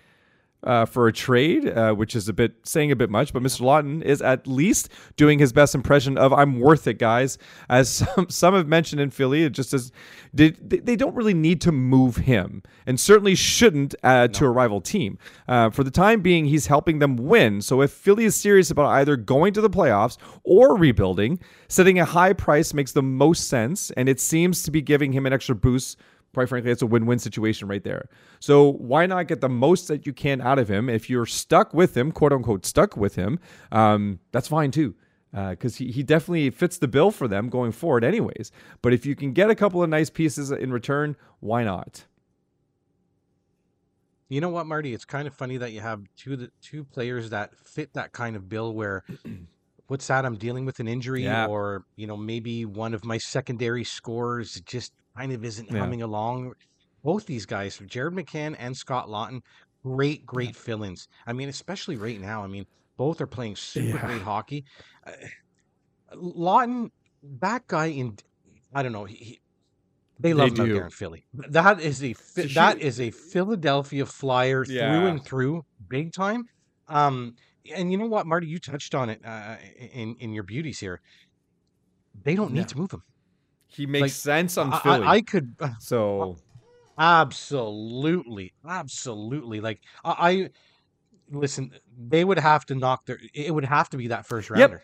uh, 0.65 0.85
for 0.85 1.07
a 1.07 1.13
trade, 1.13 1.69
uh, 1.69 1.93
which 1.93 2.17
is 2.17 2.29
a 2.29 2.33
bit 2.33 2.55
saying 2.65 2.91
a 2.91 2.97
bit 2.97 3.11
much. 3.11 3.33
But 3.33 3.43
Mr. 3.43 3.61
Laughton 3.61 4.03
is 4.03 4.21
at 4.21 4.47
least 4.47 4.89
doing 5.17 5.39
his 5.39 5.53
best 5.53 5.75
impression 5.75 6.19
of 6.19 6.33
"I'm 6.33 6.61
worth 6.61 6.87
it, 6.87 6.99
guys." 6.99 7.39
As 7.69 7.89
some 8.17 8.29
some 8.29 8.55
have 8.55 8.67
mentioned 8.67 9.01
in 9.01 9.11
Philly, 9.11 9.45
it 9.45 9.51
just 9.51 9.73
as 9.73 9.93
they, 10.33 10.51
they 10.51 10.97
don't 10.97 11.15
really 11.15 11.35
need 11.35 11.61
to 11.63 11.73
move 11.73 12.17
him, 12.17 12.63
and 12.87 12.99
certainly 12.99 13.35
shouldn't 13.35 13.95
uh, 14.03 14.29
to 14.29 14.45
a 14.45 14.51
rival 14.51 14.81
team. 14.81 15.19
Uh, 15.47 15.71
for 15.71 15.85
the 15.85 15.91
time 15.91 16.21
being, 16.21 16.47
he's 16.47 16.67
helping 16.67 16.99
them 16.99 17.17
win. 17.17 17.63
So 17.63 17.81
if 17.83 17.91
Philly 17.93 18.25
is 18.25 18.37
serious 18.37 18.71
about 18.71 18.87
either 18.87 19.17
going 19.17 19.55
to 19.55 19.61
the 19.61 19.71
playoffs 19.71 20.19
or 20.45 20.77
rebuilding, 20.77 21.39
setting 21.69 21.99
a 21.99 22.05
high 22.05 22.33
price 22.33 22.75
makes 22.75 22.93
the 22.93 23.03
most 23.03 23.49
sense, 23.49 23.91
and 23.93 24.09
it 24.09 24.21
seems 24.21 24.63
to 24.65 24.71
be 24.71 24.83
giving 24.83 25.13
him 25.13 25.27
an 25.27 25.33
extra 25.33 25.55
boost 25.55 25.99
quite 26.35 26.49
frankly, 26.49 26.71
it's 26.71 26.83
a 26.83 26.87
win-win 26.87 27.19
situation 27.19 27.69
right 27.69 27.83
there. 27.85 28.09
So 28.41 28.73
why 28.73 29.07
not 29.07 29.27
get 29.29 29.41
the 29.41 29.49
most 29.49 29.89
that 29.89 30.07
you 30.07 30.13
can 30.13 30.41
out 30.41 30.59
of 30.59 30.69
him? 30.69 30.89
If 30.89 31.09
you're 31.11 31.27
stuck 31.27 31.75
with 31.75 31.97
him, 31.97 32.13
quote 32.13 32.33
unquote, 32.33 32.65
stuck 32.67 32.97
with 32.97 33.15
him, 33.17 33.39
um, 33.73 34.21
that's 34.33 34.49
fine 34.49 34.71
too. 34.71 34.95
Because 35.33 35.77
he, 35.77 35.93
he 35.93 36.03
definitely 36.03 36.49
fits 36.51 36.79
the 36.79 36.89
bill 36.89 37.11
for 37.11 37.29
them 37.29 37.51
going 37.51 37.73
forward, 37.73 38.03
anyways. 38.03 38.51
But 38.81 38.95
if 38.95 39.05
you 39.05 39.15
can 39.15 39.33
get 39.35 39.51
a 39.51 39.55
couple 39.55 39.83
of 39.83 39.91
nice 39.91 40.09
pieces 40.09 40.51
in 40.51 40.73
return, 40.73 41.17
why 41.41 41.65
not? 41.65 42.07
You 44.31 44.41
know 44.41 44.49
what, 44.51 44.67
Marty? 44.67 44.93
It's 44.95 45.05
kind 45.05 45.27
of 45.27 45.35
funny 45.35 45.57
that 45.57 45.73
you 45.73 45.81
have 45.81 46.03
two 46.17 46.37
the 46.37 46.51
two 46.61 46.85
players 46.85 47.31
that 47.31 47.57
fit 47.57 47.95
that 47.95 48.13
kind 48.13 48.37
of 48.37 48.49
bill 48.49 48.75
where 48.75 49.05
what's 49.87 50.07
that? 50.09 50.25
I'm 50.27 50.37
dealing 50.37 50.65
with 50.67 50.81
an 50.81 50.89
injury 50.89 51.25
Yeah. 51.25 51.47
or, 51.47 51.85
you 51.97 52.07
know, 52.07 52.17
maybe 52.17 52.65
one 52.67 52.93
of 52.95 53.05
my 53.05 53.19
secondary 53.19 53.85
scores 53.85 54.61
just 54.63 54.93
kind 55.19 55.33
of 55.33 55.45
isn't 55.45 55.71
Yeah. 55.71 55.79
humming 55.81 56.03
along. 56.03 56.53
Both 57.03 57.27
these 57.27 57.47
guys, 57.47 57.79
Jared 57.87 58.15
McCann 58.15 58.55
and 58.59 58.77
Scott 58.77 59.09
Laughton, 59.09 59.41
great, 59.83 60.25
great 60.27 60.55
fill-ins. 60.57 61.09
I 61.27 61.33
mean, 61.33 61.49
especially 61.49 61.97
right 61.97 62.21
now. 62.21 62.43
I 62.45 62.47
mean, 62.47 62.67
both 62.97 63.21
are 63.21 63.27
playing 63.27 63.57
super 63.57 63.97
Yeah. 63.97 64.07
great 64.07 64.23
hockey. 64.23 64.65
Uh, 65.07 65.13
Laughton, 66.15 66.91
that 67.41 67.67
guy 67.67 67.87
in, 67.87 68.17
I 68.75 68.83
don't 68.83 68.93
know, 68.93 69.05
he, 69.05 69.17
he- 69.17 69.41
they 70.21 70.35
love 70.35 70.51
They 70.51 70.55
him 70.57 70.61
out 70.63 70.67
do. 70.67 70.75
there 70.75 70.85
in 70.85 70.91
Philly. 70.91 71.25
That 71.33 71.81
is 71.81 72.03
a 72.03 72.13
Phi- 72.13 72.43
It's 72.43 72.51
a 72.51 72.55
that 72.55 72.79
is 72.81 73.01
a 73.01 73.13
Philadelphia 73.13 74.05
Flyer 74.05 74.65
through 74.65 74.77
and 75.07 75.25
through, 75.25 75.65
big 75.89 76.13
time. 76.13 76.49
Um, 76.89 77.37
and 77.73 77.93
you 77.93 77.99
know 77.99 78.07
what, 78.07 78.27
Marty, 78.27 78.49
you 78.49 78.59
touched 78.59 78.97
on 78.97 79.11
it 79.11 79.21
uh, 79.25 79.57
in 79.93 80.17
in 80.17 80.33
your 80.33 80.43
beauties 80.43 80.81
here. 80.81 81.01
They 82.21 82.35
don't 82.35 82.53
need 82.53 82.61
Yeah. 82.61 82.67
to 82.67 82.79
move 82.79 82.91
him. 82.91 83.05
He 83.69 83.87
makes 83.87 84.03
Like, 84.03 84.11
sense 84.13 84.59
on 84.59 84.73
I, 84.73 84.79
Philly. 84.81 85.07
I, 85.07 85.11
I 85.15 85.21
could 85.23 85.55
uh, 85.61 85.69
so 85.81 86.37
absolutely, 86.99 88.53
absolutely. 88.67 89.61
Like 89.61 89.81
I, 90.05 90.31
I 90.31 90.51
listen, 91.31 91.73
they 91.97 92.25
would 92.25 92.39
have 92.39 92.65
to 92.67 92.75
knock 92.75 93.07
their. 93.07 93.19
It 93.35 93.55
would 93.55 93.65
have 93.65 93.89
to 93.91 93.97
be 93.97 94.09
that 94.09 94.27
first 94.27 94.51
Yep. 94.51 94.71
rounder. 94.71 94.83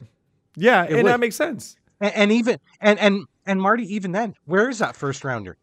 yeah, 0.57 0.85
It 0.85 0.95
and 0.95 1.05
would. 1.05 1.07
that 1.07 1.21
makes 1.21 1.37
sense. 1.37 1.77
And, 2.01 2.15
and 2.15 2.33
even 2.33 2.59
and 2.81 2.99
and 2.99 3.25
and 3.47 3.61
Marty, 3.61 3.85
even 3.95 4.13
then, 4.13 4.35
where 4.45 4.69
is 4.69 4.79
that 4.79 4.97
first 4.97 5.25
rounder? 5.25 5.57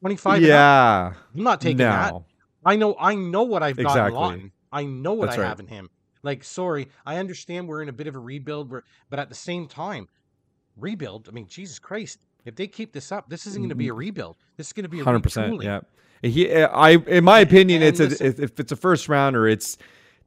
Twenty 0.00 0.16
five. 0.16 0.42
Yeah, 0.42 1.12
I'm 1.34 1.42
not 1.42 1.60
taking 1.60 1.78
that. 1.78 2.14
I 2.64 2.76
know 2.76 2.96
I 2.98 3.14
know 3.14 3.42
what 3.42 3.62
I've 3.62 3.76
got 3.76 3.98
in 3.98 4.04
Exactly. 4.04 4.18
Laughton. 4.18 4.50
I 4.72 4.84
know 4.84 5.12
what 5.12 5.26
That's 5.26 5.38
I 5.38 5.42
right. 5.42 5.48
have 5.48 5.60
in 5.60 5.66
him. 5.66 5.88
Like, 6.22 6.44
sorry, 6.44 6.88
I 7.04 7.16
understand 7.18 7.68
we're 7.68 7.82
in 7.82 7.88
a 7.88 7.92
bit 7.92 8.06
of 8.06 8.14
a 8.14 8.18
rebuild, 8.18 8.70
but 9.10 9.18
at 9.18 9.28
the 9.28 9.34
same 9.34 9.66
time, 9.66 10.06
rebuild. 10.76 11.28
I 11.28 11.32
mean, 11.32 11.48
Jesus 11.48 11.78
Christ, 11.80 12.18
if 12.44 12.56
they 12.56 12.66
keep 12.66 12.92
this 12.92 13.12
up, 13.12 13.28
this 13.28 13.46
isn't 13.46 13.60
going 13.62 13.68
to 13.70 13.74
be 13.74 13.88
a 13.88 13.94
rebuild. 13.94 14.36
This 14.56 14.68
is 14.68 14.72
going 14.72 14.84
to 14.84 14.88
be 14.88 14.98
a 14.98 15.00
Mm-hmm. 15.00 15.04
hundred 15.08 15.22
percent. 15.22 15.52
retooling. 15.54 15.64
Yeah, 16.22 16.30
he. 16.30 16.54
I, 16.62 16.90
in 16.90 17.24
my 17.24 17.40
opinion, 17.40 17.82
and 17.82 17.88
it's 17.88 18.00
a, 18.00 18.04
listen- 18.08 18.26
if, 18.26 18.40
if 18.40 18.60
it's 18.60 18.72
a 18.72 18.76
first 18.76 19.08
rounder, 19.08 19.46
it's 19.48 19.78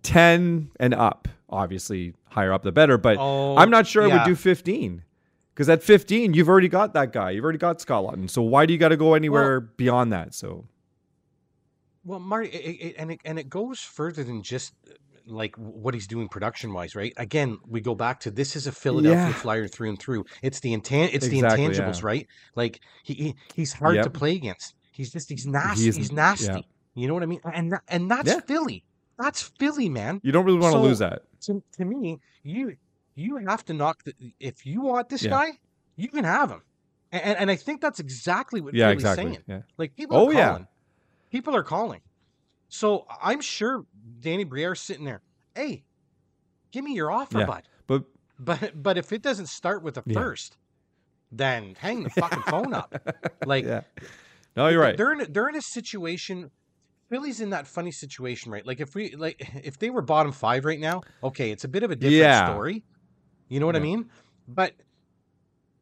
ten 0.03 0.71
and 0.79 0.93
up. 0.93 1.27
Obviously, 1.49 2.13
higher 2.29 2.51
up 2.51 2.63
the 2.63 2.71
better. 2.71 2.97
But 2.97 3.17
Oh, 3.19 3.55
I'm 3.57 3.69
not 3.69 3.85
sure 3.87 4.03
I 4.03 4.07
would 4.15 4.25
do 4.25 4.35
fifteen. 4.35 5.03
Because 5.53 5.69
at 5.69 5.81
15, 5.81 6.33
you've 6.33 6.49
already 6.49 6.67
got 6.67 6.93
that 6.95 7.13
guy. 7.13 7.29
You've 7.31 7.45
already 7.45 7.59
got 7.59 7.79
Scott 7.79 8.03
Laughton. 8.03 8.29
So 8.29 8.41
why 8.41 8.65
do 8.65 8.73
you 8.73 8.77
got 8.79 8.89
to 8.89 8.97
go 8.97 9.13
anywhere 9.13 9.61
beyond 9.61 10.11
that? 10.11 10.33
So 10.35 10.65
Well, 12.03 12.19
Marty, 12.19 12.49
it, 12.49 12.87
it, 12.87 12.95
and 12.97 13.11
it 13.11 13.21
and 13.23 13.39
it 13.39 13.49
goes 13.49 13.79
further 13.79 14.25
than 14.25 14.43
just 14.43 14.73
uh, 14.85 14.93
like 15.27 15.55
what 15.57 15.93
he's 15.93 16.07
doing 16.07 16.27
production 16.27 16.73
wise, 16.73 16.95
right? 16.95 17.13
Again, 17.17 17.57
we 17.67 17.81
go 17.81 17.95
back 17.95 18.19
to 18.21 18.31
this 18.31 18.55
is 18.55 18.67
a 18.67 18.71
Philadelphia 18.71 19.27
Yeah. 19.27 19.33
Flyer 19.33 19.67
through 19.67 19.89
and 19.89 19.99
through. 19.99 20.25
It's 20.41 20.59
the 20.59 20.71
intan- 20.75 21.09
it's 21.13 21.25
Exactly, 21.25 21.67
the 21.67 21.73
intangibles, 21.73 22.01
yeah. 22.01 22.05
right? 22.07 22.27
Like 22.55 22.79
he, 23.03 23.13
he 23.13 23.35
he's 23.55 23.73
hard 23.73 24.01
to 24.03 24.09
play 24.09 24.35
against. 24.35 24.75
He's 24.91 25.11
just 25.11 25.29
he's 25.29 25.45
nasty. 25.45 25.83
He's- 25.83 25.95
He's, 25.95 26.11
nasty. 26.11 26.45
yeah. 26.53 26.59
You 26.93 27.07
know 27.07 27.13
what 27.13 27.23
I 27.23 27.27
mean? 27.27 27.41
And 27.53 27.73
and 27.87 28.09
that's 28.09 28.27
Yeah. 28.29 28.39
Philly. 28.41 28.83
That's 29.17 29.41
Philly, 29.41 29.89
man. 29.89 30.19
you 30.23 30.31
don't 30.31 30.45
really 30.45 30.59
want 30.59 30.73
to 30.73 30.79
lose 30.79 30.99
that. 30.99 31.21
To, 31.41 31.61
to 31.77 31.85
me, 31.85 32.19
you 32.43 32.75
you 33.15 33.37
have 33.37 33.63
to 33.65 33.73
knock 33.73 34.03
the 34.03 34.13
if 34.39 34.65
you 34.65 34.81
want 34.81 35.09
this 35.09 35.25
guy, 35.25 35.51
you 35.95 36.07
can 36.09 36.23
have 36.23 36.49
him. 36.51 36.61
And, 37.11 37.37
and 37.37 37.51
I 37.51 37.55
think 37.55 37.79
that's 37.81 37.99
exactly 37.99 38.59
what 38.61 38.73
Yeah, 38.73 38.87
Philly's 38.87 38.95
exactly. 39.03 39.23
saying. 39.25 39.43
Yeah. 39.47 39.61
Like 39.77 39.95
people 39.95 40.17
Oh, 40.17 40.27
are 40.29 40.33
yeah. 40.33 40.47
calling. 40.49 40.67
People 41.31 41.55
are 41.55 41.63
calling. 41.63 42.01
So 42.67 43.05
I'm 43.21 43.41
sure 43.41 43.85
Danny 44.25 44.43
Briere's 44.43 44.81
sitting 44.81 45.05
there. 45.05 45.21
Hey, 45.53 45.83
give 46.71 46.83
me 46.83 46.93
your 46.93 47.11
offer, 47.11 47.37
Yeah. 47.39 47.45
bud. 47.45 47.63
But 47.85 48.03
But 48.39 48.81
but 48.83 48.97
if 48.97 49.13
it 49.13 49.21
doesn't 49.21 49.47
start 49.47 49.83
with 49.83 49.97
a 49.97 50.03
Yeah. 50.05 50.15
first, 50.15 50.57
then 51.31 51.75
hang 51.79 52.01
the 52.03 52.09
fucking 52.09 52.43
phone 52.43 52.73
up. 52.73 52.93
Like 53.45 53.65
yeah. 53.65 53.81
No, 54.55 54.69
you're 54.69 54.81
right. 54.81 54.97
they're 54.97 55.13
in 55.13 55.21
a, 55.21 55.25
they're 55.25 55.47
in 55.49 55.55
a 55.55 55.61
situation. 55.61 56.49
Philly's 57.09 57.39
in 57.39 57.51
that 57.51 57.67
funny 57.67 57.91
situation, 57.91 58.51
right? 58.51 58.65
Like 58.65 58.79
if 58.79 58.95
we 58.95 59.15
like 59.15 59.35
if 59.63 59.77
they 59.77 59.91
were 59.91 60.01
bottom 60.01 60.31
five 60.31 60.65
right 60.65 60.79
now, 60.79 61.03
okay, 61.23 61.51
it's 61.51 61.63
a 61.63 61.67
bit 61.67 61.83
of 61.83 61.91
a 61.91 61.95
different 61.95 62.13
Yeah. 62.15 62.45
story. 62.45 62.83
You 63.47 63.59
know 63.59 63.67
what 63.67 63.75
I 63.75 63.79
mean? 63.79 64.09
But 64.47 64.73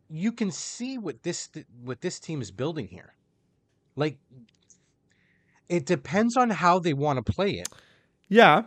you 0.10 0.34
can 0.34 0.52
see 0.52 0.98
what 0.98 1.24
this 1.24 1.50
what 1.82 2.02
this 2.02 2.20
team 2.20 2.42
is 2.42 2.52
building 2.52 2.88
here. 2.88 3.14
Like 3.96 4.18
it 5.70 5.86
depends 5.86 6.36
on 6.36 6.50
how 6.50 6.80
they 6.80 6.94
want 6.94 7.26
to 7.26 7.32
play 7.34 7.52
it. 7.52 7.70
Yeah. 8.30 8.64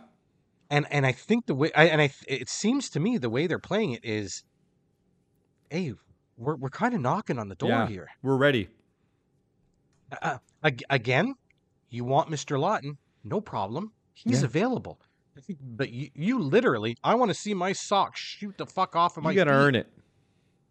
And 0.69 0.85
and 0.91 1.05
I 1.05 1.11
think 1.13 1.45
the 1.45 1.55
way 1.55 1.71
I, 1.75 1.85
and 1.85 2.01
I 2.01 2.11
it 2.27 2.49
seems 2.49 2.89
to 2.91 2.99
me 2.99 3.17
the 3.17 3.29
way 3.29 3.47
they're 3.47 3.59
playing 3.59 3.93
it 3.93 4.03
is 4.03 4.43
hey, 5.69 5.93
we're 6.37 6.55
we're 6.55 6.69
kind 6.69 6.93
of 6.93 7.01
knocking 7.01 7.39
on 7.39 7.47
the 7.49 7.55
door 7.55 7.69
Yeah. 7.69 7.87
here. 7.87 8.07
We're 8.21 8.37
ready. 8.37 8.69
Uh, 10.21 10.37
ag- 10.63 10.83
again, 10.89 11.35
you 11.89 12.03
want 12.05 12.29
Mr. 12.29 12.57
Laughton, 12.57 12.97
no 13.23 13.41
problem. 13.41 13.91
He's 14.13 14.41
Yeah. 14.41 14.45
available. 14.47 14.99
But 15.61 15.91
you, 15.91 16.09
you 16.15 16.39
literally, 16.39 16.97
I 17.03 17.13
want 17.15 17.29
to 17.29 17.35
see 17.35 17.53
my 17.53 17.71
socks 17.71 18.19
shoot 18.19 18.57
the 18.57 18.65
fuck 18.65 18.95
off 18.95 19.17
of 19.17 19.23
my 19.23 19.31
You 19.31 19.35
got 19.35 19.43
to 19.45 19.51
feet 19.51 19.55
earn 19.55 19.75
it. 19.75 19.87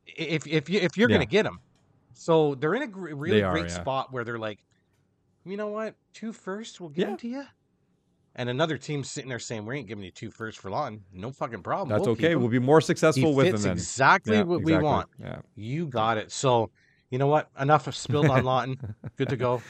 if 0.07 0.47
if 0.47 0.69
you 0.69 0.81
if 0.81 0.97
you're 0.97 1.09
Yeah. 1.09 1.17
gonna 1.17 1.27
get 1.27 1.45
them. 1.45 1.61
So 2.15 2.55
they're 2.57 2.75
in 2.75 2.83
a 2.83 2.87
gr- 2.87 3.15
really 3.15 3.43
are, 3.43 3.53
great 3.53 3.71
spot 3.71 4.13
where 4.13 4.25
they're 4.25 4.39
like, 4.39 4.59
you 5.45 5.57
know 5.57 5.69
what, 5.69 5.95
two 6.15 6.33
firsts, 6.33 6.81
we'll 6.81 6.91
give 6.91 7.03
Yeah. 7.03 7.07
them 7.09 7.17
to 7.19 7.29
you. 7.29 7.45
And 8.39 8.51
another 8.51 8.77
team's 8.77 9.11
sitting 9.11 9.31
there 9.31 9.39
saying, 9.39 9.65
"We 9.65 9.79
ain't 9.79 9.89
giving 9.89 10.05
you 10.05 10.11
two 10.11 10.31
firsts 10.31 10.61
for 10.61 10.71
Laughton. 10.71 11.01
No 11.13 11.33
fucking 11.33 11.63
problem. 11.63 11.89
That's 11.89 12.03
we'll 12.03 12.11
okay. 12.13 12.37
We'll 12.37 12.49
be 12.49 12.59
more 12.59 12.81
He 12.81 12.85
successful 12.85 13.35
with 13.35 13.47
them 13.47 13.55
fits 13.55 13.65
then. 13.65 13.73
exactly 13.73 14.37
Yeah, 14.37 14.43
what 14.43 14.63
we 14.63 14.77
want. 14.77 15.09
Yeah. 15.19 15.39
You 15.55 15.87
got 15.87 16.19
it. 16.19 16.31
So, 16.31 16.71
you 17.11 17.19
know 17.19 17.29
what? 17.29 17.49
Enough 17.59 17.87
of 17.87 17.97
spilled 17.97 18.27
on 18.29 18.43
Laughton. 18.45 18.95
Good 19.17 19.31
to 19.31 19.37
go. 19.37 19.63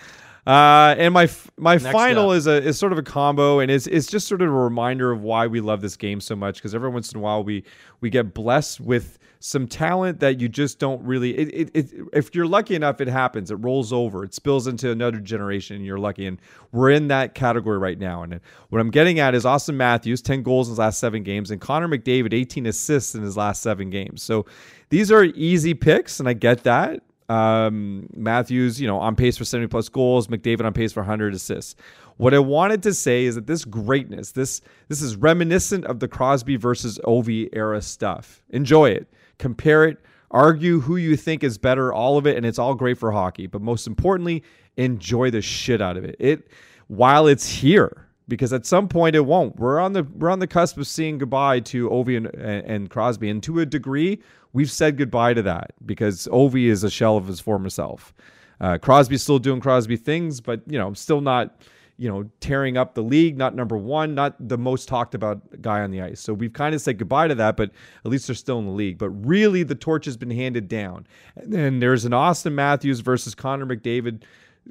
Uh, 0.46 0.94
and 0.98 1.12
my 1.14 1.28
my 1.58 1.74
Next 1.74 1.90
final 1.90 2.30
up. 2.30 2.36
is 2.36 2.46
a 2.46 2.62
is 2.62 2.78
sort 2.78 2.92
of 2.92 2.98
a 2.98 3.02
combo, 3.02 3.58
and 3.60 3.70
it's 3.70 3.86
it's 3.86 4.06
just 4.06 4.28
sort 4.28 4.42
of 4.42 4.48
a 4.48 4.52
reminder 4.52 5.10
of 5.12 5.22
why 5.22 5.46
we 5.46 5.60
love 5.60 5.80
this 5.80 5.96
game 5.96 6.20
so 6.20 6.36
much. 6.36 6.56
Because 6.56 6.74
every 6.74 6.88
once 6.88 7.12
in 7.12 7.18
a 7.18 7.20
while 7.20 7.42
we 7.42 7.64
we 8.00 8.10
get 8.10 8.32
blessed 8.34 8.80
with 8.80 9.18
some 9.46 9.68
talent 9.68 10.18
that 10.18 10.40
you 10.40 10.48
just 10.48 10.80
don't 10.80 11.00
really. 11.04 11.38
It, 11.38 11.54
it, 11.54 11.70
it 11.72 12.00
if 12.12 12.34
you're 12.34 12.48
lucky 12.48 12.74
enough, 12.74 13.00
it 13.00 13.06
happens. 13.06 13.52
It 13.52 13.54
rolls 13.56 13.92
over. 13.92 14.24
It 14.24 14.34
spills 14.34 14.66
into 14.66 14.90
another 14.90 15.20
generation. 15.20 15.76
and 15.76 15.86
You're 15.86 16.00
lucky, 16.00 16.26
and 16.26 16.40
we're 16.72 16.90
in 16.90 17.06
that 17.08 17.36
category 17.36 17.78
right 17.78 17.96
now. 17.98 18.24
And 18.24 18.40
what 18.70 18.80
I'm 18.80 18.90
getting 18.90 19.20
at 19.20 19.36
is 19.36 19.44
Auston 19.44 19.76
Matthews, 19.76 20.20
10 20.20 20.42
goals 20.42 20.66
in 20.66 20.72
his 20.72 20.80
last 20.80 20.98
seven 20.98 21.22
games, 21.22 21.52
and 21.52 21.60
Connor 21.60 21.86
McDavid, 21.86 22.34
18 22.34 22.66
assists 22.66 23.14
in 23.14 23.22
his 23.22 23.36
last 23.36 23.62
seven 23.62 23.88
games. 23.88 24.20
So 24.20 24.46
these 24.88 25.12
are 25.12 25.22
easy 25.22 25.74
picks, 25.74 26.18
and 26.18 26.28
I 26.28 26.32
get 26.32 26.64
that. 26.64 27.02
Um, 27.28 28.08
Matthews, 28.14 28.80
you 28.80 28.88
know, 28.88 28.98
on 28.98 29.14
pace 29.14 29.36
for 29.36 29.44
70 29.44 29.68
plus 29.68 29.88
goals. 29.88 30.26
McDavid 30.26 30.64
on 30.64 30.72
pace 30.72 30.92
for 30.92 31.00
100 31.00 31.34
assists. 31.34 31.76
What 32.16 32.34
I 32.34 32.38
wanted 32.40 32.82
to 32.84 32.94
say 32.94 33.26
is 33.26 33.34
that 33.34 33.46
this 33.46 33.64
greatness, 33.64 34.32
this 34.32 34.60
this 34.88 35.02
is 35.02 35.16
reminiscent 35.16 35.84
of 35.84 36.00
the 36.00 36.08
Crosby 36.08 36.56
versus 36.56 36.98
Ovi 37.04 37.48
era 37.52 37.82
stuff. 37.82 38.42
Enjoy 38.50 38.88
it, 38.88 39.06
compare 39.38 39.84
it, 39.84 39.98
argue 40.30 40.80
who 40.80 40.96
you 40.96 41.16
think 41.16 41.44
is 41.44 41.58
better, 41.58 41.92
all 41.92 42.18
of 42.18 42.26
it, 42.26 42.36
and 42.36 42.44
it's 42.44 42.58
all 42.58 42.74
great 42.74 42.98
for 42.98 43.12
hockey. 43.12 43.46
But 43.46 43.62
most 43.62 43.86
importantly, 43.86 44.42
enjoy 44.76 45.30
the 45.30 45.42
shit 45.42 45.80
out 45.80 45.96
of 45.96 46.04
it. 46.04 46.16
It 46.18 46.48
while 46.88 47.26
it's 47.26 47.48
here, 47.48 48.06
because 48.28 48.52
at 48.52 48.66
some 48.66 48.88
point 48.88 49.16
it 49.16 49.20
won't. 49.20 49.56
We're 49.56 49.80
on 49.80 49.92
the 49.92 50.02
we're 50.02 50.30
on 50.30 50.38
the 50.38 50.46
cusp 50.46 50.78
of 50.78 50.86
seeing 50.86 51.18
goodbye 51.18 51.60
to 51.60 51.88
Ovi 51.90 52.16
and, 52.16 52.26
and 52.36 52.90
Crosby, 52.90 53.30
and 53.30 53.42
to 53.44 53.60
a 53.60 53.66
degree, 53.66 54.20
we've 54.52 54.70
said 54.70 54.96
goodbye 54.96 55.34
to 55.34 55.42
that 55.42 55.72
because 55.84 56.28
Ovi 56.32 56.66
is 56.66 56.84
a 56.84 56.90
shell 56.90 57.16
of 57.16 57.26
his 57.26 57.40
former 57.40 57.70
self. 57.70 58.14
Uh, 58.60 58.78
Crosby's 58.78 59.22
still 59.22 59.38
doing 59.38 59.60
Crosby 59.60 59.96
things, 59.96 60.40
but 60.40 60.62
you 60.66 60.78
know, 60.78 60.92
still 60.94 61.20
not 61.20 61.60
you 61.98 62.08
know 62.08 62.28
tearing 62.40 62.76
up 62.76 62.94
the 62.94 63.02
league, 63.02 63.36
not 63.36 63.54
number 63.54 63.76
one, 63.76 64.14
not 64.14 64.34
the 64.48 64.58
most 64.58 64.88
talked 64.88 65.14
about 65.14 65.62
guy 65.62 65.80
on 65.80 65.90
the 65.90 66.02
ice. 66.02 66.20
So 66.20 66.34
we've 66.34 66.52
kind 66.52 66.74
of 66.74 66.80
said 66.80 66.98
goodbye 66.98 67.28
to 67.28 67.34
that, 67.36 67.56
but 67.56 67.70
at 68.04 68.10
least 68.10 68.26
they're 68.26 68.36
still 68.36 68.58
in 68.58 68.66
the 68.66 68.72
league. 68.72 68.98
But 68.98 69.10
really, 69.10 69.62
the 69.62 69.74
torch 69.74 70.04
has 70.04 70.16
been 70.16 70.30
handed 70.30 70.68
down. 70.68 71.06
And 71.36 71.52
then 71.52 71.78
there's 71.80 72.04
an 72.04 72.12
Auston 72.12 72.52
Matthews 72.52 73.00
versus 73.00 73.34
Connor 73.34 73.66
McDavid 73.66 74.22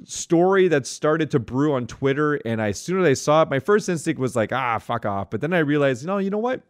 story 0.04 0.68
that 0.68 0.86
started 0.86 1.30
to 1.32 1.38
brew 1.38 1.74
on 1.74 1.86
Twitter. 1.86 2.34
And 2.44 2.60
I, 2.60 2.68
as 2.68 2.80
soon 2.80 3.00
as 3.00 3.06
I 3.06 3.14
saw 3.14 3.42
it, 3.42 3.50
my 3.50 3.58
first 3.58 3.88
instinct 3.88 4.20
was 4.20 4.36
like, 4.36 4.52
ah, 4.52 4.78
fuck 4.78 5.06
off. 5.06 5.30
But 5.30 5.40
then 5.40 5.52
I 5.52 5.58
realized, 5.58 6.06
no, 6.06 6.18
you 6.18 6.30
know 6.30 6.38
what? 6.38 6.62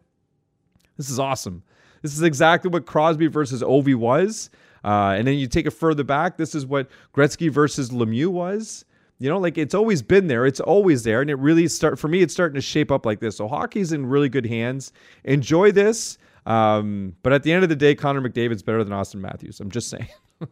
This 0.97 1.09
is 1.09 1.19
awesome. 1.19 1.63
This 2.01 2.13
is 2.13 2.21
exactly 2.21 2.69
what 2.69 2.85
Crosby 2.85 3.27
versus 3.27 3.61
Ovi 3.61 3.95
was. 3.95 4.49
Uh, 4.83 5.15
and 5.17 5.27
then 5.27 5.35
you 5.35 5.47
take 5.47 5.65
it 5.65 5.71
further 5.71 6.03
back. 6.03 6.37
This 6.37 6.55
is 6.55 6.65
what 6.65 6.89
Gretzky 7.13 7.51
versus 7.51 7.89
Lemieux 7.89 8.29
was. 8.29 8.85
You 9.19 9.29
know, 9.29 9.39
like 9.39 9.57
it's 9.57 9.73
always 9.73 10.01
been 10.01 10.27
there. 10.27 10.45
It's 10.45 10.59
always 10.59 11.03
there, 11.03 11.21
and 11.21 11.29
it 11.29 11.35
really 11.39 11.67
start 11.67 11.97
for 11.97 12.07
me. 12.07 12.21
It's 12.21 12.33
starting 12.33 12.55
to 12.55 12.61
shape 12.61 12.91
up 12.91 13.05
like 13.05 13.19
this. 13.19 13.35
So 13.37 13.47
hockey's 13.47 13.91
in 13.91 14.05
really 14.05 14.29
good 14.29 14.45
hands. 14.45 14.91
Enjoy 15.23 15.71
this. 15.71 16.17
Um, 16.45 17.15
but 17.23 17.33
at 17.33 17.43
the 17.43 17.51
end 17.51 17.63
of 17.63 17.69
the 17.69 17.75
day, 17.75 17.95
Connor 17.95 18.21
McDavid's 18.21 18.61
better 18.63 18.83
than 18.83 18.93
Auston 18.93 19.19
Matthews. 19.19 19.59
I'm 19.59 19.71
just 19.71 19.89
saying. 19.89 20.07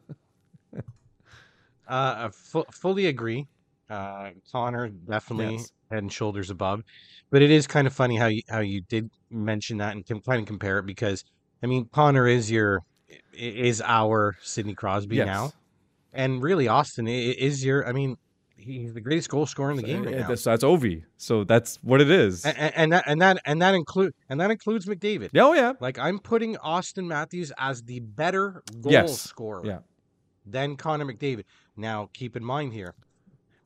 Uh, 1.87 2.29
I 2.29 2.63
fully 2.71 3.05
agree. 3.05 3.47
Uh, 3.89 4.31
Connor 4.51 4.89
definitely 4.89 5.57
Yes. 5.57 5.71
head 5.91 5.99
and 5.99 6.11
shoulders 6.11 6.49
above, 6.49 6.81
but 7.29 7.43
it 7.43 7.51
is 7.51 7.67
kind 7.67 7.85
of 7.85 7.93
funny 7.93 8.15
how 8.15 8.25
you 8.25 8.41
how 8.49 8.59
you 8.61 8.81
did 8.81 9.11
mention 9.29 9.77
that 9.77 9.93
and 9.95 10.03
can 10.03 10.19
kind 10.21 10.41
of 10.41 10.47
compare 10.47 10.79
it 10.79 10.87
because 10.87 11.23
I 11.61 11.67
mean 11.67 11.87
Connor 11.91 12.27
is 12.27 12.49
your 12.49 12.79
is 13.33 13.83
our 13.85 14.35
Sidney 14.41 14.73
Crosby 14.73 15.17
Yes. 15.17 15.27
now, 15.27 15.51
and 16.13 16.41
really 16.41 16.65
Auston 16.65 17.07
is 17.07 17.63
your. 17.63 17.87
I 17.87 17.91
mean, 17.91 18.17
he's 18.65 18.93
the 18.93 19.01
greatest 19.01 19.29
goal 19.29 19.45
scorer 19.45 19.71
in 19.71 19.77
the 19.77 19.83
game 19.83 20.03
right 20.03 20.13
Yeah, 20.13 20.21
now, 20.21 20.27
that's, 20.29 20.43
that's 20.43 20.63
Ovi. 20.63 21.03
So 21.17 21.43
that's 21.43 21.77
what 21.83 22.01
it 22.01 22.09
is. 22.09 22.45
and, 22.45 22.57
and 22.75 22.91
that 22.93 23.03
and 23.07 23.21
that 23.21 23.41
and 23.45 23.61
that 23.61 23.73
include 23.75 24.13
and 24.29 24.39
that 24.41 24.51
includes 24.51 24.85
McDavid. 24.85 25.29
oh 25.37 25.53
yeah. 25.53 25.73
Like 25.79 25.97
I'm 25.99 26.19
putting 26.19 26.55
Auston 26.57 27.05
Matthews 27.07 27.51
as 27.57 27.83
the 27.83 27.99
better 27.99 28.63
goal 28.81 28.91
Yes. 28.91 29.21
scorer 29.21 29.61
Yeah. 29.65 29.79
than 30.45 30.75
Connor 30.77 31.05
McDavid. 31.05 31.43
Now 31.77 32.09
keep 32.13 32.35
in 32.35 32.43
mind 32.43 32.73
here, 32.73 32.95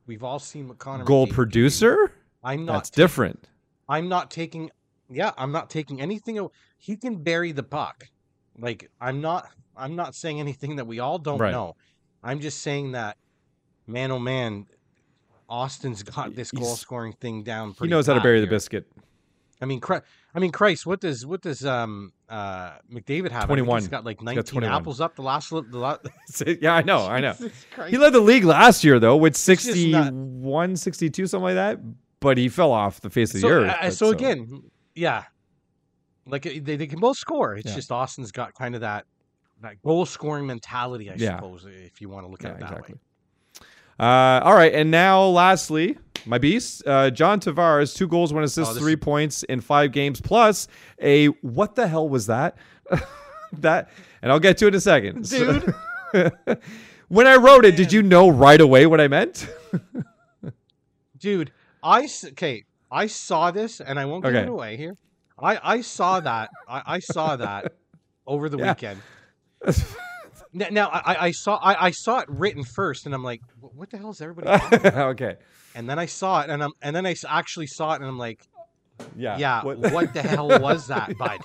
we've 0.06 0.22
all 0.22 0.38
seen 0.38 0.68
what 0.68 0.78
Connor 0.78 1.04
Goal 1.04 1.26
McDavid 1.26 1.32
producer. 1.32 2.12
I'm 2.42 2.64
not. 2.64 2.72
That's 2.74 2.90
ta- 2.90 2.96
different. 3.02 3.48
I'm 3.88 4.08
not 4.08 4.30
taking. 4.30 4.70
Yeah, 5.08 5.32
I'm 5.36 5.50
not 5.52 5.70
taking 5.70 6.00
anything. 6.00 6.38
aw- 6.38 6.48
He 6.78 6.96
can 6.96 7.22
bury 7.22 7.52
the 7.52 7.62
puck. 7.64 8.04
Like 8.58 8.90
I'm 9.00 9.20
not. 9.20 9.48
I'm 9.76 9.96
not 9.96 10.14
saying 10.14 10.40
anything 10.40 10.76
that 10.76 10.86
we 10.86 10.98
all 11.00 11.18
don't 11.18 11.38
Right. 11.38 11.52
know. 11.52 11.74
I'm 12.22 12.40
just 12.40 12.60
saying 12.60 12.92
that, 12.92 13.16
man, 13.86 14.10
oh 14.10 14.18
man, 14.18 14.66
Auston's 15.50 16.02
got 16.02 16.34
this 16.34 16.52
goal 16.52 16.76
scoring 16.76 17.12
thing 17.12 17.42
down. 17.42 17.74
He 17.80 17.88
knows 17.88 18.06
how 18.06 18.14
to 18.14 18.20
bury 18.20 18.40
the 18.40 18.46
biscuit. 18.46 18.86
I 19.60 19.66
mean, 19.66 19.80
I 20.34 20.38
mean, 20.38 20.52
Christ, 20.52 20.86
what 20.86 21.00
does 21.00 21.26
what 21.26 21.42
does 21.42 21.66
um 21.66 22.12
uh 22.28 22.78
McDavid 22.90 23.30
have? 23.30 23.44
21. 23.46 23.80
He's 23.80 23.88
got 23.88 24.04
like 24.04 24.22
19 24.22 24.44
21. 24.44 24.72
apples 24.80 25.00
up 25.00 25.16
the 25.16 25.22
last 25.22 25.50
the 25.50 25.60
last. 25.72 26.00
yeah, 26.62 26.74
I 26.74 26.82
know. 26.82 27.06
I 27.06 27.20
know. 27.20 27.34
He 27.88 27.98
led 27.98 28.14
the 28.14 28.20
league 28.20 28.44
last 28.44 28.84
year 28.84 28.98
though 28.98 29.16
with 29.16 29.34
just 29.34 29.44
61, 29.44 30.76
62, 30.76 31.26
something 31.26 31.42
like 31.42 31.54
that. 31.56 31.78
But 32.20 32.38
he 32.38 32.48
fell 32.48 32.72
off 32.72 33.00
the 33.00 33.10
face 33.10 33.34
of 33.34 33.40
so, 33.40 33.48
the 33.48 33.54
earth. 33.54 33.70
uh, 33.70 33.76
but 33.82 33.92
so 33.94 34.10
again, 34.10 34.62
yeah, 34.94 35.24
like 36.26 36.46
uh, 36.46 36.50
they, 36.62 36.76
they 36.76 36.86
can 36.86 37.00
both 37.00 37.18
score. 37.18 37.56
It's 37.56 37.66
Yeah. 37.70 37.74
just 37.74 37.90
Austin's 37.90 38.32
got 38.32 38.54
kind 38.54 38.74
of 38.74 38.82
that 38.82 39.06
that 39.62 39.82
goal 39.82 40.06
scoring 40.06 40.46
mentality, 40.46 41.10
I 41.10 41.14
Yeah. 41.16 41.36
suppose, 41.36 41.66
if 41.66 42.00
you 42.00 42.08
want 42.08 42.24
to 42.24 42.30
look 42.30 42.42
Yeah, 42.42 42.50
at 42.50 42.56
it 42.56 42.60
that 42.60 42.70
exactly. 42.70 42.94
way. 42.94 43.00
Uh, 44.00 44.40
all 44.44 44.54
right, 44.54 44.72
and 44.72 44.90
now 44.90 45.22
lastly, 45.24 45.98
my 46.24 46.38
beast, 46.38 46.82
uh, 46.86 47.10
John 47.10 47.38
Tavares, 47.38 47.94
two 47.94 48.08
goals, 48.08 48.32
one 48.32 48.42
assist, 48.44 48.70
Oh, 48.72 48.78
three 48.78 48.96
points 48.96 49.42
in 49.42 49.60
five 49.60 49.92
games, 49.92 50.20
plus 50.22 50.68
a 51.02 51.26
what 51.42 51.74
the 51.74 51.86
hell 51.86 52.08
was 52.08 52.26
that? 52.26 52.56
that, 53.58 53.90
and 54.22 54.32
I'll 54.32 54.40
get 54.40 54.56
to 54.58 54.64
it 54.66 54.68
in 54.68 54.74
a 54.76 54.80
second, 54.80 55.26
So- 55.28 55.60
when 57.08 57.26
I 57.26 57.36
wrote 57.36 57.66
it, 57.66 57.76
did 57.76 57.92
you 57.92 58.02
know 58.02 58.30
right 58.30 58.60
away 58.60 58.86
what 58.86 59.02
I 59.02 59.08
meant? 59.08 59.46
Dude, 61.18 61.52
I 61.82 62.08
okay, 62.28 62.64
I 62.90 63.06
saw 63.06 63.50
this, 63.50 63.80
and 63.82 63.98
I 63.98 64.06
won't 64.06 64.24
give 64.24 64.34
Okay. 64.34 64.42
it 64.44 64.48
away 64.48 64.76
here. 64.78 64.96
I 65.38 65.76
I 65.76 65.80
saw 65.82 66.20
that. 66.20 66.48
I, 66.66 66.82
I 66.86 66.98
saw 67.00 67.36
that 67.36 67.74
over 68.26 68.48
the 68.48 68.56
Yeah. 68.58 68.68
weekend. 68.72 69.02
Now, 70.52 70.66
now 70.70 70.88
I, 70.88 71.26
I- 71.26 71.30
saw 71.32 71.56
I, 71.56 71.86
I 71.86 71.90
saw 71.90 72.18
it 72.20 72.28
written 72.28 72.64
first, 72.64 73.06
and 73.06 73.14
I'm 73.14 73.22
like, 73.22 73.40
what 73.60 73.90
the 73.90 73.98
hell 73.98 74.10
is 74.10 74.20
everybody? 74.20 74.46
talking 74.58 74.86
about?" 74.86 75.08
okay, 75.10 75.36
and 75.74 75.88
then 75.88 75.98
I 75.98 76.06
saw 76.06 76.42
it, 76.42 76.50
and 76.50 76.62
I'm 76.62 76.72
and 76.82 76.94
then 76.94 77.06
I 77.06 77.14
actually 77.28 77.66
saw 77.68 77.92
it, 77.92 77.96
and 78.00 78.06
I'm 78.06 78.18
like, 78.18 78.40
yeah, 79.16 79.38
yeah, 79.38 79.62
what, 79.62 80.12
the 80.12 80.22
hell 80.28 80.48
was 80.48 80.86
that, 80.88 81.16
bud? 81.16 81.40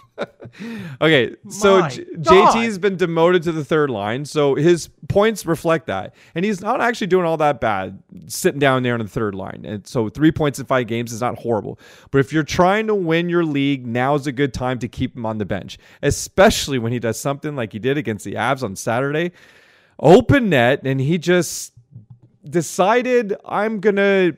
Okay, 1.01 1.35
so 1.49 1.87
J- 1.87 2.05
JT's 2.05 2.77
been 2.77 2.95
demoted 2.95 3.43
to 3.43 3.51
the 3.51 3.65
third 3.65 3.89
line, 3.89 4.25
so 4.25 4.55
his 4.55 4.89
points 5.09 5.45
reflect 5.45 5.87
that, 5.87 6.15
and 6.33 6.45
he's 6.45 6.61
not 6.61 6.81
actually 6.81 7.07
doing 7.07 7.25
all 7.25 7.37
that 7.37 7.59
bad 7.59 8.01
sitting 8.27 8.59
down 8.59 8.83
there 8.83 8.95
in 8.95 9.01
the 9.01 9.07
third 9.07 9.35
line. 9.35 9.63
And 9.65 9.85
so 9.85 10.09
three 10.09 10.31
points 10.31 10.59
in 10.59 10.65
five 10.65 10.87
games 10.87 11.11
is 11.11 11.21
not 11.21 11.37
horrible, 11.37 11.79
but 12.11 12.19
if 12.19 12.31
you're 12.31 12.43
trying 12.43 12.87
to 12.87 12.95
win 12.95 13.29
your 13.29 13.43
league, 13.43 13.85
now's 13.85 14.27
a 14.27 14.31
good 14.31 14.53
time 14.53 14.79
to 14.79 14.87
keep 14.87 15.15
him 15.15 15.25
on 15.25 15.37
the 15.37 15.45
bench, 15.45 15.77
especially 16.01 16.79
when 16.79 16.91
he 16.91 16.99
does 16.99 17.19
something 17.19 17.55
like 17.55 17.73
he 17.73 17.79
did 17.79 17.97
against 17.97 18.25
the 18.25 18.33
Avs 18.33 18.63
on 18.63 18.75
Saturday, 18.75 19.31
open 19.99 20.49
net, 20.49 20.81
and 20.85 20.99
he 20.99 21.17
just 21.17 21.73
decided 22.49 23.35
I'm 23.45 23.79
gonna 23.79 24.37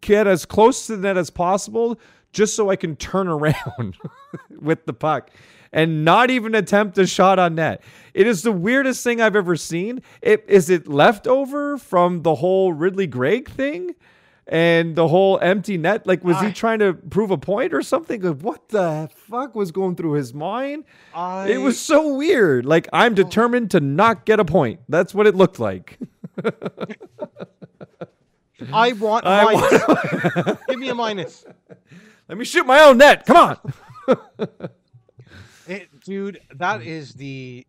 get 0.00 0.26
as 0.26 0.44
close 0.44 0.86
to 0.86 0.96
the 0.96 1.02
net 1.02 1.16
as 1.16 1.30
possible 1.30 1.98
just 2.32 2.54
so 2.54 2.70
I 2.70 2.76
can 2.76 2.96
turn 2.96 3.28
around 3.28 3.96
with 4.60 4.86
the 4.86 4.92
puck 4.92 5.30
and 5.72 6.04
not 6.04 6.30
even 6.30 6.54
attempt 6.54 6.98
a 6.98 7.06
shot 7.06 7.38
on 7.38 7.54
net. 7.56 7.82
It 8.14 8.26
is 8.26 8.42
the 8.42 8.52
weirdest 8.52 9.04
thing 9.04 9.20
I've 9.20 9.36
ever 9.36 9.56
seen. 9.56 10.02
It 10.22 10.44
is 10.48 10.70
it 10.70 10.88
leftover 10.88 11.78
from 11.78 12.22
the 12.22 12.36
whole 12.36 12.72
Ridly 12.72 13.06
Greig 13.06 13.48
thing 13.50 13.94
and 14.46 14.96
the 14.96 15.06
whole 15.08 15.38
empty 15.40 15.76
net. 15.76 16.06
Like, 16.06 16.24
was 16.24 16.40
he 16.40 16.52
trying 16.52 16.78
to 16.78 16.94
prove 16.94 17.30
a 17.30 17.36
point 17.36 17.74
or 17.74 17.82
something? 17.82 18.22
Like, 18.22 18.40
What 18.40 18.70
the 18.70 19.10
fuck 19.14 19.54
was 19.54 19.70
going 19.72 19.96
through 19.96 20.12
his 20.12 20.32
mind? 20.32 20.84
I, 21.14 21.50
It 21.50 21.58
was 21.58 21.78
so 21.78 22.14
weird. 22.14 22.64
Like, 22.64 22.88
I'm 22.92 23.12
oh. 23.12 23.16
determined 23.16 23.70
to 23.72 23.80
not 23.80 24.24
get 24.24 24.40
a 24.40 24.44
point. 24.44 24.80
That's 24.88 25.14
what 25.14 25.26
it 25.26 25.34
looked 25.34 25.60
like. 25.60 25.98
I 28.72 28.92
want 28.92 29.24
I 29.24 29.44
minus. 29.44 30.58
Give 30.68 30.78
me 30.78 30.88
a 30.88 30.94
minus. 30.94 31.44
Let 32.28 32.38
me 32.38 32.44
shoot 32.44 32.66
my 32.66 32.80
own 32.82 32.98
net. 32.98 33.24
Come 33.26 33.36
on. 33.36 34.18
It, 35.66 35.88
dude, 36.00 36.40
that 36.56 36.82
is 36.82 37.12
the 37.14 37.66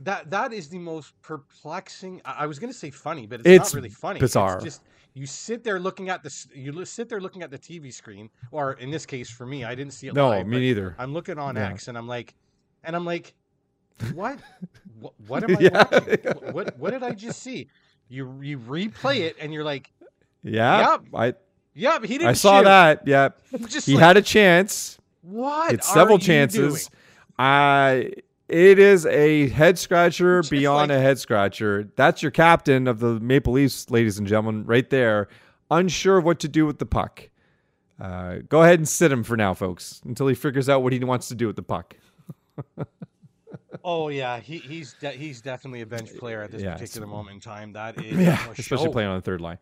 that 0.00 0.30
that 0.30 0.52
is 0.52 0.68
the 0.68 0.78
most 0.78 1.14
perplexing. 1.22 2.20
I, 2.24 2.44
I 2.44 2.46
was 2.46 2.58
gonna 2.58 2.72
say 2.72 2.90
funny, 2.90 3.26
but 3.26 3.40
it's, 3.40 3.48
It's 3.48 3.72
not 3.72 3.78
really 3.78 3.88
funny. 3.88 4.20
bizarre. 4.20 4.56
It's 4.56 4.64
just 4.64 4.82
you 5.14 5.26
sit 5.26 5.64
there 5.64 5.80
looking 5.80 6.10
at 6.10 6.22
this. 6.22 6.46
You 6.54 6.84
sit 6.84 7.08
there 7.08 7.20
looking 7.20 7.42
at 7.42 7.50
the 7.50 7.58
TV 7.58 7.92
screen, 7.92 8.28
or 8.50 8.72
in 8.74 8.90
this 8.90 9.06
case, 9.06 9.30
for 9.30 9.46
me, 9.46 9.64
I 9.64 9.74
didn't 9.74 9.92
see 9.94 10.06
it. 10.08 10.14
No, 10.14 10.28
live, 10.28 10.46
me 10.46 10.58
neither. 10.60 10.94
I'm 10.98 11.12
looking 11.14 11.38
on 11.38 11.56
Yeah. 11.56 11.68
X, 11.70 11.88
and 11.88 11.96
I'm 11.96 12.06
like, 12.06 12.34
and 12.84 12.94
I'm 12.94 13.06
like, 13.06 13.34
what? 14.12 14.38
what, 15.00 15.14
what 15.26 15.44
am 15.44 15.56
I 15.56 15.60
Yeah, 15.60 15.86
watching? 15.90 16.18
What, 16.24 16.54
what 16.54 16.78
what 16.78 16.90
did 16.90 17.02
I 17.02 17.12
just 17.12 17.42
see? 17.42 17.68
You 18.08 18.38
you 18.42 18.58
replay 18.58 19.20
it, 19.20 19.36
and 19.40 19.52
you're 19.52 19.64
like, 19.64 19.90
Yeah. 20.42 20.90
Yep. 20.90 21.00
I 21.14 21.34
yeah, 21.78 21.98
but 21.98 22.08
he 22.08 22.18
didn't. 22.18 22.30
I 22.30 22.32
saw 22.34 22.58
shoot." 22.58 22.64
that. 22.64 23.06
Yep, 23.06 23.40
He 23.84 23.94
like, 23.94 24.02
had 24.02 24.16
a 24.16 24.22
chance. 24.22 24.98
what? 25.22 25.72
It's 25.72 25.92
several 25.92 26.18
chances. 26.18 26.90
I 27.38 28.12
it 28.48 28.78
is 28.78 29.04
a 29.06 29.48
head 29.50 29.78
scratcher 29.78 30.40
Just 30.40 30.50
beyond 30.50 30.90
like- 30.90 30.98
a 30.98 31.00
head 31.00 31.18
scratcher. 31.18 31.88
That's 31.96 32.22
your 32.22 32.30
captain 32.30 32.86
of 32.88 32.98
the 33.00 33.20
Maple 33.20 33.52
Leafs, 33.52 33.90
ladies 33.90 34.18
and 34.18 34.26
gentlemen, 34.26 34.64
right 34.64 34.88
there. 34.90 35.28
Unsure 35.70 36.16
of 36.18 36.24
what 36.24 36.40
to 36.40 36.48
do 36.48 36.64
with 36.66 36.78
the 36.78 36.86
puck. 36.86 37.28
Uh, 38.00 38.36
go 38.48 38.62
ahead 38.62 38.78
and 38.78 38.88
sit 38.88 39.12
him 39.12 39.22
for 39.22 39.36
now, 39.36 39.52
folks, 39.54 40.00
until 40.04 40.26
he 40.28 40.34
figures 40.34 40.68
out 40.68 40.82
what 40.82 40.92
he 40.92 40.98
wants 41.00 41.28
to 41.28 41.34
do 41.34 41.46
with 41.46 41.56
the 41.56 41.62
puck. 41.62 41.94
Oh 43.84 44.08
yeah, 44.08 44.40
he, 44.40 44.58
he's 44.58 44.94
de- 44.94 45.12
he's 45.12 45.40
definitely 45.40 45.82
a 45.82 45.86
bench 45.86 46.14
player 46.16 46.42
at 46.42 46.50
this 46.50 46.62
Yeah, 46.62 46.72
particular 46.74 47.06
moment 47.06 47.34
in 47.36 47.40
time. 47.40 47.72
That 47.74 48.02
is 48.02 48.18
Yeah, 48.26 48.38
especially 48.58 48.90
playing 48.90 49.08
on 49.08 49.16
the 49.16 49.22
third 49.22 49.40
line. 49.40 49.58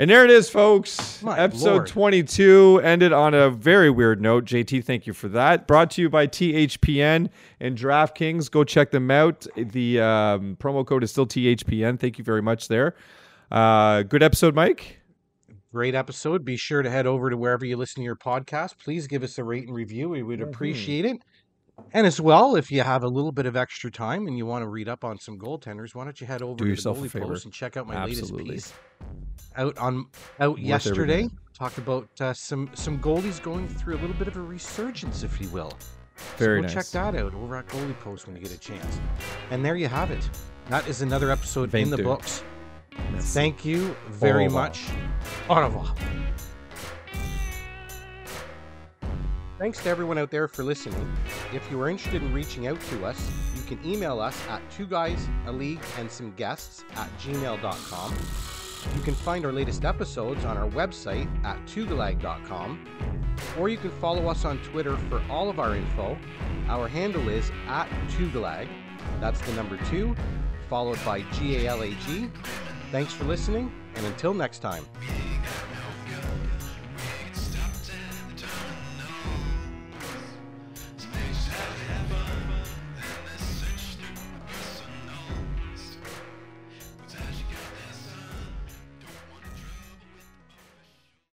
And 0.00 0.08
there 0.08 0.24
it 0.24 0.30
is, 0.30 0.48
folks. 0.48 1.20
My 1.24 1.36
Episode 1.36 1.70
Lord. 1.70 1.86
22 1.88 2.80
ended 2.84 3.12
on 3.12 3.34
a 3.34 3.50
very 3.50 3.90
weird 3.90 4.20
note. 4.20 4.44
JT, 4.44 4.84
thank 4.84 5.08
you 5.08 5.12
for 5.12 5.26
that. 5.30 5.66
Brought 5.66 5.90
to 5.92 6.02
you 6.02 6.08
by 6.08 6.28
THPN 6.28 7.28
and 7.58 7.76
DraftKings. 7.76 8.48
Go 8.48 8.62
check 8.62 8.92
them 8.92 9.10
out. 9.10 9.44
The 9.56 10.00
um, 10.00 10.56
promo 10.60 10.86
code 10.86 11.02
is 11.02 11.10
still 11.10 11.26
THPN. 11.26 11.98
Thank 11.98 12.16
you 12.16 12.22
very 12.22 12.42
much 12.42 12.68
there. 12.68 12.94
Uh, 13.50 14.02
good 14.04 14.22
episode, 14.22 14.54
Mike. 14.54 15.00
Great 15.72 15.96
episode. 15.96 16.44
Be 16.44 16.56
sure 16.56 16.82
to 16.82 16.88
head 16.90 17.06
over 17.08 17.28
to 17.28 17.36
wherever 17.36 17.64
you 17.66 17.76
listen 17.76 17.96
to 18.00 18.04
your 18.04 18.16
podcast. 18.16 18.78
Please 18.78 19.08
give 19.08 19.24
us 19.24 19.36
a 19.36 19.42
rate 19.44 19.66
and 19.66 19.74
review. 19.74 20.08
We 20.10 20.22
would 20.22 20.38
Mhm. 20.38 20.44
appreciate 20.48 21.06
it. 21.06 21.16
And 21.92 22.06
as 22.06 22.20
well, 22.20 22.56
if 22.56 22.70
you 22.70 22.82
have 22.82 23.02
a 23.02 23.08
little 23.08 23.32
bit 23.32 23.46
of 23.46 23.56
extra 23.56 23.90
time 23.90 24.26
and 24.26 24.36
you 24.36 24.44
want 24.46 24.62
to 24.62 24.68
read 24.68 24.88
up 24.88 25.04
on 25.04 25.18
some 25.18 25.38
goaltenders, 25.38 25.94
why 25.94 26.04
don't 26.04 26.20
you 26.20 26.26
head 26.26 26.42
over 26.42 26.56
Do 26.56 26.74
to 26.76 26.82
the 26.82 26.94
Goalie. 26.94 27.20
Post 27.22 27.44
and 27.44 27.54
check 27.54 27.76
out 27.76 27.86
my 27.86 27.94
Absolutely. 27.94 28.44
latest 28.44 28.74
piece 28.74 28.78
out 29.56 29.76
on 29.78 30.06
out 30.40 30.50
Worth 30.56 30.58
yesterday. 30.60 31.12
everything. 31.14 31.38
Talked 31.54 31.78
about 31.78 32.08
uh, 32.20 32.32
some 32.32 32.70
some 32.74 32.98
goalies 33.00 33.42
going 33.42 33.66
through 33.68 33.96
a 33.96 34.00
little 34.00 34.16
bit 34.16 34.28
of 34.28 34.36
a 34.36 34.40
resurgence, 34.40 35.22
if 35.22 35.40
you 35.40 35.48
will. 35.48 35.72
Very 36.36 36.58
so 36.58 36.68
go 36.68 36.74
nice. 36.74 36.74
check 36.74 36.86
that 36.92 37.20
out 37.20 37.34
over 37.34 37.56
at 37.56 37.66
Goalie 37.68 37.98
Post 38.00 38.26
when 38.26 38.36
you 38.36 38.42
get 38.42 38.52
a 38.52 38.58
chance. 38.58 39.00
And 39.50 39.64
there 39.64 39.76
you 39.76 39.88
have 39.88 40.10
it. 40.10 40.28
That 40.68 40.86
is 40.88 41.02
another 41.02 41.30
episode 41.30 41.74
in 41.74 41.90
the 41.90 41.96
Thank 41.96 41.98
you. 41.98 42.04
books. 42.04 42.44
Merci. 43.12 43.28
Thank 43.34 43.64
you 43.64 43.96
very 44.08 44.46
Au 44.46 44.50
much. 44.50 44.86
Au 45.48 45.60
revoir. 45.60 45.94
Thanks 49.58 49.82
to 49.82 49.88
everyone 49.88 50.18
out 50.18 50.30
there 50.30 50.46
for 50.46 50.62
listening. 50.62 51.12
If 51.52 51.68
you 51.68 51.80
are 51.82 51.88
interested 51.88 52.22
in 52.22 52.32
reaching 52.32 52.68
out 52.68 52.80
to 52.90 53.04
us, 53.04 53.28
you 53.56 53.62
can 53.62 53.84
email 53.84 54.20
us 54.20 54.40
at 54.48 54.62
two 54.70 54.86
guys, 54.86 55.28
a 55.46 55.52
league, 55.52 55.80
and 55.98 56.08
some 56.08 56.30
guests 56.36 56.84
at 56.94 57.08
gmail.com. 57.18 58.14
You 58.94 59.02
can 59.02 59.16
find 59.16 59.44
our 59.44 59.50
latest 59.50 59.84
episodes 59.84 60.44
on 60.44 60.56
our 60.56 60.68
website 60.70 61.28
at 61.44 61.58
tugalag.com, 61.66 62.86
or 63.58 63.68
you 63.68 63.78
can 63.78 63.90
follow 63.90 64.28
us 64.28 64.44
on 64.44 64.58
Twitter 64.58 64.96
for 64.96 65.20
all 65.28 65.50
of 65.50 65.58
our 65.58 65.74
info. 65.74 66.16
Our 66.68 66.86
handle 66.86 67.28
is 67.28 67.50
at 67.66 67.88
tugalag. 68.10 68.68
That's 69.18 69.40
the 69.40 69.52
number 69.54 69.76
two, 69.86 70.14
followed 70.68 71.04
by 71.04 71.22
G 71.32 71.64
A 71.64 71.70
L 71.70 71.82
A 71.82 71.90
G. 72.06 72.30
Thanks 72.92 73.12
for 73.12 73.24
listening, 73.24 73.72
and 73.96 74.06
until 74.06 74.34
next 74.34 74.60
time. 74.60 74.84